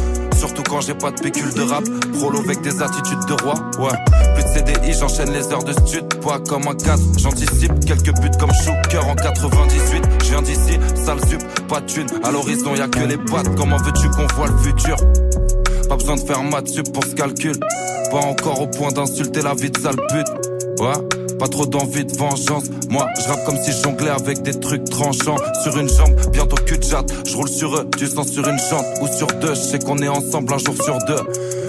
Quand 0.73 0.81
j'ai 0.81 0.95
pas 0.95 1.11
de 1.11 1.21
pécule 1.21 1.53
de 1.53 1.61
rap. 1.61 1.83
Prolo 2.13 2.39
avec 2.39 2.61
des 2.61 2.81
attitudes 2.81 3.23
de 3.27 3.33
roi. 3.43 3.53
Ouais. 3.77 3.95
Plus 4.33 4.43
de 4.43 4.49
CDI, 4.49 4.93
j'enchaîne 4.99 5.31
les 5.31 5.45
heures 5.53 5.63
de 5.63 5.71
stud. 5.71 6.03
Pas 6.19 6.39
comme 6.39 6.67
un 6.67 6.73
cadre, 6.73 7.03
j'anticipe 7.19 7.79
quelques 7.85 8.11
buts 8.19 8.31
comme 8.39 8.51
Shooker 8.51 9.07
en 9.07 9.13
98. 9.13 10.03
Je 10.23 10.29
viens 10.29 10.41
d'ici, 10.41 10.79
sale 10.95 11.19
sup, 11.29 11.43
pas 11.67 11.79
de 11.79 11.85
thune. 11.85 12.07
À 12.23 12.31
l'horizon, 12.31 12.73
y 12.73 12.81
a 12.81 12.87
que 12.87 13.01
les 13.01 13.17
pattes. 13.17 13.55
Comment 13.55 13.77
veux-tu 13.77 14.09
qu'on 14.09 14.25
voit 14.33 14.47
le 14.47 14.57
futur? 14.57 14.97
Pas 15.87 15.95
besoin 15.95 16.15
de 16.15 16.21
faire 16.21 16.41
maths 16.41 16.69
sup 16.69 16.91
pour 16.91 17.03
ce 17.03 17.13
calcul. 17.13 17.59
Pas 18.09 18.17
encore 18.17 18.61
au 18.61 18.67
point 18.67 18.91
d'insulter 18.91 19.43
la 19.43 19.53
vie 19.53 19.69
de 19.69 19.77
sale 19.77 19.97
pute. 20.09 20.27
Ouais, 20.79 21.22
pas 21.43 21.49
trop 21.49 21.65
d'envie 21.65 22.05
de 22.05 22.17
vengeance. 22.17 22.63
Moi, 22.89 23.05
je 23.19 23.27
rappe 23.27 23.43
comme 23.43 23.57
si 23.57 23.73
je 23.73 23.81
jonglais 23.83 24.11
avec 24.11 24.43
des 24.43 24.57
trucs 24.57 24.85
tranchants. 24.85 25.35
Sur 25.61 25.77
une 25.77 25.89
jambe, 25.89 26.15
bientôt 26.31 26.55
cul 26.55 26.77
de 26.77 26.83
jatte. 26.83 27.11
Je 27.27 27.35
roule 27.35 27.49
sur 27.49 27.75
eux, 27.75 27.85
du 27.97 28.07
sang 28.07 28.23
sur 28.23 28.47
une 28.47 28.57
jante 28.57 28.85
ou 29.01 29.07
sur 29.07 29.27
deux. 29.41 29.53
Je 29.53 29.59
sais 29.59 29.79
qu'on 29.79 29.97
est 29.97 30.07
ensemble 30.07 30.53
un 30.53 30.57
jour 30.57 30.73
sur 30.81 30.97
deux. 30.99 31.19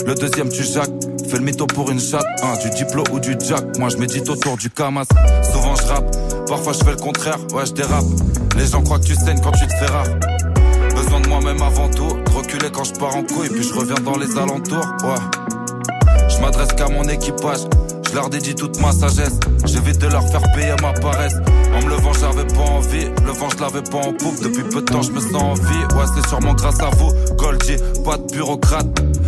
Le 0.06 0.14
deuxième, 0.14 0.48
tu 0.48 0.62
jacques. 0.62 0.92
Fais 1.28 1.38
le 1.38 1.42
mytho 1.42 1.66
pour 1.66 1.90
une 1.90 1.98
chatte, 1.98 2.24
du 2.62 2.70
diplo 2.70 3.02
ou 3.12 3.18
du 3.18 3.36
jack. 3.44 3.76
Moi, 3.80 3.88
je 3.88 3.96
médite 3.96 4.28
autour 4.28 4.56
du 4.56 4.70
camas. 4.70 5.06
Souvent, 5.52 5.74
je 5.74 5.86
rappe. 5.88 6.46
Parfois, 6.46 6.72
je 6.72 6.84
fais 6.84 6.92
le 6.92 6.96
contraire. 6.96 7.38
Ouais, 7.52 7.66
je 7.66 7.72
dérape. 7.72 8.04
Les 8.56 8.66
gens 8.66 8.80
croient 8.80 9.00
que 9.00 9.06
tu 9.06 9.16
saignes 9.16 9.40
quand 9.42 9.52
tu 9.52 9.66
te 9.66 9.72
fais 9.72 9.86
rare. 9.86 10.06
Besoin 10.94 11.20
de 11.20 11.26
moi-même 11.26 11.60
avant 11.60 11.88
tout. 11.88 12.16
Reculer 12.32 12.70
quand 12.72 12.84
je 12.84 12.92
pars 12.92 13.16
en 13.16 13.24
couille, 13.24 13.48
puis 13.48 13.64
je 13.64 13.74
reviens 13.74 14.00
dans 14.04 14.18
les 14.18 14.38
alentours. 14.38 14.86
Ouais. 15.02 16.28
Je 16.28 16.40
m'adresse 16.40 16.72
qu'à 16.76 16.88
mon 16.88 17.02
équipage. 17.08 17.62
Je 18.14 18.20
leur 18.20 18.30
dédie 18.30 18.54
toute 18.54 18.80
ma 18.80 18.92
sagesse. 18.92 19.40
J'évite 19.64 19.98
de 19.98 20.06
leur 20.06 20.22
faire 20.28 20.40
payer 20.54 20.76
ma 20.80 20.92
paresse. 20.92 21.34
En 21.74 21.84
me 21.84 21.90
levant, 21.90 22.12
j'avais 22.12 22.46
pas 22.46 22.70
envie. 22.70 23.06
Le 23.26 23.32
vent, 23.32 23.48
je 23.50 23.60
l'avais 23.60 23.82
pas 23.82 23.98
en 23.98 24.12
poupe. 24.12 24.40
Depuis 24.40 24.62
peu 24.62 24.82
de 24.82 24.86
temps, 24.86 25.02
je 25.02 25.10
me 25.10 25.18
sens 25.18 25.34
en 25.34 25.54
vie. 25.54 25.84
Ouais, 25.96 26.04
c'est 26.14 26.28
sûrement 26.28 26.54
grâce 26.54 26.78
à 26.78 26.90
vous. 26.90 27.10
Goldie, 27.34 27.76
pas 28.04 28.16
de 28.16 28.32
bureaucrate. 28.32 28.86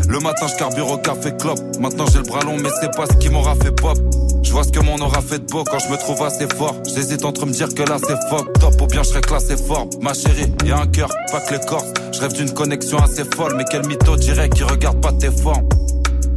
Le 0.08 0.20
matin, 0.20 0.46
je 0.46 0.56
carbure 0.56 0.88
au 0.88 0.98
café 0.98 1.32
clope. 1.36 1.58
Maintenant, 1.80 2.04
j'ai 2.12 2.18
le 2.18 2.26
bras 2.26 2.44
long, 2.44 2.58
mais 2.62 2.68
c'est 2.80 2.94
pas 2.94 3.06
ce 3.06 3.16
qui 3.16 3.28
m'aura 3.28 3.56
fait 3.56 3.72
pop. 3.72 3.98
Je 4.44 4.52
vois 4.52 4.62
ce 4.62 4.70
que 4.70 4.78
mon 4.78 4.98
aura 4.98 5.20
fait 5.20 5.40
de 5.40 5.50
beau 5.50 5.64
quand 5.64 5.80
je 5.80 5.90
me 5.90 5.96
trouve 5.96 6.22
assez 6.22 6.46
fort. 6.56 6.76
J'hésite 6.84 7.24
entre 7.24 7.44
me 7.44 7.50
dire 7.50 7.74
que 7.74 7.82
là 7.82 7.96
c'est 7.98 8.16
fuck 8.30 8.52
top 8.60 8.80
ou 8.82 8.86
bien 8.86 9.02
je 9.02 9.08
serais 9.08 9.20
classé 9.20 9.56
fort. 9.56 9.88
Ma 10.00 10.14
chérie, 10.14 10.52
y 10.64 10.70
a 10.70 10.78
un 10.78 10.86
cœur, 10.86 11.08
pas 11.32 11.40
que 11.40 11.54
les 11.54 11.66
corps. 11.66 11.84
Je 12.12 12.20
rêve 12.20 12.34
d'une 12.34 12.54
connexion 12.54 12.98
assez 12.98 13.24
folle, 13.24 13.54
mais 13.56 13.64
quel 13.68 13.84
mytho 13.84 14.14
dirait 14.16 14.48
qui 14.48 14.62
regarde 14.62 15.00
pas 15.00 15.10
tes 15.10 15.32
formes? 15.32 15.68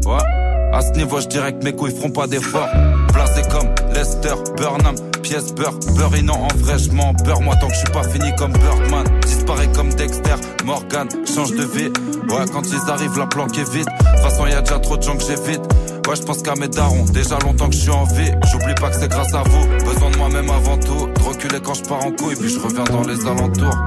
Ouais. 0.08 0.39
À 0.72 0.82
ce 0.82 0.92
niveau, 0.92 1.20
je 1.20 1.28
dirais 1.28 1.54
que 1.54 1.64
mes 1.64 1.74
couilles 1.74 1.96
feront 1.96 2.12
pas 2.12 2.28
d'efforts. 2.28 2.70
Placé 3.12 3.42
comme 3.50 3.70
Lester, 3.94 4.36
Burnham, 4.56 4.96
pièce 5.24 5.54
beurre, 5.54 5.74
non 6.24 6.34
en 6.34 6.48
vrai, 6.58 6.78
je 6.78 6.90
beurre 6.90 7.42
moi 7.42 7.56
tant 7.60 7.68
que 7.68 7.74
je 7.74 7.80
suis 7.80 7.92
pas 7.92 8.04
fini 8.04 8.34
comme 8.38 8.54
Birdman. 8.54 9.06
Disparaît 9.22 9.72
comme 9.74 9.90
Dexter, 9.90 10.36
Morgan, 10.66 11.08
change 11.26 11.52
de 11.52 11.64
vie. 11.64 11.92
Ouais, 12.30 12.46
quand 12.54 12.62
ils 12.68 12.92
arrivent, 12.92 13.18
la 13.18 13.26
planque 13.26 13.58
est 13.58 13.72
vide. 13.72 13.86
De 13.86 14.12
toute 14.12 14.22
façon, 14.22 14.46
y 14.46 14.54
a 14.54 14.62
déjà 14.62 14.80
trop 14.80 14.98
de 14.98 15.02
gens 15.02 15.16
que 15.18 15.24
j'évite. 15.24 15.62
Ouais, 16.08 16.16
je 16.16 16.22
pense 16.22 16.42
qu'à 16.44 16.56
mes 16.56 16.68
darons, 16.68 17.04
déjà 17.06 17.40
longtemps 17.40 17.70
que 17.70 17.76
je 17.76 17.82
suis 17.82 17.92
en 17.92 18.04
vie. 18.04 18.32
J'oublie 18.52 18.76
pas 18.76 18.90
que 18.90 18.96
c'est 18.96 19.10
grâce 19.10 19.34
à 19.34 19.44
vous. 19.44 19.68
Besoin 19.86 20.12
de 20.12 20.18
moi-même 20.18 20.50
avant 20.50 20.78
tout. 20.78 21.08
De 21.08 21.24
reculer 21.24 21.60
quand 21.64 21.74
je 21.74 21.84
pars 21.84 22.06
en 22.06 22.12
couille, 22.12 22.36
puis 22.36 22.50
je 22.50 22.60
reviens 22.60 22.84
dans 22.84 23.04
les 23.04 23.20
alentours. 23.26 23.78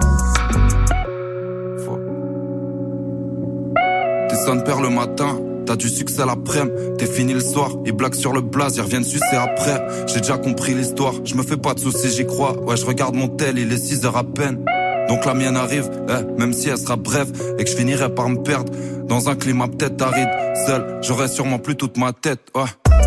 Faut. 1.84 1.98
Tes 4.28 4.36
sons 4.36 4.60
perd 4.64 4.82
le 4.82 4.90
matin. 4.90 5.36
T'as 5.66 5.76
du 5.76 5.89
succès 5.89 6.22
à 6.22 6.26
l'après-midi, 6.26 6.72
t'es 6.98 7.06
fini 7.06 7.32
le 7.32 7.40
soir. 7.40 7.70
Ils 7.84 7.93
blaguent 7.93 8.14
sur 8.14 8.32
le 8.32 8.40
blaze, 8.40 8.76
ils 8.76 8.82
reviennent 8.82 9.05
sucer 9.05 9.36
après. 9.36 9.80
J'ai 10.06 10.20
déjà 10.20 10.39
compris 10.39 10.74
l'histoire, 10.74 11.14
je 11.24 11.34
me 11.34 11.43
fais 11.43 11.56
pas 11.56 11.74
de 11.74 11.80
soucis, 11.80 12.10
j'y 12.10 12.26
crois. 12.26 12.59
Ouais, 12.64 12.76
je 12.76 12.84
regarde 12.84 13.14
mon 13.14 13.28
tel, 13.28 13.59
il 13.59 13.72
est 13.72 13.76
6 13.76 14.05
heures 14.05 14.16
à 14.16 14.24
peine. 14.24 14.64
Donc 15.09 15.24
la 15.24 15.34
mienne 15.34 15.56
arrive, 15.56 15.90
eh, 16.09 16.40
même 16.40 16.52
si 16.52 16.68
elle 16.68 16.78
sera 16.78 16.97
brève 16.97 17.30
et 17.59 17.64
que 17.64 17.70
je 17.70 17.76
finirai 17.76 18.14
par 18.14 18.28
me 18.28 18.43
perdre 18.43 18.72
dans 19.06 19.28
un 19.28 19.34
climat 19.34 19.68
peut-être 19.68 20.01
aride. 20.02 20.28
Seul, 20.66 21.01
j'aurai 21.02 21.28
sûrement 21.28 21.59
plus 21.59 21.76
toute 21.76 21.98
ma 21.98 22.12
tête. 22.12 22.40
Ouais. 22.55 23.01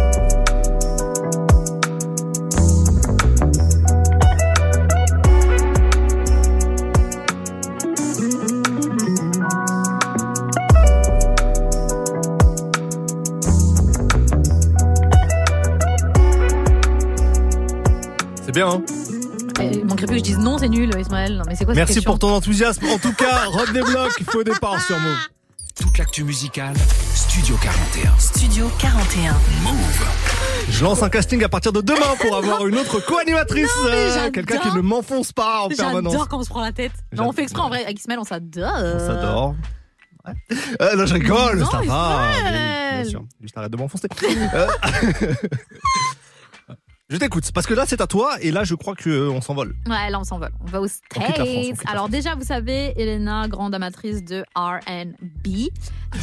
Bien. 18.56 18.69
Hein 18.69 18.84
il 19.60 19.86
manquerait 19.86 20.07
plus 20.07 20.15
que 20.15 20.19
je 20.19 20.23
dise 20.23 20.38
non, 20.38 20.57
c'est 20.57 20.69
nul, 20.69 20.90
Ismaël. 20.98 21.38
Non, 21.38 21.44
mais 21.48 21.56
c'est 21.56 21.65
quoi 21.65 21.73
Merci 21.73 22.02
pour 22.02 22.19
ton 22.19 22.30
enthousiasme. 22.30 22.86
En 22.88 22.98
tout 22.98 23.14
cas, 23.14 23.45
Rock 23.48 23.72
des 23.73 23.82
blocs, 23.82 24.23
faux 24.30 24.44
départ 24.44 24.82
sur 24.82 24.98
Move. 24.99 25.18
Toute 25.76 25.98
l'actu 25.98 26.23
musicale, 26.23 26.73
Studio 27.14 27.57
41. 27.61 28.18
Studio 28.18 28.72
41. 28.80 29.34
Move. 29.64 30.07
Je 30.69 30.84
lance 30.84 31.03
un 31.03 31.10
casting 31.10 31.44
à 31.44 31.49
partir 31.49 31.73
de 31.73 31.82
demain 31.82 32.15
pour 32.22 32.36
avoir 32.38 32.65
une 32.65 32.77
autre 32.77 33.02
co-animatrice. 33.06 33.69
Euh, 33.86 34.32
quelqu'un 34.32 34.57
qui 34.60 34.72
ne 34.73 34.80
m'enfonce 34.80 35.34
pas 35.34 35.64
en 35.64 35.68
permanence. 35.68 36.14
J'adore 36.14 36.30
quand 36.30 36.40
on 36.40 36.44
se 36.44 36.49
prend 36.49 36.61
la 36.61 36.72
tête. 36.72 36.94
Non, 37.14 37.27
on 37.27 37.34
fait 37.34 37.44
exprès 37.44 37.61
en 37.61 37.68
vrai. 37.68 37.84
Avec 37.84 37.99
Ismaël, 37.99 38.19
on 38.22 38.23
s'adore. 38.23 38.72
On 38.77 38.99
s'adore. 38.99 39.56
Ouais. 40.26 40.57
Euh, 40.82 40.95
non, 40.95 41.06
je 41.06 41.14
rigole, 41.14 41.65
ça 41.65 41.82
va. 41.86 42.32
Bien, 42.41 43.02
bien 43.02 43.10
sûr. 43.10 43.26
Juste 43.41 43.57
arrête 43.57 43.72
de 43.72 43.77
m'enfoncer. 43.77 44.07
Euh, 44.53 44.68
Je 47.07 47.18
t'écoute, 47.18 47.52
parce 47.53 47.68
que 47.68 47.76
là 47.76 47.84
c'est 47.86 48.02
à 48.02 48.07
toi 48.07 48.32
et 48.41 48.49
là 48.49 48.64
je 48.64 48.73
crois 48.73 48.95
qu'on 48.95 49.11
euh, 49.11 49.40
s'envole. 49.41 49.76
Ouais, 49.88 50.10
là 50.10 50.19
on 50.19 50.23
s'envole. 50.23 50.49
On 50.60 50.65
va 50.65 50.82
aux 50.82 50.88
States. 50.88 51.77
Alors 51.86 52.10
déjà, 52.10 52.34
vous 52.34 52.44
savez, 52.44 52.99
Elena, 52.99 53.48
grande 53.48 53.76
amatrice 53.76 54.26
de 54.26 54.44
R&B. 54.56 55.69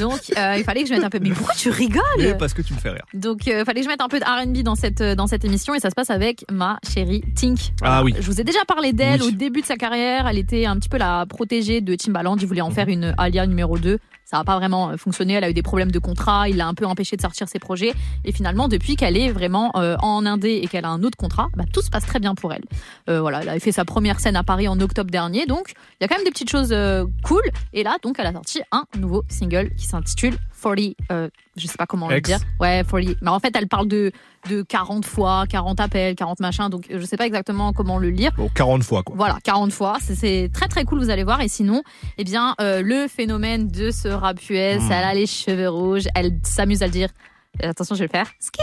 Donc 0.00 0.18
euh, 0.36 0.56
il 0.58 0.64
fallait 0.64 0.82
que 0.82 0.88
je 0.88 0.94
mette 0.94 1.04
un 1.04 1.08
peu. 1.08 1.20
Mais 1.20 1.30
pourquoi 1.30 1.54
tu 1.54 1.70
rigoles? 1.70 2.02
Mais 2.18 2.36
Parce 2.36 2.52
que 2.52 2.62
tu 2.62 2.74
me 2.74 2.80
fais 2.80 2.90
rire. 2.90 3.04
Donc 3.14 3.46
il 3.46 3.52
euh, 3.52 3.64
fallait 3.64 3.82
que 3.82 3.84
je 3.84 3.90
mette 3.90 4.00
un 4.00 4.08
peu 4.08 4.18
de 4.18 4.24
R&B 4.24 4.64
dans 4.64 4.74
cette 4.74 5.00
dans 5.00 5.28
cette 5.28 5.44
émission 5.44 5.72
et 5.72 5.78
ça 5.78 5.88
se 5.88 5.94
passe 5.94 6.10
avec 6.10 6.44
ma 6.50 6.80
chérie 6.82 7.22
Tink. 7.36 7.74
Ah 7.80 8.02
oui. 8.02 8.16
Je 8.18 8.26
vous 8.26 8.40
ai 8.40 8.44
déjà 8.44 8.64
parlé 8.66 8.92
d'elle 8.92 9.22
au 9.22 9.30
début 9.30 9.60
de 9.60 9.66
sa 9.66 9.76
carrière. 9.76 10.26
Elle 10.26 10.38
était 10.38 10.66
un 10.66 10.76
petit 10.78 10.88
peu 10.88 10.98
la 10.98 11.26
protégée 11.26 11.80
de 11.80 11.94
Timbaland. 11.94 12.36
Il 12.38 12.48
voulait 12.48 12.60
en 12.60 12.70
mhm. 12.70 12.74
faire 12.74 12.88
une 12.88 13.14
Alia 13.18 13.46
numéro 13.46 13.78
2 13.78 14.00
ça 14.32 14.38
n'a 14.38 14.44
pas 14.44 14.56
vraiment 14.56 14.96
fonctionné. 14.96 15.34
Elle 15.34 15.44
a 15.44 15.50
eu 15.50 15.54
des 15.54 15.62
problèmes 15.62 15.90
de 15.90 15.98
contrat. 15.98 16.48
Il 16.48 16.56
l'a 16.56 16.66
un 16.66 16.72
peu 16.72 16.86
empêché 16.86 17.16
de 17.16 17.20
sortir 17.20 17.48
ses 17.48 17.58
projets. 17.58 17.92
Et 18.24 18.32
finalement, 18.32 18.66
depuis 18.66 18.96
qu'elle 18.96 19.18
est 19.18 19.30
vraiment 19.30 19.72
euh, 19.76 19.94
en 20.00 20.24
Indé 20.24 20.60
et 20.62 20.68
qu'elle 20.72 20.84
a 20.84 20.88
un 20.88 21.02
autre 21.04 21.16
contrat, 21.16 21.48
bah, 21.56 21.64
tout 21.72 21.82
se 21.82 21.90
passe 21.90 22.06
très 22.06 22.18
bien 22.18 22.34
pour 22.34 22.52
elle. 22.52 22.64
Euh, 23.08 23.20
voilà, 23.20 23.42
elle 23.42 23.48
a 23.48 23.60
fait 23.60 23.72
sa 23.72 23.84
première 23.84 24.18
scène 24.18 24.36
à 24.36 24.42
Paris 24.42 24.68
en 24.68 24.80
octobre 24.80 25.10
dernier. 25.10 25.46
Donc, 25.46 25.74
il 26.00 26.02
y 26.02 26.04
a 26.04 26.08
quand 26.08 26.16
même 26.16 26.24
des 26.24 26.30
petites 26.30 26.50
choses 26.50 26.74
cool. 27.22 27.42
Et 27.72 27.82
là, 27.82 27.96
donc, 28.02 28.16
elle 28.18 28.26
a 28.26 28.32
sorti 28.32 28.62
un 28.72 28.84
nouveau 28.98 29.22
single 29.28 29.70
qui 29.76 29.86
s'intitule 29.86 30.36
40, 30.62 30.94
euh, 31.10 31.28
je 31.56 31.66
sais 31.66 31.76
pas 31.76 31.86
comment 31.86 32.08
le 32.08 32.20
dire. 32.20 32.38
Ouais, 32.60 32.84
40. 32.88 33.16
Mais 33.20 33.30
en 33.30 33.40
fait, 33.40 33.54
elle 33.56 33.68
parle 33.68 33.88
de, 33.88 34.12
de 34.48 34.62
40 34.62 35.04
fois, 35.04 35.44
40 35.48 35.80
appels, 35.80 36.14
40 36.14 36.40
machins. 36.40 36.68
Donc, 36.68 36.86
je 36.90 37.04
sais 37.04 37.16
pas 37.16 37.26
exactement 37.26 37.72
comment 37.72 37.98
le 37.98 38.10
lire. 38.10 38.32
Bon, 38.36 38.48
40 38.54 38.82
fois, 38.84 39.02
quoi. 39.02 39.14
Voilà, 39.16 39.38
40 39.42 39.72
fois. 39.72 39.98
C'est 40.00 40.50
très, 40.52 40.68
très 40.68 40.84
cool, 40.84 41.00
vous 41.00 41.10
allez 41.10 41.24
voir. 41.24 41.40
Et 41.40 41.48
sinon, 41.48 41.82
eh 42.18 42.24
bien, 42.24 42.54
euh, 42.60 42.82
le 42.82 43.08
phénomène 43.08 43.68
de 43.68 43.90
ce 43.90 44.08
rap 44.08 44.38
US, 44.50 44.82
hmm. 44.82 44.92
elle 44.92 45.04
a 45.04 45.14
les 45.14 45.26
cheveux 45.26 45.68
rouges, 45.68 46.06
elle 46.14 46.38
s'amuse 46.44 46.82
à 46.82 46.86
le 46.86 46.92
dire 46.92 47.08
euh, 47.08 47.31
attention, 47.60 47.94
je 47.94 48.00
vais 48.00 48.06
le 48.06 48.10
faire. 48.10 48.30
Ski 48.38 48.60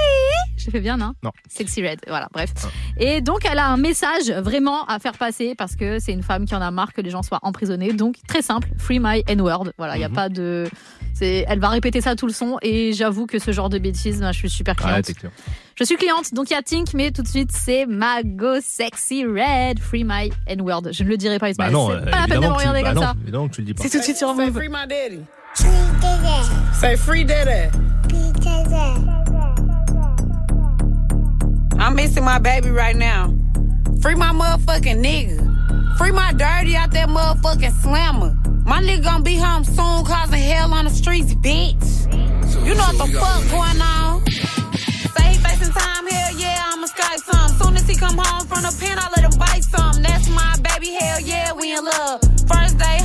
Je 0.57 0.69
fais 0.69 0.79
bien, 0.79 0.97
non 0.97 1.13
Non. 1.23 1.31
Sexy 1.47 1.85
Red, 1.87 1.99
voilà, 2.07 2.27
bref. 2.33 2.51
Ah. 2.63 2.67
Et 2.97 3.21
donc, 3.21 3.45
elle 3.45 3.59
a 3.59 3.67
un 3.67 3.77
message 3.77 4.31
vraiment 4.31 4.85
à 4.85 4.99
faire 4.99 5.17
passer 5.17 5.55
parce 5.55 5.75
que 5.75 5.99
c'est 5.99 6.11
une 6.11 6.23
femme 6.23 6.45
qui 6.45 6.55
en 6.55 6.61
a 6.61 6.71
marre 6.71 6.93
que 6.93 7.01
les 7.01 7.09
gens 7.09 7.23
soient 7.23 7.39
emprisonnés. 7.43 7.93
Donc, 7.93 8.15
très 8.27 8.41
simple, 8.41 8.69
free 8.77 8.99
my 8.99 9.23
N-word. 9.27 9.71
Voilà, 9.77 9.95
il 9.95 9.99
n'y 9.99 10.05
a 10.05 10.09
mhm. 10.09 10.15
pas 10.15 10.29
de. 10.29 10.67
Elle 11.21 11.59
va 11.59 11.67
répéter 11.69 11.99
ça 11.99 12.15
tout 12.15 12.27
le 12.27 12.31
son 12.31 12.57
et 12.61 12.93
j'avoue 12.93 13.25
que 13.25 13.39
ce 13.39 13.51
genre 13.51 13.67
de 13.67 13.77
bêtises, 13.77 14.23
je 14.25 14.37
suis 14.37 14.49
super 14.49 14.75
cliente. 14.75 15.11
je 15.75 15.83
suis 15.83 15.97
cliente, 15.97 16.33
donc 16.33 16.49
il 16.49 16.53
y 16.53 16.55
a 16.55 16.61
Tink, 16.61 16.93
mais 16.93 17.11
tout 17.11 17.23
de 17.23 17.27
suite, 17.27 17.51
c'est 17.51 17.85
Mago 17.85 18.61
Sexy 18.61 19.25
Red, 19.25 19.79
Free 19.79 20.05
My 20.05 20.31
N-word. 20.47 20.93
Je 20.93 21.03
ne 21.03 21.09
le 21.09 21.17
dirai 21.17 21.37
pas, 21.37 21.49
Ismaël. 21.49 21.73
Bah 21.73 21.77
non, 21.77 21.89
c'est 21.89 22.09
pas 22.09 22.21
la 22.21 22.27
peine 22.27 22.41
de 22.41 22.47
me 22.47 22.53
regarder 22.53 22.83
bah 22.83 22.93
comme 22.93 23.03
ça. 23.03 23.13
non, 23.33 23.49
tu 23.49 23.61
le 23.61 23.67
dis 23.67 23.73
pas. 23.73 23.83
C'est 23.83 23.89
tout 23.89 23.97
de 23.97 24.03
suite 24.03 24.17
sur 24.17 24.33
Move. 24.33 24.53
Free 24.53 24.69
my 24.69 24.87
daddy. 24.87 25.19
Say 25.55 26.95
free 26.95 27.23
daddy. 27.23 27.75
I'm 31.77 31.95
missing 31.95 32.23
my 32.23 32.39
baby 32.39 32.69
right 32.69 32.95
now. 32.95 33.33
Free 34.01 34.15
my 34.15 34.31
motherfucking 34.31 35.03
nigga. 35.03 35.97
Free 35.97 36.11
my 36.11 36.33
dirty 36.33 36.75
out 36.75 36.91
that 36.91 37.09
motherfucking 37.09 37.81
slammer. 37.81 38.35
My 38.65 38.81
nigga 38.81 39.03
gonna 39.03 39.23
be 39.23 39.35
home 39.35 39.63
soon, 39.63 40.05
causing 40.05 40.39
hell 40.39 40.73
on 40.73 40.85
the 40.85 40.91
streets, 40.91 41.33
bitch. 41.33 42.05
You 42.65 42.75
know 42.75 42.83
what 42.93 42.97
the 42.97 43.19
fuck 43.19 43.49
going 43.49 43.81
on? 43.81 44.25
Say 44.29 45.33
he 45.33 45.37
facing 45.39 45.73
time, 45.73 46.07
hell 46.07 46.37
yeah, 46.37 46.63
I'ma 46.67 46.87
skype 46.87 47.23
some. 47.25 47.49
Soon 47.59 47.75
as 47.75 47.87
he 47.89 47.95
come 47.95 48.17
home 48.17 48.47
from 48.47 48.61
the 48.61 48.77
pen, 48.79 48.99
I 48.99 49.09
let 49.15 49.25
him 49.25 49.39
bite 49.39 49.63
some. 49.63 50.01
That's 50.03 50.29
my 50.29 50.55
baby, 50.61 50.93
hell 50.93 51.19
yeah, 51.21 51.51
we 51.53 51.75
in 51.75 51.83
love. 51.83 52.21
First 52.47 52.77
day 52.77 52.98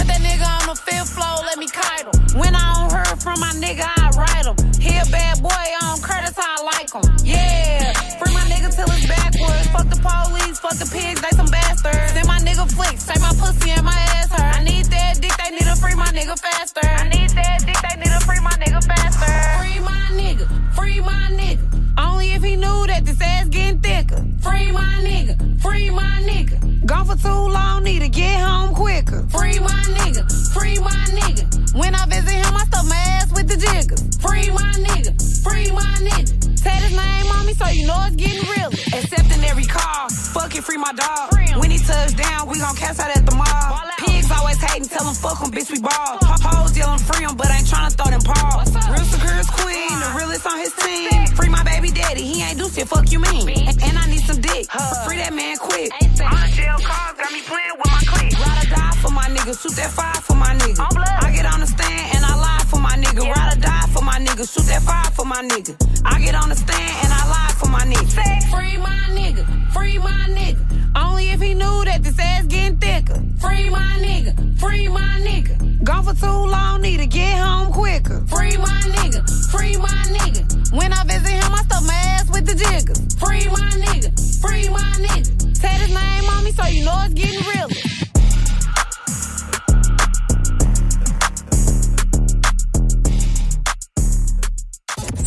Heard 0.00 0.08
that 0.08 0.24
nigga 0.24 0.48
on 0.48 0.64
the 0.64 0.80
fifth 0.80 1.12
floor, 1.12 1.44
let 1.44 1.58
me 1.60 1.68
kite 1.68 2.08
him. 2.08 2.40
When 2.40 2.56
I 2.56 2.64
don't 2.72 2.88
heard 2.88 3.20
from 3.20 3.36
my 3.36 3.52
nigga, 3.60 3.84
I 3.84 4.08
write 4.16 4.48
him. 4.48 4.56
He 4.80 4.96
a 4.96 5.04
bad 5.12 5.44
boy 5.44 5.66
on 5.84 6.00
Curtis, 6.00 6.40
I 6.40 6.56
like 6.64 6.88
him. 6.88 7.04
Yeah, 7.20 7.92
free 8.16 8.32
my 8.32 8.40
nigga 8.48 8.72
till 8.72 8.88
it's 8.88 9.04
backwards. 9.04 9.68
Fuck 9.68 9.92
the 9.92 10.00
police, 10.00 10.56
fuck 10.56 10.80
the 10.80 10.88
pigs, 10.88 11.20
they 11.20 11.36
some 11.36 11.52
bastards. 11.52 12.16
Send 12.16 12.26
my 12.26 12.40
nigga 12.40 12.64
flicks, 12.72 13.04
take 13.04 13.20
my 13.20 13.36
pussy 13.36 13.76
and 13.76 13.84
my 13.84 14.00
ass 14.16 14.32
hurt. 14.32 14.40
I 14.40 14.64
need 14.64 14.86
that 14.88 15.20
dick, 15.20 15.36
they 15.36 15.50
need 15.52 15.68
to 15.68 15.76
free 15.76 15.94
my 15.94 16.08
nigga 16.16 16.32
faster. 16.32 16.80
I 16.80 17.04
need 17.04 17.28
that 17.36 17.60
dick, 17.68 17.76
they 17.84 18.00
need 18.00 18.08
to 18.08 18.24
free 18.24 18.40
my 18.40 18.56
nigga 18.56 18.80
faster. 18.80 19.36
Free 19.60 19.84
my 19.84 20.16
nigga, 20.16 20.48
free 20.72 21.00
my 21.04 21.28
nigga. 21.36 21.69
Only 22.00 22.32
if 22.32 22.42
he 22.42 22.56
knew 22.56 22.86
that 22.86 23.04
this 23.04 23.20
ass 23.20 23.48
getting 23.48 23.80
thicker. 23.80 24.24
Free 24.40 24.72
my 24.72 24.92
nigga, 25.04 25.60
free 25.60 25.90
my 25.90 26.16
nigga. 26.24 26.86
Gone 26.86 27.04
for 27.04 27.16
too 27.16 27.28
long, 27.28 27.84
need 27.84 28.00
to 28.00 28.08
get 28.08 28.40
home 28.40 28.74
quicker. 28.74 29.26
Free 29.28 29.58
my 29.60 29.82
nigga, 29.98 30.24
free 30.54 30.78
my 30.78 31.04
nigga. 31.18 31.44
When 31.78 31.94
I 31.94 32.06
visit 32.06 32.32
him, 32.32 32.56
I 32.56 32.64
stuff 32.64 32.88
my 32.88 32.96
ass 32.96 33.30
with 33.34 33.48
the 33.48 33.56
jiggers. 33.56 34.02
Free 34.24 34.48
my 34.50 34.72
nigga, 34.86 35.12
free 35.44 35.70
my 35.72 35.92
nigga. 36.00 36.58
Said 36.58 36.80
his 36.84 36.96
name 36.96 37.26
on 37.36 37.46
me, 37.46 37.52
so 37.52 37.66
you 37.68 37.86
know 37.86 38.00
it's 38.06 38.16
getting 38.16 38.48
real. 38.48 38.70
Accepting 38.96 39.44
every 39.44 39.64
call, 39.64 40.08
fuck 40.08 40.56
it, 40.56 40.64
free 40.64 40.78
my 40.78 40.92
dog. 40.92 41.32
When 41.60 41.70
he 41.70 41.78
touch 41.78 42.16
down, 42.16 42.48
we 42.48 42.58
gon' 42.58 42.76
catch 42.76 42.98
out 42.98 43.14
at 43.14 43.26
the 43.26 43.34
mall. 43.34 43.80
Pigs 43.98 44.30
always 44.30 44.56
hating, 44.56 44.88
tell 44.88 45.04
him 45.04 45.14
fuck 45.14 45.38
him, 45.42 45.50
bitch, 45.50 45.70
we 45.70 45.80
ball. 45.80 46.16
Hoes 46.48 46.76
yelling 46.76 46.98
free 46.98 47.24
him, 47.26 47.36
but 47.36 47.50
ain't 47.50 47.66
tryna 47.66 47.92
throw 47.92 48.10
them 48.10 48.22
paws. 48.24 48.72
Real 48.88 49.04
secure 49.04 49.40
queen, 49.60 49.94
the 50.00 50.10
realest 50.16 50.46
on 50.46 50.58
his 50.58 50.72
team. 50.74 51.26
Free 51.36 51.48
my 51.48 51.62
baby 51.62 51.89
daddy, 51.92 52.22
he 52.22 52.42
ain't 52.42 52.58
do 52.58 52.68
shit, 52.68 52.88
fuck 52.88 53.10
you 53.10 53.20
mean. 53.20 53.48
And 53.48 53.98
I 53.98 54.06
need 54.06 54.24
some 54.24 54.40
dick, 54.40 54.70
free 55.04 55.18
that 55.18 55.32
man 55.34 55.56
quick. 55.56 55.90
The 56.16 56.24
jail 56.54 56.78
cars 56.80 57.16
got 57.16 57.32
me 57.32 57.40
playing 57.42 57.76
with 57.78 57.90
my 57.90 58.02
clique. 58.06 58.34
Ride 58.38 58.64
or 58.64 58.70
die 58.70 58.96
for 59.02 59.10
my 59.10 59.28
nigga, 59.28 59.54
shoot 59.60 59.76
that 59.76 59.90
fire 59.90 60.20
for 60.22 60.34
my 60.34 60.54
nigga. 60.54 60.80
I 60.80 61.32
get 61.32 61.46
on 61.46 61.60
the 61.60 61.66
stand 61.66 62.16
and 62.16 62.24
I 62.24 62.34
lie 62.34 62.64
for 62.68 62.78
my 62.78 62.96
nigga. 62.96 63.28
Ride 63.28 63.56
or 63.56 63.59
for 63.90 64.02
my 64.02 64.18
nigga, 64.18 64.44
shoot 64.52 64.66
that 64.66 64.82
fire 64.82 65.10
for 65.12 65.24
my 65.24 65.42
nigga. 65.42 65.74
I 66.04 66.20
get 66.20 66.34
on 66.34 66.48
the 66.48 66.56
stand 66.56 66.96
and 67.04 67.12
I 67.12 67.22
lie 67.28 67.54
for 67.58 67.68
my 67.68 67.84
nigga. 67.86 68.10
Say, 68.10 68.50
free 68.50 68.76
my 68.78 68.98
nigga, 69.10 69.44
free 69.72 69.98
my 69.98 70.26
nigga. 70.28 70.62
Only 70.96 71.30
if 71.30 71.40
he 71.40 71.54
knew 71.54 71.84
that 71.84 72.00
Sexy 72.00 72.22
says 72.22 72.46
getting 72.46 72.78
thicker. 72.78 73.22
Free 73.40 73.68
my 73.70 73.98
nigga, 74.00 74.58
free 74.58 74.88
my 74.88 75.20
nigga. 75.20 75.84
Gone 75.84 76.04
for 76.04 76.14
too 76.14 76.26
long, 76.26 76.82
need 76.82 76.98
to 76.98 77.06
get 77.06 77.38
home 77.38 77.72
quicker. 77.72 78.24
Free 78.26 78.56
my 78.56 78.80
nigga, 78.96 79.50
free 79.50 79.76
my 79.76 80.02
nigga. 80.08 80.72
When 80.72 80.92
I 80.92 81.04
visit 81.04 81.30
him, 81.30 81.52
I 81.52 81.62
stuff 81.64 81.86
my 81.86 81.94
ass 81.94 82.28
with 82.30 82.46
the 82.46 82.54
jiggers. 82.54 83.00
Free 83.18 83.46
my 83.48 83.70
nigga, 83.84 84.10
free 84.40 84.68
my 84.70 84.92
nigga. 84.98 85.56
Said 85.56 85.80
his 85.80 85.94
name 85.94 86.24
on 86.30 86.44
me, 86.44 86.52
so 86.52 86.66
you 86.66 86.84
know 86.84 86.98
it's 87.04 87.14
getting 87.14 87.44
realer. 87.54 88.09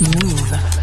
Move. 0.03 0.82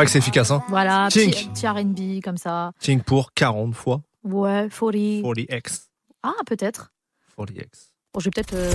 Vrai 0.00 0.06
que 0.06 0.10
c'est 0.12 0.18
efficace, 0.18 0.50
hein 0.50 0.62
Voilà, 0.68 1.08
Tink. 1.10 1.32
petit, 1.34 1.48
petit 1.48 1.66
R&B 1.68 2.22
comme 2.24 2.36
ça. 2.36 2.72
Tink 2.80 3.04
pour 3.04 3.32
40 3.34 3.74
fois. 3.74 4.00
Ouais, 4.24 4.68
40. 4.70 4.94
40x. 4.94 5.82
Ah, 6.22 6.32
peut-être. 6.46 6.90
40x. 7.38 7.64
Bon, 8.12 8.20
je 8.20 8.24
vais 8.24 8.30
peut-être. 8.30 8.54
euh, 8.54 8.72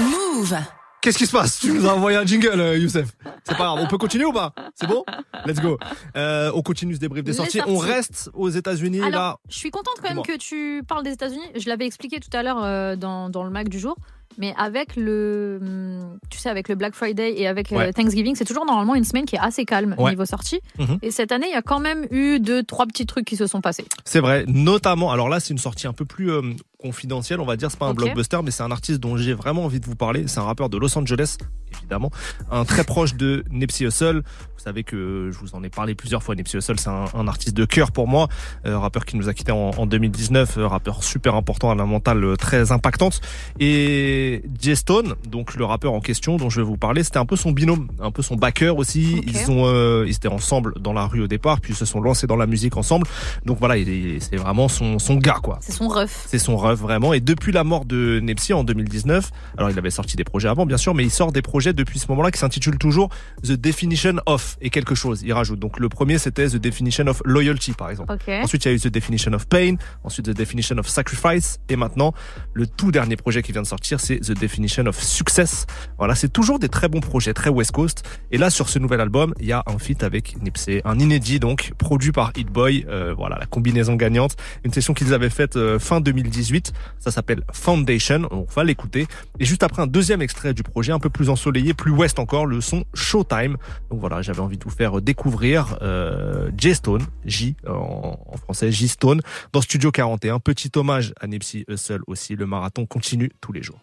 Move. 0.00 0.56
Qu'est-ce 1.02 1.16
qui 1.16 1.26
se 1.26 1.32
passe? 1.32 1.60
Tu 1.60 1.72
nous 1.72 1.86
as 1.86 1.94
envoyé 1.94 2.18
un 2.18 2.26
jingle, 2.26 2.60
euh, 2.60 2.76
Youssef. 2.76 3.08
C'est 3.44 3.56
pas 3.56 3.64
grave. 3.64 3.78
On 3.80 3.86
peut 3.88 3.96
continuer 3.96 4.26
ou 4.26 4.32
pas? 4.32 4.52
C'est 4.74 4.86
bon? 4.86 5.02
Let's 5.46 5.58
go. 5.60 5.78
Euh, 6.16 6.52
on 6.54 6.60
continue 6.60 6.94
ce 6.94 7.00
débrief 7.00 7.24
des 7.24 7.32
sorties. 7.32 7.56
sorties. 7.58 7.72
On 7.72 7.78
reste 7.78 8.30
aux 8.34 8.50
États-Unis. 8.50 9.00
Alors, 9.00 9.10
Là, 9.10 9.36
je 9.48 9.56
suis 9.56 9.70
contente 9.70 9.94
quand 10.02 10.12
même 10.14 10.22
que 10.22 10.36
tu 10.36 10.82
parles 10.86 11.02
des 11.02 11.12
États-Unis. 11.12 11.46
Je 11.56 11.68
l'avais 11.70 11.86
expliqué 11.86 12.20
tout 12.20 12.28
à 12.36 12.42
l'heure 12.42 12.62
euh, 12.62 12.96
dans, 12.96 13.30
dans 13.30 13.44
le 13.44 13.50
Mac 13.50 13.70
du 13.70 13.78
jour. 13.78 13.96
Mais 14.38 14.54
avec 14.56 14.96
le, 14.96 15.58
hum, 15.60 16.18
tu 16.30 16.38
sais, 16.38 16.48
avec 16.48 16.68
le 16.68 16.74
Black 16.74 16.94
Friday 16.94 17.34
et 17.40 17.46
avec 17.46 17.72
euh, 17.72 17.76
Ouais. 17.76 17.92
Thanksgiving, 17.92 18.34
c'est 18.36 18.44
toujours 18.44 18.64
normalement 18.64 18.94
une 18.94 19.04
semaine 19.04 19.24
qui 19.26 19.36
est 19.36 19.40
assez 19.40 19.64
calme 19.64 19.94
Ouais. 19.98 20.10
niveau 20.10 20.24
sortie. 20.24 20.60
Mhm. 20.78 20.98
Et 21.02 21.10
cette 21.10 21.32
année, 21.32 21.46
il 21.48 21.52
y 21.52 21.56
a 21.56 21.62
quand 21.62 21.80
même 21.80 22.06
eu 22.10 22.38
deux, 22.40 22.62
trois 22.62 22.86
petits 22.86 23.06
trucs 23.06 23.24
qui 23.26 23.36
se 23.36 23.46
sont 23.46 23.60
passés. 23.60 23.84
C'est 24.04 24.20
vrai, 24.20 24.44
notamment. 24.46 25.10
Alors 25.12 25.28
là, 25.28 25.40
c'est 25.40 25.50
une 25.52 25.58
sortie 25.58 25.86
un 25.86 25.92
peu 25.92 26.04
plus 26.04 26.30
euh, 26.30 26.42
confidentielle, 26.80 27.40
on 27.40 27.44
va 27.44 27.56
dire. 27.56 27.70
C'est 27.70 27.78
pas 27.78 27.86
un 27.86 27.90
blockbuster, 28.06 28.38
mais 28.44 28.50
c'est 28.50 28.62
un 28.62 28.70
artiste 28.70 29.00
dont 29.00 29.16
j'ai 29.16 29.34
vraiment 29.34 29.64
envie 29.64 29.80
de 29.80 29.86
vous 29.86 29.96
parler. 29.96 30.24
C'est 30.26 30.40
un 30.40 30.44
rappeur 30.44 30.68
de 30.68 30.78
Los 30.78 30.96
Angeles, 30.98 31.36
évidemment, 31.78 32.10
un 32.50 32.64
très 32.64 32.84
proche 32.84 33.14
de 33.14 33.44
Nipsey 33.50 33.84
Hussle. 33.86 34.22
Vous 34.56 34.64
savez 34.64 34.84
que 34.84 35.30
je 35.32 35.38
vous 35.38 35.54
en 35.54 35.62
ai 35.62 35.70
parlé 35.70 35.94
plusieurs 35.94 36.22
fois. 36.22 36.34
Nipsey 36.34 36.58
Hussle, 36.58 36.78
c'est 36.78 36.88
un, 36.90 37.04
un 37.14 37.28
artiste 37.28 37.56
de 37.56 37.64
cœur 37.64 37.92
pour 37.92 38.08
moi, 38.08 38.28
euh, 38.66 38.78
rappeur 38.78 39.04
qui 39.06 39.16
nous 39.16 39.28
a 39.28 39.34
quitté 39.34 39.52
en, 39.52 39.70
en 39.70 39.86
2019, 39.86 40.58
euh, 40.58 40.66
rappeur 40.66 41.02
super 41.02 41.34
important 41.34 41.70
à 41.70 41.74
la 41.74 41.84
mentale 41.86 42.22
euh, 42.24 42.36
très 42.36 42.72
impactante. 42.72 43.20
Et 43.58 44.42
Jay 44.60 44.74
Stone, 44.74 45.14
donc 45.26 45.54
le 45.56 45.64
rappeur 45.64 45.92
en 45.92 46.00
question 46.00 46.36
dont 46.36 46.50
je 46.50 46.60
vais 46.60 46.66
vous 46.66 46.76
parler, 46.76 47.04
c'était 47.04 47.18
un 47.18 47.26
peu 47.26 47.36
son 47.36 47.52
binôme, 47.52 47.88
un 48.00 48.10
peu 48.10 48.22
son 48.22 48.36
backer 48.36 48.76
aussi. 48.76 49.22
Ils 49.26 49.50
ont, 49.50 49.64
euh, 49.66 50.04
ils 50.06 50.14
étaient 50.14 50.28
ensemble 50.28 50.74
dans 50.80 50.92
la 50.92 51.06
rue 51.06 51.22
au 51.22 51.26
départ, 51.26 51.60
puis 51.60 51.72
ils 51.72 51.76
se 51.76 51.84
sont 51.84 52.00
lancés 52.00 52.26
dans 52.26 52.36
la 52.36 52.46
musique 52.46 52.76
ensemble. 52.76 53.06
Donc 53.46 53.58
voilà, 53.58 53.76
il 53.78 53.88
est- 53.88 54.20
c'est 54.20 54.36
vraiment 54.36 54.68
son, 54.68 54.98
son 54.98 55.16
gars 55.16 55.38
quoi. 55.42 55.58
C'est 55.62 55.72
son 55.72 55.88
ref. 55.88 56.26
C'est 56.28 56.38
son 56.38 56.56
vraiment. 56.74 57.12
Et 57.12 57.20
depuis 57.20 57.52
la 57.52 57.64
mort 57.64 57.84
de 57.84 58.20
Nipsey 58.20 58.54
en 58.54 58.64
2019, 58.64 59.30
alors 59.56 59.70
il 59.70 59.78
avait 59.78 59.90
sorti 59.90 60.16
des 60.16 60.24
projets 60.24 60.48
avant 60.48 60.66
bien 60.66 60.76
sûr, 60.76 60.94
mais 60.94 61.04
il 61.04 61.10
sort 61.10 61.32
des 61.32 61.42
projets 61.42 61.72
depuis 61.72 61.98
ce 61.98 62.06
moment-là 62.08 62.30
qui 62.30 62.38
s'intitulent 62.38 62.78
toujours 62.78 63.10
The 63.42 63.52
Definition 63.52 64.16
of 64.26 64.56
et 64.60 64.70
quelque 64.70 64.94
chose. 64.94 65.22
Il 65.22 65.32
rajoute. 65.32 65.58
Donc 65.58 65.78
le 65.78 65.88
premier 65.88 66.18
c'était 66.18 66.48
The 66.48 66.56
Definition 66.56 67.06
of 67.06 67.22
Loyalty 67.24 67.72
par 67.72 67.90
exemple. 67.90 68.16
Ensuite 68.42 68.64
il 68.64 68.68
y 68.68 68.70
a 68.72 68.74
eu 68.74 68.80
The 68.80 68.88
Definition 68.88 69.32
of 69.32 69.46
Pain, 69.46 69.76
ensuite 70.04 70.26
The 70.26 70.36
Definition 70.36 70.78
of 70.78 70.88
Sacrifice 70.88 71.58
et 71.68 71.76
maintenant 71.76 72.12
le 72.52 72.66
tout 72.66 72.90
dernier 72.90 73.16
projet 73.16 73.42
qui 73.42 73.52
vient 73.52 73.62
de 73.62 73.66
sortir 73.66 74.00
c'est 74.00 74.18
The 74.18 74.32
Definition 74.32 74.86
of 74.86 75.00
Success. 75.00 75.66
Voilà, 75.98 76.14
c'est 76.14 76.32
toujours 76.32 76.58
des 76.58 76.68
très 76.68 76.88
bons 76.88 77.00
projets, 77.00 77.34
très 77.34 77.50
West 77.50 77.72
Coast. 77.72 78.02
Et 78.30 78.38
là 78.38 78.50
sur 78.50 78.68
ce 78.68 78.78
nouvel 78.78 79.00
album, 79.00 79.34
il 79.40 79.46
y 79.46 79.52
a 79.52 79.62
un 79.66 79.78
feat 79.78 80.02
avec 80.02 80.40
Nipsey, 80.42 80.82
un 80.84 80.98
inédit 80.98 81.40
donc 81.40 81.72
produit 81.78 82.12
par 82.12 82.32
Hit 82.36 82.48
Boy. 82.48 82.86
Euh, 82.88 83.14
voilà 83.16 83.38
la 83.38 83.46
combinaison 83.46 83.94
gagnante, 83.94 84.36
une 84.64 84.72
session 84.72 84.94
qu'ils 84.94 85.14
avaient 85.14 85.30
faite 85.30 85.56
euh, 85.56 85.78
fin 85.78 86.00
2018. 86.00 86.59
Ça 86.98 87.10
s'appelle 87.10 87.42
Foundation. 87.52 88.28
On 88.30 88.46
va 88.54 88.64
l'écouter. 88.64 89.06
Et 89.38 89.44
juste 89.44 89.62
après 89.62 89.82
un 89.82 89.86
deuxième 89.86 90.22
extrait 90.22 90.54
du 90.54 90.62
projet, 90.62 90.92
un 90.92 90.98
peu 90.98 91.10
plus 91.10 91.30
ensoleillé, 91.30 91.74
plus 91.74 91.92
West 91.92 92.18
encore, 92.18 92.46
le 92.46 92.60
son 92.60 92.84
Showtime. 92.94 93.56
Donc 93.90 94.00
voilà, 94.00 94.22
j'avais 94.22 94.40
envie 94.40 94.58
de 94.58 94.64
vous 94.64 94.70
faire 94.70 95.00
découvrir 95.00 95.78
euh, 95.82 96.50
J 96.56 96.74
Stone, 96.74 97.02
J 97.24 97.56
en, 97.66 98.16
français, 98.44 98.70
J 98.72 98.88
Stone, 98.88 99.20
dans 99.52 99.60
Studio 99.60 99.90
41. 99.90 100.40
Petit 100.40 100.70
hommage 100.76 101.12
à 101.20 101.26
Nipsey 101.26 101.64
Hussle 101.68 102.02
aussi. 102.06 102.36
Le 102.36 102.46
marathon 102.46 102.86
continue 102.86 103.30
tous 103.40 103.52
les 103.52 103.62
jours. 103.62 103.80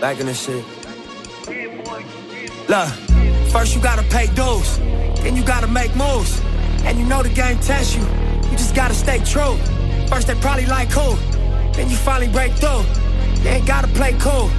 Back 0.00 0.20
in 0.20 0.26
the 0.26 0.34
shit. 0.34 0.64
First 3.50 3.74
you 3.74 3.82
gotta 3.82 4.04
pay 4.04 4.28
then 5.22 5.34
you 5.34 5.42
gotta 5.42 5.66
make 5.66 5.94
moves. 5.96 6.40
And 6.84 6.98
you 6.98 7.04
know 7.04 7.22
the 7.22 7.28
game 7.28 7.58
you, 7.58 8.02
you 8.50 8.56
just 8.56 8.74
gotta 8.74 8.94
stay 8.94 9.18
true. 9.18 9.56
First 10.08 10.26
they 10.26 10.34
probably 10.36 10.66
like 10.66 10.90
cool, 10.90 11.14
then 11.74 11.88
you 11.88 11.96
finally 11.96 12.28
break 12.28 12.52
through. 12.54 12.84
You 13.42 13.48
ain't 13.50 13.66
gotta 13.66 13.88
play 13.88 14.12
cool, 14.18 14.50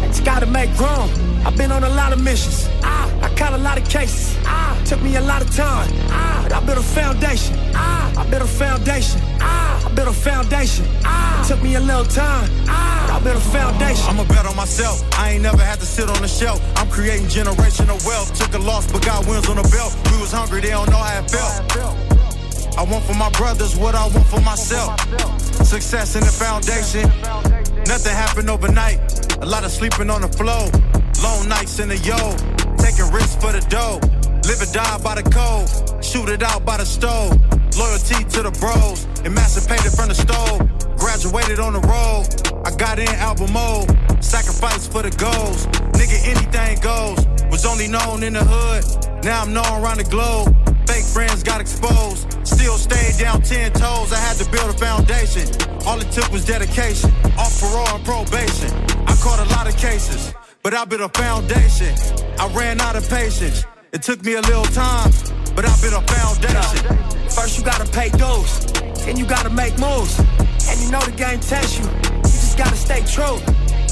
you 0.00 0.06
just 0.08 0.24
gotta 0.24 0.46
make 0.46 0.70
room. 0.78 1.10
I've 1.44 1.56
been 1.56 1.72
on 1.72 1.82
a 1.82 1.88
lot 1.88 2.12
of 2.12 2.22
missions, 2.22 2.68
ah, 2.84 3.10
I 3.20 3.28
caught 3.34 3.52
a 3.52 3.58
lot 3.58 3.76
of 3.76 3.88
cases, 3.88 4.36
ah, 4.46 4.80
took 4.86 5.02
me 5.02 5.16
a 5.16 5.20
lot 5.20 5.42
of 5.42 5.54
time, 5.54 5.90
ah, 6.08 6.46
I 6.56 6.64
built 6.64 6.78
a 6.78 6.82
foundation, 6.82 7.58
ah, 7.74 8.20
I 8.20 8.30
built 8.30 8.42
a 8.42 8.46
foundation, 8.46 9.20
ah, 9.40 9.84
I 9.84 9.92
built 9.92 10.08
a 10.08 10.12
foundation, 10.12 10.86
ah, 11.04 11.44
took 11.48 11.60
me 11.60 11.74
a 11.74 11.80
little 11.80 12.04
time, 12.04 12.48
ah, 12.68 13.16
I 13.16 13.20
built 13.24 13.36
a 13.36 13.40
foundation. 13.40 14.06
I'ma 14.08 14.24
bet 14.24 14.46
on 14.46 14.56
myself. 14.56 15.02
I 15.18 15.32
ain't 15.32 15.42
never 15.42 15.62
had 15.62 15.80
to 15.80 15.86
sit 15.86 16.08
on 16.08 16.22
the 16.22 16.28
shelf. 16.28 16.60
I'm 16.76 16.88
creating 16.88 17.26
generational 17.26 17.98
wealth. 18.06 18.32
Took 18.38 18.54
a 18.54 18.58
loss, 18.58 18.90
but 18.90 19.04
got 19.04 19.26
wins 19.26 19.48
on 19.48 19.56
the 19.56 19.68
belt. 19.68 19.92
We 20.10 20.20
was 20.20 20.32
hungry, 20.32 20.60
they 20.60 20.70
don't 20.70 20.88
know 20.88 20.96
how 20.96 21.18
it 21.18 21.30
felt. 21.30 22.31
I 22.76 22.84
want 22.84 23.04
for 23.04 23.14
my 23.14 23.30
brothers 23.30 23.76
what 23.76 23.94
I 23.94 24.06
want 24.08 24.26
for 24.26 24.40
myself. 24.40 24.98
Success 25.38 26.16
in 26.16 26.22
the 26.22 26.32
foundation. 26.32 27.02
Nothing 27.86 28.14
happened 28.14 28.48
overnight. 28.48 28.98
A 29.42 29.46
lot 29.46 29.64
of 29.64 29.70
sleeping 29.70 30.08
on 30.08 30.22
the 30.22 30.28
floor. 30.28 30.68
Long 31.22 31.48
nights 31.48 31.78
in 31.78 31.88
the 31.88 31.98
yo. 31.98 32.16
Taking 32.78 33.12
risks 33.12 33.36
for 33.36 33.52
the 33.52 33.64
dough. 33.68 34.00
Live 34.48 34.62
or 34.62 34.72
die 34.72 34.98
by 35.04 35.20
the 35.20 35.22
code. 35.22 35.68
Shoot 36.02 36.28
it 36.30 36.42
out 36.42 36.64
by 36.64 36.78
the 36.78 36.86
stove. 36.86 37.38
Loyalty 37.76 38.24
to 38.24 38.42
the 38.42 38.50
bros. 38.58 39.04
Emancipated 39.24 39.92
from 39.92 40.08
the 40.08 40.14
stove. 40.14 40.58
Graduated 40.96 41.60
on 41.60 41.74
the 41.74 41.80
road. 41.80 42.26
I 42.66 42.74
got 42.76 42.98
in 42.98 43.08
album 43.20 43.52
mode. 43.52 43.86
Sacrifice 44.24 44.86
for 44.86 45.02
the 45.02 45.10
goals. 45.10 45.66
Nigga, 45.92 46.18
anything 46.24 46.80
goes. 46.80 47.20
Was 47.50 47.66
only 47.66 47.86
known 47.86 48.22
in 48.22 48.32
the 48.32 48.44
hood. 48.44 49.24
Now 49.24 49.42
I'm 49.42 49.52
known 49.52 49.82
around 49.82 49.98
the 49.98 50.04
globe. 50.04 50.56
Fake 50.86 51.04
friends 51.04 51.42
got 51.42 51.60
exposed. 51.60 52.26
Still 52.46 52.76
stayed 52.78 53.18
down 53.18 53.42
10 53.42 53.72
toes. 53.72 54.12
I 54.12 54.18
had 54.18 54.36
to 54.38 54.50
build 54.50 54.74
a 54.74 54.78
foundation. 54.78 55.48
All 55.86 56.00
it 56.00 56.10
took 56.10 56.30
was 56.30 56.44
dedication. 56.44 57.10
Off 57.38 57.60
parole 57.60 57.96
and 57.96 58.04
probation. 58.04 58.70
I 59.06 59.14
caught 59.22 59.40
a 59.40 59.48
lot 59.54 59.66
of 59.66 59.76
cases, 59.76 60.34
but 60.62 60.74
I 60.74 60.84
built 60.84 61.02
a 61.02 61.08
foundation. 61.08 61.94
I 62.38 62.46
ran 62.54 62.80
out 62.80 62.96
of 62.96 63.08
patience. 63.08 63.64
It 63.92 64.02
took 64.02 64.24
me 64.24 64.34
a 64.34 64.40
little 64.40 64.64
time, 64.64 65.12
but 65.54 65.66
I 65.66 65.74
built 65.80 65.92
a 65.92 66.04
foundation. 66.08 67.12
First 67.28 67.58
you 67.58 67.64
gotta 67.64 67.84
pay 67.92 68.08
dues, 68.08 68.66
then 69.04 69.16
you 69.16 69.26
gotta 69.26 69.50
make 69.50 69.78
moves. 69.78 70.18
And 70.68 70.80
you 70.80 70.90
know 70.90 71.00
the 71.00 71.12
game 71.12 71.40
tests 71.40 71.78
you, 71.78 71.84
you 71.84 72.22
just 72.22 72.56
gotta 72.56 72.76
stay 72.76 73.00
true. 73.04 73.36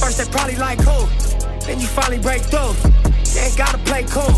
First 0.00 0.18
they 0.18 0.24
probably 0.30 0.56
like 0.56 0.78
cool, 0.82 1.06
then 1.66 1.80
you 1.80 1.86
finally 1.86 2.18
break 2.18 2.42
through. 2.42 2.72
You 3.32 3.40
ain't 3.44 3.56
gotta 3.56 3.78
play 3.78 4.04
cool, 4.04 4.34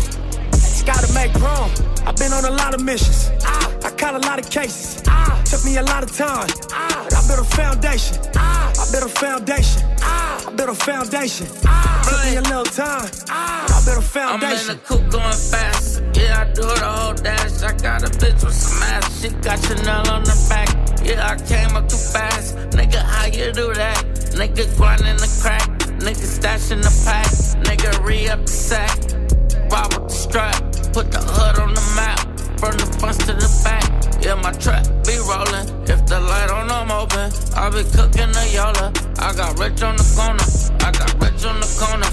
just 0.83 1.01
gotta 1.01 1.13
make 1.13 1.33
room. 1.35 1.69
I've 2.05 2.15
been 2.17 2.33
on 2.33 2.45
a 2.45 2.51
lot 2.51 2.73
of 2.73 2.83
missions, 2.83 3.31
ah, 3.45 3.71
I 3.83 3.91
caught 3.91 4.15
a 4.15 4.19
lot 4.19 4.39
of 4.39 4.49
cases, 4.49 5.01
ah, 5.07 5.41
took 5.45 5.63
me 5.63 5.77
a 5.77 5.83
lot 5.83 6.03
of 6.03 6.11
time, 6.15 6.49
ah, 6.71 7.07
but 7.09 7.13
I 7.13 7.27
built 7.27 7.39
a 7.39 7.55
foundation, 7.55 8.17
ah, 8.35 8.71
I 8.71 8.91
built 8.91 9.05
a 9.05 9.09
foundation, 9.09 9.83
ah, 10.01 10.47
I 10.47 10.55
built 10.55 10.69
a 10.69 10.75
foundation, 10.75 11.47
ah, 11.65 12.01
took 12.03 12.25
me 12.25 12.35
a 12.37 12.41
little 12.41 12.65
time, 12.65 13.09
ah, 13.29 13.79
I 13.79 13.85
built 13.85 13.99
a 13.99 14.01
foundation. 14.01 14.69
I'm 14.69 14.75
in 14.75 14.77
the 14.77 14.83
coupe 14.83 15.09
going 15.11 15.31
fast. 15.31 16.03
Yeah, 16.13 16.41
I 16.41 16.53
do 16.53 16.61
the 16.61 16.79
whole 16.83 17.13
dash. 17.13 17.63
I 17.63 17.71
got 17.77 18.03
a 18.03 18.07
bitch 18.07 18.43
with 18.43 18.53
some 18.53 18.83
ass. 18.83 19.21
She 19.21 19.29
got 19.41 19.59
Chanel 19.63 20.07
on 20.09 20.23
the 20.23 20.35
back. 20.47 20.69
Yeah, 21.03 21.27
I 21.27 21.35
came 21.35 21.75
up 21.75 21.89
too 21.89 21.97
fast. 21.97 22.55
Nigga, 22.71 23.01
how 23.01 23.25
you 23.25 23.51
do 23.51 23.73
that? 23.73 23.97
Nigga, 24.35 24.75
grinding 24.77 25.17
the 25.17 25.39
crack. 25.41 25.67
Nigga, 25.99 26.27
stashing 26.37 26.83
the 26.83 26.93
pack. 27.03 27.27
Nigga, 27.65 28.03
re 28.05 28.29
up 28.29 28.41
the 28.41 28.51
sack. 28.51 29.32
Rob 29.73 29.89
with 29.93 30.07
the 30.07 30.13
strap. 30.13 30.55
Put 30.93 31.09
the 31.09 31.17
hood 31.17 31.57
on 31.57 31.73
the 31.73 31.85
map. 31.97 32.19
From 32.61 32.77
the 32.77 32.85
front 32.99 33.19
to 33.25 33.33
the 33.33 33.49
back. 33.65 33.81
Yeah, 34.23 34.35
my 34.35 34.51
trap 34.53 34.85
be 35.03 35.17
rolling. 35.25 35.67
If 35.89 36.05
the 36.05 36.19
light 36.21 36.51
on, 36.51 36.69
I'm 36.69 36.91
open. 36.91 37.33
I 37.57 37.69
be 37.73 37.83
cooking 37.89 38.31
the 38.37 38.45
Yola. 38.53 38.93
I 39.17 39.33
got 39.33 39.57
rich 39.57 39.81
on 39.81 39.97
the 39.97 40.05
corner. 40.13 40.45
I 40.85 40.91
got 40.93 41.11
rich 41.17 41.43
on 41.43 41.57
the 41.59 41.69
corner. 41.81 42.11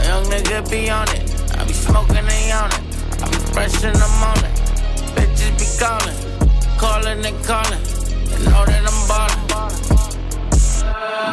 A 0.00 0.02
young 0.08 0.24
nigga 0.32 0.64
be 0.70 0.88
on 0.88 1.06
it. 1.12 1.28
I 1.52 1.64
be 1.64 1.74
smoking 1.74 2.16
and 2.16 2.52
on 2.56 2.70
it. 2.72 2.82
I 3.22 3.28
be 3.28 3.38
fresh 3.52 3.84
in 3.84 3.92
the 3.92 4.08
morning. 4.24 4.54
Bitches 5.14 5.52
be 5.60 5.66
calling. 5.76 6.18
Calling 6.80 7.20
and 7.28 7.38
calling. 7.44 7.82
They 8.26 8.40
know 8.48 8.64
that 8.64 8.88
I'm 8.88 8.98
ballin'. 9.06 9.42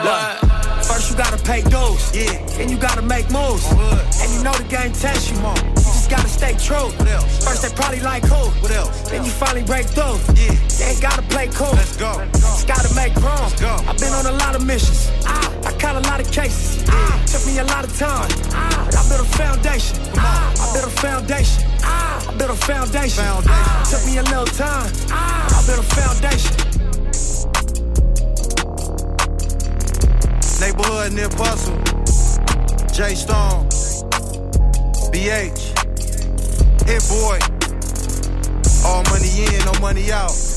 Look, 0.04 0.59
First 0.90 1.11
you 1.11 1.18
gotta 1.18 1.38
pay 1.44 1.61
dues, 1.61 2.02
yeah. 2.18 2.34
Then 2.57 2.70
you 2.70 2.78
gotta 2.78 3.03
make 3.03 3.30
moves, 3.30 3.64
and 3.70 4.34
you 4.34 4.41
know 4.44 4.53
the 4.57 4.66
game 4.68 4.91
tests 4.91 5.30
you. 5.30 5.38
More. 5.40 5.53
You 5.56 5.86
just 5.86 6.10
gotta 6.10 6.28
stay 6.28 6.53
true. 6.57 6.90
First 7.45 7.61
they 7.61 7.70
probably 7.76 8.02
like 8.02 8.24
who, 8.26 8.49
what 8.61 8.72
else? 8.72 9.07
Then 9.10 9.24
you 9.24 9.30
finally 9.30 9.64
break 9.64 9.86
through. 9.86 10.18
Yeah, 10.34 10.52
you 10.52 10.86
ain't 10.90 11.02
gotta 11.02 11.22
play 11.30 11.48
cool. 11.53 11.72
Let's 11.78 11.95
go. 11.95 12.18
Just 12.34 12.68
gotta 12.68 12.91
make 12.95 13.14
room. 13.22 13.38
I've 13.88 13.99
been 13.99 14.14
on 14.14 14.26
a 14.26 14.36
lot 14.41 14.56
of 14.56 14.66
missions. 14.66 15.11
Ah, 15.26 15.70
I 15.70 15.72
caught 15.78 15.95
a 15.95 16.02
lot 16.10 16.20
of 16.20 16.32
cases. 16.32 16.84
Ah, 16.90 17.24
took 17.28 17.45
me 17.45 17.60
a 17.60 17.66
lot 17.66 17.86
of 17.86 17.95
time. 17.95 18.28
Ah, 18.49 18.82
but 18.86 18.98
I 18.98 19.07
built 19.10 19.22
a 19.22 19.32
foundation. 19.38 19.98
Ah, 20.18 20.49
I 20.57 20.74
built 20.74 20.88
a 20.88 20.95
foundation. 20.98 21.64
Ah, 21.84 22.28
I 22.28 22.38
built 22.38 22.49
a 22.49 22.56
foundation. 22.56 23.24
Ah, 23.24 23.86
took 23.90 24.03
me 24.07 24.18
a 24.18 24.24
little 24.24 24.49
time. 24.57 24.91
Ah, 25.11 25.45
I 25.53 25.66
built 25.68 25.86
a 25.86 25.90
foundation. 25.95 26.69
Neighborhood 30.60 31.14
near 31.14 31.30
Bustle. 31.30 31.77
J 32.91 33.15
Stone. 33.15 33.69
BH. 35.11 35.61
Hit 36.86 37.03
boy. 37.07 37.40
All 38.86 39.03
money 39.03 39.30
in, 39.45 39.65
no 39.65 39.80
money 39.80 40.11
out. 40.11 40.49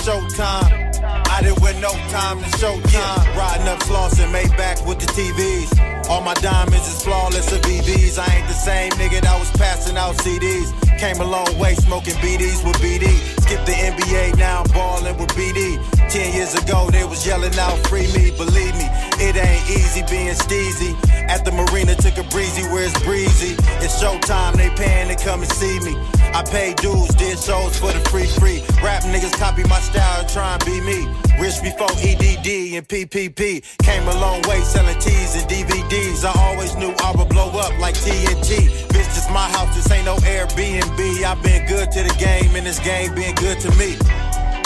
Showtime. 0.00 0.80
I 1.28 1.42
didn't 1.42 1.62
win 1.62 1.80
no 1.80 1.92
time 2.08 2.38
to 2.40 2.50
showtime. 2.58 3.36
Riding 3.36 3.68
up 3.68 3.80
Slauson, 3.80 4.32
made 4.32 4.50
back 4.56 4.84
with 4.86 4.98
the 4.98 5.06
TVs. 5.06 6.08
All 6.08 6.22
my 6.22 6.34
diamonds 6.34 6.88
is 6.88 7.02
flawless 7.02 7.52
of 7.52 7.60
BBs. 7.62 8.18
I 8.18 8.26
ain't 8.36 8.48
the 8.48 8.54
same 8.54 8.90
nigga 8.92 9.20
that 9.22 9.38
was 9.38 9.50
passing 9.52 9.96
out 9.96 10.16
CDs. 10.16 10.72
Came 10.98 11.20
a 11.20 11.24
long 11.24 11.58
way 11.58 11.74
smoking 11.74 12.14
BDs 12.14 12.64
with 12.64 12.76
BD. 12.76 13.08
Skip 13.44 13.64
the 13.64 13.72
NBA, 13.72 14.36
now 14.36 14.62
I'm 14.62 14.70
ballin' 14.72 15.16
with 15.18 15.30
BD. 15.30 15.78
Ten 16.10 16.34
years 16.34 16.54
ago, 16.54 16.90
they 16.90 17.04
was 17.04 17.26
yelling 17.26 17.56
out, 17.58 17.78
free 17.86 18.10
me, 18.12 18.30
believe 18.36 18.74
me. 18.76 18.88
It 19.22 19.36
ain't 19.36 19.70
easy 19.70 20.02
being 20.10 20.34
steezy. 20.34 20.92
At 21.28 21.44
the 21.44 21.52
marina, 21.52 21.94
took 21.94 22.18
a 22.18 22.24
breezy 22.30 22.62
where 22.68 22.84
it's 22.84 22.98
breezy. 23.02 23.54
It's 23.80 24.02
showtime, 24.02 24.56
they 24.56 24.70
paying 24.70 25.08
to 25.08 25.24
come 25.24 25.42
and 25.42 25.52
see 25.52 25.78
me. 25.80 25.94
I 26.32 26.42
paid 26.44 26.76
dues, 26.76 27.08
did 27.16 27.38
shows 27.38 27.78
for 27.78 27.92
the 27.92 28.00
free 28.10 28.26
free. 28.26 28.62
Rap 28.82 29.02
niggas 29.04 29.36
copy 29.38 29.62
my 29.64 29.80
style, 29.80 30.24
try 30.26 30.54
and 30.54 30.64
be 30.64 30.80
me. 30.80 31.08
Rich 31.40 31.62
before 31.62 31.90
EDD 31.98 32.76
and 32.76 32.86
PPP. 32.86 33.62
Came 33.82 34.08
a 34.08 34.14
long 34.20 34.42
way 34.42 34.60
selling 34.60 34.98
T's 34.98 35.34
and 35.34 35.48
DVDs. 35.50 36.24
I 36.24 36.32
always 36.48 36.76
knew 36.76 36.92
I 37.02 37.12
would 37.16 37.28
blow 37.28 37.48
up 37.58 37.78
like 37.78 37.94
TNT. 37.94 38.68
Bitch, 38.88 39.10
this 39.14 39.28
my 39.30 39.48
house, 39.50 39.74
this 39.74 39.90
ain't 39.90 40.04
no 40.04 40.16
Airbnb. 40.16 41.00
I've 41.24 41.42
been 41.42 41.66
good 41.66 41.90
to 41.92 42.02
the 42.02 42.14
game, 42.18 42.54
and 42.56 42.66
this 42.66 42.78
game 42.80 43.14
been 43.14 43.34
good 43.36 43.58
to 43.60 43.70
me. 43.76 43.96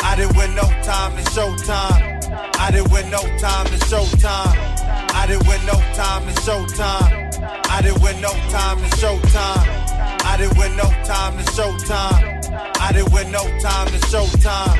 I 0.02 0.16
didn't 0.16 0.36
win 0.36 0.54
no 0.54 0.68
time 0.82 1.16
to 1.16 1.30
show 1.30 1.56
time. 1.56 2.20
I 2.58 2.70
didn't 2.70 2.92
win 2.92 3.08
no 3.10 3.22
time 3.38 3.66
to 3.66 3.78
show 3.86 4.04
time. 4.18 4.56
I 5.14 5.26
didn't 5.26 5.46
win 5.48 5.64
no 5.64 5.80
time 5.94 6.26
to 6.26 6.32
showtime. 6.42 7.70
I 7.70 7.80
didn't 7.80 8.02
win 8.02 8.20
no 8.20 8.32
time 8.50 8.78
to 8.78 8.96
showtime. 8.96 9.83
I 10.34 10.36
didn't 10.36 10.58
win 10.58 10.74
no 10.74 10.90
time 11.06 11.38
to 11.38 11.44
showtime. 11.52 12.50
I 12.80 12.90
didn't 12.90 13.12
win 13.12 13.30
no 13.30 13.44
time 13.60 13.86
to 13.86 13.98
showtime. 14.10 14.74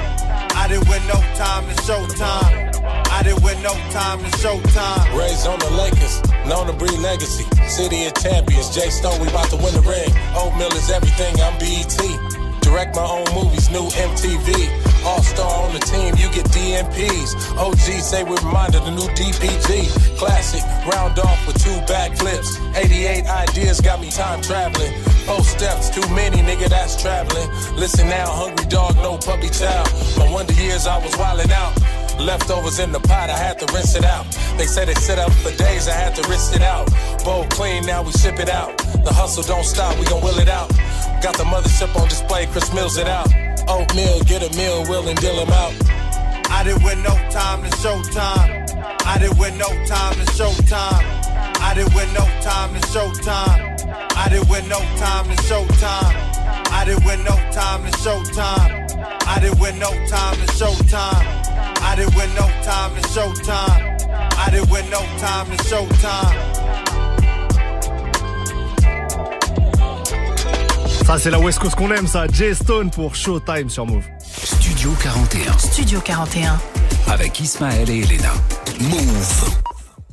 I 0.52 0.66
didn't 0.66 0.88
win 0.88 1.00
no 1.06 1.14
time 1.38 1.68
to 1.68 1.74
showtime. 1.82 2.82
I 2.84 3.22
didn't 3.22 3.44
win 3.44 3.62
no 3.62 3.72
time 3.94 4.18
to 4.18 4.30
showtime. 4.42 5.16
Raised 5.16 5.46
on 5.46 5.60
the 5.60 5.70
Lakers, 5.70 6.20
known 6.48 6.66
to 6.66 6.72
breed 6.72 6.98
legacy. 6.98 7.44
City 7.68 8.04
of 8.06 8.14
champions, 8.14 8.74
Jay 8.74 8.90
Stone, 8.90 9.20
we 9.20 9.28
about 9.28 9.48
to 9.50 9.56
win 9.56 9.72
the 9.74 9.82
ring. 9.82 10.10
Oatmeal 10.34 10.74
is 10.74 10.90
everything, 10.90 11.40
I'm 11.40 11.56
BET. 11.60 12.02
Direct 12.60 12.96
my 12.96 13.06
own 13.06 13.24
movies, 13.32 13.70
new 13.70 13.86
MTV. 13.94 14.83
All 15.04 15.22
star 15.22 15.64
on 15.64 15.74
the 15.74 15.80
team, 15.80 16.14
you 16.16 16.32
get 16.32 16.46
DMPs. 16.46 17.36
OG 17.58 18.00
say 18.00 18.24
we're 18.24 18.36
reminded 18.36 18.82
the 18.84 18.90
new 18.90 19.08
DPG. 19.12 20.16
Classic, 20.16 20.62
round 20.90 21.18
off 21.18 21.46
with 21.46 21.62
two 21.62 21.76
backflips. 21.84 22.56
88 22.74 23.26
ideas 23.26 23.80
got 23.82 24.00
me 24.00 24.10
time 24.10 24.40
traveling. 24.40 24.92
Four 25.26 25.42
steps, 25.42 25.90
too 25.90 26.06
many, 26.14 26.38
nigga, 26.38 26.68
that's 26.68 27.00
traveling. 27.00 27.48
Listen 27.76 28.08
now, 28.08 28.30
hungry 28.30 28.66
dog, 28.66 28.96
no 28.96 29.18
puppy 29.18 29.50
child. 29.50 29.88
My 30.16 30.30
wonder 30.32 30.54
years 30.54 30.86
I 30.86 30.96
was 30.98 31.12
wildin' 31.16 31.50
out. 31.50 31.76
Leftovers 32.18 32.78
in 32.78 32.92
the 32.92 33.00
pot, 33.00 33.28
I 33.28 33.36
had 33.36 33.58
to 33.58 33.66
rinse 33.74 33.94
it 33.96 34.04
out. 34.04 34.24
They 34.56 34.66
said 34.66 34.88
it 34.88 34.96
sit 34.98 35.18
up 35.18 35.32
for 35.32 35.50
days, 35.56 35.86
I 35.86 35.92
had 35.92 36.14
to 36.16 36.28
rinse 36.30 36.54
it 36.54 36.62
out. 36.62 36.88
Bowl 37.24 37.44
clean, 37.50 37.84
now 37.84 38.02
we 38.02 38.12
ship 38.12 38.38
it 38.38 38.48
out. 38.48 38.78
The 39.04 39.12
hustle 39.12 39.42
don't 39.42 39.64
stop, 39.64 39.98
we 39.98 40.06
gon' 40.06 40.22
will 40.22 40.38
it 40.38 40.48
out. 40.48 40.70
Got 41.20 41.36
the 41.36 41.44
mothership 41.44 41.94
on 42.00 42.08
display, 42.08 42.46
Chris 42.46 42.72
Mills 42.72 42.96
it 42.96 43.08
out. 43.08 43.28
Oatmeal, 43.68 44.20
get 44.24 44.42
a 44.42 44.56
meal, 44.56 44.84
will 44.88 45.08
and 45.08 45.18
deal 45.20 45.34
him 45.34 45.50
out. 45.50 45.72
I 46.50 46.62
didn't 46.64 46.84
win 46.84 47.02
no 47.02 47.14
time 47.30 47.62
to 47.62 47.70
showtime. 47.78 48.70
I 49.06 49.18
didn't 49.18 49.38
win 49.38 49.56
no 49.58 49.68
time 49.86 50.14
to 50.14 50.26
showtime. 50.32 51.04
I 51.60 51.72
didn't 51.74 51.94
win 51.94 52.12
no 52.12 52.24
time 52.42 52.74
to 52.74 52.80
showtime. 52.88 53.74
I 54.16 54.28
didn't 54.28 54.48
win 54.48 54.68
no 54.68 54.78
time 54.96 55.24
to 55.28 55.36
showtime. 55.42 56.34
I 56.70 56.84
didn't 56.84 57.04
win 57.04 57.24
no 57.24 57.36
time 57.52 57.84
to 57.84 57.90
showtime. 57.98 59.26
I 59.26 59.40
didn't 59.40 59.58
win 59.60 59.78
no 59.78 59.90
time 60.06 60.36
to 60.36 60.46
showtime. 60.52 61.44
I 61.80 61.96
didn't 61.96 62.14
win 62.14 62.34
no 62.34 62.46
time 62.62 62.94
to 62.94 63.02
showtime. 63.08 64.04
I 64.36 64.50
didn't 64.50 64.70
win 64.70 64.90
no 64.90 65.00
time 65.18 65.46
to 65.50 65.56
showtime. 65.64 67.03
Ça, 71.04 71.18
c'est 71.18 71.30
la 71.30 71.38
West 71.38 71.58
Coast 71.58 71.74
qu'on 71.74 71.90
aime, 71.90 72.06
ça. 72.06 72.26
Jay 72.32 72.54
Stone 72.54 72.90
pour 72.90 73.14
Showtime 73.14 73.68
sur 73.68 73.84
Move. 73.84 74.04
Studio 74.20 74.90
41. 75.02 75.58
Studio 75.58 76.00
41. 76.00 76.58
Avec 77.08 77.38
Ismaël 77.40 77.90
et 77.90 78.00
Elena. 78.00 78.32
Move. 78.80 79.50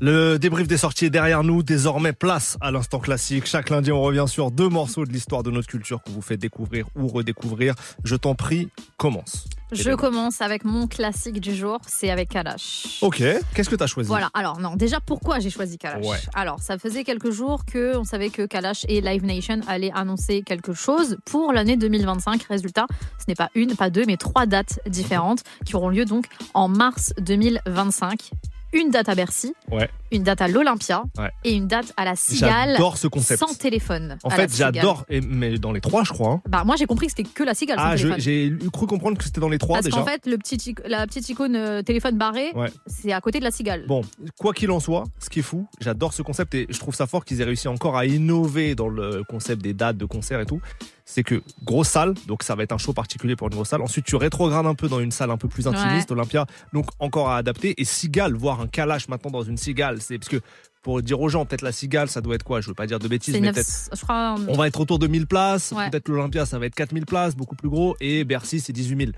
Le 0.02 0.38
débrief 0.38 0.68
des 0.68 0.76
sorties 0.76 1.06
est 1.06 1.10
derrière 1.10 1.46
nous. 1.46 1.64
Désormais, 1.64 2.12
place 2.12 2.58
à 2.60 2.72
l'instant 2.72 3.00
classique. 3.00 3.46
Chaque 3.46 3.70
lundi, 3.70 3.90
on 3.94 4.02
revient 4.02 4.26
sur 4.28 4.52
deux 4.52 4.68
morceaux 4.68 5.06
de 5.06 5.14
l'histoire 5.14 5.44
de 5.44 5.52
notre 5.52 5.68
culture 5.68 6.04
qu'on 6.04 6.12
vous 6.12 6.22
fait 6.22 6.36
découvrir 6.36 6.88
ou 6.98 7.08
redécouvrir. 7.08 7.74
Je 8.04 8.18
t'en 8.18 8.36
prie, 8.36 8.68
commence. 8.98 9.46
Je 9.72 9.92
commence 9.92 10.42
avec 10.42 10.66
mon 10.66 10.88
classique 10.88 11.40
du 11.40 11.56
jour, 11.56 11.80
c'est 11.88 12.10
avec 12.10 12.30
Kalash. 12.30 13.00
Ok, 13.02 13.24
qu'est-ce 13.54 13.70
que 13.70 13.76
t'as 13.76 13.88
choisi? 13.88 14.08
Voilà, 14.08 14.30
alors 14.34 14.60
non, 14.60 14.76
déjà 14.76 15.00
pourquoi 15.00 15.40
j'ai 15.40 15.50
choisi 15.50 15.78
Kalash? 15.78 16.06
Ouais. 16.06 16.18
Alors, 16.34 16.60
ça 16.60 16.78
faisait 16.78 17.04
quelques 17.04 17.32
jours 17.32 17.66
que 17.66 17.96
on 17.96 18.04
savait 18.04 18.30
que 18.30 18.46
Kalash 18.46 18.86
et 18.90 19.00
Live 19.00 19.26
Nation 19.26 19.62
allaient 19.68 19.92
annoncer 19.94 20.42
quelque 20.42 20.74
chose 20.74 21.18
pour 21.26 21.54
l'année 21.54 21.78
2025. 21.78 22.44
Résultat, 22.44 22.86
ce 23.18 23.26
n'est 23.28 23.36
pas 23.36 23.50
une, 23.56 23.76
pas 23.76 23.90
deux, 23.90 24.04
mais 24.06 24.18
trois 24.18 24.46
dates 24.46 24.80
différentes 24.88 25.44
qui 25.66 25.76
auront 25.76 25.90
lieu 25.90 26.06
donc 26.06 26.26
en 26.54 26.68
mars 26.68 27.14
2025. 27.20 28.32
Une 28.74 28.90
date 28.90 29.10
à 29.10 29.16
Bercy, 29.16 29.54
Ouais. 29.70 29.90
une 30.12 30.24
date 30.24 30.42
à 30.42 30.48
l'Olympia 30.48 31.04
Ouais. 31.18 31.30
et 31.44 31.54
une 31.54 31.68
date 31.68 31.92
à 31.98 32.06
la 32.06 32.16
Cigale. 32.16 32.72
J'adore 32.72 32.98
ce 32.98 33.08
concept. 33.08 33.40
Sans 33.40 33.54
téléphone. 33.58 34.18
En 34.24 34.30
fait, 34.30 34.56
j'adore, 34.56 35.06
mais 35.10 35.58
dans 35.58 35.72
les 35.72 35.82
trois, 35.82 36.04
je 36.04 36.14
crois. 36.14 36.32
hein. 36.34 36.42
Bah, 36.48 36.64
moi, 36.66 36.76
j'ai 36.78 36.86
compris 36.86 37.08
que 37.08 37.14
c'était 37.16 37.30
que 37.30 37.44
la 37.44 37.54
Cigale 37.54 37.78
Ah, 37.80 37.96
j'ai 37.96 38.54
cru 38.72 38.88
comprendre 38.88 39.18
que 39.18 39.24
c'était 39.24 39.42
dans 39.42 39.50
les 39.50 39.58
trois 39.58 39.76
Parce 39.78 39.86
déjà. 39.86 39.98
qu'en 39.98 40.06
fait, 40.06 40.26
le 40.26 40.38
petit, 40.38 40.74
la 40.86 41.06
petite 41.06 41.28
icône 41.30 41.56
euh, 41.56 41.82
téléphone 41.82 42.18
barré, 42.18 42.52
Ouais. 42.56 42.70
c'est 42.88 43.12
à 43.12 43.20
côté 43.22 43.40
de 43.40 43.44
la 43.44 43.52
cigale. 43.52 43.86
Bon, 43.88 44.02
quoi 44.40 44.54
qu'il 44.54 44.72
en 44.72 44.80
soit, 44.80 45.04
ce 45.20 45.30
qui 45.30 45.40
est 45.40 45.44
fou, 45.44 45.68
j'adore 45.80 46.14
ce 46.14 46.22
concept 46.22 46.54
et 46.56 46.68
je 46.70 46.80
trouve 46.80 46.96
ça 46.96 47.08
fort 47.08 47.26
qu'ils 47.26 47.42
aient 47.42 47.46
réussi 47.46 47.68
encore 47.68 47.98
à 47.98 48.06
innover 48.06 48.76
dans 48.76 48.88
le 48.90 49.24
concept 49.24 49.62
des 49.62 49.74
dates 49.74 49.98
de 49.98 50.06
concert 50.06 50.40
et 50.40 50.46
tout. 50.46 50.62
C'est 51.06 51.24
que 51.24 51.42
grosse 51.64 51.90
salle, 51.90 52.14
donc 52.28 52.44
ça 52.44 52.56
va 52.56 52.64
être 52.64 52.72
un 52.72 52.78
show 52.78 52.94
particulier 52.94 53.36
pour 53.36 53.48
une 53.48 53.56
grosse 53.56 53.70
salle. 53.70 53.82
Ensuite, 53.82 54.06
tu 54.06 54.16
rétrogrades 54.16 54.66
un 54.66 54.76
peu 54.76 54.88
dans 54.88 55.00
une 55.00 55.12
salle 55.12 55.32
un 55.32 55.38
peu 55.38 55.48
plus 55.48 55.68
intimiste, 55.68 56.12
Olympia, 56.12 56.46
donc 56.74 56.88
encore 57.00 57.30
à 57.30 57.38
adapter. 57.38 57.80
Et 57.82 57.86
Cigale, 57.86 58.34
voir 58.36 58.62
un 58.62 58.68
Kalash 58.68 59.08
maintenant 59.08 59.32
dans 59.32 59.44
une 59.44 59.58
Cigale, 59.58 60.02
c'est 60.02 60.18
parce 60.18 60.30
que 60.30 60.42
pour 60.82 61.02
dire 61.02 61.20
aux 61.22 61.30
gens, 61.30 61.46
peut-être 61.46 61.62
la 61.62 61.72
Cigale, 61.72 62.10
ça 62.10 62.22
doit 62.22 62.36
être 62.36 62.44
quoi? 62.44 62.62
Je 62.62 62.68
veux 62.68 62.74
pas 62.74 62.88
dire 62.88 63.00
de 63.00 63.08
bêtises, 63.08 63.40
mais 63.40 63.52
peut-être. 63.52 63.90
crois. 64.02 64.36
On 64.48 64.58
va 64.58 64.68
être 64.68 64.80
autour 64.80 65.00
de 65.00 65.08
1000 65.08 65.28
places. 65.28 65.72
Ouais. 65.72 65.90
Peut-être 65.90 66.10
l'Olympia, 66.10 66.46
ça 66.46 66.58
va 66.58 66.66
être 66.66 66.76
4000 66.76 67.06
places, 67.06 67.36
beaucoup 67.36 67.56
plus 67.56 67.70
gros. 67.70 67.96
Et 68.00 68.24
Bercy, 68.24 68.60
c'est 68.60 68.74
18 68.74 68.98
000. 68.98 69.12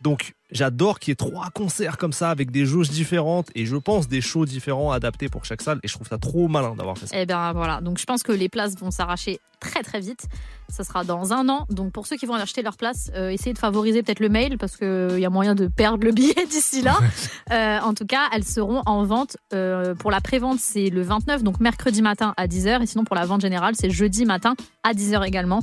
Donc, 0.00 0.34
j'adore 0.50 0.98
qu'il 0.98 1.10
y 1.10 1.12
ait 1.12 1.16
trois 1.16 1.50
concerts 1.50 1.98
comme 1.98 2.12
ça 2.12 2.30
avec 2.30 2.50
des 2.50 2.64
jauges 2.64 2.88
différentes 2.90 3.48
et 3.54 3.66
je 3.66 3.76
pense 3.76 4.08
des 4.08 4.20
shows 4.20 4.46
différents 4.46 4.92
adaptés 4.92 5.28
pour 5.28 5.44
chaque 5.44 5.62
salle. 5.62 5.78
Et 5.82 5.88
je 5.88 5.94
trouve 5.94 6.08
ça 6.08 6.18
trop 6.18 6.48
malin 6.48 6.74
d'avoir 6.74 6.96
fait 6.96 7.06
ça. 7.06 7.16
Eh 7.18 7.26
bien 7.26 7.52
voilà, 7.52 7.80
donc 7.80 7.98
je 7.98 8.04
pense 8.04 8.22
que 8.22 8.32
les 8.32 8.48
places 8.48 8.76
vont 8.78 8.90
s'arracher 8.90 9.40
très 9.60 9.82
très 9.82 10.00
vite. 10.00 10.26
Ça 10.70 10.84
sera 10.84 11.04
dans 11.04 11.32
un 11.32 11.48
an. 11.48 11.66
Donc 11.68 11.92
pour 11.92 12.06
ceux 12.06 12.16
qui 12.16 12.24
vont 12.24 12.34
aller 12.34 12.42
acheter 12.42 12.62
leur 12.62 12.76
place, 12.76 13.10
euh, 13.14 13.28
essayez 13.28 13.52
de 13.52 13.58
favoriser 13.58 14.02
peut-être 14.02 14.20
le 14.20 14.30
mail 14.30 14.56
parce 14.56 14.76
qu'il 14.76 15.18
y 15.18 15.24
a 15.26 15.30
moyen 15.30 15.54
de 15.54 15.66
perdre 15.66 16.04
le 16.04 16.12
billet 16.12 16.46
d'ici 16.50 16.80
là. 16.80 16.96
Euh, 17.52 17.78
en 17.80 17.92
tout 17.92 18.06
cas, 18.06 18.28
elles 18.32 18.44
seront 18.44 18.82
en 18.86 19.04
vente. 19.04 19.36
euh, 19.52 19.94
pour 19.94 20.10
la 20.10 20.20
prévente, 20.20 20.60
c'est 20.60 20.88
le 20.88 21.02
29, 21.02 21.42
donc 21.42 21.60
mercredi 21.60 22.00
matin 22.00 22.32
à 22.36 22.46
10h. 22.46 22.82
Et 22.82 22.86
sinon 22.86 23.04
pour 23.04 23.16
la 23.16 23.26
vente 23.26 23.42
générale, 23.42 23.74
c'est 23.76 23.90
jeudi 23.90 24.24
matin 24.24 24.54
à 24.82 24.94
10h 24.94 25.26
également. 25.26 25.60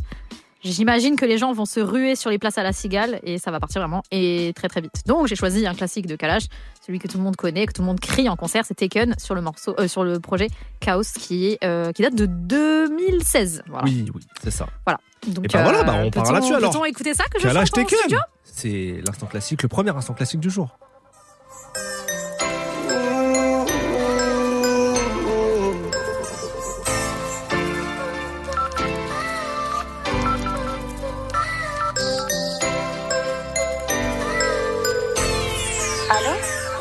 J'imagine 0.64 1.16
que 1.16 1.26
les 1.26 1.38
gens 1.38 1.54
vont 1.54 1.66
se 1.66 1.80
ruer 1.80 2.16
sur 2.16 2.30
les 2.30 2.40
places 2.40 2.58
à 2.58 2.64
la 2.64 2.74
cigale 2.74 3.20
et 3.24 3.38
ça 3.38 3.52
va 3.52 3.60
partir 3.60 3.80
vraiment 3.82 4.02
et 4.12 4.52
très 4.56 4.68
très 4.68 4.82
vite. 4.82 5.04
Donc 5.06 5.28
j'ai 5.28 5.36
choisi 5.36 5.66
un 5.68 5.74
classique 5.76 6.08
de 6.08 6.16
Kalash, 6.16 6.44
celui 6.86 7.00
que 7.00 7.08
tout 7.08 7.18
le 7.18 7.24
monde 7.24 7.36
connaît, 7.36 7.66
que 7.68 7.74
tout 7.74 7.82
le 7.84 7.86
monde 7.88 8.00
crie 8.00 8.28
en 8.28 8.36
concert, 8.36 8.66
c'est 8.66 8.74
Taken 8.74 9.16
sur 9.20 9.36
le 9.36 9.42
morceau, 9.42 9.76
euh, 9.80 9.88
sur 9.88 10.04
le 10.04 10.20
projet 10.20 10.48
Chaos 10.80 11.04
qui 11.18 11.58
euh, 11.64 11.92
qui 11.92 12.02
date 12.02 12.16
de 12.16 12.26
2016. 12.26 13.64
Voilà. 13.68 13.86
Oui, 13.86 14.10
oui, 14.14 14.22
c'est 14.44 14.52
ça. 14.52 14.68
Voilà. 14.86 15.00
Donc, 15.28 15.46
et 15.46 15.48
ben 15.48 15.64
voilà, 15.64 15.84
bah, 15.84 15.94
on 15.96 16.10
peut-on- 16.10 16.24
part 16.24 16.32
là-dessus 16.34 16.54
alors. 16.54 16.72
Peut-on 16.72 16.86
écouter 16.86 17.14
ça 17.14 17.26
que 17.26 17.40
je 17.40 17.44
Kalash 17.48 17.68
chante 17.70 17.78
en 17.80 17.82
Taken. 17.84 18.00
studio? 18.00 18.20
C'est 18.44 19.02
l'instant 19.06 19.28
classique, 19.28 19.62
le 19.64 19.70
premier 19.70 19.92
instant 19.92 20.14
classique 20.14 20.40
du 20.40 20.50
jour. 20.50 20.78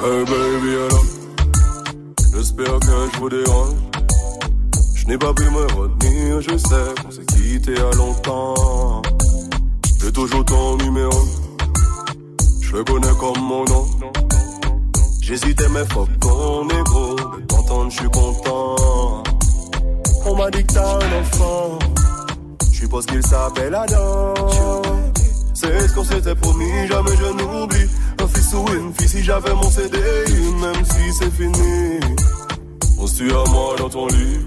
Hey 0.08 0.24
baby, 0.24 0.76
J'espère 2.32 2.78
que 2.78 3.10
je 3.12 3.18
vous 3.18 3.28
dérange. 3.28 3.74
Je 4.94 5.04
n'ai 5.06 5.18
pas 5.18 5.34
pu 5.34 5.42
me 5.50 5.66
retenir 5.74 6.40
Je 6.42 6.56
sais 6.56 7.02
qu'on 7.02 7.10
s'est 7.10 7.26
quitté 7.26 7.74
à 7.76 7.96
longtemps. 7.96 9.02
J'ai 10.00 10.12
toujours 10.12 10.44
ton 10.44 10.76
numéro. 10.76 11.10
Je 12.60 12.76
le 12.76 12.84
connais 12.84 13.16
comme 13.18 13.42
mon 13.42 13.64
nom. 13.64 13.84
J'hésitais 15.22 15.68
mais 15.70 15.84
fuck 15.86 16.08
ton 16.20 16.68
ego 16.68 17.16
De 17.40 17.46
t'entendre 17.46 17.90
je 17.90 17.96
suis 17.96 18.10
content. 18.10 19.24
On 20.24 20.36
m'a 20.36 20.52
dit 20.52 20.64
que 20.64 20.72
t'as 20.72 21.04
un 21.04 21.20
enfant. 21.20 21.78
Je 22.70 22.78
suppose 22.78 23.06
qu'il 23.06 23.26
s'appelle 23.26 23.74
Adam. 23.74 24.34
C'est 25.52 25.88
ce 25.88 25.94
qu'on 25.94 26.04
s'était 26.04 26.36
promis, 26.36 26.86
jamais 26.86 27.16
je 27.18 27.42
n'oublie. 27.42 27.88
Fils 28.28 28.54
ou 28.54 28.64
une 28.74 28.92
fille, 28.94 29.08
si 29.08 29.22
j'avais 29.22 29.54
mon 29.54 29.70
CDI, 29.70 30.52
même 30.60 30.84
si 30.84 31.12
c'est 31.18 31.30
fini. 31.30 32.00
On 32.98 33.06
se 33.06 33.16
tue 33.18 33.30
à 33.30 33.44
moi 33.50 33.74
dans 33.78 33.88
ton 33.88 34.06
lit. 34.08 34.40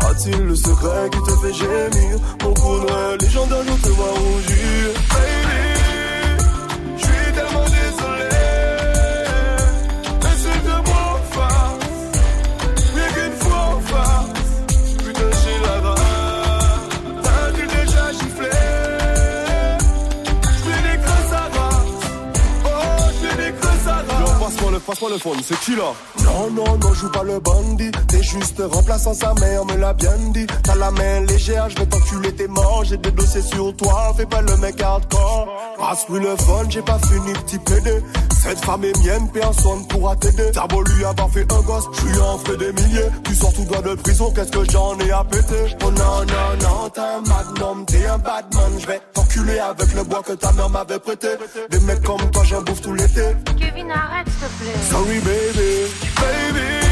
A-t-il 0.00 0.38
le 0.38 0.54
secret 0.56 1.10
qui 1.12 1.18
te 1.18 1.36
fait 1.36 1.54
gémir? 1.54 2.18
Mon 2.42 2.54
coup 2.54 2.76
noir, 2.78 3.16
légendaire, 3.20 3.62
je 3.66 3.82
te 3.82 3.88
vois 3.88 4.12
rougir. 4.12 5.45
Le, 24.76 24.80
passe-moi 24.80 25.10
le 25.10 25.18
phone, 25.18 25.38
c'est 25.42 25.58
qui 25.60 25.74
là? 25.74 25.92
Non, 26.24 26.50
non, 26.50 26.78
non, 26.78 26.92
joue 26.94 27.10
pas 27.10 27.22
le 27.22 27.40
bandit. 27.40 27.90
T'es 28.08 28.22
juste 28.22 28.60
remplaçant 28.60 29.14
sa 29.14 29.32
mère, 29.34 29.64
me 29.64 29.76
l'a 29.76 29.94
bien 29.94 30.16
dit. 30.32 30.46
T'as 30.62 30.74
la 30.74 30.90
main 30.90 31.20
légère, 31.20 31.68
je 31.70 31.76
vais 31.76 31.86
t'enculer 31.86 32.34
tes 32.34 32.48
morts. 32.48 32.84
J'ai 32.84 32.96
des 32.96 33.10
dossiers 33.10 33.42
sur 33.42 33.74
toi, 33.76 34.12
fais 34.16 34.26
pas 34.26 34.42
le 34.42 34.56
mec 34.58 34.80
hardcore. 34.80 35.48
Passe-lui 35.78 36.20
le 36.20 36.36
phone, 36.36 36.70
j'ai 36.70 36.82
pas 36.82 36.98
fini, 36.98 37.32
petit 37.32 37.58
PD. 37.58 38.02
Cette 38.42 38.64
femme 38.64 38.84
est 38.84 38.96
mienne, 39.04 39.28
personne 39.32 39.86
pourra 39.88 40.14
t'aider. 40.16 40.50
T'as 40.52 40.66
beau 40.66 40.82
lui 40.82 41.04
avoir 41.04 41.30
fait 41.30 41.50
un 41.52 41.60
gosse, 41.62 41.84
je 41.98 42.06
lui 42.06 42.18
en 42.20 42.38
ferai 42.38 42.56
des 42.58 42.72
milliers. 42.82 43.08
Tu 43.24 43.34
sors 43.34 43.52
tout 43.52 43.64
droit 43.64 43.82
de 43.82 43.94
prison, 43.94 44.32
qu'est-ce 44.34 44.52
que 44.52 44.70
j'en 44.70 44.98
ai 44.98 45.10
à 45.10 45.24
péter? 45.24 45.76
Oh 45.84 45.90
non, 45.90 46.20
non, 46.20 46.68
non, 46.68 46.88
t'es 46.90 47.00
un 47.00 47.20
magnum, 47.22 47.86
t'es 47.86 48.06
un 48.06 48.18
badman. 48.18 48.72
Je 48.78 48.86
vais 48.86 49.00
t'enculer 49.14 49.58
avec 49.58 49.94
le 49.94 50.04
bois 50.04 50.22
que 50.22 50.32
ta 50.32 50.52
mère 50.52 50.68
m'avait 50.68 50.98
prêté. 50.98 51.28
Des 51.70 51.80
mecs 51.80 52.02
comme 52.02 52.30
toi, 52.30 52.44
j'en 52.44 52.62
bouffe 52.62 52.82
tout 52.82 52.94
l'été. 52.94 53.22
Kevin, 53.58 53.90
arrête, 53.90 54.28
s'il 54.28 54.48
te 54.48 54.62
plaît. 54.62 54.65
Sorry 54.74 55.20
baby, 55.20 55.88
baby, 56.20 56.85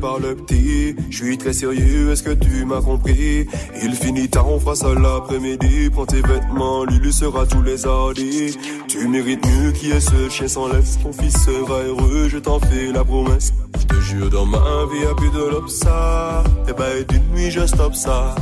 par 0.00 0.18
le 0.18 0.34
petit. 0.34 0.94
Je 1.10 1.16
suis 1.16 1.38
très 1.38 1.52
sérieux, 1.52 2.12
est-ce 2.12 2.22
que 2.22 2.34
tu 2.34 2.64
m'as 2.64 2.80
compris? 2.80 3.46
Il 3.82 3.94
finit 3.94 4.28
tard, 4.28 4.48
on 4.48 4.60
fera 4.60 4.74
ça 4.74 4.88
l'après-midi. 4.94 5.90
Prends 5.90 6.06
tes 6.06 6.20
vêtements, 6.20 6.84
Lulu 6.84 7.12
sera 7.12 7.46
tous 7.46 7.62
les 7.62 7.86
hardis. 7.86 8.58
Tu 8.88 9.08
mérites 9.08 9.44
mieux 9.46 9.72
qui 9.72 9.90
est 9.90 10.00
ce 10.00 10.28
chien 10.28 10.48
sans 10.48 10.68
laisse. 10.68 10.98
Ton 11.02 11.12
fils 11.12 11.36
sera 11.44 11.82
heureux, 11.82 12.28
je 12.28 12.38
t'en 12.38 12.60
fais 12.60 12.92
la 12.92 13.04
promesse. 13.04 13.52
Je 13.78 13.86
te 13.86 14.00
jure, 14.00 14.30
dans 14.30 14.46
ma 14.46 14.58
vie, 14.92 15.02
y'a 15.02 15.14
plus 15.14 15.30
de 15.30 15.50
l'obsa. 15.50 16.44
Et 16.68 16.72
ben, 16.72 17.04
d'une 17.08 17.26
nuit, 17.34 17.50
je 17.50 17.66
stoppe 17.66 17.94
ça. 17.94 18.34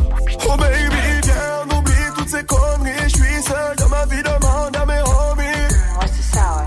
Oh 0.46 0.56
baby, 0.58 0.76
viens, 1.22 1.78
oublie 1.78 1.92
toutes 2.16 2.28
ces 2.28 2.44
conneries. 2.44 3.04
Je 3.04 3.16
suis 3.16 3.42
seul 3.42 3.76
dans 3.78 3.88
ma 3.88 4.06
vie, 4.06 4.22
demande 4.22 4.76
à 4.76 4.86
mes 4.86 5.00
homies. 5.00 5.70
C'est 6.06 6.36
ça. 6.36 6.61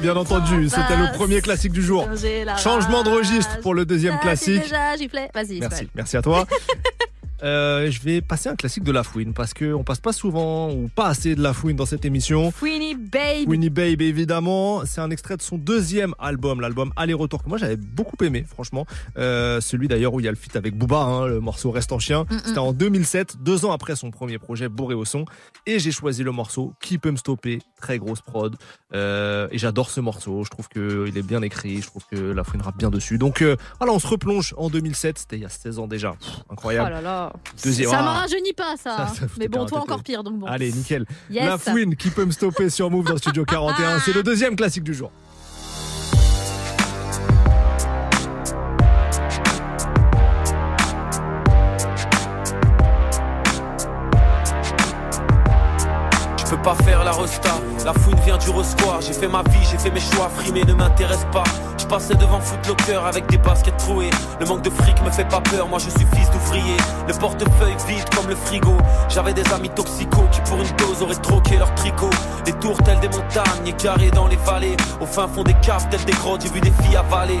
Bien 0.00 0.16
entendu. 0.16 0.68
C'était 0.68 0.96
le 0.96 1.12
premier 1.12 1.40
classique 1.40 1.72
du 1.72 1.82
jour. 1.82 2.08
Changement 2.62 3.02
de 3.02 3.10
registre 3.10 3.60
pour 3.60 3.74
le 3.74 3.84
deuxième 3.84 4.18
classique. 4.18 4.62
déjà 4.62 4.96
giflé. 4.96 5.28
Vas-y, 5.34 5.60
Merci, 5.60 5.88
merci 5.94 6.16
à 6.16 6.22
toi. 6.22 6.46
Euh, 7.42 7.90
je 7.90 8.00
vais 8.00 8.20
passer 8.20 8.48
un 8.48 8.56
classique 8.56 8.84
de 8.84 8.92
La 8.92 9.02
Fouine 9.02 9.34
parce 9.34 9.54
que 9.54 9.72
on 9.74 9.82
passe 9.82 10.00
pas 10.00 10.12
souvent 10.12 10.70
ou 10.70 10.88
pas 10.94 11.06
assez 11.06 11.34
de 11.34 11.42
La 11.42 11.52
Fouine 11.52 11.76
dans 11.76 11.86
cette 11.86 12.04
émission. 12.04 12.50
Fouini 12.50 12.94
Babe. 12.94 13.48
Winnie 13.48 13.70
Babe 13.70 14.00
évidemment, 14.02 14.84
c'est 14.86 15.00
un 15.00 15.10
extrait 15.10 15.36
de 15.36 15.42
son 15.42 15.58
deuxième 15.58 16.14
album, 16.18 16.60
l'album 16.60 16.92
Aller-Retour 16.96 17.42
que 17.42 17.48
moi 17.48 17.58
j'avais 17.58 17.76
beaucoup 17.76 18.22
aimé 18.22 18.44
franchement. 18.48 18.86
Euh, 19.18 19.60
celui 19.60 19.88
d'ailleurs 19.88 20.14
où 20.14 20.20
il 20.20 20.26
y 20.26 20.28
a 20.28 20.30
le 20.30 20.36
feat 20.36 20.54
avec 20.56 20.76
Booba, 20.76 20.98
hein, 20.98 21.26
le 21.26 21.40
morceau 21.40 21.70
Reste 21.70 21.92
en 21.92 21.98
chien. 21.98 22.24
Mm, 22.30 22.34
mm. 22.34 22.40
C'était 22.44 22.58
en 22.58 22.72
2007, 22.72 23.42
deux 23.42 23.64
ans 23.64 23.72
après 23.72 23.96
son 23.96 24.10
premier 24.10 24.38
projet 24.38 24.68
Bourré 24.68 24.94
au 24.94 25.04
son, 25.04 25.24
et 25.66 25.78
j'ai 25.78 25.92
choisi 25.92 26.22
le 26.22 26.30
morceau 26.30 26.72
Qui 26.80 26.98
peut 26.98 27.10
me 27.10 27.16
stopper, 27.16 27.60
très 27.80 27.98
grosse 27.98 28.20
prod. 28.20 28.56
Euh, 28.94 29.48
et 29.50 29.58
j'adore 29.58 29.90
ce 29.90 30.00
morceau, 30.00 30.44
je 30.44 30.50
trouve 30.50 30.68
que 30.68 31.06
il 31.08 31.18
est 31.18 31.22
bien 31.22 31.42
écrit, 31.42 31.82
je 31.82 31.86
trouve 31.86 32.04
que 32.10 32.16
La 32.16 32.44
Fouine 32.44 32.62
rappe 32.62 32.78
bien 32.78 32.90
dessus. 32.90 33.18
Donc 33.18 33.42
voilà, 33.78 33.92
on 33.92 33.98
se 33.98 34.06
replonge 34.06 34.54
en 34.56 34.70
2007, 34.70 35.18
c'était 35.18 35.36
il 35.36 35.42
y 35.42 35.46
a 35.46 35.48
16 35.48 35.78
ans 35.80 35.86
déjà, 35.86 36.12
Pff, 36.12 36.44
incroyable. 36.50 36.90
Oh 36.90 36.94
là 36.94 37.00
là. 37.00 37.23
Deuxième- 37.64 37.90
Ça 37.90 37.98
Ah. 38.00 38.02
me 38.02 38.08
rajeunit 38.20 38.52
pas, 38.52 38.76
ça. 38.76 38.96
Ça, 38.96 39.02
hein. 39.02 39.06
ça 39.18 39.26
Mais 39.38 39.48
bon, 39.48 39.66
toi 39.66 39.80
encore 39.80 40.02
pire, 40.02 40.22
donc 40.24 40.38
bon. 40.38 40.46
Allez, 40.46 40.72
nickel. 40.72 41.04
Yes. 41.30 41.44
La 41.46 41.58
fouine 41.58 41.96
qui 41.96 42.10
peut 42.10 42.24
me 42.24 42.30
stopper 42.32 42.70
sur 42.70 42.90
Move 42.90 43.06
dans 43.06 43.16
Studio 43.16 43.44
41. 43.44 44.00
C'est 44.00 44.12
le 44.12 44.22
deuxième 44.22 44.56
classique 44.56 44.84
du 44.84 44.94
jour. 44.94 45.10
Je 56.38 56.44
peux 56.50 56.62
pas 56.62 56.74
faire 56.76 57.04
la 57.04 57.12
resta, 57.12 57.54
la 57.84 57.92
fouine 57.92 58.18
vient 58.24 58.38
du 58.38 58.50
resquoir 58.50 59.00
J'ai 59.00 59.12
fait 59.12 59.28
ma 59.28 59.42
vie, 59.42 59.66
j'ai 59.70 59.78
fait 59.78 59.90
mes 59.90 60.00
choix, 60.00 60.28
frimer 60.28 60.64
ne 60.64 60.74
m'intéresse 60.74 61.26
pas. 61.32 61.44
Je 61.78 61.86
passais 61.86 62.14
devant 62.14 62.40
Footlocker 62.40 63.00
avec 63.06 63.26
des 63.26 63.38
baskets 63.38 63.76
trouées. 63.76 64.10
Le 64.40 64.46
manque 64.46 64.62
de 64.62 64.70
fric 64.70 65.00
me 65.02 65.10
fait 65.10 65.28
pas 65.28 65.40
peur, 65.40 65.68
moi 65.68 65.78
je 65.78 65.90
suis 65.90 66.06
fils 66.14 66.30
d'ouvrier. 66.30 66.76
Le 67.06 67.14
portefeuille 67.14 67.76
vide 67.86 68.08
comme 68.14 68.28
le 68.28 68.36
frigo. 68.36 68.76
J'avais 69.08 69.34
des 69.34 69.46
amis 69.52 69.70
toxicaux 69.70 70.26
qui 70.32 70.40
pour 70.42 70.58
une 70.58 70.76
dose 70.76 71.02
auraient 71.02 71.14
troqué 71.16 71.56
leur 71.58 71.74
tricot. 71.74 72.10
Des 72.44 72.52
tours 72.54 72.78
telles 72.82 73.00
des 73.00 73.08
montagnes, 73.08 73.72
carrés 73.76 74.10
dans 74.10 74.28
les 74.28 74.36
vallées. 74.36 74.76
Au 75.00 75.06
fin 75.06 75.28
fond 75.28 75.42
des 75.42 75.54
caves 75.54 75.88
telles 75.90 76.04
des 76.04 76.12
grottes, 76.12 76.42
j'ai 76.42 76.50
vu 76.50 76.60
des 76.60 76.72
filles 76.82 76.96
avaler 76.96 77.40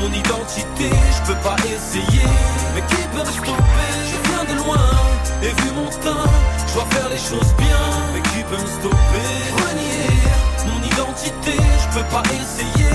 mon 0.00 0.12
identité, 0.12 0.88
je 0.88 1.32
peux 1.32 1.40
pas 1.40 1.56
essayer. 1.64 2.26
Mais 2.74 2.82
qui 2.88 3.02
peut 3.12 3.20
me 3.20 3.32
stopper? 3.32 3.92
Je 4.10 4.18
viens 4.28 4.44
de 4.44 4.62
loin, 4.62 4.86
et 5.42 5.52
vu 5.62 5.70
mon 5.74 5.90
teint, 5.90 6.30
je 6.68 6.74
dois 6.74 6.86
faire 6.90 7.08
les 7.08 7.18
choses 7.18 7.52
bien. 7.58 7.82
Mais 8.12 8.22
qui 8.22 8.42
peut 8.44 8.60
me 8.60 8.70
stopper? 8.78 9.30
Renier 9.62 10.10
mon 10.66 10.80
identité, 10.86 11.56
je 11.82 11.98
peux 11.98 12.06
pas 12.06 12.22
essayer. 12.40 12.90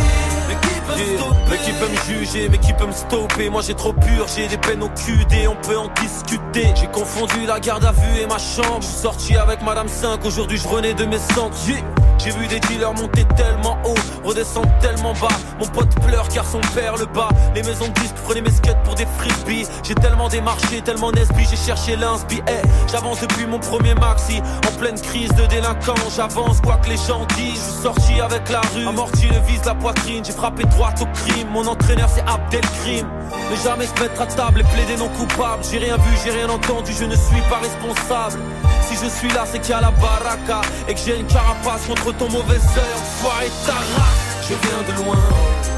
Mais 0.48 0.56
qui 0.62 0.80
peut 0.82 0.98
me 1.00 1.18
stopper? 1.18 1.35
Mais 1.50 1.58
qui 1.58 1.72
peut 1.74 1.88
me 1.88 2.20
juger, 2.20 2.50
mais 2.50 2.58
qui 2.58 2.74
peut 2.74 2.88
me 2.88 2.92
stopper? 2.92 3.50
Moi 3.50 3.62
j'ai 3.62 3.76
trop 3.76 3.94
pur, 3.94 4.28
j'ai 4.36 4.48
des 4.48 4.58
peines 4.58 4.84
au 4.84 4.90
QD, 4.90 5.48
on 5.48 5.56
peut 5.56 5.78
en 5.78 5.90
discuter. 6.02 6.74
J'ai 6.76 6.88
confondu 6.88 7.46
la 7.46 7.60
garde 7.60 7.86
à 7.86 7.92
vue 7.92 8.22
et 8.22 8.26
ma 8.28 8.38
chambre. 8.38 8.82
Je 8.82 8.88
suis 8.88 8.98
sorti 8.98 9.36
avec 9.36 9.62
Madame 9.62 9.88
5, 9.88 10.26
aujourd'hui 10.26 10.58
je 10.58 10.68
renais 10.68 10.94
de 10.94 11.06
mes 11.06 11.20
centres 11.20 11.56
Yeah. 11.68 11.82
J'ai 12.18 12.32
vu 12.32 12.48
des 12.48 12.60
dealers 12.62 12.94
monter 12.94 13.24
tellement 13.36 13.78
haut, 13.86 14.28
redescendre 14.28 14.70
tellement 14.80 15.14
bas. 15.14 15.28
Mon 15.60 15.68
pote 15.68 15.94
pleure 16.08 16.28
car 16.30 16.46
son 16.46 16.62
père 16.74 16.96
le 16.98 17.06
bat. 17.06 17.30
Les 17.54 17.62
maisons 17.62 17.88
de 17.88 17.94
disques 18.00 18.16
prenaient 18.24 18.42
mes 18.42 18.52
skates 18.52 18.82
pour 18.84 18.96
des 18.96 19.06
frisbees. 19.18 19.68
J'ai 19.84 19.96
tellement 19.96 20.28
démarché, 20.30 20.82
tellement 20.82 21.12
nesbi, 21.12 21.46
j'ai 21.50 21.56
cherché 21.56 21.96
l'inspi. 21.96 22.42
Hey, 22.48 22.62
J'avance 22.92 23.22
depuis 23.22 23.46
mon 23.46 23.60
premier 23.60 23.94
maxi. 23.96 24.42
En 24.68 24.80
pleine 24.80 25.00
crise 25.00 25.30
de 25.34 25.46
délinquance, 25.46 26.16
j'avance 26.16 26.62
quoi 26.62 26.78
que 26.78 26.90
les 26.90 26.98
gens 26.98 27.26
disent. 27.38 27.76
Je 27.78 27.84
sorti 27.84 28.20
avec 28.20 28.50
la 28.50 28.62
rue, 28.74 28.88
amorti 28.88 29.28
le 29.28 29.40
vise 29.46 29.64
la 29.66 29.76
poitrine 29.76 30.24
J'ai 30.26 30.32
frappé 30.32 30.64
droite 30.64 31.00
au 31.02 31.06
mon 31.44 31.66
entraîneur 31.68 32.10
c'est 32.10 32.22
Abdelkrim 32.22 33.08
Ne 33.52 33.56
jamais 33.64 33.86
se 33.86 34.02
mettre 34.02 34.22
à 34.22 34.26
table 34.26 34.62
et 34.62 34.64
plaider 34.64 34.98
non 34.98 35.10
coupable. 35.10 35.64
J'ai 35.70 35.80
rien 35.80 35.98
vu, 35.98 36.18
j'ai 36.24 36.32
rien 36.32 36.50
entendu, 36.50 36.94
je 36.98 37.06
ne 37.06 37.16
suis 37.16 37.42
pas 37.50 37.60
responsable. 37.60 38.42
Si 38.82 38.96
je 39.04 39.10
suis 39.10 39.30
là 39.30 39.46
c'est 39.46 39.60
qu'il 39.60 39.72
y 39.72 39.74
a 39.74 39.82
la 39.82 39.92
baraka. 39.92 40.62
Et 40.88 40.94
que 40.94 41.00
j'ai 41.00 41.20
une 41.20 41.28
carapace 41.28 41.86
contre 41.88 42.12
ton 42.18 42.30
mauvais 42.30 42.56
œil. 42.56 42.94
Enfoiré 43.02 43.50
ta 43.66 43.74
race 43.74 44.48
Je 44.48 44.54
viens 44.56 44.84
de 44.88 45.04
loin. 45.04 45.18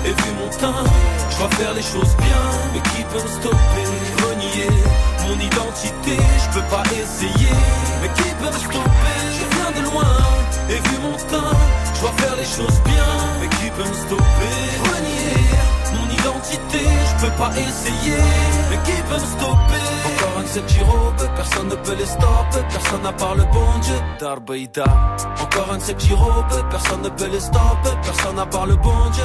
Et 0.05 0.09
vu 0.09 0.31
mon 0.39 0.49
teint 0.49 0.83
Je 1.31 1.37
dois 1.37 1.49
faire 1.51 1.73
les 1.73 1.81
choses 1.81 2.15
bien. 2.17 2.43
Mais 2.73 2.81
qui 2.91 3.03
peut 3.03 3.21
me 3.21 3.27
stopper 3.27 3.85
Renier 4.23 4.69
mon 5.27 5.39
identité? 5.39 6.17
Je 6.43 6.59
peux 6.59 6.65
pas 6.67 6.83
essayer. 6.91 7.51
Mais 8.01 8.09
qui 8.09 8.29
peut 8.35 8.47
me 8.47 8.59
stopper? 8.59 9.56
Et 10.69 10.89
vu 10.89 10.97
mon 11.01 11.15
teint 11.17 11.57
Je 11.95 12.01
dois 12.01 12.11
faire 12.17 12.35
les 12.35 12.45
choses 12.45 12.81
bien. 12.85 13.05
Mais 13.39 13.47
qui 13.47 13.69
peut 13.71 13.87
me 13.87 13.93
stopper? 13.93 14.57
Renier 14.89 15.37
mon 15.93 16.09
identité 16.13 16.79
Je 16.79 17.25
peux 17.25 17.33
pas 17.37 17.51
essayer. 17.51 18.17
Mais 18.69 18.77
qui 18.83 19.01
peut 19.03 19.13
me 19.13 19.19
stopper? 19.19 19.83
Encore 20.07 20.39
un 20.39 20.43
de 20.43 20.47
ces 20.47 20.61
petits 20.61 20.83
robes 20.83 21.29
Personne 21.35 21.67
ne 21.69 21.75
peut 21.75 21.95
les 21.95 22.05
stopper. 22.05 22.61
Personne 22.69 23.01
n'a 23.03 23.13
part 23.13 23.35
le 23.35 23.43
bon 23.45 23.79
Dieu 23.81 23.95
Darbeida 24.19 24.85
Encore 25.41 25.71
un 25.73 25.77
de 25.77 25.83
ces 25.83 25.93
petits 25.93 26.13
robes 26.13 26.69
Personne 26.69 27.01
ne 27.01 27.09
peut 27.09 27.29
les 27.31 27.39
stopper. 27.39 27.95
Personne 28.03 28.35
n'a 28.35 28.45
part 28.45 28.65
le 28.65 28.75
bon 28.75 29.09
Dieu. 29.13 29.23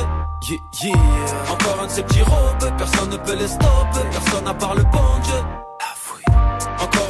Yeah, 0.49 0.59
yeah. 0.83 0.97
Encore 1.53 1.83
un 1.83 1.87
de 1.87 1.91
ces 1.91 2.03
petits 2.03 2.23
Personne 2.79 3.11
ne 3.11 3.17
peut 3.17 3.37
les 3.37 3.49
stopper. 3.49 4.07
Personne 4.11 4.45
n'a 4.45 4.55
part 4.55 4.75
le 4.75 4.83
bon 4.85 5.19
Dieu 5.23 5.63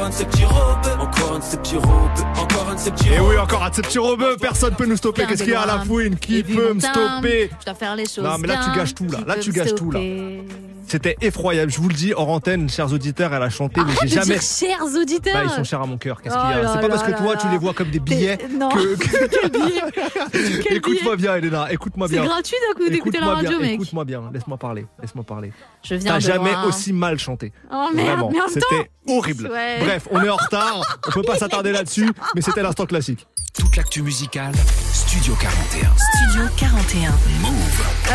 encore 0.03 0.07
un 0.07 0.11
de 0.11 0.15
ces 0.15 0.25
petits 0.25 0.45
robes, 0.45 1.01
encore 1.01 1.33
un 1.35 1.39
de 1.39 1.45
ces 1.45 1.57
petits 1.59 1.77
robes, 1.77 2.39
encore 2.39 2.69
un 2.71 2.75
de 2.75 2.81
ces 2.81 2.91
petits 2.91 3.09
Et 3.09 3.19
robes. 3.19 3.29
oui, 3.31 3.39
encore 3.39 3.63
un 3.63 3.71
de 3.71 3.75
ces 3.75 3.83
petits 3.83 3.99
robeux, 3.99 4.37
personne 4.41 4.75
peut 4.75 4.87
nous 4.87 4.97
stopper. 4.97 5.25
Qu'est-ce 5.27 5.45
qu'il 5.45 5.53
y 5.53 5.57
a 5.57 5.61
à 5.63 5.67
la 5.67 5.85
fouine 5.85 6.17
Qui 6.17 6.43
peut 6.43 6.75
me 6.75 6.81
stopper 6.81 7.51
Je 7.61 7.65
dois 7.67 7.75
faire 7.75 7.95
les 7.97 8.07
choses 8.07 8.25
Non, 8.25 8.37
mais 8.39 8.49
là, 8.49 8.61
tu 8.65 8.77
gâches 8.77 8.95
tout, 8.95 9.07
là. 9.07 9.19
Là, 9.27 9.37
tu 9.37 9.53
gâches 9.53 9.75
tout, 9.75 9.91
là. 9.91 10.01
C'était 10.93 11.17
effroyable. 11.23 11.73
Je 11.73 11.79
vous 11.81 11.89
le 11.89 11.95
dis, 11.95 12.13
hors 12.15 12.29
antenne, 12.29 12.69
chers 12.69 12.93
auditeurs, 12.93 13.33
elle 13.33 13.43
a 13.43 13.49
chanté, 13.49 13.81
mais 13.87 13.95
j'ai 14.03 14.09
jamais. 14.09 14.35
dire 14.35 14.43
chers 14.43 14.85
auditeurs. 15.01 15.33
Bah, 15.33 15.41
ils 15.45 15.51
sont 15.57 15.65
chers 15.65 15.81
à 15.81 15.87
mon 15.87 15.97
cœur. 15.97 16.21
Qu'est-ce 16.21 16.35
Oh 16.37 16.41
qu'il 16.43 16.51
y 16.51 16.53
a 16.53 16.63
là 16.63 16.73
C'est 16.75 16.81
pas 16.83 16.89
parce 16.91 17.03
que 17.03 17.17
toi, 17.17 17.33
là 17.35 17.41
tu 17.41 17.49
les 17.49 17.57
vois 17.57 17.73
comme 17.73 17.89
des 17.89 17.99
billets. 17.99 18.37
Non. 18.59 18.69
que- 18.69 18.97
Quel 19.41 19.51
billet 19.51 19.83
Écoute-moi 20.77 21.17
bien, 21.17 21.37
Elena. 21.37 21.73
Écoute-moi 21.73 22.09
C'est 22.09 22.17
bien. 22.17 22.25
gratuit 22.27 22.57
d'un 22.69 22.79
coup 22.85 22.91
d'écouter 22.91 23.21
la 23.21 23.27
radio, 23.27 23.49
bien, 23.49 23.59
mec. 23.61 23.71
Écoute-moi 23.77 24.05
bien. 24.05 24.31
Laisse-moi 24.35 24.59
parler. 24.59 24.87
Laisse-moi 25.01 25.25
parler. 25.25 25.53
Je 25.83 25.95
viens 25.95 26.13
T'as 26.13 26.19
jamais 26.21 26.53
loin. 26.53 26.65
aussi 26.67 26.93
mal 26.93 27.19
chanté. 27.19 27.55
Oh 27.73 27.87
merde, 27.95 28.07
Vraiment. 28.09 28.31
mais 28.31 28.39
en 28.41 28.45
même 28.45 28.49
C'était 28.53 28.67
temps- 29.07 29.15
horrible. 29.17 29.49
Ouais. 29.51 29.79
Bref, 29.81 30.09
on 30.11 30.23
est 30.23 30.29
en 30.29 30.37
retard. 30.37 30.99
On 31.09 31.11
peut 31.13 31.23
pas 31.23 31.39
s'attarder 31.39 31.73
là-dessus, 31.79 32.11
mais 32.35 32.43
c'était 32.43 32.63
l'instant 32.63 32.85
classique. 32.85 33.27
Toute 33.59 33.77
l'actu 33.77 34.01
musicale, 34.03 34.53
Studio 34.93 35.35
41. 35.39 35.91
Studio 36.31 36.49
41. 36.57 37.11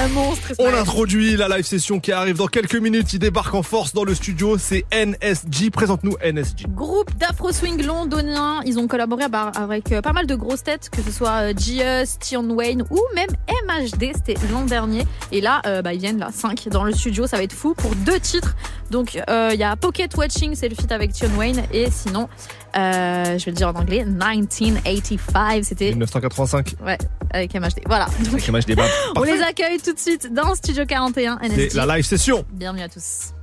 Un 0.03 0.07
monstre. 0.09 0.53
On 0.57 0.73
introduit 0.73 1.37
la 1.37 1.47
live 1.47 1.63
session 1.65 1.99
qui 1.99 2.11
arrive 2.11 2.37
dans 2.37 2.47
quelques 2.47 2.66
minutes. 2.75 3.13
Il 3.13 3.19
débarque 3.19 3.53
en 3.53 3.63
force 3.63 3.93
dans 3.93 4.03
le 4.03 4.13
studio. 4.13 4.57
C'est 4.57 4.85
NSG. 4.91 5.71
Présente-nous 5.71 6.15
NSG. 6.23 6.67
Groupe 6.69 7.15
d'afro 7.17 7.51
swing 7.51 7.83
londonien, 7.83 8.61
ils 8.65 8.79
ont 8.79 8.87
collaboré 8.87 9.25
avec 9.55 9.91
euh, 9.91 10.01
pas 10.01 10.13
mal 10.13 10.27
de 10.27 10.35
grosses 10.35 10.63
têtes, 10.63 10.89
que 10.89 11.01
ce 11.01 11.11
soit 11.11 11.49
euh, 11.49 11.53
G.U.S, 11.57 12.17
Tion 12.19 12.49
Wayne 12.49 12.83
ou 12.89 12.99
même 13.15 13.29
MHD, 13.67 14.11
c'était 14.15 14.35
l'an 14.51 14.65
dernier. 14.65 15.05
Et 15.31 15.41
là, 15.41 15.61
euh, 15.65 15.81
bah, 15.81 15.93
ils 15.93 15.99
viennent 15.99 16.19
là, 16.19 16.29
5 16.31 16.69
dans 16.69 16.83
le 16.83 16.91
studio, 16.93 17.27
ça 17.27 17.37
va 17.37 17.43
être 17.43 17.53
fou 17.53 17.73
pour 17.73 17.93
deux 17.95 18.19
titres. 18.19 18.55
Donc 18.91 19.21
euh, 19.29 19.51
il 19.53 19.59
y 19.59 19.63
a 19.63 19.75
Pocket 19.75 20.15
Watching, 20.15 20.55
c'est 20.55 20.69
le 20.69 20.75
feat 20.75 20.91
avec 20.91 21.13
Tion 21.13 21.29
Wayne, 21.37 21.63
et 21.73 21.89
sinon, 21.91 22.29
euh, 22.77 23.37
je 23.37 23.45
vais 23.45 23.51
le 23.51 23.57
dire 23.57 23.69
en 23.69 23.75
anglais, 23.75 24.05
1985, 24.05 25.63
c'était 25.63 25.89
1985. 25.89 26.75
ouais 26.85 26.97
avec 27.31 27.53
MHD. 27.53 27.81
Voilà. 27.85 28.05
Donc, 28.23 28.33
Avec 28.33 28.67
MHD 28.67 28.79
on 29.15 29.23
les 29.23 29.41
accueille 29.41 29.79
tout 29.79 29.93
de 29.93 29.99
suite 29.99 30.33
dans 30.33 30.55
Studio 30.55 30.85
41 30.85 31.39
C'est 31.49 31.73
la 31.73 31.97
live 31.97 32.05
session. 32.05 32.45
Bienvenue 32.57 32.81
à 32.81 32.89
tous. 32.89 33.33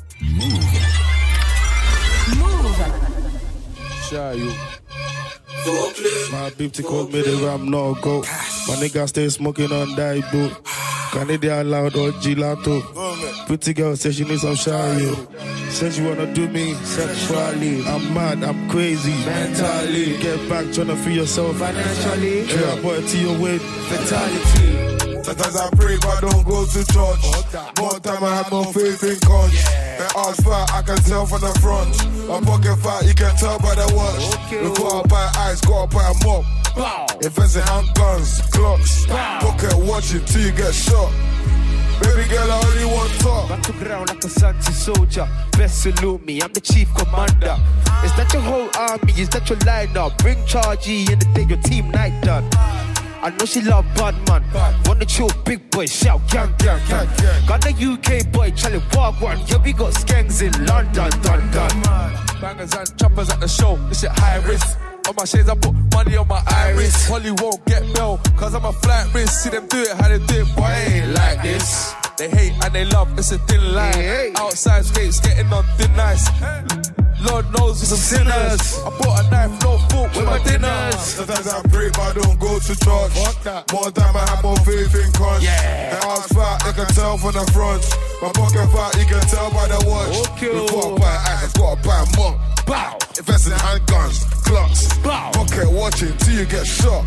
Shy 4.11 4.35
you. 4.35 4.53
My 6.33 6.51
beauty 6.59 6.83
called 6.83 7.13
me 7.13 7.23
the 7.23 7.37
ram 7.47 7.71
no 7.71 7.95
go. 7.95 8.23
My 8.67 8.75
nigga 8.75 9.09
stay 9.09 9.29
smoking 9.29 9.71
on 9.71 9.95
that 9.95 10.33
boot. 10.33 10.53
Canadian 11.13 11.71
loud 11.71 11.95
or 11.95 12.09
oh, 12.09 12.13
gelato. 12.21 12.83
Pretty 13.47 13.73
girl 13.73 13.95
says 13.95 14.17
she 14.17 14.25
needs 14.25 14.43
some 14.43 14.57
shy. 14.57 15.15
Says 15.71 15.97
you 15.97 16.09
wanna 16.09 16.35
do 16.35 16.49
me 16.49 16.75
sexually. 16.75 17.87
I'm 17.87 18.13
mad, 18.15 18.43
I'm 18.43 18.69
crazy 18.69 19.15
mentally. 19.25 20.19
Get 20.19 20.49
back 20.49 20.73
trying 20.73 20.89
to 20.89 20.97
free 20.97 21.15
yourself 21.15 21.57
financially. 21.57 22.47
Yeah, 22.47 22.81
boy, 22.83 23.01
to 23.07 23.19
your 23.19 23.39
weight 23.39 23.63
fatality. 23.63 25.04
Sometimes 25.25 25.57
I 25.57 25.71
pray 25.71 25.97
but 25.97 26.19
I 26.19 26.21
don't 26.21 26.45
go 26.45 26.67
to 26.67 26.85
church. 26.85 27.25
More 27.81 27.99
time 27.99 28.23
I 28.23 28.37
have 28.37 28.51
more 28.53 28.71
faith 28.75 29.03
in 29.05 29.19
God. 29.25 29.51
The 29.97 30.05
ass 30.21 30.37
fat, 30.45 30.69
I 30.71 30.83
can 30.83 30.99
tell 30.99 31.25
from 31.25 31.41
the 31.41 31.55
front. 31.65 31.97
My 32.29 32.45
pocket 32.45 32.77
fat, 32.85 33.07
you 33.09 33.15
can 33.15 33.35
tell 33.37 33.59
by 33.59 33.75
the 33.75 33.89
watch. 33.97 34.21
Before 34.51 35.01
I 35.01 35.03
buy 35.09 35.33
ice, 35.49 35.63
gotta 35.63 35.89
buy 35.89 36.13
a 36.13 36.15
mop. 36.27 36.45
Invest 37.25 37.57
in 37.57 37.63
handguns, 37.63 38.53
clocks. 38.53 39.07
Pocket 39.07 39.73
watching 39.89 40.23
till 40.27 40.43
you 40.43 40.53
get 40.53 40.75
shot. 40.75 41.11
Baby 42.03 42.29
girl, 42.29 42.51
I 42.51 42.61
only 42.61 42.85
want 42.85 43.11
top. 43.21 43.49
Back 43.49 43.63
to 43.63 43.73
ground 43.73 44.09
like 44.11 44.23
a 44.25 44.29
Santi 44.29 44.73
soldier. 44.73 45.27
Best 45.53 45.81
salute 45.81 46.23
me, 46.27 46.43
I'm 46.43 46.53
the 46.53 46.61
chief 46.61 46.93
commander. 46.95 47.57
Is 48.05 48.13
that 48.21 48.29
your 48.35 48.43
whole 48.43 48.69
army? 48.77 49.13
Is 49.17 49.31
that 49.31 49.49
your 49.49 49.59
lineup? 49.61 50.19
Bring 50.19 50.45
charge 50.45 50.87
E 50.87 51.07
in 51.11 51.19
the 51.19 51.25
day 51.35 51.47
your 51.49 51.63
team 51.63 51.91
night 51.91 52.21
done. 52.23 52.45
I 53.25 53.31
know 53.31 53.47
she 53.47 53.63
love 53.63 53.87
bad 53.95 54.15
man. 54.29 54.45
Wanna 54.85 55.07
chill, 55.07 55.31
big 55.47 55.71
boy, 55.71 55.87
shout 55.87 56.21
gang 56.29 56.55
gang 56.59 56.79
gang. 56.87 57.09
Got 57.47 57.63
the 57.63 57.73
UK 57.73 58.31
boy, 58.31 58.51
Charlie 58.51 58.83
Walk 58.93 59.19
one. 59.23 59.41
Yeah, 59.47 59.63
we 59.65 59.73
got 59.73 59.95
skanks 59.95 60.43
in 60.43 60.53
London, 60.67 61.09
dun 61.23 61.51
dun. 61.51 61.83
Bangers 62.39 62.75
and 62.75 62.99
choppers 62.99 63.31
at 63.31 63.41
the 63.41 63.49
show, 63.49 63.77
this 63.89 64.03
shit 64.03 64.11
high 64.11 64.45
risk. 64.45 64.79
On 65.09 65.15
my 65.17 65.25
shades, 65.25 65.49
I 65.49 65.55
put 65.55 65.73
money 65.95 66.19
on 66.19 66.29
my 66.29 66.43
iris. 66.47 67.09
Holly 67.09 67.31
won't 67.31 67.65
get 67.65 67.83
bail, 67.95 68.21
cause 68.37 68.55
I'm 68.55 68.67
a 68.67 68.73
flat 68.73 69.15
wrist. 69.15 69.43
See 69.43 69.49
them 69.49 69.69
do 69.69 69.79
it, 69.79 69.97
how 69.97 70.09
they 70.09 70.19
do 70.19 70.43
it, 70.43 70.55
boy, 70.55 70.65
I 70.65 70.75
ain't 70.93 71.15
like 71.15 71.43
this. 71.43 71.95
They 72.19 72.29
hate 72.29 72.53
and 72.63 72.75
they 72.75 72.85
love, 72.85 73.19
it's 73.19 73.33
a 73.33 73.39
thin 73.39 73.73
line. 73.73 74.37
Outside 74.37 74.85
skates, 74.85 75.21
getting 75.21 75.51
on 75.51 75.65
thin 75.79 75.99
ice. 75.99 76.29
Lord 77.21 77.47
knows 77.53 77.81
we're 77.81 77.95
some 77.95 77.99
sinners. 77.99 78.81
I 78.83 78.91
bought 78.99 79.25
a 79.25 79.31
knife, 79.31 79.63
no 79.63 79.79
fork 79.91 80.15
with 80.15 80.27
my 80.27 80.43
dinners. 80.43 81.01
Sometimes 81.01 81.47
I 81.49 81.63
pray 81.69 81.91
but 81.91 82.01
I 82.01 82.13
don't 82.15 82.39
go 82.39 82.59
to 82.59 82.75
church. 82.75 83.15
More 83.73 83.91
time 83.91 84.17
I 84.17 84.25
have 84.29 84.43
more 84.43 84.57
faith 84.65 84.95
in 84.95 85.11
God. 85.13 85.41
The 85.41 85.49
ass 85.49 86.33
fat, 86.33 86.67
you 86.67 86.73
can 86.73 86.87
tell 86.95 87.19
from 87.19 87.33
the 87.33 87.45
front. 87.53 87.83
My 88.23 88.33
pocket 88.33 88.69
fat, 88.73 88.95
you 88.99 89.07
can 89.07 89.21
tell 89.29 89.51
by 89.51 89.69
the 89.69 89.81
watch. 89.87 90.41
Before 90.41 90.95
I 90.95 90.99
buy 90.99 91.17
ice, 91.33 91.55
I 91.55 91.59
gotta 91.59 91.83
buy 91.87 92.05
more. 92.17 92.35
Bow. 92.67 92.99
Invest 93.17 93.47
in 93.47 93.53
handguns, 93.53 94.25
clocks. 94.45 94.89
Pocket 94.99 95.71
watching 95.71 96.17
till 96.19 96.35
you 96.35 96.47
get 96.47 96.67
shot. 96.67 97.05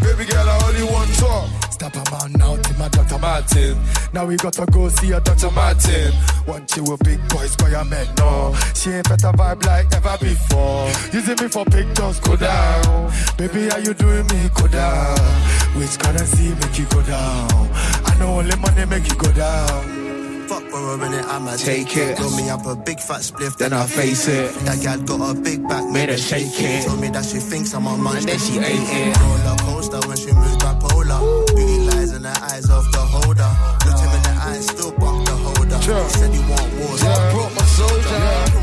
Baby 0.00 0.24
girl, 0.30 0.48
I 0.48 0.68
only 0.68 0.84
want 0.84 1.12
top. 1.14 1.48
Stop 1.72 1.94
a 1.94 2.10
man 2.10 2.32
now 2.32 2.56
to 2.56 2.74
my 2.78 2.88
Dr. 2.88 3.18
Martin. 3.18 3.78
Now 4.12 4.26
we 4.26 4.36
gotta 4.36 4.66
go 4.66 4.88
see 4.88 5.12
a 5.12 5.20
Dr. 5.20 5.50
Martin. 5.50 6.12
Want 6.46 6.76
you 6.76 6.84
with 6.84 7.02
big 7.04 7.20
boys, 7.28 7.56
boy, 7.56 7.74
I 7.74 7.84
met 7.84 8.08
no. 8.18 8.54
She 8.74 8.90
ain't 8.90 9.08
better 9.08 9.32
vibe 9.32 9.64
like 9.64 9.92
ever 9.94 10.16
before. 10.20 10.88
Using 11.12 11.36
me 11.40 11.48
for 11.48 11.64
pictures, 11.64 12.20
go 12.20 12.36
down. 12.36 13.12
Baby, 13.38 13.68
how 13.68 13.78
you 13.78 13.94
doing 13.94 14.26
me, 14.26 14.50
go 14.54 14.66
down. 14.68 15.18
Which 15.76 15.98
currency 15.98 16.54
make 16.60 16.78
you 16.78 16.86
go 16.86 17.02
down? 17.02 17.48
I 18.04 18.16
know 18.18 18.38
only 18.38 18.56
money 18.56 18.84
make 18.84 19.08
you 19.08 19.16
go 19.16 19.32
down. 19.32 19.99
Fuck 20.50 20.68
borrowing 20.72 21.12
it, 21.12 21.24
I'ma 21.26 21.54
Take 21.54 21.90
take, 21.90 21.96
it. 21.96 22.18
it. 22.18 22.18
Roll 22.18 22.34
me 22.34 22.50
up 22.50 22.66
a 22.66 22.74
big 22.74 22.98
fat 22.98 23.20
spliff, 23.20 23.56
Then 23.56 23.72
I 23.72 23.86
face 23.86 24.26
it. 24.26 24.52
That 24.66 24.82
gal 24.82 24.98
got 24.98 25.20
a 25.30 25.40
big 25.40 25.62
back, 25.68 25.88
Made 25.88 26.08
her 26.08 26.16
shake 26.16 26.58
it. 26.58 26.88
Told 26.88 27.00
me 27.00 27.06
that 27.10 27.24
she 27.24 27.38
thinks 27.38 27.72
I'm 27.72 27.86
on 27.86 28.00
mine, 28.00 28.26
Then 28.26 28.36
she 28.36 28.58
ate 28.58 28.82
it. 28.82 29.16
Roller 29.20 29.56
coaster 29.58 30.00
when 30.08 30.16
she 30.16 30.32
moves 30.32 30.56
bipolar. 30.56 31.46
Beauty 31.54 31.78
lies 31.86 32.10
in 32.10 32.22
the 32.22 32.36
eyes 32.50 32.68
of 32.68 32.82
the 32.90 32.98
holder. 32.98 33.52
Looked 33.86 34.00
him 34.00 34.10
in 34.10 34.22
the 34.26 34.34
eyes, 34.42 34.66
still 34.66 34.90
buck 34.90 35.24
the 35.24 35.36
holder. 35.36 35.78
He 35.78 36.10
said 36.18 36.34
he 36.34 36.40
want 36.40 36.74
war, 36.82 36.98
so 36.98 37.06
I 37.06 37.30
brought 37.30 37.54
my 37.54 37.62
soldier. 37.62 38.59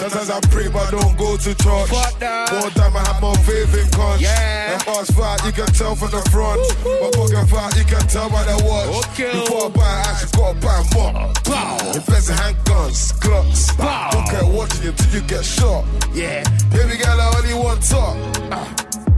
Sometimes 0.00 0.30
I 0.30 0.40
pray 0.48 0.68
but 0.68 0.90
don't 0.90 1.14
go 1.18 1.36
to 1.36 1.54
church. 1.54 1.92
More 1.92 2.70
time 2.72 2.96
I 2.96 3.04
have 3.04 3.20
more 3.20 3.36
faith 3.44 3.76
in 3.76 3.86
God. 3.90 4.18
Yeah. 4.18 4.78
Them 4.78 4.96
ass 4.96 5.10
fat, 5.10 5.44
you 5.44 5.52
can 5.52 5.66
tell 5.74 5.94
from 5.94 6.10
the 6.10 6.22
front. 6.32 6.60
My 6.88 7.10
pocket 7.12 7.46
fat, 7.52 7.76
you 7.76 7.84
can 7.84 8.00
tell 8.08 8.30
by 8.30 8.42
the 8.44 8.56
watch. 8.64 9.14
Before 9.14 9.66
I 9.66 9.68
buy 9.68 9.84
I 9.84 10.24
gotta 10.32 10.58
buy 10.58 10.82
more. 10.94 11.32
Bow. 11.44 11.92
Invest 11.92 12.30
in 12.30 12.36
handguns, 12.36 13.20
clocks. 13.20 13.76
Pocket 13.76 14.46
watching 14.48 14.84
you 14.84 14.92
till 14.92 15.20
you 15.20 15.28
get 15.28 15.44
shot. 15.44 15.84
Yeah. 16.14 16.48
Baby 16.72 16.96
girl, 16.96 17.20
I 17.20 17.34
only 17.36 17.52
want 17.52 17.82
top. 17.82 18.16
Ah. 18.52 19.09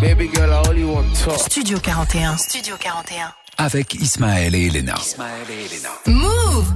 Baby 0.00 0.28
girl, 0.28 0.52
I 0.52 0.62
only 0.68 0.84
want 0.84 1.12
top. 1.16 1.38
Studio 1.38 1.78
41. 1.80 2.38
Studio 2.38 2.76
41. 2.76 3.34
Avec 3.56 3.94
Ismaël 3.94 4.54
et 4.54 4.66
Elena. 4.66 4.94
Move. 6.06 6.72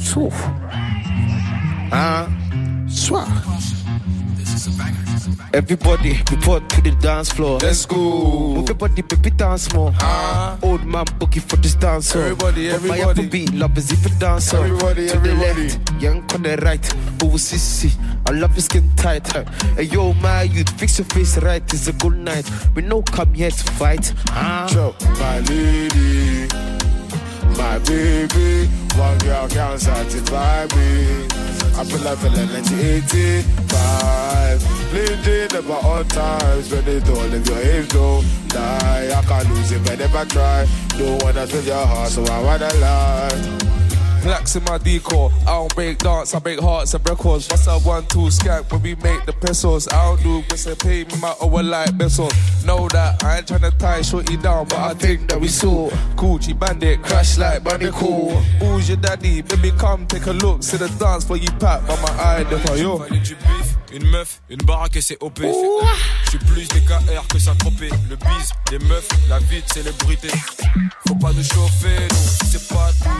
Souf. 0.00 0.34
Hein? 1.92 2.28
Soir. 2.88 3.28
Everybody, 5.54 6.18
report 6.30 6.68
to 6.70 6.80
the 6.82 6.92
dance 7.00 7.30
floor. 7.32 7.58
Let's 7.58 7.84
go. 7.84 7.96
Move 7.96 8.68
your 8.68 8.76
body, 8.76 9.02
baby, 9.02 9.30
dance 9.30 9.72
more. 9.74 9.92
Ah. 9.96 10.56
Old 10.62 10.84
man 10.84 11.04
boogie 11.18 11.42
for 11.42 11.56
this 11.56 11.74
dancer. 11.74 12.20
Everybody, 12.22 12.70
everybody. 12.70 13.02
But 13.02 13.16
My 13.16 13.28
beat 13.28 13.52
lovers 13.54 13.92
even 13.92 14.18
dancer. 14.18 14.58
Everybody, 14.58 15.08
to 15.08 15.14
everybody. 15.14 15.68
the 15.68 15.78
left, 15.78 16.02
young 16.02 16.22
on 16.32 16.42
the 16.42 16.56
right. 16.58 16.94
Oh, 17.22 17.36
sissy, 17.36 17.92
I 18.26 18.30
love 18.32 18.52
your 18.54 18.62
skin 18.62 18.88
tight. 18.96 19.26
Hey, 19.76 19.82
yo, 19.84 20.12
my 20.14 20.42
youth, 20.42 20.70
fix 20.78 20.98
your 20.98 21.06
face 21.06 21.38
right. 21.38 21.62
It's 21.72 21.88
a 21.88 21.92
good 21.94 22.16
night. 22.18 22.48
We 22.76 22.82
no 22.82 23.02
come 23.02 23.34
here 23.34 23.50
to 23.50 23.72
fight. 23.72 24.14
Huh? 24.28 24.68
Chop, 24.68 25.00
my 25.18 25.40
lady, 25.40 26.48
my 27.58 27.78
baby. 27.80 28.68
One 28.96 29.18
girl 29.18 29.48
can't 29.48 29.80
satisfy 29.80 30.66
me. 30.76 31.51
I 31.74 31.84
feel 31.84 32.00
like 32.00 32.18
feeling 32.18 32.52
1985. 32.52 34.90
Bleeding 34.90 35.48
never 35.52 35.72
all 35.86 36.04
times 36.04 36.70
when 36.70 36.84
they 36.84 37.00
don't 37.00 37.30
your 37.46 37.58
age, 37.58 37.88
don't 37.88 38.26
die. 38.48 39.10
I 39.16 39.22
can't 39.22 39.48
lose 39.50 39.72
it, 39.72 39.82
but 39.84 39.98
if 40.00 40.14
I 40.14 40.24
try. 40.26 40.66
Don't 40.98 41.22
wanna 41.22 41.46
spend 41.46 41.66
your 41.66 41.86
heart, 41.86 42.10
so 42.10 42.22
I 42.24 42.42
wanna 42.42 42.68
lie. 42.74 43.81
Blacks 44.22 44.54
in 44.54 44.62
my 44.64 44.78
decor. 44.78 45.32
I 45.42 45.46
don't 45.46 45.74
break 45.74 45.98
dance, 45.98 46.32
I 46.34 46.38
break 46.38 46.60
hearts 46.60 46.94
and 46.94 47.08
records. 47.08 47.48
What's 47.48 47.66
up, 47.66 47.84
one, 47.84 48.06
two, 48.06 48.30
skank 48.30 48.70
when 48.70 48.82
we 48.82 48.94
make 48.96 49.26
the 49.26 49.32
pesos. 49.32 49.88
I 49.88 50.04
don't 50.04 50.22
do 50.22 50.42
this 50.48 50.66
and 50.66 50.78
pay 50.78 51.04
me 51.04 51.16
my 51.20 51.34
over 51.40 51.62
like 51.62 51.98
pesos. 51.98 52.32
Know 52.64 52.88
that 52.90 53.22
I 53.24 53.38
ain't 53.38 53.46
tryna 53.46 53.76
tie 53.78 54.02
shorty 54.02 54.36
down, 54.36 54.68
but 54.68 54.78
I 54.78 54.94
think 54.94 55.28
that 55.28 55.40
we 55.40 55.48
saw 55.48 55.90
Gucci 56.14 56.56
bandit 56.56 57.02
crash 57.02 57.36
like 57.36 57.64
bandit 57.64 57.94
cool. 57.94 58.30
Who's 58.60 58.88
your 58.88 58.98
daddy? 58.98 59.42
Baby, 59.42 59.72
come 59.72 60.06
take 60.06 60.26
a 60.26 60.32
look. 60.32 60.62
See 60.62 60.76
the 60.76 60.88
dance 61.00 61.24
for 61.24 61.36
you 61.36 61.48
pack 61.58 61.84
by 61.86 62.00
my 62.00 62.22
eye, 62.22 62.42
the 62.44 62.78
yo. 62.78 63.81
Une 63.94 64.08
meuf, 64.08 64.40
une 64.48 64.62
baraque 64.62 64.96
et 64.96 65.02
c'est 65.02 65.18
OP. 65.20 65.40
J'suis 66.26 66.38
plus 66.38 66.66
des 66.68 66.80
KR 66.80 67.26
que 67.28 67.38
ça 67.38 67.54
tropé. 67.56 67.90
Le 68.08 68.16
bise, 68.16 68.52
les 68.70 68.78
meufs, 68.78 69.08
la 69.28 69.38
vie 69.38 69.60
de 69.60 69.68
célébrité. 69.72 70.28
Faut 71.06 71.14
pas 71.16 71.32
nous 71.32 71.42
chauffer, 71.42 72.08
non, 72.10 72.16
c'est 72.50 72.68
pas 72.68 72.90
tout 73.02 73.10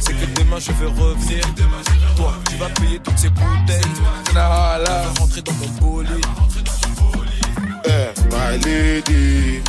C'est 0.00 0.12
que 0.12 0.40
demain 0.40 0.58
je 0.58 0.72
vais 0.72 0.86
revenir. 0.86 1.42
Toi, 2.16 2.34
tu 2.50 2.56
vas 2.56 2.68
payer 2.68 2.98
toutes 2.98 3.18
ces 3.18 3.30
bouteilles. 3.30 3.80
Tu 4.26 4.34
vas 4.34 4.68
rentrer 5.18 5.40
dans 5.40 5.52
mon 5.54 5.68
bolide. 5.80 6.26
Eh, 7.86 8.12
my 8.30 8.58
lady, 8.64 9.62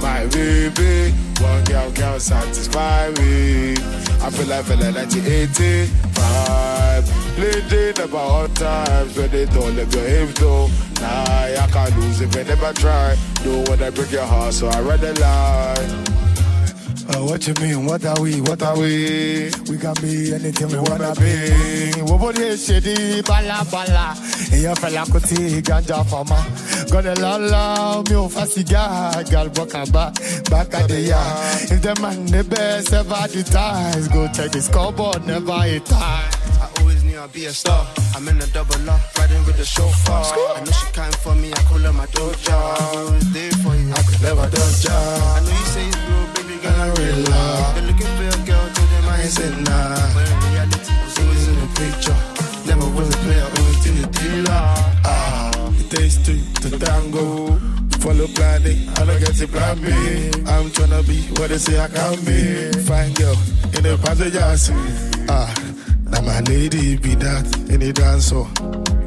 my 0.00 0.26
baby. 0.26 1.12
One 1.40 1.64
girl 1.64 1.90
can 1.92 2.20
satisfy 2.20 3.10
me. 3.18 3.72
I 4.20 4.30
feel 4.30 4.46
like 4.46 4.64
feeling 4.64 4.94
1985. 4.94 7.38
Lady 7.38 7.92
never 7.98 8.16
on 8.16 8.52
times 8.54 9.16
when 9.16 9.30
they 9.30 9.46
don't 9.46 9.76
let 9.76 9.92
your 9.94 10.04
hips 10.04 10.40
though. 10.40 10.68
Nah, 11.00 11.64
I 11.64 11.68
can't 11.70 11.96
lose 11.98 12.20
if 12.20 12.36
I 12.36 12.42
never 12.42 12.72
try. 12.72 13.16
Don't 13.44 13.68
wanna 13.68 13.92
break 13.92 14.10
your 14.10 14.26
heart, 14.26 14.54
so 14.54 14.66
I 14.68 14.80
rather 14.80 15.14
lie. 15.14 15.76
Uh, 17.10 17.24
what 17.24 17.46
you 17.46 17.54
mean? 17.54 17.86
What 17.86 18.04
are 18.04 18.20
we? 18.20 18.40
What 18.42 18.62
are 18.62 18.76
we? 18.78 19.50
We 19.68 19.78
can 19.78 19.94
be 20.02 20.34
anything 20.34 20.68
we 20.68 20.78
wanna 20.78 21.14
be. 21.16 21.92
Wobode 22.04 22.56
shady 22.58 23.22
bala 23.22 23.64
bala. 23.70 24.14
Eyan 24.52 24.76
fella 24.76 25.04
kuti 25.06 25.62
ganja 25.62 26.04
fama. 26.04 26.38
Gonna 26.90 27.14
la 27.14 27.36
la 27.36 28.02
mi 28.02 28.14
o 28.14 28.28
fasiga 28.28 29.24
gal 29.30 29.48
bokaba 29.48 30.12
back 30.50 30.74
at 30.74 30.88
the 30.88 31.00
yard. 31.00 31.72
If 31.72 31.80
the 31.80 31.94
man 32.02 32.26
the 32.26 32.44
best 32.44 32.92
ever 32.92 33.26
the 33.28 33.42
ties, 33.42 34.08
go 34.08 34.28
check 34.28 34.50
the 34.52 34.60
scoreboard, 34.60 35.26
never 35.26 35.52
a 35.52 35.80
tie. 35.80 36.30
I 36.60 36.68
always 36.80 37.02
knew 37.04 37.18
I'd 37.18 37.32
be 37.32 37.46
a 37.46 37.52
star. 37.52 37.86
I'm 38.14 38.28
in 38.28 38.36
a 38.40 38.46
double 38.48 38.90
R, 38.90 39.00
riding 39.18 39.44
with 39.46 39.56
the 39.56 39.64
chauffeur. 39.64 40.12
I 40.12 40.60
know 40.64 40.72
she 40.72 40.92
kind 40.92 41.14
for 41.16 41.34
me, 41.34 41.52
I 41.52 41.62
call 41.68 41.78
her 41.78 41.92
my 41.92 42.06
doja. 42.06 42.52
I'm 42.52 42.98
always 42.98 43.32
there 43.32 43.50
for 43.64 43.74
you. 43.74 43.92
I 43.92 44.02
could 44.02 44.22
never 44.22 44.46
doja. 44.48 44.92
I 44.92 45.40
know 45.40 45.50
you 45.50 45.66
say 45.72 45.86
it's 45.88 45.96
real, 45.96 46.27
real 46.64 47.18
love. 47.30 47.76
You're 47.76 47.86
looking 47.86 48.12
for 48.16 48.28
a 48.28 48.38
girl, 48.46 48.66
to 48.74 48.82
them 48.90 49.06
I 49.08 49.22
ain't 49.22 49.30
said 49.30 49.54
nah. 49.66 50.14
But 50.14 50.28
in 50.30 50.38
reality, 50.50 50.94
was 51.04 51.18
always 51.18 51.48
in 51.48 51.56
the 51.60 51.68
picture. 51.78 52.18
Never 52.66 52.88
was 52.96 53.08
a 53.14 53.18
player, 53.18 53.48
always 53.58 53.86
in 53.86 53.94
the 54.02 54.06
dealer. 54.18 54.64
Ah, 55.04 55.72
it 55.78 55.90
takes 55.90 56.16
two 56.18 56.40
to 56.62 56.78
tango. 56.78 57.58
Follow 58.00 58.28
plan 58.28 58.62
I 58.62 59.04
don't 59.04 59.18
get 59.18 59.34
to 59.34 59.48
plan 59.48 59.76
B. 59.82 59.88
I'm 60.46 60.70
tryna 60.70 61.06
be 61.06 61.18
what 61.40 61.50
they 61.50 61.58
say 61.58 61.78
I 61.78 61.88
can 61.88 62.16
be. 62.24 62.72
Fine 62.82 63.12
girl 63.14 63.36
in 63.76 63.82
the 63.82 63.98
passenger 64.02 64.56
seat. 64.56 65.26
Ah, 65.28 65.52
now 66.04 66.22
my 66.22 66.40
lady 66.42 66.96
be 66.96 67.14
that 67.16 67.44
in 67.68 67.80
the 67.80 67.92
dance 67.92 68.30
hall. 68.30 68.48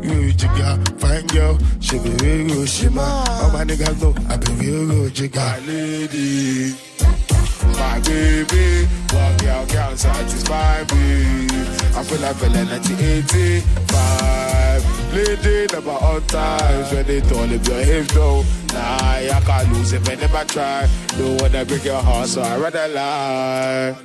You 0.03 0.33
jigga, 0.33 0.99
fine 0.99 1.27
girl, 1.27 1.57
she 1.79 1.99
be 1.99 2.09
real 2.23 2.47
good, 2.47 2.69
shima. 2.69 3.01
All 3.01 3.51
my 3.51 3.63
niggas 3.63 4.01
know 4.01 4.13
I 4.29 4.37
be 4.37 4.51
real 4.53 4.87
good, 4.87 5.13
jigga. 5.13 5.37
My 5.37 5.59
lady, 5.65 6.75
my 7.77 7.99
baby, 8.01 8.87
one 9.11 9.37
girl 9.37 9.65
can 9.67 9.97
satisfy 9.97 10.83
me. 10.93 11.47
I 11.95 12.03
feel 12.03 12.19
like 12.19 12.35
feeling 12.37 12.67
1985. 12.67 15.13
Lady 15.13 15.67
never 15.73 15.91
on 15.91 16.21
times 16.27 16.91
when 16.93 17.05
they 17.05 17.19
don't 17.21 17.49
your 17.67 17.83
hips 17.83 18.13
though. 18.13 18.43
Nah, 18.73 18.97
I 19.01 19.41
can't 19.45 19.71
lose 19.73 19.91
if 19.93 20.07
I 20.09 20.15
never 20.15 20.43
try. 20.45 20.87
Don't 21.17 21.41
wanna 21.41 21.65
break 21.65 21.83
your 21.83 22.01
heart, 22.01 22.29
so 22.29 22.41
I 22.41 22.57
rather 22.57 22.87
lie. 22.87 23.95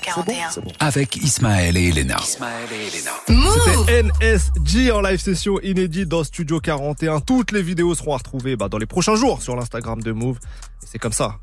41. 0.00 0.50
Studio 0.50 0.70
41. 0.78 0.86
Avec 0.86 1.16
Ismaël 1.16 1.76
et 1.76 1.88
Elena. 1.88 2.16
C'était 3.26 4.02
NSG 4.02 4.90
en 4.92 5.00
live 5.00 5.20
session 5.20 5.60
inédite 5.60 6.08
dans 6.08 6.24
Studio 6.24 6.60
41. 6.60 7.20
Toutes 7.20 7.52
les 7.52 7.62
vidéos 7.62 7.94
seront 7.94 8.14
à 8.14 8.18
retrouver 8.18 8.56
bah, 8.56 8.68
dans 8.68 8.78
les 8.78 8.86
prochains 8.86 9.16
jours 9.16 9.42
sur 9.42 9.56
l'Instagram 9.56 10.02
de 10.02 10.12
Move. 10.12 10.38
Et 10.82 10.86
c'est 10.90 10.98
comme 10.98 11.12
ça 11.12 11.36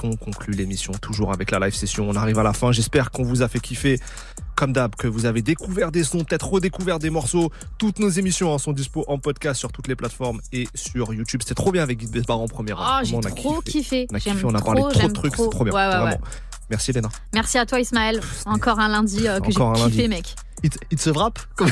qu'on 0.00 0.14
conclut 0.16 0.52
l'émission, 0.52 0.92
toujours 0.92 1.32
avec 1.32 1.50
la 1.50 1.58
live 1.58 1.74
session. 1.74 2.06
On 2.08 2.16
arrive 2.16 2.38
à 2.38 2.42
la 2.42 2.52
fin. 2.52 2.70
J'espère 2.70 3.10
qu'on 3.10 3.22
vous 3.24 3.42
a 3.42 3.48
fait 3.48 3.60
kiffer. 3.60 3.98
Comme 4.54 4.72
d'hab, 4.72 4.94
que 4.94 5.06
vous 5.06 5.26
avez 5.26 5.42
découvert 5.42 5.92
des 5.92 6.02
sons, 6.02 6.24
peut-être 6.24 6.48
redécouvert 6.48 6.98
des 6.98 7.10
morceaux. 7.10 7.50
Toutes 7.78 7.98
nos 7.98 8.08
émissions 8.08 8.54
hein, 8.54 8.58
sont 8.58 8.72
dispo 8.72 9.04
en 9.06 9.18
podcast 9.18 9.58
sur 9.60 9.70
toutes 9.70 9.86
les 9.86 9.96
plateformes 9.96 10.40
et 10.52 10.66
sur 10.74 11.12
YouTube. 11.12 11.42
C'était 11.42 11.54
trop 11.54 11.72
bien 11.72 11.82
avec 11.82 11.98
Guy 11.98 12.06
Besbar 12.06 12.38
en 12.40 12.48
première. 12.48 12.80
Ah, 12.80 12.98
heure. 12.98 13.04
j'ai 13.04 13.16
Vraiment, 13.16 13.34
trop 13.34 13.60
kiffé. 13.60 14.06
kiffé. 14.06 14.06
On 14.10 14.14
a 14.14 14.20
kiffé, 14.20 14.44
on 14.44 14.54
a 14.54 14.60
parlé 14.62 14.82
de 14.82 14.88
trop 14.88 15.08
de 15.08 15.12
trucs, 15.12 15.32
trop. 15.34 15.44
c'est 15.44 15.50
trop 15.50 15.64
bien. 15.64 15.74
Ouais, 15.74 15.86
ouais, 15.94 16.04
ouais. 16.04 16.18
Merci 16.70 16.92
Léna. 16.92 17.08
Merci 17.32 17.58
à 17.58 17.66
toi 17.66 17.78
Ismaël. 17.80 18.20
Encore 18.44 18.80
un 18.80 18.88
lundi 18.88 19.26
euh, 19.28 19.38
que 19.40 19.50
j'ai 19.50 19.60
kiffé 19.60 20.02
lundi. 20.02 20.08
mec. 20.08 20.34
It's, 20.64 20.78
it's 20.90 21.06
a 21.06 21.12
wrap 21.12 21.38
Oh 21.60 21.64
ouais 21.64 21.70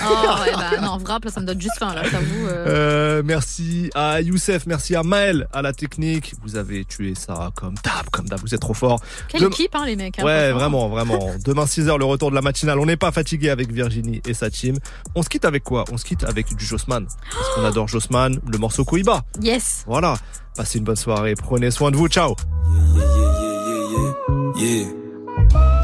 bah 0.52 0.78
non, 0.82 0.98
wrap 0.98 1.24
là 1.24 1.30
ça 1.30 1.40
me 1.40 1.46
donne 1.46 1.58
juste 1.60 1.78
faim 1.78 1.94
là, 1.94 2.02
j'avoue. 2.04 2.46
euh. 2.46 2.66
Euh, 3.18 3.22
merci 3.24 3.90
à 3.94 4.20
Youssef, 4.20 4.66
merci 4.66 4.94
à 4.94 5.02
Maël 5.02 5.48
à 5.54 5.62
la 5.62 5.72
technique. 5.72 6.34
Vous 6.42 6.56
avez 6.56 6.84
tué 6.84 7.14
ça 7.16 7.50
comme 7.54 7.74
d'hab, 7.82 8.10
comme 8.12 8.28
d'hab. 8.28 8.40
Vous 8.40 8.54
êtes 8.54 8.60
trop 8.60 8.74
fort. 8.74 9.00
Quelle 9.28 9.40
Dem- 9.40 9.50
équipe 9.52 9.74
hein 9.74 9.86
les 9.86 9.96
mecs. 9.96 10.18
hein, 10.18 10.24
Ouais, 10.24 10.52
vraiment, 10.52 10.90
vraiment. 10.90 11.30
Demain 11.46 11.64
6h, 11.64 11.98
le 11.98 12.04
retour 12.04 12.28
de 12.28 12.34
la 12.34 12.42
matinale. 12.42 12.78
On 12.78 12.84
n'est 12.86 12.98
pas 12.98 13.10
fatigué 13.10 13.48
avec 13.48 13.72
Virginie 13.72 14.20
et 14.26 14.34
sa 14.34 14.50
team. 14.50 14.76
On 15.14 15.22
se 15.22 15.30
quitte 15.30 15.46
avec 15.46 15.64
quoi? 15.64 15.86
On 15.90 15.96
se 15.96 16.04
quitte 16.04 16.22
avec 16.24 16.54
du 16.54 16.64
Jossman. 16.64 17.06
Parce 17.32 17.54
qu'on 17.54 17.64
adore 17.64 17.88
Jossman, 17.88 18.38
le 18.46 18.58
morceau 18.58 18.84
Koiba. 18.84 19.24
Yes. 19.40 19.82
Voilà. 19.86 20.14
Passez 20.56 20.78
une 20.78 20.84
bonne 20.84 20.94
soirée. 20.96 21.34
Prenez 21.34 21.70
soin 21.70 21.90
de 21.90 21.96
vous. 21.96 22.06
Ciao. 22.08 22.36
Yeah. 22.94 23.23
Yeah. 24.56 25.83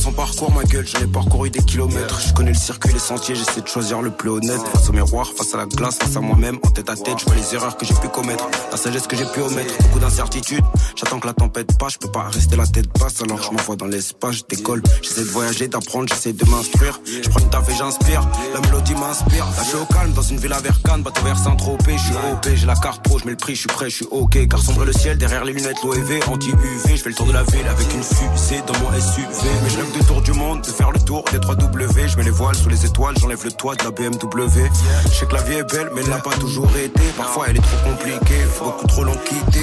Son 0.00 0.12
parcours, 0.12 0.50
ma 0.54 0.64
gueule, 0.64 0.86
j'en 0.86 1.00
ai 1.00 1.06
parcouru 1.06 1.50
des 1.50 1.62
kilomètres. 1.62 2.18
Je 2.26 2.32
connais 2.32 2.52
le 2.52 2.56
circuit, 2.56 2.90
les 2.90 2.98
sentiers, 2.98 3.34
j'essaie 3.34 3.60
de 3.60 3.66
choisir 3.66 4.00
le 4.00 4.10
plus 4.10 4.30
honnête. 4.30 4.62
Face 4.72 4.88
au 4.88 4.92
miroir, 4.92 5.26
face 5.36 5.52
à 5.52 5.58
la 5.58 5.66
glace, 5.66 5.98
face 5.98 6.16
à 6.16 6.20
moi-même, 6.20 6.58
en 6.62 6.70
tête 6.70 6.88
à 6.88 6.96
tête, 6.96 7.18
je 7.18 7.26
vois 7.26 7.34
les 7.34 7.54
erreurs 7.54 7.76
que 7.76 7.84
j'ai 7.84 7.92
pu 7.92 8.08
commettre. 8.08 8.48
La 8.70 8.78
sagesse 8.78 9.06
que 9.06 9.14
j'ai 9.14 9.26
pu 9.26 9.40
omettre, 9.40 9.74
beaucoup 9.82 9.98
d'incertitudes. 9.98 10.64
J'attends 10.96 11.20
que 11.20 11.26
la 11.26 11.34
tempête 11.34 11.76
passe, 11.78 11.94
je 11.94 11.98
peux 11.98 12.10
pas 12.10 12.22
rester 12.30 12.56
la 12.56 12.66
tête 12.66 12.88
basse, 12.98 13.20
alors 13.20 13.42
je 13.42 13.50
m'envoie 13.50 13.76
dans 13.76 13.84
l'espace, 13.84 14.36
je 14.36 14.42
décolle. 14.48 14.82
J'essaie 15.02 15.20
de 15.20 15.28
voyager, 15.28 15.68
d'apprendre, 15.68 16.08
j'essaie 16.08 16.32
de 16.32 16.48
m'instruire. 16.48 16.98
Je 17.04 17.28
prends 17.28 17.40
une 17.40 17.50
taf 17.50 17.68
et 17.68 17.74
j'inspire, 17.74 18.26
la 18.54 18.60
mélodie 18.60 18.94
m'inspire. 18.94 19.44
Là, 19.44 19.62
je 19.70 19.76
au 19.76 19.84
calme, 19.84 20.12
dans 20.14 20.22
une 20.22 20.38
ville 20.38 20.54
à 20.54 20.60
Vercane, 20.60 21.02
bateau 21.02 21.22
vers 21.24 21.38
Saint-Tropez, 21.38 21.98
je 21.98 22.04
suis 22.04 22.14
OP, 22.14 22.48
j'ai 22.54 22.66
la 22.66 22.76
carte 22.76 23.04
pro, 23.04 23.18
je 23.18 23.26
mets 23.26 23.32
le 23.32 23.36
prix, 23.36 23.54
je 23.54 23.60
suis 23.60 23.68
prêt, 23.68 23.90
je 23.90 23.96
suis 23.96 24.08
ok. 24.10 24.48
Car 24.48 24.62
sombre 24.62 24.86
le 24.86 24.94
ciel, 24.94 25.18
derrière 25.18 25.44
les 25.44 25.52
lunettes, 25.52 25.82
l'OEV, 25.84 26.20
anti-UV, 26.26 26.96
je 26.96 27.02
fais 27.02 27.10
le 27.10 27.14
tour 27.14 27.26
de 27.26 27.32
la 27.32 27.42
ville 27.42 27.68
avec 27.68 27.92
une 27.92 28.02
fusée 28.02 28.62
dans 28.66 28.78
mon 28.80 28.90
SUV. 28.98 29.89
Rêve 29.90 30.00
de 30.00 30.06
tour 30.06 30.20
du 30.22 30.32
monde, 30.32 30.62
de 30.62 30.66
faire 30.66 30.90
le 30.90 30.98
tour 31.00 31.24
des 31.32 31.40
3 31.40 31.54
W, 31.56 32.08
je 32.08 32.16
mets 32.16 32.24
les 32.24 32.30
voiles 32.30 32.54
sous 32.54 32.68
les 32.68 32.84
étoiles, 32.84 33.14
j'enlève 33.18 33.42
le 33.44 33.52
toit 33.52 33.74
de 33.74 33.84
la 33.84 33.90
BMW. 33.90 34.70
Je 35.04 35.08
sais 35.10 35.26
que 35.26 35.34
la 35.34 35.42
vie 35.42 35.54
est 35.54 35.72
belle, 35.72 35.90
mais 35.94 36.02
elle 36.02 36.10
n'a 36.10 36.18
pas 36.18 36.34
toujours 36.36 36.70
été. 36.76 37.00
Parfois 37.16 37.46
elle 37.48 37.56
est 37.56 37.60
trop 37.60 37.90
compliquée, 37.90 38.40
beaucoup 38.58 38.86
trop 38.86 39.04
quitté. 39.04 39.60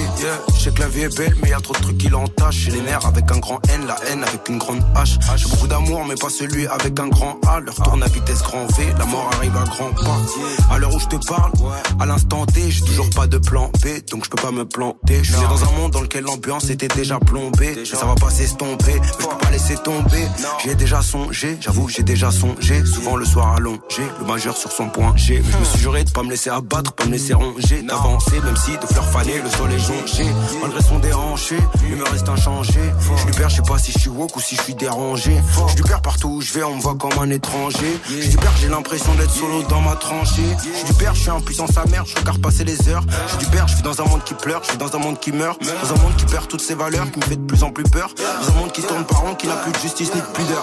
Je 0.55 0.59
sais 0.59 0.71
que 0.71 0.79
la 0.79 0.87
vie 0.87 1.01
est 1.01 1.17
belle, 1.17 1.35
mais 1.41 1.49
y 1.49 1.53
a 1.53 1.59
trop 1.59 1.73
de 1.73 1.79
trucs 1.79 1.97
qui 1.97 2.09
l'entachent. 2.09 2.55
J'ai 2.55 2.71
les 2.71 2.81
nerfs 2.81 3.05
avec 3.05 3.31
un 3.31 3.39
grand 3.39 3.59
N, 3.69 3.85
la 3.87 3.95
haine 4.09 4.23
avec 4.23 4.47
une 4.49 4.57
grande 4.57 4.81
H. 4.95 5.17
J'ai 5.35 5.49
beaucoup 5.49 5.67
d'amour, 5.67 6.05
mais 6.07 6.15
pas 6.15 6.29
celui 6.29 6.67
avec 6.67 6.99
un 6.99 7.07
grand 7.07 7.39
A. 7.47 7.59
Leur 7.59 7.75
tourne 7.75 8.03
à 8.03 8.07
vitesse 8.07 8.41
grand 8.41 8.65
V, 8.77 8.93
la 8.97 9.05
mort 9.05 9.29
arrive 9.37 9.55
à 9.55 9.63
grand 9.63 9.91
pas. 9.91 10.73
À 10.73 10.77
l'heure 10.77 10.93
où 10.93 10.99
je 10.99 11.07
te 11.07 11.25
parle, 11.27 11.51
à 11.99 12.05
l'instant 12.05 12.45
T, 12.45 12.69
j'ai 12.69 12.81
toujours 12.81 13.09
pas 13.11 13.27
de 13.27 13.37
plan 13.37 13.71
B, 13.83 14.03
donc 14.11 14.25
je 14.25 14.29
peux 14.29 14.41
pas 14.41 14.51
me 14.51 14.65
planter. 14.65 15.23
Je 15.23 15.33
suis 15.33 15.47
dans 15.47 15.63
un 15.63 15.71
monde 15.77 15.91
dans 15.91 16.01
lequel 16.01 16.23
l'ambiance 16.23 16.69
était 16.69 16.87
déjà 16.87 17.19
plombée. 17.19 17.85
Ça 17.85 18.05
va 18.05 18.15
pas 18.15 18.29
s'estomper, 18.29 18.99
mais 18.99 19.25
pas 19.25 19.51
laisser 19.51 19.75
tomber. 19.75 20.16
J'ai 20.63 20.75
déjà 20.75 21.01
songé, 21.01 21.57
j'avoue, 21.61 21.87
j'ai 21.89 22.03
déjà 22.03 22.31
songé. 22.31 22.83
Souvent 22.85 23.15
le 23.15 23.25
soir 23.25 23.55
allongé, 23.55 24.03
le 24.19 24.25
majeur 24.25 24.55
sur 24.57 24.71
son 24.71 24.89
point 24.89 25.15
G. 25.15 25.41
Mais 25.43 25.51
je 25.51 25.57
me 25.57 25.63
suis 25.63 25.79
juré 25.79 26.03
de 26.03 26.11
pas 26.11 26.23
me 26.23 26.29
laisser 26.29 26.49
abattre, 26.49 26.91
pas 26.93 27.05
me 27.05 27.11
laisser 27.11 27.33
ronger, 27.33 27.81
d'avancer, 27.83 28.39
même 28.41 28.55
si 28.55 28.71
de 28.71 28.85
fleurs 28.85 29.09
fanées, 29.09 29.41
le 29.43 29.49
sol 29.49 29.71
est 29.71 29.79
jonché. 29.79 30.25
Malgré 30.61 30.81
son 30.81 30.99
déhanché, 30.99 31.57
il 31.89 31.95
me 31.95 32.03
reste 32.03 32.27
inchangé. 32.27 32.79
Je 33.17 33.25
lui 33.25 33.33
perds, 33.33 33.49
je 33.49 33.55
sais 33.57 33.61
pas 33.61 33.77
si 33.77 33.91
je 33.91 33.99
suis 33.99 34.09
woke 34.09 34.35
ou 34.35 34.39
si 34.39 34.55
je 34.55 34.61
suis 34.61 34.75
dérangé. 34.75 35.37
Je 35.69 35.75
lui 35.75 35.83
perds 35.83 36.01
partout 36.01 36.29
où 36.29 36.41
je 36.41 36.53
vais, 36.53 36.63
on 36.63 36.75
me 36.75 36.81
voit 36.81 36.95
comme 36.95 37.17
un 37.19 37.29
étranger. 37.29 37.99
Je 38.09 38.29
lui 38.29 38.37
perds, 38.37 38.57
j'ai 38.59 38.69
l'impression 38.69 39.13
d'être 39.15 39.33
solo 39.33 39.63
dans 39.63 39.81
ma 39.81 39.95
tranchée. 39.95 40.55
Je 40.63 40.87
lui 40.87 40.93
perds, 40.93 41.15
je 41.15 41.21
suis 41.21 41.29
impuissant 41.29 41.67
sa 41.67 41.85
mère, 41.85 42.05
je 42.05 42.15
regarde 42.15 42.41
passer 42.41 42.63
les 42.63 42.89
heures. 42.89 43.03
Je 43.33 43.37
lui 43.37 43.45
perds, 43.51 43.67
je 43.67 43.75
suis 43.75 43.83
dans 43.83 44.01
un 44.01 44.05
monde 44.05 44.23
qui 44.23 44.33
pleure, 44.33 44.61
je 44.63 44.69
suis 44.69 44.77
dans 44.77 44.93
un 44.95 44.99
monde 44.99 45.19
qui 45.19 45.31
meurt. 45.31 45.61
Dans 45.61 45.93
un 45.93 46.01
monde 46.01 46.15
qui 46.17 46.25
perd 46.25 46.47
toutes 46.47 46.61
ses 46.61 46.75
valeurs, 46.75 47.09
qui 47.11 47.19
me 47.19 47.25
fait 47.25 47.35
de 47.35 47.45
plus 47.45 47.63
en 47.63 47.71
plus 47.71 47.83
peur. 47.83 48.09
Dans 48.17 48.53
un 48.53 48.55
monde 48.55 48.71
qui 48.71 48.81
tourne 48.81 49.05
par 49.05 49.21
rond, 49.21 49.35
qui 49.35 49.47
n'a 49.47 49.55
plus 49.55 49.71
de 49.71 49.77
justice 49.77 50.06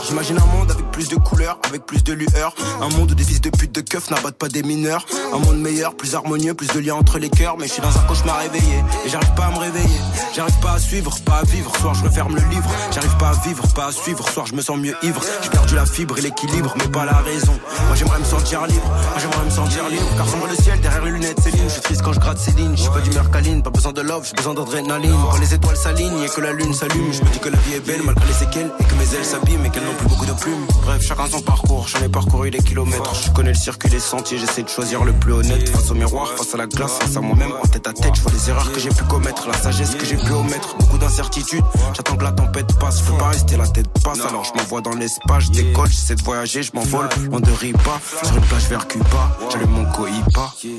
J'imagine 0.07 0.39
un 0.39 0.47
monde 0.57 0.71
avec 0.71 0.91
plus 0.91 1.09
de 1.09 1.17
couleurs, 1.17 1.59
avec 1.65 1.87
plus 1.87 2.03
de 2.05 2.13
lueur. 2.13 2.55
Un 2.81 2.89
monde 2.91 3.11
où 3.11 3.15
des 3.15 3.25
fils 3.25 3.41
de 3.41 3.51
pute 3.51 3.73
de 3.73 3.81
keufs 3.81 4.11
n'abattent 4.11 4.39
pas 4.39 4.49
des 4.49 4.63
mineurs. 4.63 5.05
Un 5.33 5.39
monde 5.39 5.59
meilleur, 5.59 5.97
plus 5.97 6.15
harmonieux, 6.15 6.55
plus 6.55 6.69
de 6.69 6.79
liens 6.79 6.95
entre 6.95 7.19
les 7.19 7.31
cœurs. 7.31 7.57
Mais 7.59 7.67
je 7.67 7.73
suis 7.73 7.83
dans 7.83 7.97
un 7.97 8.03
cauchemar 8.03 8.39
réveillé 8.39 8.83
et 9.05 9.09
j'arrive 9.09 9.33
pas 9.35 9.47
à 9.47 9.51
me 9.51 9.59
réveiller. 9.59 10.01
J'arrive 10.35 10.59
pas 10.61 10.73
à 10.73 10.79
suivre, 10.79 11.17
pas 11.25 11.39
à 11.39 11.45
vivre. 11.45 11.75
Soir 11.77 11.95
je 11.95 12.05
referme 12.05 12.35
le 12.35 12.43
livre. 12.51 12.69
J'arrive 12.91 13.17
pas 13.17 13.31
à 13.31 13.47
vivre, 13.47 13.67
pas 13.75 13.87
à 13.87 13.93
suivre. 13.93 14.29
Soir 14.29 14.47
je 14.47 14.55
me 14.55 14.63
sens 14.63 14.79
mieux 14.79 14.95
ivre. 15.03 15.21
J'ai 15.43 15.51
perdu 15.51 15.75
la 15.75 15.87
fibre 15.87 16.19
et 16.19 16.21
l'équilibre, 16.21 16.75
mais 16.79 16.89
pas 16.89 17.05
la 17.05 17.19
raison. 17.19 17.59
Moi 17.87 17.97
j'aimerais 17.97 18.19
me 18.19 18.25
sentir 18.25 18.67
libre. 18.67 18.87
Moi 18.87 19.19
j'aimerais 19.21 19.45
me 19.45 19.51
sentir 19.51 19.89
libre. 19.89 20.09
Car 20.17 20.29
sombre 20.29 20.47
le 20.49 20.57
ciel 20.57 20.81
derrière 20.81 21.05
les 21.05 21.11
lunettes 21.13 21.41
Céline. 21.41 21.65
Je 21.65 21.73
suis 21.73 21.83
triste 21.83 22.03
quand 22.03 22.13
je 22.13 22.21
gratte 22.21 22.39
Céline. 22.39 22.77
J'ai 22.77 22.89
pas 22.89 23.01
d'humeur 23.01 23.31
câline, 23.31 23.63
pas 23.63 23.71
besoin 23.71 23.93
de 23.93 24.01
love, 24.01 24.27
j'ai 24.27 24.37
besoin 24.37 24.55
d'adrénaline. 24.55 25.17
Quand 25.31 25.39
les 25.39 25.55
étoiles 25.55 25.77
s'alignent 25.77 26.23
et 26.23 26.29
que 26.29 26.41
la 26.41 26.53
lune 26.53 26.75
s'allume, 26.75 27.13
je 27.13 27.23
me 27.23 27.31
dis 27.31 27.39
que 27.39 27.49
la 27.49 27.59
vie 27.59 27.75
est 27.75 27.87
belle 27.87 28.03
malgré 28.05 28.27
les 28.27 28.35
séquelles 28.35 28.71
et 28.79 28.85
que 28.85 28.95
mes 28.95 29.15
ailes 29.15 29.25
et 29.43 29.71
qu'elles 29.71 29.85
n'ont 29.85 29.95
plus 29.95 30.09
beaucoup 30.09 30.27
de 30.27 30.33
plumes. 30.33 30.67
Bref, 30.83 31.03
chacun 31.03 31.27
son 31.27 31.41
parcours. 31.41 31.89
J'en 31.89 32.01
ai 32.05 32.09
parcouru 32.09 32.51
des 32.51 32.59
kilomètres. 32.59 33.15
Je 33.15 33.31
connais 33.31 33.51
le 33.51 33.59
circuit, 33.59 33.89
les 33.91 34.01
sentiers. 34.01 34.39
J'essaie 34.39 34.63
de 34.63 34.69
choisir 34.69 35.05
le 35.05 35.13
plus 35.13 35.33
honnête. 35.33 35.69
Face 35.69 35.91
au 35.91 35.95
miroir, 35.95 36.29
face 36.37 36.55
à 36.55 36.59
la 36.59 36.67
glace, 36.67 36.93
face 37.01 37.17
à 37.17 37.21
moi-même, 37.21 37.53
en 37.53 37.67
tête 37.67 37.87
à 37.87 37.93
tête. 37.93 38.15
Je 38.15 38.23
vois 38.23 38.33
les 38.33 38.51
erreurs 38.51 38.71
que 38.73 38.81
j'ai 38.81 38.91
pu 38.91 39.05
commettre, 39.05 39.49
la 39.49 39.55
sagesse 39.55 39.95
que 39.95 40.05
j'ai 40.05 40.17
pu 40.17 40.31
omettre. 40.33 40.77
Beaucoup 40.77 40.99
d'incertitudes. 40.99 41.65
J'attends 41.95 42.17
que 42.17 42.25
la 42.25 42.33
tempête 42.33 42.79
passe. 42.79 43.01
Peux 43.03 43.17
pas 43.19 43.29
rester 43.29 43.57
la 43.57 43.67
tête 43.67 43.89
passe. 44.03 44.21
Alors 44.21 44.45
je 44.45 44.53
m'envoie 44.59 44.81
dans 44.81 44.95
l'espace. 44.95 45.45
Je 45.45 45.51
décolle, 45.51 45.89
j'essaie 45.89 46.15
de 46.15 46.23
voyager. 46.23 46.63
Je 46.63 46.73
m'envole 46.75 47.09
loin 47.29 47.41
de 47.41 47.51
Ripa. 47.51 48.01
Sur 48.23 48.37
une 48.37 48.43
plage 48.43 48.69
vers 48.69 48.87
Cuba. 48.87 49.37
J'allume 49.51 49.71
mon 49.71 49.85
cohiba. 49.93 50.53
Yeah. 50.63 50.73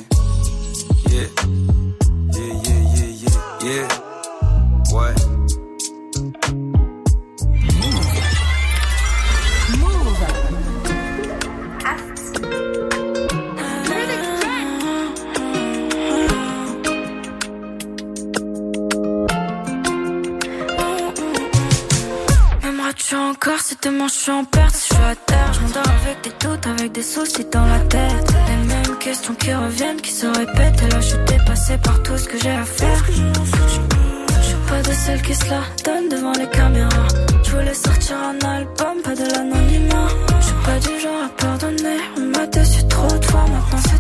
Yeah. 1.10 1.27
Yeah, 2.34 2.41
yeah, 2.64 3.06
yeah, 3.64 3.64
yeah. 3.64 4.94
Ouais. 4.94 5.35
M'aimeras-tu 23.11 23.15
encore 23.15 23.60
si 23.60 23.76
demain 23.84 24.07
je 24.07 24.14
suis 24.14 24.32
en 24.32 24.45
perte, 24.45 24.76
si 24.76 24.90
je 24.90 24.95
suis 24.95 25.03
à 25.03 25.15
terre 25.15 25.53
Je 25.53 25.60
m'endors 25.61 25.91
avec 26.02 26.23
des 26.23 26.48
doutes, 26.48 26.68
avec 26.68 26.91
des 26.91 27.03
soucis 27.03 27.45
dans 27.52 27.65
la 27.65 27.80
tête. 27.80 28.34
Les 28.48 28.68
mêmes 28.68 28.98
questions 28.99 29.36
qui 29.36 29.53
reviennent, 29.53 30.02
qui 30.02 30.11
se 30.11 30.26
répètent 30.27 30.82
Et 30.84 30.90
là 30.90 31.02
je 31.02 31.07
suis 31.07 31.26
dépassée 31.27 31.77
par 31.77 32.02
tout 32.03 32.18
ce 32.18 32.27
que 32.27 32.38
j'ai 32.40 32.52
à 32.52 32.64
faire. 32.64 33.06
Je 33.07 34.48
suis 34.48 34.56
pas 34.68 34.82
de 34.82 34.91
celle 34.94 35.22
qui 35.22 35.36
se 35.36 35.49
la 35.49 35.61
donne 35.84 36.10
devant 36.10 36.34
les 36.34 36.49
caméras. 36.49 37.07
Je 37.44 37.52
voulais 37.52 37.73
sortir 37.73 38.18
un 38.18 38.48
album, 38.48 39.02
pas 39.03 39.15
de 39.15 39.23
l'anonymat. 39.23 40.07
Je 40.40 40.45
suis 40.45 40.56
pas 40.65 40.80
du 40.80 40.99
genre 40.99 41.23
à 41.26 41.30
pardonner 41.41 41.99
On 42.18 42.38
m'a 42.38 42.48
déçu 42.48 42.88
trop 42.88 43.18
de 43.18 43.26
fois, 43.26 43.45
maintenant 43.48 43.94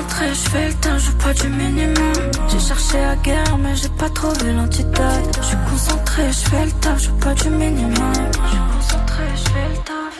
concentré, 0.00 0.28
je 0.34 0.50
fais 0.50 0.68
le 0.68 0.74
temps, 0.74 0.98
je 0.98 1.10
pas 1.12 1.34
du 1.34 1.48
minimum. 1.48 2.30
J'ai 2.48 2.58
cherché 2.58 2.98
la 3.00 3.16
guerre, 3.16 3.58
mais 3.58 3.74
j'ai 3.76 3.88
pas 3.88 4.08
trouvé 4.10 4.52
l'antidote. 4.52 5.38
Je 5.40 5.46
suis 5.46 5.56
concentré, 5.70 6.22
je 6.30 6.48
fais 6.50 6.64
le 6.64 6.72
taf, 6.72 6.98
je 7.02 7.10
pas 7.10 7.34
du 7.34 7.50
minimum. 7.50 8.12
Je 8.44 8.50
suis 8.50 8.58
concentré, 8.76 9.24
je 9.36 9.50
fais 9.50 9.68
le 9.70 9.76
taf. 9.88 10.14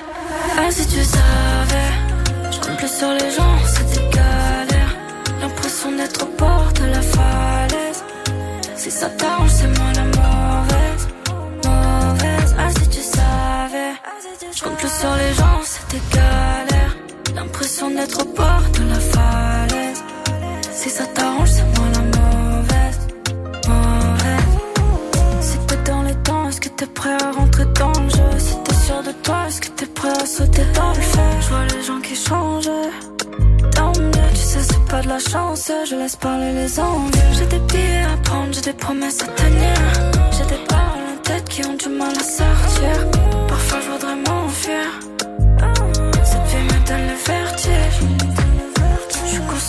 Ah, 0.59 0.71
si 0.71 0.87
tu 0.87 1.03
savais, 1.03 1.91
je 2.53 2.59
compte 2.61 2.77
plus 2.77 2.99
sur 2.99 3.13
les 3.13 3.31
gens, 3.31 3.57
c'est 3.67 3.91
des. 3.93 4.01
L'impression 5.41 5.93
d'être 5.93 6.23
au 6.23 6.37
bord 6.39 6.71
de 6.75 6.87
la 6.87 7.01
falaise. 7.01 8.05
Si 8.77 8.91
ça 8.91 9.09
t'arrange, 9.09 9.51
c'est 9.51 9.69
moi 9.79 9.91
la 9.95 10.05
mauvaise. 10.05 11.05
Mauvaise, 11.65 12.55
ah, 12.59 12.71
si 12.79 12.89
tu 12.89 13.01
savais, 13.01 13.93
je 14.55 14.63
compte 14.63 14.77
plus 14.77 14.93
sur 15.01 15.15
les 15.17 15.35
gens, 15.35 15.61
c'est 15.65 15.97
des. 15.97 16.70
L'impression 17.41 17.91
d'être 17.91 18.21
au 18.21 18.27
bord 18.37 18.63
de 18.75 18.83
la 18.91 19.01
falaise. 19.01 20.05
Si 20.75 20.91
ça 20.91 21.07
t'arrange, 21.07 21.49
c'est 21.49 21.65
moi 21.75 21.87
la 21.95 22.03
mauvaise. 22.19 23.01
Mauvaise. 23.67 24.53
Si 25.41 25.57
t'es 25.67 25.91
dans 25.91 26.03
les 26.03 26.15
temps, 26.17 26.49
est-ce 26.51 26.61
que 26.61 26.69
t'es 26.69 26.87
prêt 26.87 27.17
à 27.19 27.33
rentrer 27.33 27.65
dans 27.79 27.99
le 27.99 28.11
jeu? 28.11 28.39
Si 28.39 28.55
t'es 28.63 28.75
sûr 28.75 29.03
de 29.03 29.13
toi, 29.23 29.39
est-ce 29.49 29.63
que 29.63 29.69
t'es 29.69 29.87
prêt 29.87 30.11
à 30.11 30.27
sauter 30.27 30.67
dans 30.75 30.91
le 30.91 31.01
feu? 31.01 31.21
Je 31.41 31.49
vois 31.49 31.65
les 31.65 31.83
gens 31.83 32.01
qui 32.03 32.15
changent. 32.15 32.71
Tant 33.75 33.93
mieux, 33.99 34.31
tu 34.33 34.37
sais, 34.37 34.61
c'est 34.61 34.85
pas 34.91 35.01
de 35.01 35.09
la 35.09 35.19
chance. 35.19 35.73
Je 35.89 35.97
laisse 35.97 36.17
parler 36.17 36.53
les 36.53 36.79
envieux. 36.79 37.31
J'ai 37.33 37.47
des 37.47 37.59
billets 37.61 38.05
à 38.05 38.19
prendre, 38.23 38.53
j'ai 38.53 38.61
des 38.61 38.75
promesses 38.75 39.23
à 39.23 39.29
tenir. 39.29 39.77
J'ai 40.37 40.45
des 40.45 40.63
paroles 40.69 41.09
en 41.15 41.23
tête 41.23 41.49
qui 41.49 41.65
ont 41.65 41.75
du 41.75 41.89
mal 41.89 42.13
à 42.13 42.23
sortir. 42.23 43.11
Parfois, 43.49 43.79
je 43.81 43.91
voudrais 43.93 44.17
m'enfuir. 44.17 45.10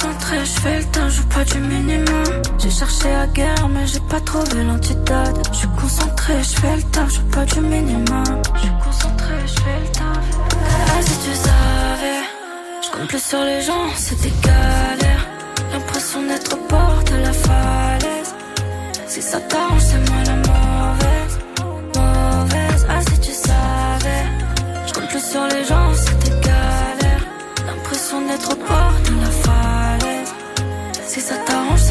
Concentré, 0.02 0.38
je 0.46 0.60
fais 0.62 0.80
le 0.80 0.86
temps, 0.86 1.10
je 1.10 1.16
joue 1.18 1.28
pas 1.28 1.44
du 1.44 1.60
minimum. 1.60 2.42
J'ai 2.58 2.72
cherché 2.72 3.10
la 3.12 3.28
guerre, 3.28 3.68
mais 3.70 3.86
j'ai 3.86 4.00
pas 4.00 4.20
trouvé 4.22 4.64
l'antidote. 4.64 5.48
Je 5.52 5.58
suis 5.58 5.68
concentré, 5.80 6.34
je 6.42 6.60
fais 6.60 6.76
le 6.76 6.84
temps, 6.84 7.08
je 7.08 7.16
joue 7.16 7.30
pas 7.32 7.46
du 7.46 7.62
minimum. 7.62 8.42
Je 8.56 8.62
suis 8.62 8.78
concentré, 8.84 9.34
je 9.46 9.62
fais 9.62 9.80
le 9.84 9.92
temps. 9.92 10.22
Ah, 10.88 11.02
si 11.02 11.18
tu 11.26 11.34
savais, 11.36 12.22
je 12.84 12.90
compte 12.92 13.08
plus 13.08 13.24
sur 13.24 13.44
les 13.44 13.62
gens, 13.62 13.88
c'est 13.96 14.20
des 14.22 14.34
galères. 14.44 15.28
L'impression 15.72 16.22
d'être 16.28 16.54
au 16.56 16.68
bord 16.68 17.00
de 17.12 17.18
la 17.18 17.34
falaise. 17.34 18.36
Si 19.08 19.22
ça 19.22 19.40
t'arrange, 19.42 19.82
c'est 19.82 20.10
moi 20.10 20.22
la 20.26 20.36
mauvaise. 20.48 21.36
Mauvaise, 21.96 22.88
ah, 22.90 23.02
si 23.10 23.20
tu 23.20 23.32
savais. 23.32 24.24
Je 24.88 24.94
compte 24.94 25.24
sur 25.32 25.46
les 25.54 25.64
gens, 25.64 25.94
c'est 25.94 26.20
des 26.24 26.36
galères. 26.48 27.26
L'impression 27.68 28.22
d'être 28.28 28.52
au 28.52 28.56
bord 28.56 28.94
de 29.06 29.22
la 29.22 29.30
falaise. 29.30 29.51
Si 31.12 31.20
ça 31.20 31.36
t'arrange, 31.40 31.91